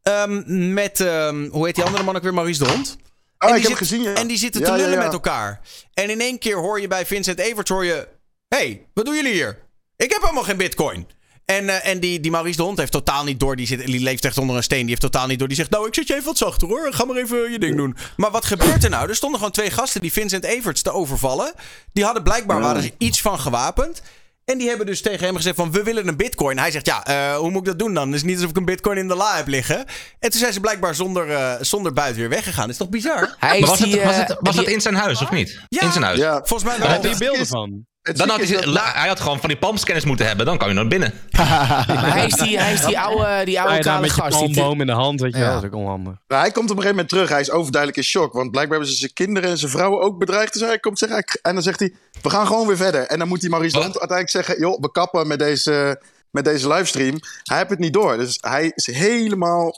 [0.02, 2.34] ehm, met, ehm, hoe heet die andere man ook weer?
[2.34, 2.96] Maurice de Hond.
[3.38, 4.14] Oh, en ik die heb zit- het gezien, ja.
[4.14, 5.02] En die zitten Ja, te lullen ja.
[5.05, 5.60] met elkaar.
[5.94, 8.09] En in één keer hoor je bij Vincent Everts hoor je...
[8.48, 9.59] hey, wat doen jullie hier?
[9.96, 11.09] Ik heb helemaal geen bitcoin.
[11.45, 13.57] En, eh, en die, die Maurice de Hond heeft totaal niet door.
[13.57, 14.79] Die, zit, die leeft echt onder een steen.
[14.81, 15.49] Die heeft totaal niet door.
[15.49, 16.93] Die zegt, nou, ik zet je even wat zachter hoor.
[16.93, 17.97] Ga maar even je ding doen.
[18.16, 19.09] Maar wat gebeurt er nou?
[19.09, 21.53] Er stonden gewoon twee gasten die Vincent Everts te overvallen.
[21.93, 24.03] Die hadden blijkbaar, waren ze iets van gewapend.
[24.45, 26.59] En die hebben dus tegen hem gezegd van, we willen een bitcoin.
[26.59, 28.07] Hij zegt, ja, eh, hoe moet ik dat doen dan?
[28.07, 29.79] Het is niet alsof ik een bitcoin in de la heb liggen.
[30.19, 32.61] En toen zijn ze blijkbaar zonder, eh, zonder buiten weer weggegaan.
[32.62, 33.35] Dat is toch bizar?
[33.39, 35.61] Hij Maar was, die, het, was, het, was die- dat in zijn huis of niet?
[35.69, 35.81] Ja.
[35.83, 36.19] In zijn huis.
[36.19, 37.03] Ja, Volgens mij Daar wel.
[37.03, 37.87] heb je beelden van.
[38.12, 40.47] Dan had hij, is dat- hij had gewoon van die palmscanners moeten hebben.
[40.47, 41.12] Dan kan je naar binnen.
[42.14, 44.39] Hij is die, hij is die oude, die oude kale gast.
[44.39, 45.44] Die palmboom in de hand, weet je Ja.
[45.44, 45.55] wel.
[45.55, 46.14] Dat is ook onhandig.
[46.26, 47.28] Maar hij komt op een gegeven moment terug.
[47.28, 48.32] Hij is overduidelijk in shock.
[48.32, 50.52] Want blijkbaar hebben ze zijn kinderen en zijn vrouwen ook bedreigd.
[50.52, 53.06] Dus hij komt zeggen, en dan zegt hij, we gaan gewoon weer verder.
[53.06, 57.18] En dan moet die Maurice uiteindelijk zeggen, joh, we kappen met deze, met deze livestream.
[57.43, 58.16] Hij heeft het niet door.
[58.16, 59.74] Dus hij is helemaal,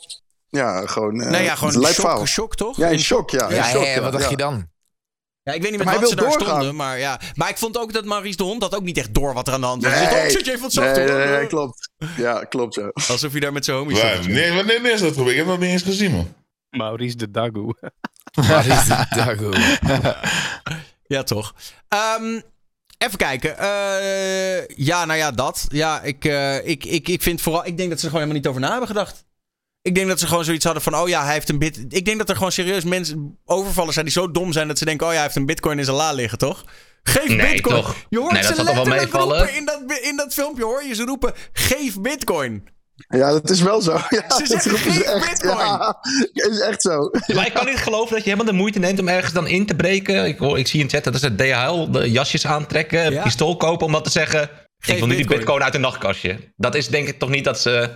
[0.49, 1.21] ja, gewoon...
[1.21, 2.77] eh, Nou ja, gewoon lijp shock, shock, toch?
[2.77, 3.51] Ja, in shock, ja.
[3.51, 4.31] ja, in shock, hè, wat dacht ja.
[4.31, 4.69] je dan?
[5.47, 6.49] Ja, ik weet niet met Maar wat ze daar doorgaan.
[6.49, 7.21] stonden, maar ja.
[7.35, 9.53] Maar ik vond ook dat Maurice de Hond had ook niet echt door wat er
[9.55, 9.93] aan de hand was.
[9.93, 11.05] Nee, je even wat zachter.
[11.05, 11.91] nee, nee, nee, klopt.
[12.17, 12.91] Ja, klopt, ja.
[13.09, 14.27] Alsof hij daar met zijn homies Ja, zat.
[14.27, 15.31] nee, wanneer is dat gebeurd?
[15.31, 16.35] Ik heb dat niet eens gezien, man.
[16.71, 17.77] Maurice de Dagoe.
[18.33, 19.07] Wat is dit?
[19.15, 19.51] Dago?
[21.07, 21.55] Ja, toch.
[21.89, 22.41] Ehm,
[22.99, 23.59] even kijken.
[23.59, 25.67] Eh, ja, nou ja, dat.
[25.69, 27.67] Ja, ik, eh, ik, ik, ik vind vooral...
[27.67, 29.25] Ik denk dat ze er gewoon helemaal niet over na hebben gedacht.
[29.87, 30.97] Ik denk dat ze gewoon zoiets hadden van...
[30.97, 31.85] Oh ja, hij heeft een bit...
[31.89, 34.69] Ik denk dat er gewoon serieus mensen overvallen zijn die zo dom zijn...
[34.69, 35.07] dat ze denken...
[35.07, 36.65] Oh ja, hij heeft een bitcoin in zijn la liggen, toch?
[37.03, 37.75] Geef Nee, bitcoin.
[37.77, 37.95] toch?
[38.09, 39.39] Je hoort Nee, dat ze zal toch wel letterlijk meevallen?
[39.39, 41.33] roepen in dat, in dat filmpje hoor je ze roepen...
[41.53, 42.69] Geef bitcoin.
[43.09, 43.93] Ja, dat is wel zo.
[44.09, 45.31] Ja, Ze dat zeggen, ze "Geef echt.
[45.31, 45.97] bitcoin." Ja,
[46.51, 47.11] is echt zo.
[47.35, 49.67] Maar ik kan niet geloven dat je helemaal de moeite neemt om ergens dan in
[49.67, 50.25] te breken.
[50.27, 53.23] Ik, hoor, ik zie in chat dat ze DHL de jasjes aantrekken, Ja.
[53.23, 54.51] pistool kopen om dat te zeggen.
[54.79, 55.39] Geef ik wil nu die bitcoin.
[55.39, 56.39] bitcoin uit een nachtkastje.
[56.57, 57.91] Dat is denk ik toch niet dat ze...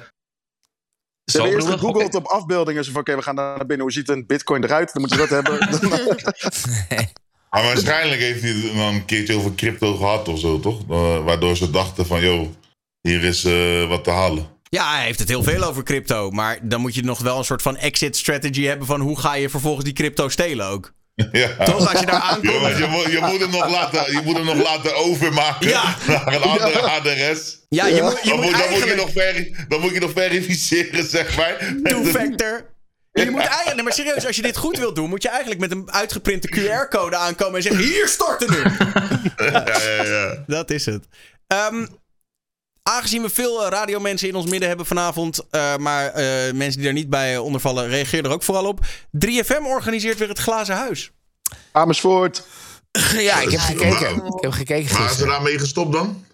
[1.31, 2.85] Ze hebben eerst gegoogeld op afbeeldingen.
[2.85, 3.86] Zo van, oké, we gaan daar naar binnen.
[3.86, 4.93] Hoe ziet een bitcoin eruit?
[4.93, 5.59] Dan moeten ze dat hebben.
[7.51, 10.81] Maar waarschijnlijk heeft hij het dan een keertje over crypto gehad of zo, toch?
[10.90, 12.48] Eh, waardoor ze dachten van, joh,
[13.01, 14.47] hier is eh, wat te halen.
[14.69, 16.31] Ja, hij heeft het heel veel over crypto.
[16.31, 18.86] Maar dan moet je nog wel een soort van exit strategy hebben...
[18.86, 20.93] van hoe ga je vervolgens die crypto stelen ook.
[21.33, 21.65] Ja.
[21.65, 22.43] Toch, als je daar aankomt...
[22.79, 25.97] Je, moet, je, moet hem nog laten, je moet hem nog laten overmaken Ja.
[26.07, 27.59] naar een andere adres.
[27.69, 28.39] Ja, je moet, je Dan
[28.71, 31.57] moet je nog veri- dan moet je nog verificeren, zeg maar.
[31.83, 32.69] Met een- Two-factor.
[33.13, 35.61] Je moet eigenlijk, nee, maar serieus, als je dit goed wilt doen, moet je eigenlijk
[35.61, 38.57] met een uitgeprinte QR-code aankomen en zeggen: Hier starten nu.
[39.53, 40.45] Ja, ja, ja.
[40.47, 41.05] Dat is het.
[41.47, 41.87] Ehm,
[42.91, 46.85] aangezien we veel eh, radiomensen in ons midden hebben vanavond, eh, maar eh, mensen die
[46.85, 48.81] daar niet bij ondervallen, reageer er ook vooral op.
[49.27, 51.11] 3FM organiseert weer het Glazen Huis.
[51.73, 52.47] Amersfoort.
[53.17, 54.17] Ja, ik heb gekeken.
[54.17, 55.29] Ik heb gekeken Maar is ze gisteren.
[55.33, 56.25] daarmee gestopt dan?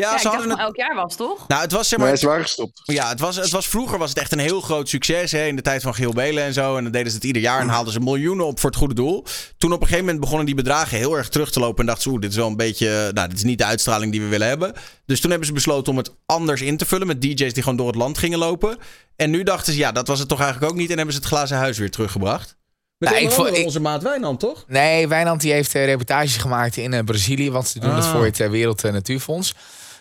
[0.00, 0.66] Ja, Ja, ze ik dacht hadden dat het.
[0.66, 1.48] elk jaar was, toch?
[1.48, 2.08] Nou, het was zeg maar.
[2.08, 2.80] Nee, ze waren gestopt.
[2.84, 5.56] Ja, het was, het was, vroeger was het echt een heel groot succes hè, in
[5.56, 6.76] de tijd van Geel Belen en zo.
[6.76, 8.94] En dan deden ze het ieder jaar en haalden ze miljoenen op voor het goede
[8.94, 9.24] doel.
[9.58, 11.78] Toen op een gegeven moment begonnen die bedragen heel erg terug te lopen.
[11.80, 14.12] En dachten ze, oeh, dit is wel een beetje, nou, dit is niet de uitstraling
[14.12, 14.72] die we willen hebben.
[15.06, 17.76] Dus toen hebben ze besloten om het anders in te vullen met DJ's die gewoon
[17.78, 18.76] door het land gingen lopen.
[19.16, 20.90] En nu dachten ze, ja, dat was het toch eigenlijk ook niet.
[20.90, 22.56] En hebben ze het glazen huis weer teruggebracht.
[22.98, 24.64] Met Nou, ik vond- onze maat Wijnand, toch?
[24.68, 27.50] Nee, Wijnand die heeft eh, reportages gemaakt in eh, Brazilië.
[27.50, 28.10] Want ze doen het Ah.
[28.12, 29.54] voor het eh, Wereld Natuurfonds.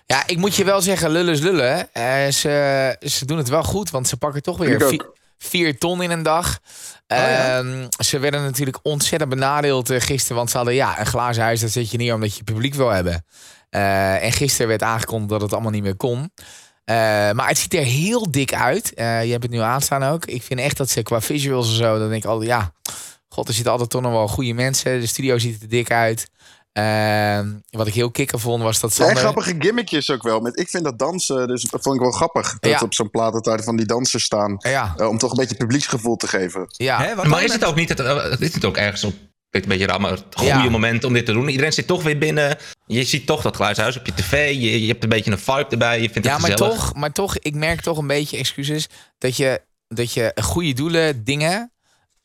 [0.06, 1.90] Ja, ik moet je wel zeggen, lullen is lullen.
[2.34, 4.78] Ze, ze doen het wel goed, want ze pakken toch weer
[5.38, 6.60] vier ton in een dag.
[7.08, 7.58] ja.
[7.58, 10.38] Ehm, ze werden natuurlijk ontzettend benadeeld eh, gisteren.
[10.38, 12.90] Want ze hadden ja, een glazen huis, dat zet je neer omdat je publiek wil
[12.90, 13.26] hebben.
[13.70, 16.32] Eh, en gisteren werd aangekondigd dat het allemaal niet meer kon.
[16.84, 16.96] Eh,
[17.32, 18.92] maar het ziet er heel dik uit.
[18.96, 20.26] Je hebt het nu aanstaan ook.
[20.26, 22.74] Ik vind echt dat ze qua visuals en zo, dan denk ik altijd, ja,
[23.30, 25.00] god, er zitten altijd toch nog wel goede mensen.
[25.00, 26.30] De studio ziet er dik uit.
[26.76, 29.16] Ehm, wat ik heel kikker vond was dat En Sander...
[29.18, 30.40] grappige gimmickjes ook wel.
[30.40, 32.58] Met, ik vind dat dansen, dus dat vond ik wel grappig.
[32.60, 32.80] Dat Ja.
[32.80, 34.56] op zo'n plaat altijd van die dansers staan.
[34.60, 36.66] Ja, eh, om toch een beetje publieksgevoel te geven.
[36.68, 37.02] ja.
[37.02, 39.14] Hè, wat Maar is het ook niet, het, eh, het is het ook ergens op
[39.52, 40.70] een beetje raar, maar het goede Ja.
[40.70, 41.48] moment om dit te doen.
[41.50, 42.58] Iedereen zit toch weer binnen.
[42.86, 44.54] Je ziet toch dat glazen huis op je tv.
[44.54, 46.02] Je, je hebt een beetje een vibe erbij.
[46.02, 46.74] Je vindt Ja, het maar gezellig.
[46.76, 48.88] toch, maar toch, ik merk toch een beetje, excuses,
[49.18, 51.72] dat je, dat je goede doelen, dingen,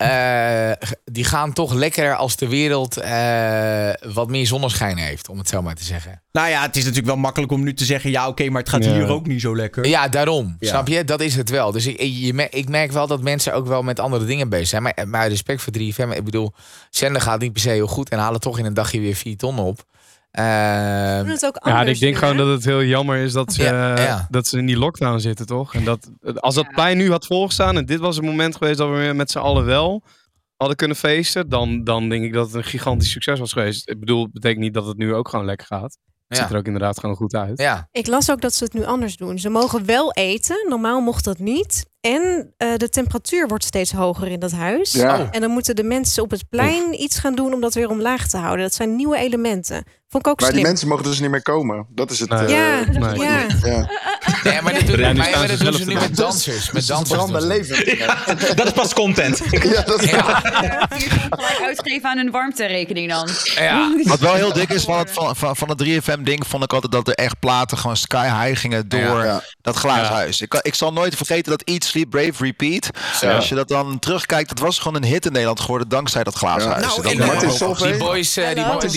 [0.00, 0.70] eh,
[1.04, 5.62] die gaan toch lekkerder als de wereld eh, wat meer zonneschijn heeft, om het zo
[5.62, 6.22] maar te zeggen.
[6.32, 8.70] Nou ja, het is natuurlijk wel makkelijk om nu te zeggen, ja oké, maar het
[8.70, 8.92] gaat Ja.
[8.92, 9.86] hier ook niet zo lekker.
[9.86, 10.56] Ja, daarom.
[10.58, 10.68] Ja.
[10.68, 11.04] Snap je?
[11.04, 11.72] Dat is het wel.
[11.72, 14.82] Dus ik, je ik merk wel dat mensen ook wel met andere dingen bezig zijn.
[14.82, 16.16] Maar, maar respect voor 3FM.
[16.16, 16.52] Ik bedoel,
[16.90, 19.36] zender gaat niet per se heel goed en halen toch in een dagje weer 4
[19.36, 19.84] ton op.
[20.30, 24.00] Ehm, het ook Ja, ik denk gewoon dat het heel jammer is dat ze, Ja,
[24.00, 24.26] ja.
[24.30, 25.74] dat ze in die lockdown zitten, toch?
[25.74, 26.70] En dat, als dat Ja.
[26.74, 29.38] plein nu had volgestaan en dit was een moment geweest dat we weer met z'n
[29.38, 30.02] allen wel
[30.56, 33.88] hadden kunnen feesten, dan, dan denk ik dat het een gigantisch succes was geweest.
[33.88, 35.98] Ik bedoel, het betekent niet dat het nu ook gewoon lekker gaat.
[36.30, 37.58] Het ziet er ook inderdaad gewoon goed uit.
[37.58, 37.88] Ja.
[37.92, 39.38] Ik las ook dat ze het nu anders doen.
[39.38, 40.66] Ze mogen wel eten.
[40.68, 41.88] Normaal mocht dat niet.
[42.00, 44.92] En eh, de temperatuur wordt steeds hoger in dat huis.
[44.92, 45.30] Ja.
[45.30, 48.28] En dan moeten de mensen op het plein iets gaan doen om dat weer omlaag
[48.28, 48.64] te houden.
[48.64, 49.84] Dat zijn nieuwe elementen.
[50.08, 50.70] Vond ik ook Maar die slim.
[50.70, 51.86] mensen mogen dus niet meer komen.
[51.90, 52.28] Dat is het.
[52.30, 52.40] Nee.
[52.44, 53.18] eh, Ja, Nee.
[53.18, 53.46] ja.
[53.62, 53.90] ja.
[54.42, 55.94] Nee, maar dat doen, Ja, nu maar, staan maar ze dat doen zelf ze nu
[55.94, 56.70] te met dansers.
[56.70, 58.54] Met dansers.
[58.54, 58.66] dat.
[58.66, 59.40] is pas content.
[59.50, 60.42] Ja, dat is Ja.
[60.44, 60.82] Eh,
[61.30, 63.28] gelijk uitgeven aan hun warmterekening dan.
[63.54, 63.92] Ja.
[64.04, 66.92] Wat wel heel dik is van het, van, van, van het 3FM-ding, vond ik altijd
[66.92, 69.24] dat er echt platen gewoon sky high gingen door Ja.
[69.24, 69.42] Ja.
[69.62, 70.40] dat glazen huis.
[70.40, 72.90] Ik, ik zal nooit vergeten dat Eat, Sleep, Brave, Repeat.
[73.34, 76.34] Als je dat dan terugkijkt, dat was gewoon een hit in Nederland geworden dankzij dat
[76.34, 76.74] glazen Ja.
[76.74, 76.86] huis.
[76.86, 77.90] Nou, Dat- Die Solveig.
[77.90, 78.90] Die boys, eh, die, Martin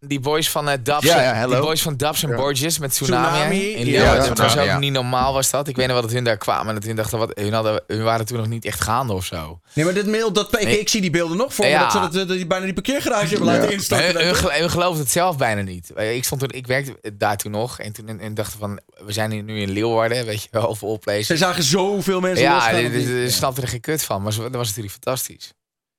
[0.00, 2.36] die, boys van eh Dubs, ja, die boys van Dubs en.
[2.36, 3.28] Borges met Tsunami.
[3.36, 4.00] Tsunami, In ja.
[4.02, 4.36] Leeuwarden.
[4.36, 4.78] Was ook.
[4.86, 5.68] Niet normaal was dat.
[5.68, 6.68] Ik weet nog wat dat hun daar kwamen.
[6.68, 9.24] En dat hun dachten, wat, hun, hadden, hun waren toen nog niet echt gaande of
[9.24, 9.60] zo.
[9.74, 10.80] Nee, maar dit mail, dat, ik, Nee.
[10.80, 11.70] ik zie die beelden nog voor me.
[11.70, 11.82] Ja.
[11.82, 13.52] Dat ze dat, dat die bijna die parkeergarage hebben Ja.
[13.58, 14.14] laten instarten.
[14.16, 15.92] Hun, hun, gelo- hun geloofden het zelf bijna niet.
[15.92, 17.78] Eh, Ik, stond toen, ik werkte daar toen nog.
[17.78, 20.26] En toen en, en dachten van, we zijn hier nu in Leeuwarden.
[20.26, 24.22] Weet je wel, all Ze zagen zoveel mensen Ja, die snapten er geen kut van.
[24.22, 25.52] Maar dat was natuurlijk fantastisch.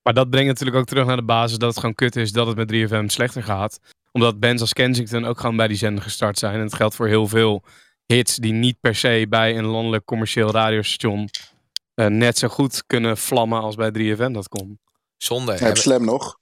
[0.03, 2.47] Maar dat brengt natuurlijk ook terug naar de basis dat het gewoon kut is dat
[2.47, 3.79] het met 3FM slechter gaat.
[4.11, 6.53] Omdat bands als Kensington ook gewoon bij die zender gestart zijn.
[6.53, 7.63] En het geldt voor heel veel
[8.07, 11.29] hits die niet per se bij een landelijk commercieel radiostation
[11.93, 14.79] eh, net zo goed kunnen vlammen als bij 3FM dat kon.
[15.17, 15.53] Zonde.
[15.53, 16.37] Je hebt Slam nog.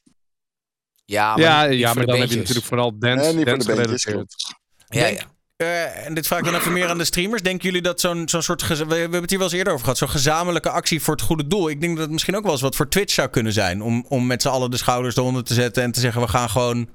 [1.06, 3.46] Ja, maar, ja, niet ja, voor maar dan heb je natuurlijk vooral dance, voor de
[3.46, 4.04] dance bandjes.
[4.04, 4.56] gerelateerd.
[4.88, 5.34] Ja, ja.
[5.56, 7.42] Eh, en dit vraag ik dan even meer aan de streamers.
[7.42, 8.68] Denken jullie dat zo'n zo'n soort...
[8.68, 10.00] We, we hebben het hier wel eens eerder over gehad.
[10.00, 11.70] Zo'n gezamenlijke actie voor het goede doel.
[11.70, 13.82] Ik denk dat het misschien ook wel eens wat voor Twitch zou kunnen zijn.
[13.82, 15.84] Om, om met z'n allen de schouders eronder te zetten.
[15.84, 16.90] En te zeggen, we gaan gewoon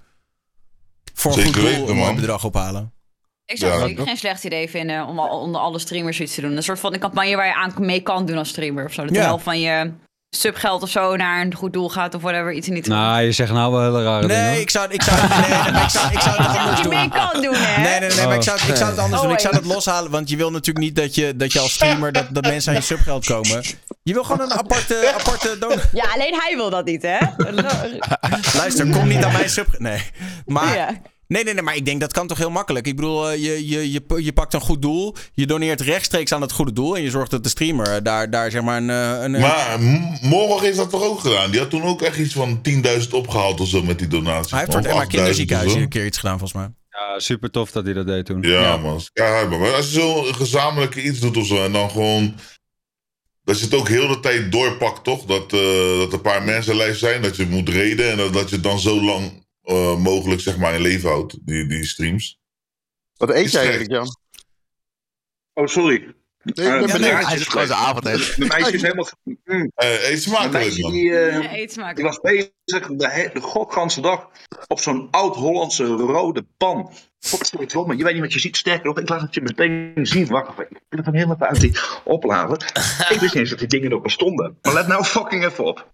[1.15, 2.93] voor een Zeker goed doel een mooi bedrag ophalen.
[3.51, 6.35] Ik zou het Ja, zeker geen slecht idee vinden om al- onder alle streamers iets
[6.35, 6.57] te doen.
[6.57, 9.03] Een soort van een campagne waar je aan mee kan doen als streamer of zo.
[9.03, 9.25] Dat de Ja.
[9.25, 9.93] helft van je
[10.37, 12.53] subgeld of zo naar een goed doel gaat of whatever.
[12.53, 12.87] Iets trant.
[12.87, 14.43] Nou, je zegt nou wel hele rare dingen.
[14.43, 14.61] Nee, hoor.
[14.61, 15.39] ik zou, ik zou, nee,
[15.73, 16.95] nee, ik zou, ik zou het anders Dat je doen.
[16.95, 17.83] mee kan doen, hè?
[17.83, 19.33] Nee, nee, nee, maar ik zou, het- ik zou het anders Oh, doen.
[19.35, 22.13] Ik zou dat loshalen, want je wil natuurlijk niet dat je, dat je als streamer,
[22.13, 23.63] dat, dat mensen aan je subgeld komen.
[24.03, 25.89] Je wil gewoon een aparte, aparte donor.
[25.93, 27.19] Ja, alleen hij wil dat niet, hè?
[28.57, 29.67] Luister, kom niet aan mijn sub...
[29.79, 30.03] Nee,
[30.47, 30.77] maar...
[30.77, 30.89] Ja.
[31.31, 32.87] Nee, nee, nee, maar ik denk dat kan toch heel makkelijk.
[32.87, 36.41] Ik bedoel, eh, je, je, je, je pakt een goed doel, je doneert rechtstreeks aan
[36.41, 38.91] het goede doel en je zorgt dat de streamer daar, daar zeg maar een...
[38.91, 39.77] eh, een Maar
[40.21, 41.51] Morgen heeft dat toch ook gedaan?
[41.51, 42.61] Die had toen ook echt iets van
[43.03, 44.51] 10.000 opgehaald of zo met die donatie.
[44.51, 46.71] hij heeft voor het Emma 8.000 Kinderziekenhuis een keer iets gedaan, volgens mij.
[46.91, 48.43] Ja, super tof dat hij dat deed toen.
[48.43, 49.01] Ja, man.
[49.13, 52.35] Ja, maar als je zo gezamenlijke iets doet of zo en dan gewoon.
[53.45, 55.25] Dat je het ook heel de tijd doorpakt, toch?
[55.25, 58.49] Dat, eh, dat een paar mensen lijf zijn, dat je moet reden en dat, dat
[58.49, 62.39] je het dan zo lang eh, mogelijk zeg maar in leven houdt, die, die streams.
[63.17, 64.17] Wat eet jij eigenlijk, Jan?
[65.53, 66.15] Oh, sorry.
[66.43, 67.01] Nee, ik ben Eh, benieuwd.
[67.13, 68.35] meisje Hij is gewoon zijn avondeten.
[68.37, 69.09] Mijn meisje is helemaal...
[69.45, 69.71] Mm.
[69.75, 70.93] Eh, eet smakelijk, man.
[70.93, 71.97] die, eh, Ja, eet smaak.
[71.97, 72.53] die was bezig
[72.87, 74.31] de, de godganse dag
[74.67, 76.93] op zo'n oud-Hollandse rode pan.
[77.21, 78.57] Godverdomme, je weet niet wat je ziet.
[78.57, 80.27] Sterker nog, ik laat het je meteen zien.
[80.27, 82.57] Wacht even, ik wil het hem helemaal uit die opladen.
[82.59, 84.59] ik wist niet eens dat die dingen er bestonden.
[84.63, 85.93] Maar let nou fucking even op.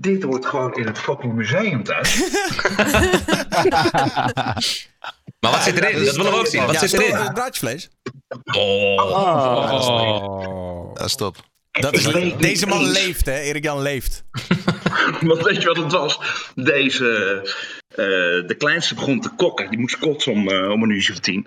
[0.00, 2.20] Dit wordt gewoon in het fucking museum thuis.
[5.40, 6.04] Maar wat zit erin?
[6.04, 6.66] Dat willen we ook zien.
[6.66, 7.32] Wat ja, zit erin?
[7.32, 7.90] braadjesvlees.
[8.56, 8.94] Oh.
[9.78, 10.94] Oh.
[10.94, 11.36] Dat is top.
[11.70, 12.02] Dat is,
[12.38, 12.92] deze man eens.
[12.92, 13.40] leeft, hè?
[13.40, 14.24] Erik Jan leeft.
[15.20, 16.20] Want weet je wat het was?
[16.54, 17.40] Deze,
[17.88, 19.70] eh, de kleinste begon te kokken.
[19.70, 21.46] Die moest kotsen om, eh, om een uurtje of tien.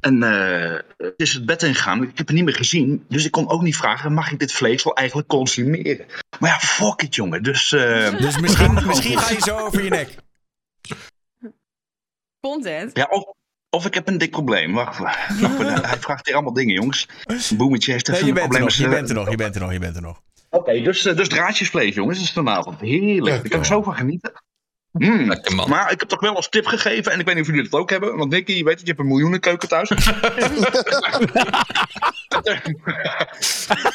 [0.00, 2.02] En eh, het is het bed ingegaan.
[2.02, 3.04] Ik heb het niet meer gezien.
[3.08, 6.06] Dus ik kon ook niet vragen, mag ik dit vlees wel eigenlijk consumeren?
[6.38, 7.42] Maar ja, fuck it jongen.
[7.42, 10.14] Dus, eh, Dus misschien, misschien ga je zo over je nek.
[12.40, 12.96] Content.
[12.96, 13.24] ja, of,
[13.70, 14.72] of ik heb een dik probleem.
[14.74, 17.08] Wacht, wacht, wacht, hij vraagt hier allemaal dingen jongens.
[17.56, 18.62] Boemetje heeft Nee, een bent er probleem.
[18.62, 20.20] nog, je bent er nog, je bent er nog, je bent er nog.
[20.50, 22.18] Oké, dus, eh, dus draadjesvlees jongens.
[22.18, 22.80] Dat is vanavond.
[22.80, 23.24] Heerlijk.
[23.40, 24.32] Daar kan ik zo van genieten.
[24.92, 25.28] Mm.
[25.28, 25.68] Lekker man.
[25.68, 27.80] Maar ik heb toch wel als tip gegeven, en ik weet niet of jullie dat
[27.80, 29.88] ook hebben, want Nicky, je weet het, je hebt een miljoenenkeuken thuis.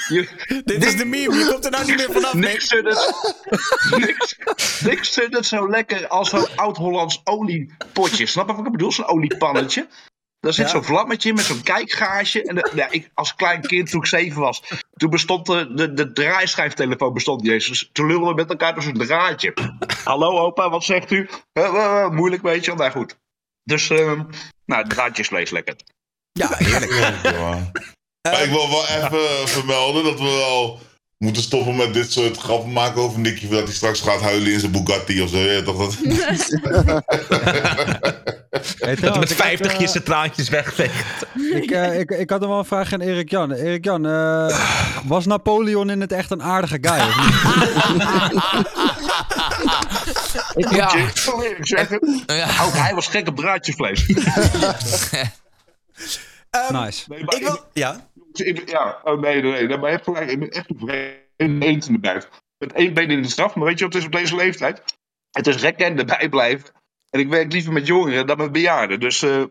[0.10, 2.44] Je- Dit is de meme, je komt er nou niet meer vanaf, Nick.
[2.52, 3.16] niks zit het,
[3.98, 4.38] niks,
[4.84, 8.26] niks zit het zo lekker als zo'n oud-Hollands oliepotje.
[8.26, 8.92] Snap je wat ik bedoel?
[8.92, 9.88] Zo'n oliepannetje.
[10.46, 10.72] Daar zit Ja.
[10.72, 12.44] zo'n vlammetje met zo'n kijkgaasje.
[12.44, 14.62] En de- ja, ik, als klein kind, toen ik zeven was,
[14.96, 17.68] toen bestond de, de, de draaischijftelefoon bestond niet eens.
[17.68, 19.54] Dus toen lullen we met elkaar door zo'n draadje.
[20.04, 21.30] Hallo opa, wat zegt u?
[21.54, 23.18] Eh, eh, eh, moeilijk weet je, nou goed.
[23.64, 24.22] Dus, ehm
[24.66, 25.76] nou, draadjesvlees lekker.
[26.32, 26.92] Ja, heerlijk.
[27.24, 27.72] Ja.
[28.32, 30.80] Maar ik wil wel even vermelden dat we wel
[31.18, 33.48] moeten stoppen met dit soort grappen maken over Nicky.
[33.48, 35.38] Dat hij straks gaat huilen in zijn Bugatti of zo.
[35.38, 35.98] Ja, toch dat...
[38.66, 41.26] Hey, Dat hij trouwens, met ik had, 50 eh, je zijn traantjes wegveegt.
[41.54, 43.52] ik, eh, ik, ik had nog wel een vraag aan Erik Jan.
[43.52, 44.60] Erik Jan, eh,
[45.06, 47.00] was Napoleon in het echt een aardige guy?
[50.56, 50.66] Of niet?
[50.66, 50.96] Ik Ja.
[50.96, 52.02] moet zeggen,
[52.66, 54.06] ook hij was gek op draadjesvlees.
[56.72, 57.04] Nice.
[57.08, 57.60] Nee, maar Ik wil...
[57.74, 58.08] Ja?
[58.34, 59.78] Ik ja, oh nee, nee, nee.
[59.78, 60.30] Maar je hebt gelijk.
[60.32, 62.30] Ik ben echt een vreemde eend in de bijt.
[62.58, 63.56] Met één been in de straf.
[63.56, 64.82] Maar weet je wat het is op deze leeftijd?
[65.32, 66.70] Het is rekken en erbij blijven.
[67.16, 69.00] En ik werk liever met jongeren dan met bejaarden.
[69.00, 69.44] Dus, eh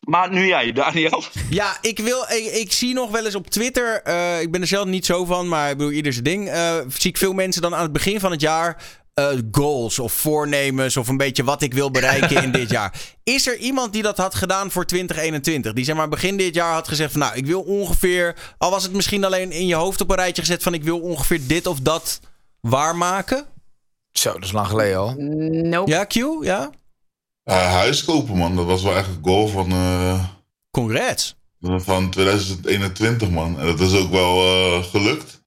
[0.00, 1.22] maar nu jij, Daniel.
[1.50, 4.66] Ja, ik, wil, ik, ik zie nog wel eens op Twitter, eh, ik ben er
[4.66, 6.48] zelf niet zo van, maar ik bedoel, ieder zijn ding.
[6.48, 8.82] eh, zie ik veel mensen dan aan het begin van het jaar
[9.50, 12.94] goals of voornemens of een beetje wat ik wil bereiken in dit jaar.
[13.24, 15.72] Is er iemand die dat had gedaan voor 2021?
[15.72, 18.82] Die zeg maar begin dit jaar had gezegd van nou, ik wil ongeveer, al was
[18.82, 21.66] het misschien alleen in je hoofd op een rijtje gezet van ik wil ongeveer dit
[21.66, 22.20] of dat
[22.60, 23.46] waarmaken?
[24.12, 25.14] Zo, dat is lang geleden al.
[25.62, 25.90] Nope.
[25.90, 26.14] Ja, Q?
[26.42, 26.70] Ja?
[27.44, 28.56] Eh, huis kopen, man.
[28.56, 30.24] Dat was wel echt een goal van, eh,
[30.70, 31.36] Congrats.
[31.60, 33.58] van 2021, man.
[33.60, 35.38] En dat is ook wel eh, gelukt.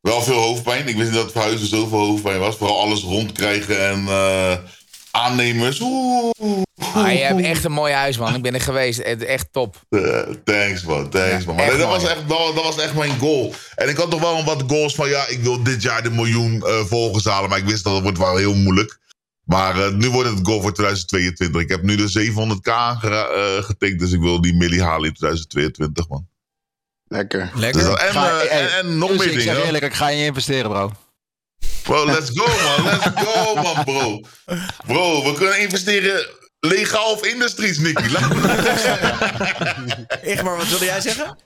[0.00, 0.88] Wel veel hoofdpijn.
[0.88, 2.56] Ik wist niet dat verhuizen zoveel hoofdpijn was.
[2.56, 4.56] Vooral alles rondkrijgen en eh,
[5.16, 5.80] aannemers.
[5.80, 6.32] Oeh.
[6.94, 8.34] Ah, je hebt echt een mooi huis, man.
[8.34, 9.02] Ik ben er geweest.
[9.04, 9.76] Het- Echt top.
[9.88, 10.00] Eh,
[10.44, 11.54] thanks man, thanks man.
[11.54, 12.00] Maar echt nee, dat, mooi.
[12.00, 13.54] was echt, dat, dat was echt mijn goal.
[13.74, 16.62] En ik had toch wel wat goals van ja, ik wil dit jaar de miljoen
[16.66, 17.48] eh, volgers halen.
[17.50, 18.98] Maar ik wist dat het wordt wel heel moeilijk.
[19.44, 21.60] Maar eh, nu wordt het goal voor 2022.
[21.62, 23.98] Ik heb nu de 700k aangera- eh, getikt.
[23.98, 26.28] Dus ik wil die milli halen in 2022 man.
[27.08, 27.50] Lekker.
[27.54, 27.80] Lekker.
[27.80, 29.66] Dus dat- en, Ga- hey, en, en nog dus meer ik zeg dingen.
[29.66, 30.92] eerlijk, ik ga in je investeren, bro.
[31.84, 34.20] Bro, let's go man, let's go man bro.
[34.86, 36.26] Bro, we kunnen investeren
[36.60, 38.08] legaal of industries, Nicky.
[38.12, 38.32] Laat
[40.22, 41.36] Echt maar, wat wilde jij zeggen?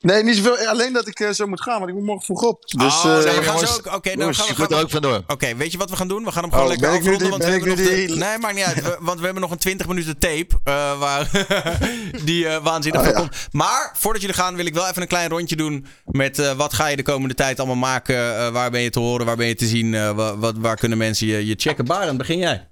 [0.00, 0.56] Nee, niet zoveel.
[0.66, 2.62] Alleen dat ik eh, zo moet gaan, want ik moet morgen vroeg op.
[2.64, 3.94] Dus, oh, eh, we gaan zo ook.
[3.94, 5.22] Oké, dan gaan we er ook vandoor.
[5.26, 6.24] Oké, weet je wat we gaan doen?
[6.24, 7.20] We gaan hem gewoon Oh, lekker ik nu afronden.
[7.22, 8.82] die- Want we ben hebben nog de, Nee, maakt niet uit.
[8.82, 10.46] We- want we hebben nog een 20 minuten tape.
[10.64, 11.30] eh, waar
[12.24, 13.20] die eh, waanzinnig Oh, van ja.
[13.20, 13.48] komt.
[13.52, 15.86] Maar voordat jullie gaan, wil ik wel even een klein rondje doen.
[16.04, 18.36] Met eh, wat ga je de komende tijd allemaal maken?
[18.38, 19.26] Eh, waar ben je te horen?
[19.26, 19.94] Waar ben je te zien?
[19.94, 21.84] Eh, wa- wat, waar kunnen mensen je, je checken?
[21.84, 22.70] Barend, begin jij.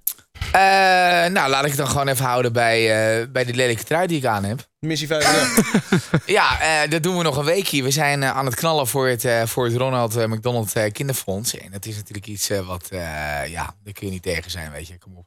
[0.53, 2.81] Eh, nou, laat ik het dan gewoon even houden bij,
[3.21, 4.69] eh, bij die lelijke trui die ik aan heb.
[4.79, 5.29] Missie 5.
[6.27, 7.83] Ja, eh, dat doen we nog een weekje.
[7.83, 11.59] We zijn aan het knallen voor het, voor het Ronald McDonald Kinderfonds.
[11.59, 12.89] En dat is natuurlijk iets wat,
[13.47, 14.99] ja, daar kun je niet tegen zijn, weet je.
[14.99, 15.27] Kom op.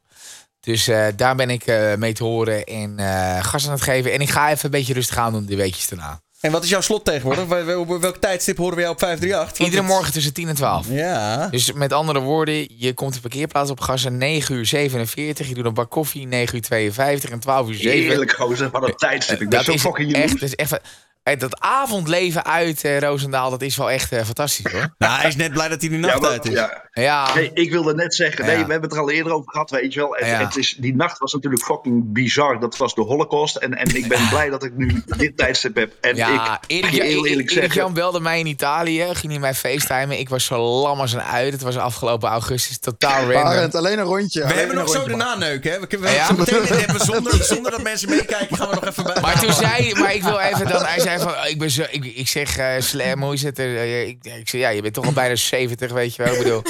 [0.60, 1.66] Dus daar ben ik
[1.96, 2.98] mee te horen en
[3.42, 4.12] gas aan het geven.
[4.12, 6.20] En ik ga even een beetje rustig aan doen die weekjes daarna.
[6.44, 7.76] En wat is jouw slot tegenwoordig?
[7.76, 9.58] Op welk tijdstip horen we jou op 538?
[9.58, 10.86] Want Iedere het- morgen tussen 10 en 12.
[10.90, 11.46] Ja.
[11.48, 15.48] Dus met andere woorden, je komt de parkeerplaats op gas en 9 uur 47.
[15.48, 17.90] Je doet een bak koffie, 9 uur 52 en 12 uur 7.
[18.08, 19.40] Heerlijk gozer, wat een tijdstip.
[19.40, 20.80] Ik ben dat zo is fucking echt, dat is echt
[21.24, 24.94] dat avondleven uit eh, Roosendaal, dat is wel echt eh, fantastisch hoor.
[24.98, 26.52] Nou, hij is net blij dat hij die nacht Ja, maar- uit is.
[26.52, 26.82] ja.
[26.92, 28.64] Ja, Nee, ik wilde net zeggen, nee, Ja.
[28.64, 30.14] we hebben het er al eerder over gehad, weet je wel.
[30.14, 30.38] Het, Ja.
[30.44, 32.60] het is, die nacht was natuurlijk fucking bizar.
[32.60, 33.56] Dat was de holocaust.
[33.56, 35.92] En, en ik ben blij dat ik nu dit tijdstip heb.
[36.00, 37.74] En ja ik Erik, heel eerlijk Erik zeggen...
[37.74, 40.18] Jan belde mij in Italië, ging hij mij facetimen.
[40.18, 41.52] Ik was zo lam als een uit.
[41.52, 43.42] Het was afgelopen augustus, totaal random.
[43.42, 44.38] Barend, alleen een rondje.
[44.40, 45.80] We alleen hebben nog zo de naneuk, hè?
[45.80, 46.32] We kunnen Ja?
[46.36, 49.20] meteen zonder, zonder dat mensen meekijken, gaan we nog even bij.
[49.20, 52.04] Maar toen zei maar ik wil even dan, hij zei van, ik ben zo, ik,
[52.04, 53.58] ik zeg, eh Slam, hoe is het?
[53.58, 56.32] ik, ik zeg, ja, je bent toch al bijna 70, weet je wel.
[56.32, 56.62] Ik bedoel,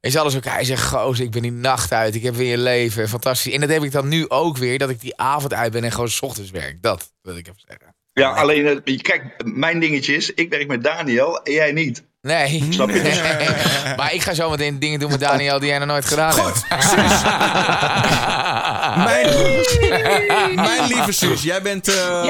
[0.00, 2.62] is alles ook, hij zegt, goos, ik ben die nacht uit, ik heb weer een
[2.62, 3.52] leven, fantastisch.
[3.52, 5.92] En dat heb ik dan nu ook weer, dat ik die avond uit ben en
[5.92, 6.82] gewoon 's ochtends werk.
[6.82, 7.94] Dat wil ik even zeggen.
[8.12, 12.04] Ja, alleen, eh, kijk, mijn dingetje is, ik werk met Daniel en jij niet.
[12.22, 12.66] Nee.
[12.70, 13.02] Snap je?
[13.96, 16.64] maar ik ga zo meteen dingen doen met Daniel die jij nog nooit gedaan hebt.
[18.96, 19.26] Mijn,
[20.68, 22.24] mijn lieve zus, jij bent, eh,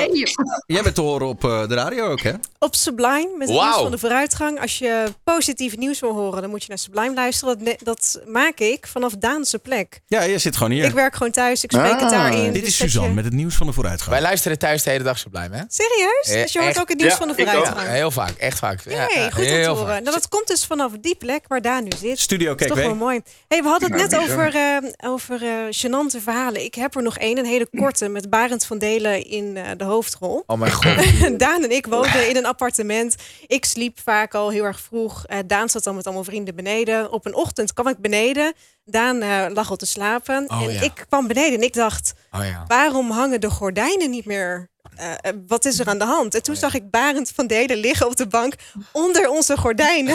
[0.66, 2.32] jij bent te horen op eh, de radio ook, hè?
[2.59, 4.60] Op Sublime, met het nieuws van de vooruitgang.
[4.60, 7.64] Als je positief nieuws wil horen, dan moet je naar Sublime luisteren.
[7.64, 10.01] Dat, dat maak ik vanaf Daanse plek.
[10.06, 10.84] Ja, je zit gewoon hier.
[10.84, 12.10] Ik werk gewoon thuis, ik spreek het Ah.
[12.10, 12.52] daarin.
[12.52, 14.10] Dit dus is dat Suzanne je- met het nieuws van de vooruitgang.
[14.10, 15.62] Wij luisteren thuis de hele dag blij, hè?
[15.68, 16.28] Serieus?
[16.28, 16.80] Eh, Dus je hoort echt?
[16.80, 17.88] ook het nieuws Ja, van de vooruitgang.
[17.88, 18.80] Heel vaak, echt vaak.
[18.84, 19.86] Ja, Nee, ja, goed om te heel horen.
[19.86, 20.02] vaak.
[20.02, 22.18] Nou, dat komt dus vanaf die plek waar Daan nu zit.
[22.18, 23.20] Studio Dat is toch wel mooi.
[23.48, 24.76] Hey, we hadden het net over, eh,
[25.10, 26.55] over eh, gênante verhalen.
[26.64, 29.84] Ik heb er nog één, een hele korte, met Barend van Delen in eh, de
[29.84, 30.42] hoofdrol.
[30.46, 31.38] Oh mijn god.
[31.38, 33.14] Daan en ik woonden in een appartement.
[33.46, 35.26] Ik sliep vaak al heel erg vroeg.
[35.26, 37.12] Eh, Daan zat dan met allemaal vrienden beneden.
[37.12, 38.52] Op een ochtend kwam ik beneden.
[38.84, 40.44] Daan eh, lag al te slapen.
[40.48, 40.80] Oh, en ja.
[40.80, 42.14] ik kwam beneden en ik dacht...
[42.30, 42.64] Oh ja.
[42.66, 44.70] waarom hangen de gordijnen niet meer?
[44.97, 46.35] Eh, eh, wat is er aan de hand?
[46.35, 48.55] En toen Oh, zag ik Barend van Delen liggen op de bank
[48.93, 50.14] onder onze gordijnen.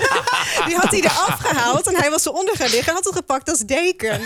[0.66, 3.48] Die had hij eraf gehaald en hij was eronder gaan liggen en had het gepakt
[3.50, 4.20] als deken.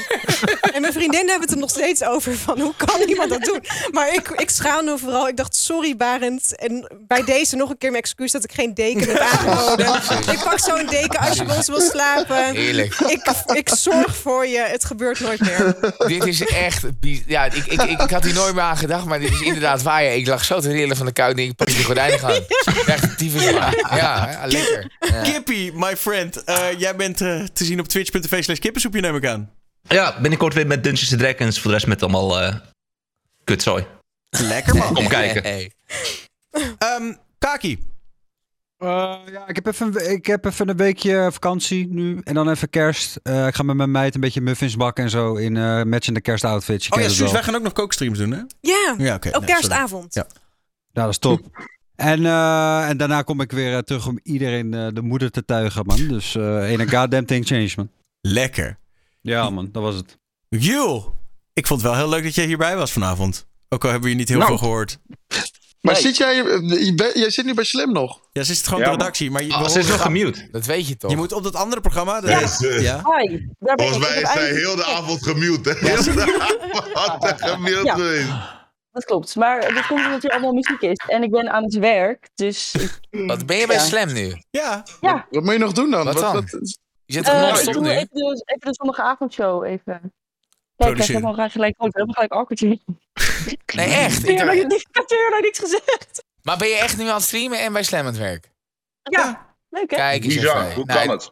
[0.73, 3.65] En mijn vriendinnen hebben het er nog steeds over van hoe kan iemand dat doen?
[3.91, 5.29] Maar ik, ik schaamde vooral.
[5.29, 6.57] Ik dacht, sorry Barend.
[6.57, 9.95] En bij deze nog een keer mijn excuus dat ik geen deken heb aangeboden.
[10.33, 12.55] Ik pak zo'n deken als je bij ons wil slapen.
[12.55, 12.95] Heerlijk.
[12.95, 14.59] Ik, ik zorg voor je.
[14.59, 15.77] Het gebeurt nooit meer.
[16.07, 16.83] dit is echt...
[17.27, 19.76] Ja, ik, ik, ik, ik had hier nooit meer aan gedacht, maar dit is inderdaad
[19.83, 20.17] waaien.
[20.17, 21.31] Ik lag zo te rillen van de kou.
[21.31, 22.31] Ik denk, ik pak die gordijnen gaan.
[22.95, 23.77] Echt tyfus zwaar.
[23.97, 24.97] Ja, ja, lekker.
[24.99, 25.23] Ja.
[25.23, 26.45] Kippie, my friend.
[26.45, 29.51] eh, jij bent eh, te zien op twitch.tv slash kippensoepje, neem ik aan.
[29.89, 31.57] Ja, binnenkort weer met Dungeons and Dragons.
[31.61, 32.55] Voor de rest met allemaal eh
[33.45, 33.87] kutzooi.
[34.31, 34.95] Lekker man.
[34.95, 35.43] Kom kijken.
[35.43, 35.71] Hey.
[36.79, 37.79] Ehm, Kaki.
[38.79, 42.21] Eh, ja, ik heb, even, ik heb even een weekje vakantie nu.
[42.25, 43.17] En dan even kerst.
[43.23, 45.35] Eh, ik ga met mijn meid een beetje muffins bakken en zo.
[45.35, 46.87] In eh matchende kerstoutfits.
[46.87, 48.41] Je Oh ja, Suus, wij gaan ook nog kookstreams doen, hè?
[48.61, 49.29] Ja, Ja, oké.
[49.29, 50.13] op Nee, kerstavond.
[50.13, 50.29] sorry.
[50.35, 50.41] Ja.
[50.93, 51.41] Ja, dat is top.
[51.97, 55.87] En, eh, en daarna kom ik weer terug om iedereen eh, de moeder te tuigen,
[55.87, 56.09] man.
[56.09, 57.91] Dus eh een goddamn thing change, man.
[58.21, 58.79] Lekker.
[59.21, 60.19] Ja, man, dat was het.
[60.49, 61.03] Jules,
[61.53, 63.47] ik vond het wel heel leuk dat jij hierbij was vanavond.
[63.69, 64.49] Ook al hebben we je niet heel Nou.
[64.51, 64.99] veel gehoord.
[65.87, 66.03] Maar Nee.
[66.03, 66.35] zit jij,
[66.85, 68.21] je bent- jij zit nu bij Slim nog?
[68.33, 69.31] Ja, ze is het gewoon Ja, de redactie.
[69.31, 70.49] Maar je, Oh, we ze is nog gemute.
[70.51, 71.11] Dat weet je toch?
[71.11, 72.23] Je moet op dat andere programma.
[72.23, 72.81] eh.
[72.83, 73.01] ja.
[73.03, 75.71] Hoi, daar ben Volgens mij is zij eigenlijk- heel de avond gemute.
[75.71, 75.89] Hè?
[75.89, 78.55] Heel de avond gemute Ja.
[78.93, 81.03] Dat klopt, maar dat komt omdat er allemaal muziek is.
[81.07, 82.75] En ik ben aan het werk, dus...
[82.75, 83.83] ik- Wat ben je bij Ja.
[83.83, 84.35] Slam nu?
[84.51, 84.83] Ja.
[85.01, 86.05] Ja, Wat moet je nog doen dan?
[86.05, 86.45] Wat dan?
[87.05, 87.89] Je zit eh, ik doe nu?
[87.91, 90.13] even de, even de zondagavondshow even.
[90.77, 91.75] Kijk, ik heb al graag gelijk...
[91.83, 92.79] Oh, ik heb gelijk awkwardje.
[93.77, 94.29] Nee, echt?
[94.29, 96.25] Ik heb er nog niets gezegd.
[96.43, 98.51] Maar ben je echt nu aan het streamen en bij Slam aan het werk?
[99.03, 99.97] Ja, leuk hè?
[99.97, 101.25] Kijk eens Bizar, hoe Nou, kan het?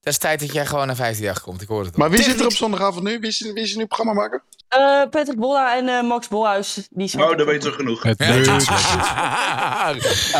[0.00, 1.62] Het is tijd dat jij gewoon naar 15 dag komt.
[1.62, 1.98] Ik hoor het al.
[1.98, 3.18] Maar wie zit er op zondagavond nu?
[3.18, 4.42] Wie is, wie is er nu programma maken?
[4.68, 4.78] Eh,
[5.10, 6.86] Patrick Bolla en eh, Max Bolhuis.
[6.90, 8.02] Die zijn Oh, dat weten we genoeg.
[8.02, 9.90] Het Ja.
[9.92, 10.30] leuk.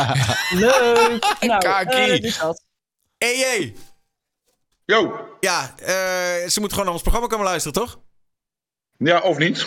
[0.50, 1.36] Leuk!
[1.48, 2.12] Nou, Kaki.
[2.16, 2.40] eh.
[3.18, 3.74] EJ.
[4.84, 7.98] Yo, Ja, eh, ze moet gewoon naar ons programma komen luisteren, toch?
[8.98, 9.66] Ja of niet?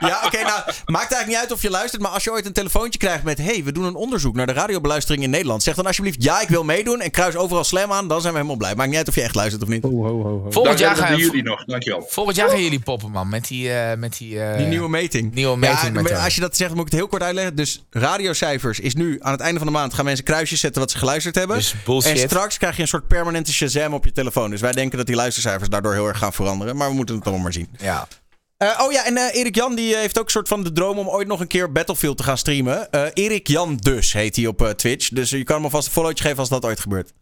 [0.00, 2.52] Ja, oké, nou, maakt eigenlijk niet uit of je luistert, maar als je ooit een
[2.52, 5.86] telefoontje krijgt met hey, we doen een onderzoek naar de radiobeluistering in Nederland, zeg dan
[5.86, 8.74] alsjeblieft ja, ik wil meedoen en kruis overal slam aan, dan zijn we helemaal blij.
[8.74, 9.82] Maakt niet uit of je echt luistert of niet.
[9.82, 10.50] Ho, ho, ho, ho.
[10.50, 12.06] Volgend jaar, gaan, jullie nog, dankjewel.
[12.08, 13.28] volgend jaar gaan jullie poppen, man.
[13.28, 13.72] Met die...
[13.72, 15.34] eh, met die, eh, Die nieuwe meting.
[15.34, 16.24] nieuwe Ja, meting met haar.
[16.24, 17.56] als je dat zegt, moet ik het heel kort uitleggen.
[17.56, 20.90] Dus radiocijfers is nu aan het einde van de maand gaan mensen kruisjes zetten wat
[20.90, 21.56] ze geluisterd hebben.
[21.56, 22.12] Dus bullshit.
[22.12, 24.50] En straks krijg je een soort permanente Shazam op je telefoon.
[24.50, 26.76] Dus wij denken dat die luistercijfers daardoor heel erg gaan veranderen.
[26.76, 27.68] Maar we moeten het allemaal maar zien.
[27.78, 28.08] Ja.
[28.56, 30.98] Eh, oh ja, en eh, Erik Jan die heeft ook een soort van de droom
[30.98, 32.90] om ooit nog een keer Battlefield te gaan streamen.
[32.90, 35.08] Eh, Erik Jan dus heet hij op eh, Twitch.
[35.08, 37.12] Dus je kan hem alvast een followtje geven als dat ooit gebeurt.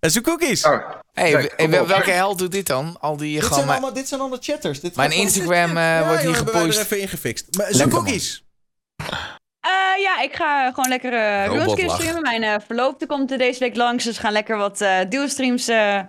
[0.00, 0.64] En zo cookies.
[0.64, 2.96] Ah, Hey, Kijk, welke held doet dit dan?
[3.00, 3.54] Al die dit, gewoon...
[3.54, 4.80] zijn maar- allemaal, dit zijn allemaal chatters.
[4.80, 6.78] Dit Mijn Instagram, eh, Ja, wordt hier wij gepusht.
[6.78, 7.46] er even ingefixt.
[7.56, 8.44] Maar cookies.
[9.60, 12.22] Eh, ja, ik ga gewoon lekker uh, streamen.
[12.22, 14.04] Mijn eh, verloofde komt er deze week langs.
[14.04, 16.00] Dus we gaan lekker wat eh duo-streams eh,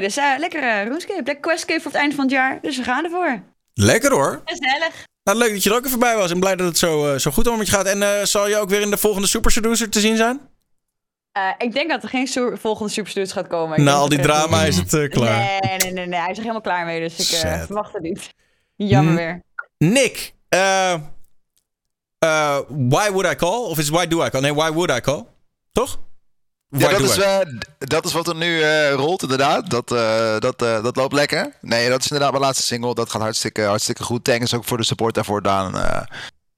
[0.00, 1.14] Dus eh, lekker uh, RuneScape.
[1.24, 2.58] Lekker Questcape voor het eind van het jaar.
[2.62, 3.42] Dus we gaan ervoor.
[3.74, 4.42] Lekker hoor.
[4.44, 5.04] Gezellig.
[5.24, 6.30] Nou, leuk dat je er ook even bij was.
[6.30, 7.86] En blij dat het zo, eh, zo goed allemaal met je gaat.
[7.86, 10.40] En eh, zal je ook weer in de volgende Super Seducer te zien zijn?
[11.32, 13.78] Eh, ik denk dat er geen su- volgende Super Studios gaat komen.
[13.78, 15.38] Ik Na al die drama is het klaar.
[15.60, 16.20] Nee, nee, nee, nee.
[16.20, 17.00] Hij is er helemaal klaar mee.
[17.00, 18.34] Dus ik verwacht het niet.
[18.76, 19.42] Jammer weer.
[19.78, 20.92] Nick, eh,
[22.18, 23.64] eh, why would I call?
[23.64, 24.40] Of is why do I call?
[24.40, 25.24] Nee, why would I call?
[25.72, 25.98] Toch?
[26.70, 27.38] Ja, dat is, eh,
[27.78, 29.70] dat is wat er nu eh, rolt, inderdaad.
[29.70, 31.52] Dat, eh, dat, dat loopt lekker.
[31.60, 32.94] Nee, dat is inderdaad mijn laatste single.
[32.94, 34.24] Dat gaat hartstikke, hartstikke goed.
[34.24, 36.06] Thanks ook voor de support daarvoor, Daan.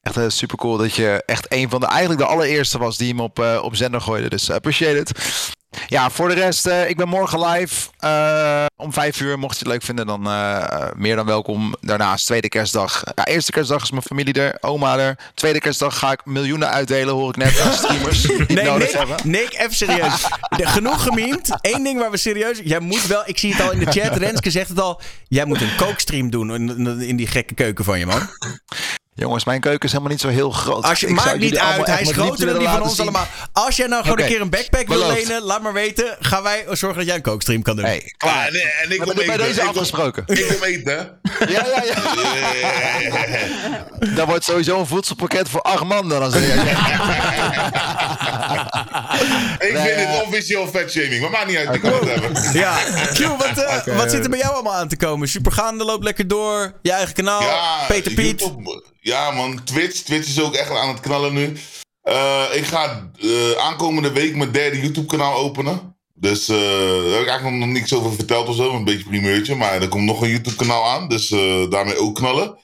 [0.03, 3.21] Echt super cool dat je echt een van de, eigenlijk de allereerste was die hem
[3.21, 4.29] op, op zender gooide.
[4.29, 5.13] Dus appreciate it.
[5.87, 9.39] Ja, voor de rest, uh, ik ben morgen live uh, om vijf uur.
[9.39, 11.75] Mocht je het leuk vinden, dan uh, meer dan welkom.
[11.81, 13.03] Daarnaast tweede kerstdag.
[13.15, 15.19] Ja, eerste kerstdag is mijn familie er, oma er.
[15.35, 18.23] Tweede kerstdag ga ik miljoenen uitdelen, hoor ik net aan streamers.
[18.47, 19.17] die nee, nodig Nick, hebben.
[19.31, 20.27] Nick, even serieus.
[20.77, 21.49] Genoeg gememd.
[21.61, 22.61] Eén ding waar we serieus...
[22.65, 23.23] Jij moet wel...
[23.25, 24.17] Ik zie het al in de chat.
[24.27, 25.01] Renske zegt het al.
[25.29, 28.29] Jij moet een kookstream doen in, in die gekke keuken van je, man.
[29.15, 30.85] Jongens, mijn keuken is helemaal niet zo heel groot.
[30.85, 33.27] Als je, Ik zou maakt niet uit, hij is groter dan die van ons allemaal.
[33.53, 35.27] Als jij nou gewoon een keer een backpack wil beloofd.
[35.29, 36.17] lenen, laat maar weten.
[36.21, 37.85] Gaan wij zorgen dat jij een kookstream kan doen.
[37.85, 38.47] Hey, klaar.
[38.49, 39.27] en, en ik kom eten.
[39.27, 40.23] bij deze afgesproken.
[40.27, 41.19] Ik kom eten.
[41.49, 41.95] Ja, ja, ja.
[44.15, 46.23] Dat wordt sowieso een voedselpakket voor acht man dan.
[46.23, 46.43] Als Ik
[49.73, 52.53] Nee, vind dit officieel fatshaming, maar maakt niet uit, ik kan het hebben.
[52.53, 52.77] Ja,
[53.15, 55.29] Q, wat, eh, wat zit er bij jou allemaal aan te komen?
[55.29, 56.73] Supergaande loopt lekker door.
[56.83, 57.43] Je eigen kanaal.
[57.43, 58.41] Ja, Peter Piet.
[58.41, 60.01] YouTube, ja man, Twitch.
[60.03, 61.57] Twitch is ook echt aan het knallen nu.
[62.03, 65.97] Eh, ik ga eh, aankomende week mijn derde YouTube kanaal openen.
[66.15, 68.75] Dus eh, daar heb ik eigenlijk nog niks over verteld of zo.
[68.75, 69.55] Een beetje primeurtje.
[69.55, 71.09] Maar er komt nog een YouTube kanaal aan.
[71.09, 71.29] Dus
[71.71, 72.59] daarmee ook knallen.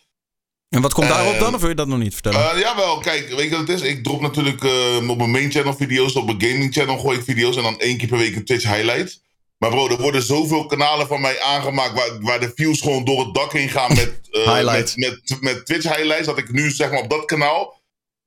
[0.69, 1.55] En wat komt daarop dan?
[1.55, 2.59] Of wil je dat nog niet vertellen?
[2.59, 3.89] Jawel, kijk, weet je wat het is?
[3.89, 4.65] Ik drop natuurlijk
[5.09, 7.97] op mijn main channel video's, op mijn gaming channel gooi ik video's en dan één
[7.97, 9.21] keer per week een Twitch highlight.
[9.59, 13.21] Maar bro, er worden zoveel kanalen van mij aangemaakt waar, waar de views gewoon door
[13.21, 14.97] het dak heen gaan met, Highlights.
[14.97, 16.27] met, met, met Twitch highlights.
[16.27, 17.77] Dat ik nu zeg maar op dat kanaal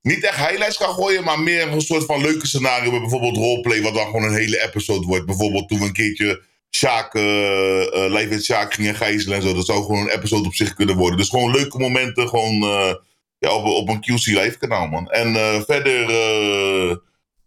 [0.02, 3.82] niet echt highlights ga gooien, maar meer een soort van leuke scenario met bijvoorbeeld roleplay,
[3.82, 5.26] wat dan gewoon een hele episode wordt.
[5.26, 7.22] Bijvoorbeeld toen we een keertje Sjaak, eh,
[7.92, 9.54] Live with Sjaak gingen gijzelen en zo.
[9.54, 11.18] Dat zou gewoon een episode op zich kunnen worden.
[11.18, 12.60] Dus gewoon leuke momenten, gewoon...
[13.38, 15.10] ja, op, op een QC Live kanaal, man.
[15.10, 15.34] En
[15.64, 16.06] verder,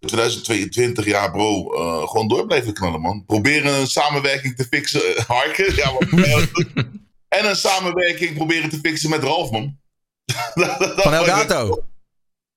[0.06, 3.26] 2022, ja bro, eh, gewoon door blijven knallen, man.
[3.26, 5.02] Proberen een samenwerking te fixen.
[5.28, 6.08] Harken, ja, wat,
[7.28, 9.78] En een samenwerking proberen te fixen met Ralf, man.
[10.96, 11.86] Van Elgato.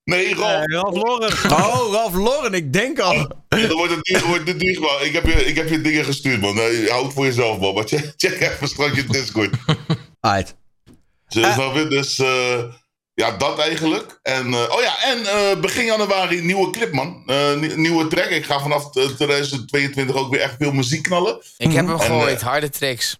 [0.04, 0.64] Nee, Ralf.
[0.64, 1.32] Ralf Loren.
[1.52, 3.14] Oh, Ralf Loren, ik denk al.
[3.48, 5.02] Dan wordt het duur, wordt het duur, man.
[5.02, 6.54] Ik heb, je, ik heb je dingen gestuurd, man.
[6.54, 7.74] Nee, hou het voor jezelf, man.
[7.74, 9.50] Maar check, check even straks je Discord.
[10.20, 10.56] Uit.
[11.28, 11.86] Dus, snap je?
[11.86, 12.64] dus eh,
[13.16, 14.18] ja, dat eigenlijk.
[14.22, 17.22] En, eh, oh ja, en eh, begin januari nieuwe clip, man.
[17.26, 18.28] Eh, nie- nieuwe track.
[18.28, 21.42] Ik ga vanaf eh, 2022 ook weer echt veel muziek knallen.
[21.56, 23.18] Ik heb hem gegooid, eh, harde tracks.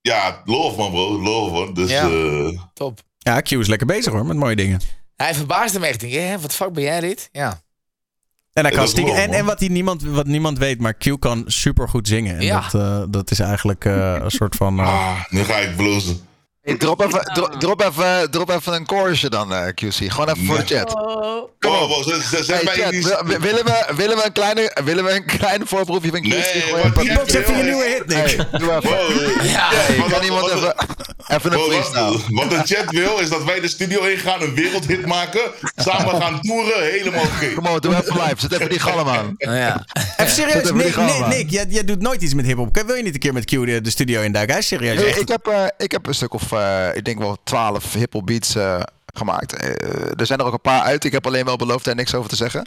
[0.00, 1.20] ja, love man, bro.
[1.22, 1.74] Love man.
[1.74, 2.08] Dus Ja.
[2.08, 3.00] eh, Top.
[3.18, 4.80] Ja, Q is lekker bezig hoor, met mooie dingen.
[5.16, 6.02] Hij verbaasde me echt.
[6.02, 7.28] Ik denk, hè, wat fuck ben jij dit?
[7.32, 7.60] Ja.
[8.52, 11.88] En, hij kan en, en wat, die niemand, wat niemand weet, maar Q kan super
[11.88, 12.36] goed zingen.
[12.36, 12.60] En Ja.
[12.70, 14.78] dat, eh, dat is eigenlijk eh, een soort van.
[14.78, 16.27] eh, ah, nu ga ik blozen.
[16.76, 20.10] Drop, even, dro- drop, even, drop even een chorusje dan, eh, QC.
[20.12, 20.94] Gewoon even voor de chat.
[20.94, 21.48] Oh.
[21.58, 25.24] Kom op, in chat, wil- wil- willen, we, willen, we een kleine, willen we een
[25.24, 26.28] kleine voorproefje van QC?
[26.28, 28.16] Nee, Gewoon wat een die- paar- Box even je nieuwe hit, Nick.
[28.36, 28.82] Hey, doe even.
[28.82, 29.44] Wow.
[29.46, 29.68] Ja.
[29.70, 30.74] Hey, wat- kan iemand wat- even,
[31.28, 32.10] even een freestyle?
[32.10, 35.40] wat, wat de chat wil, is dat wij de studio ingaan, een wereldhit maken,
[35.76, 37.52] samen gaan toeren, helemaal oké.
[37.54, 38.34] Kom op, doe even live.
[38.36, 39.34] Zet even die galm aan.
[39.38, 39.84] ja.
[40.16, 42.82] Even serieus, Zet even Nick, Nick, jij, jij doet nooit iets met hip-hop.
[42.86, 44.52] Wil je niet een keer met Q de, de studio induiken?
[44.52, 45.16] Hij is serieus.
[45.16, 46.52] Ik, heb, eh, ik heb een stuk of,
[46.94, 48.80] ik denk wel twaalf hiphop beats eh,
[49.14, 49.56] gemaakt.
[49.56, 49.68] Eh,
[50.20, 51.04] er zijn er ook een paar uit.
[51.04, 52.64] Ik heb alleen wel beloofd daar niks over te zeggen.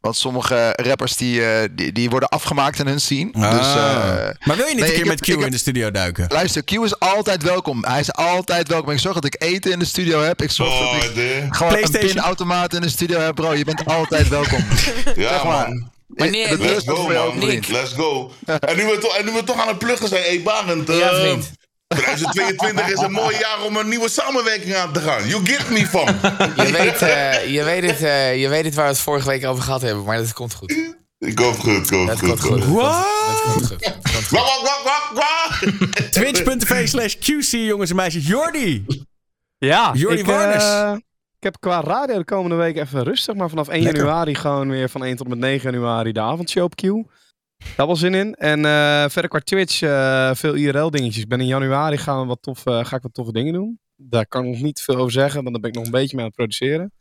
[0.00, 3.30] Want sommige rappers die, eh, die, die worden afgemaakt in hun scene.
[3.32, 3.50] Ah.
[3.50, 5.90] Dus, eh, maar wil je niet nee, een keer met Q heb- in de studio
[5.90, 6.26] duiken?
[6.28, 7.84] Luister, Q is altijd welkom.
[7.84, 8.90] Hij is altijd welkom.
[8.92, 10.42] Ik zorg dat ik eten in de studio heb.
[10.42, 11.46] Ik zorg Oh, dat ik de...
[11.50, 12.12] gewoon een PlayStation.
[12.14, 13.54] pinautomaat in de studio heb, bro.
[13.54, 14.64] Je bent altijd welkom.
[15.16, 15.68] Ja, Zeg maar.
[15.68, 15.90] man.
[16.08, 17.44] Deur Let's go, man.
[17.68, 18.32] Let's go.
[18.44, 20.88] En nu we, toch, en nu we toch aan het pluggen zijn, hey Barend.
[20.88, 21.50] eh, Ja, vriend.
[21.94, 25.28] 2022 is een mooi jaar om een nieuwe samenwerking aan te gaan.
[25.28, 26.06] You get me van.
[26.66, 29.46] Je, weet, eh, je, weet het, eh, je weet het waar we het vorige week
[29.46, 30.94] over gehad hebben, maar dat komt goed.
[31.18, 32.28] Ik hoop goed, ik hoop Dat goed.
[32.28, 32.58] komt goed.
[32.60, 33.42] Dat What?
[33.44, 33.84] komt goed.
[33.84, 34.30] Dat komt goed.
[34.38, 35.70] Wak, wak, wak, wak, wak.
[36.10, 38.26] Twitch.tv slash QC, jongens en meisjes.
[38.26, 38.84] Jordi!
[39.58, 40.64] Ja, Jordi ik, Warners.
[40.64, 40.92] eh,
[41.38, 44.02] ik heb qua radio de komende week even rustig, maar vanaf 1 Lekker.
[44.02, 46.82] januari gewoon weer van 1 tot met 9 januari de avondshow op Q.
[47.76, 48.34] Daar wel zin in.
[48.34, 51.22] En eh, verder qua Twitch eh, veel IRL dingetjes.
[51.22, 53.80] Ik ben in januari gaan we wat tof, eh, ga ik wat toffe dingen doen.
[53.96, 56.16] Daar kan ik nog niet veel over zeggen, want daar ben ik nog een beetje
[56.16, 56.92] mee aan het produceren.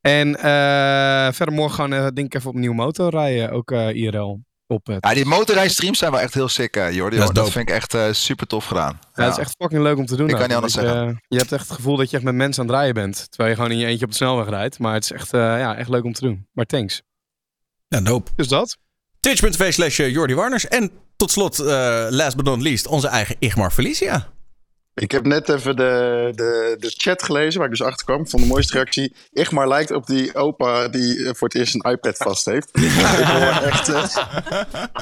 [0.00, 3.70] En eh, verder morgen gaan we denk ik even op een nieuwe motor rijden, ook
[3.70, 4.40] eh, IRL.
[4.66, 5.04] Op het.
[5.04, 7.16] Ja, die motorrijstreams zijn wel echt heel sick, Jordi.
[7.16, 7.34] Dat hoor.
[7.34, 8.98] Dat vind ik echt eh, super tof gedaan.
[9.14, 10.28] Ja, het is echt fucking leuk om te doen.
[10.28, 11.06] Ik kan niet anders zeggen.
[11.06, 13.26] Je, je hebt echt het gevoel dat je echt met mensen aan het rijden bent.
[13.28, 14.78] Terwijl je gewoon in je eentje op de snelweg rijdt.
[14.78, 16.46] Maar het is echt, eh, ja, echt leuk om te doen.
[16.52, 17.02] Maar thanks.
[17.88, 18.30] Ja, dope.
[18.36, 18.76] Dus dat.
[19.24, 20.68] Twitch.tv slash eh, Jordi Warners.
[20.68, 24.32] En tot slot, eh, last but not least, onze eigen Igmar Felicia.
[24.94, 28.20] Ik heb net even de, de, de chat gelezen waar ik dus achter kwam.
[28.20, 29.14] Ik vond de mooiste reactie.
[29.32, 32.70] Igmar lijkt op die opa die eh, voor het eerst een iPad vast heeft.
[32.78, 32.90] ik
[33.26, 33.88] hoor echt...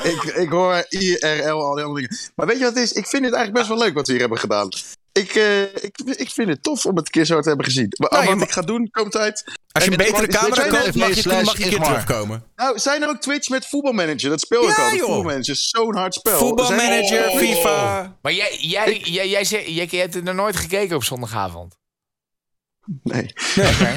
[0.02, 2.16] ik, ik hoor IRL, al die andere dingen.
[2.34, 2.92] Maar weet je wat het is?
[2.92, 4.68] Ik vind het eigenlijk best wel leuk wat we hier hebben gedaan.
[5.12, 7.86] Ik, eh, ik, ik vind het tof om het een keer zo te hebben gezien.
[7.96, 9.44] Maar Nou, je wat ik ga doen, komt uit...
[9.72, 12.44] Als je een En- betere camera er- koopt, mag je, mag je een keer terugkomen.
[12.56, 14.30] Nou, zijn er ook Twitch met voetbalmanager?
[14.30, 14.88] Dat speel ik joh.
[14.88, 16.38] Voetbalmanager is zo'n hard spel.
[16.38, 17.36] Voetbalmanager, Oh.
[17.38, 18.16] FIFA.
[18.22, 21.76] Maar jij, jij, jij, jij, jij, jij hebt er nog nooit gekeken op zondagavond.
[23.02, 23.32] Nee.
[23.56, 23.94] Oké.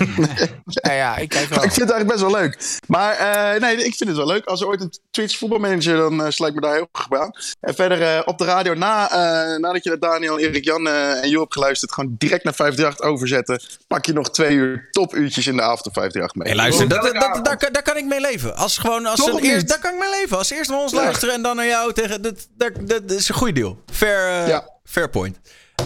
[0.65, 1.63] ja, ja, ik kijk wel.
[1.63, 2.79] Ik vind het eigenlijk best wel leuk.
[2.87, 4.45] Maar eh, nee, ik vind het wel leuk.
[4.45, 7.19] Als er ooit een Twitch voetbalmanager, dan uh, sluit ik me daar heel graag bij
[7.19, 7.31] aan.
[7.59, 11.23] En verder eh, op de radio, na, eh, nadat je naar Daniel, Erik Jan eh,
[11.23, 13.61] en Jo hebt geluisterd, gewoon direct naar 538 overzetten.
[13.87, 16.47] Pak je nog twee uur topuurtjes in de avond op 538 mee.
[16.47, 17.01] Hey, luister, dat,
[17.35, 18.55] dat, daar, kan- daar kan ik mee leven.
[18.55, 20.37] Als gewoon, als eerst, daar kan ik mee leven.
[20.37, 20.97] Als eerst naar ons Ja.
[20.97, 22.21] luisteren en dan naar jou tegen.
[22.21, 22.47] Dat,
[22.87, 23.79] dat, is een goede deal.
[23.93, 24.69] Fair, eh, Ja.
[24.83, 25.37] fair point.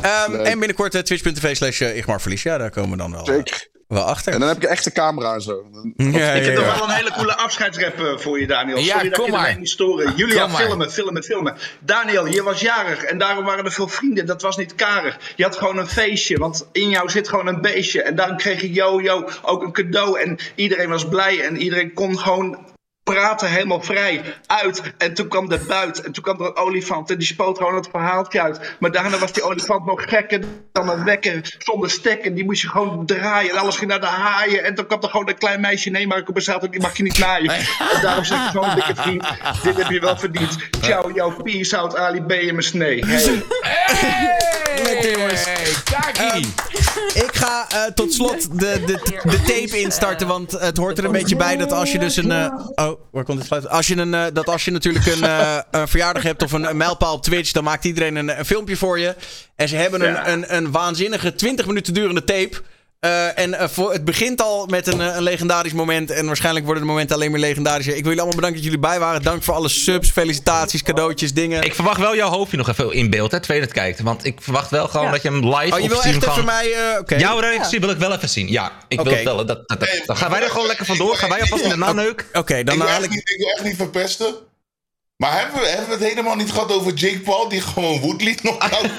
[0.02, 2.57] Ehm, en binnenkort uh, twitch.tv slash uh, Igmar Felicia.
[2.57, 3.68] Daar komen we dan wel, uh, Zeker.
[3.88, 4.34] wel achter.
[4.34, 5.64] En dan heb ik een echte camera en zo.
[5.95, 6.74] Ja, Ik ja, heb nog ja.
[6.80, 8.78] wel een hele coole afscheidsrap eh, voor je, Daniel.
[8.78, 9.57] Ja, Sorry dat kom maar.
[9.57, 10.14] niet storen.
[10.16, 10.61] Julia, Kom maar.
[10.61, 11.56] filmen, filmen, filmen.
[11.80, 14.26] Daniel, je was jarig en daarom waren er veel vrienden.
[14.26, 15.18] Dat was niet karig.
[15.36, 18.02] Je had gewoon een feestje, want in jou zit gewoon een beestje.
[18.02, 20.20] En daarom kreeg je Jojo ook een cadeau.
[20.20, 22.57] En iedereen was blij en iedereen kon gewoon
[23.14, 24.81] praten helemaal vrij uit.
[24.98, 26.02] En toen kwam de buit.
[26.02, 27.10] En toen kwam er een olifant.
[27.11, 28.76] En die spoot gewoon het verhaaltje uit.
[28.80, 30.40] Maar daarna was die olifant nog gekker
[30.72, 32.36] dan een wekker zonder stekker.
[32.36, 33.52] Die moest je gewoon draaien.
[33.52, 34.64] En alles ging naar de haaien.
[34.64, 35.90] En toen kwam er gewoon een klein meisje.
[35.90, 37.52] Nee, Marco Bazzato, die mag je niet naaien.
[37.52, 39.27] En daarom zeg ik gewoon, dikke vriend.
[39.64, 40.57] Dit heb je wel verdiend.
[40.81, 43.06] Ciao, jouw peace out, Ali B en mijn snee.
[43.06, 43.44] Hey.
[44.84, 45.45] Lekker, jongens.
[45.45, 45.73] Hey,
[46.14, 46.53] Kaki.
[47.14, 50.27] Ik ga eh, tot slot de, de, de tape instarten.
[50.27, 52.31] Want het hoort er een beetje bij dat als je dus een.
[52.31, 53.68] eh, oh, waar komt het geluid?
[53.68, 56.70] Als je een, eh, dat als je natuurlijk een, eh, een verjaardag hebt of een,
[56.70, 57.52] een mijlpaal op Twitch.
[57.52, 59.16] dan maakt iedereen een, een filmpje voor je.
[59.56, 62.62] En ze hebben een, een, een waanzinnige 20 minuten durende tape.
[63.00, 66.12] Eh, en eh, voor, het begint al met een, eh, een legendarisch moment.
[66.12, 67.96] En waarschijnlijk worden de momenten alleen maar legendarischer.
[67.96, 69.22] Ik wil jullie allemaal bedanken dat jullie bij waren.
[69.22, 71.62] Dank voor alle subs, felicitaties, cadeautjes, dingen.
[71.64, 74.00] Ik verwacht wel jouw hoofdje nog even in beeld, hè, je het kijkt.
[74.02, 75.12] Want ik verwacht wel gewoon Ja.
[75.12, 76.46] dat je hem live Oh, je wil echt even gewoon...
[76.46, 76.72] mij...
[76.74, 77.16] eh, Oké.
[77.16, 78.48] Jouw reactie wil ik wel even zien.
[78.52, 79.16] Ja, ik wil Oké.
[79.16, 79.36] het wel.
[79.46, 81.16] Dat, dat, dat- dan gaan wij er gewoon lekker vandoor.
[81.16, 82.26] Gaan wij alvast in de naneuk.
[82.34, 83.10] Oké, dan ik, wil echt ik...
[83.10, 84.36] niet, ik wil echt niet verpesten.
[85.20, 88.38] Maar hebben we, hebben we het helemaal niet gehad over Jake Paul, die gewoon Woodley
[88.41, 88.90] nog out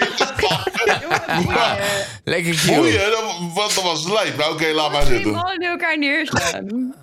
[2.25, 3.11] Lekker Boeien, cute.
[3.11, 4.37] dat, wat, dat was lijp.
[4.37, 5.33] Nou, oké, laat maar Die zitten.
[5.33, 6.95] mannen elkaar neerslaan.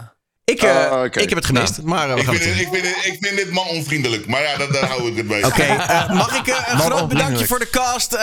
[0.52, 2.68] Ik, eh, Oh, ik heb het gemist, maar eh, we Ik gaan vind, het ik,
[2.72, 4.28] vind het, ik vind dit man onvriendelijk.
[4.28, 5.44] Maar ja, daar, daar hou ik het bij.
[5.44, 8.18] Oké, eh, mag ik eh, een groot bedankje voor de cast?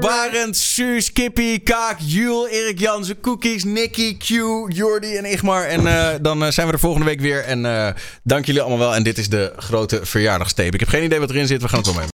[0.00, 4.28] Barend, Suus, Kippie, Kaak, Jules, Erik Jansen, Cookies, Nicky, Q,
[4.68, 5.64] Jordi en Igmar.
[5.64, 7.44] En eh, dan zijn we er volgende week weer.
[7.44, 8.94] En eh, dank jullie allemaal wel.
[8.94, 10.74] En dit is de grote verjaardagstape.
[10.74, 11.62] Ik heb geen idee wat erin zit.
[11.62, 12.06] We gaan het wel mee.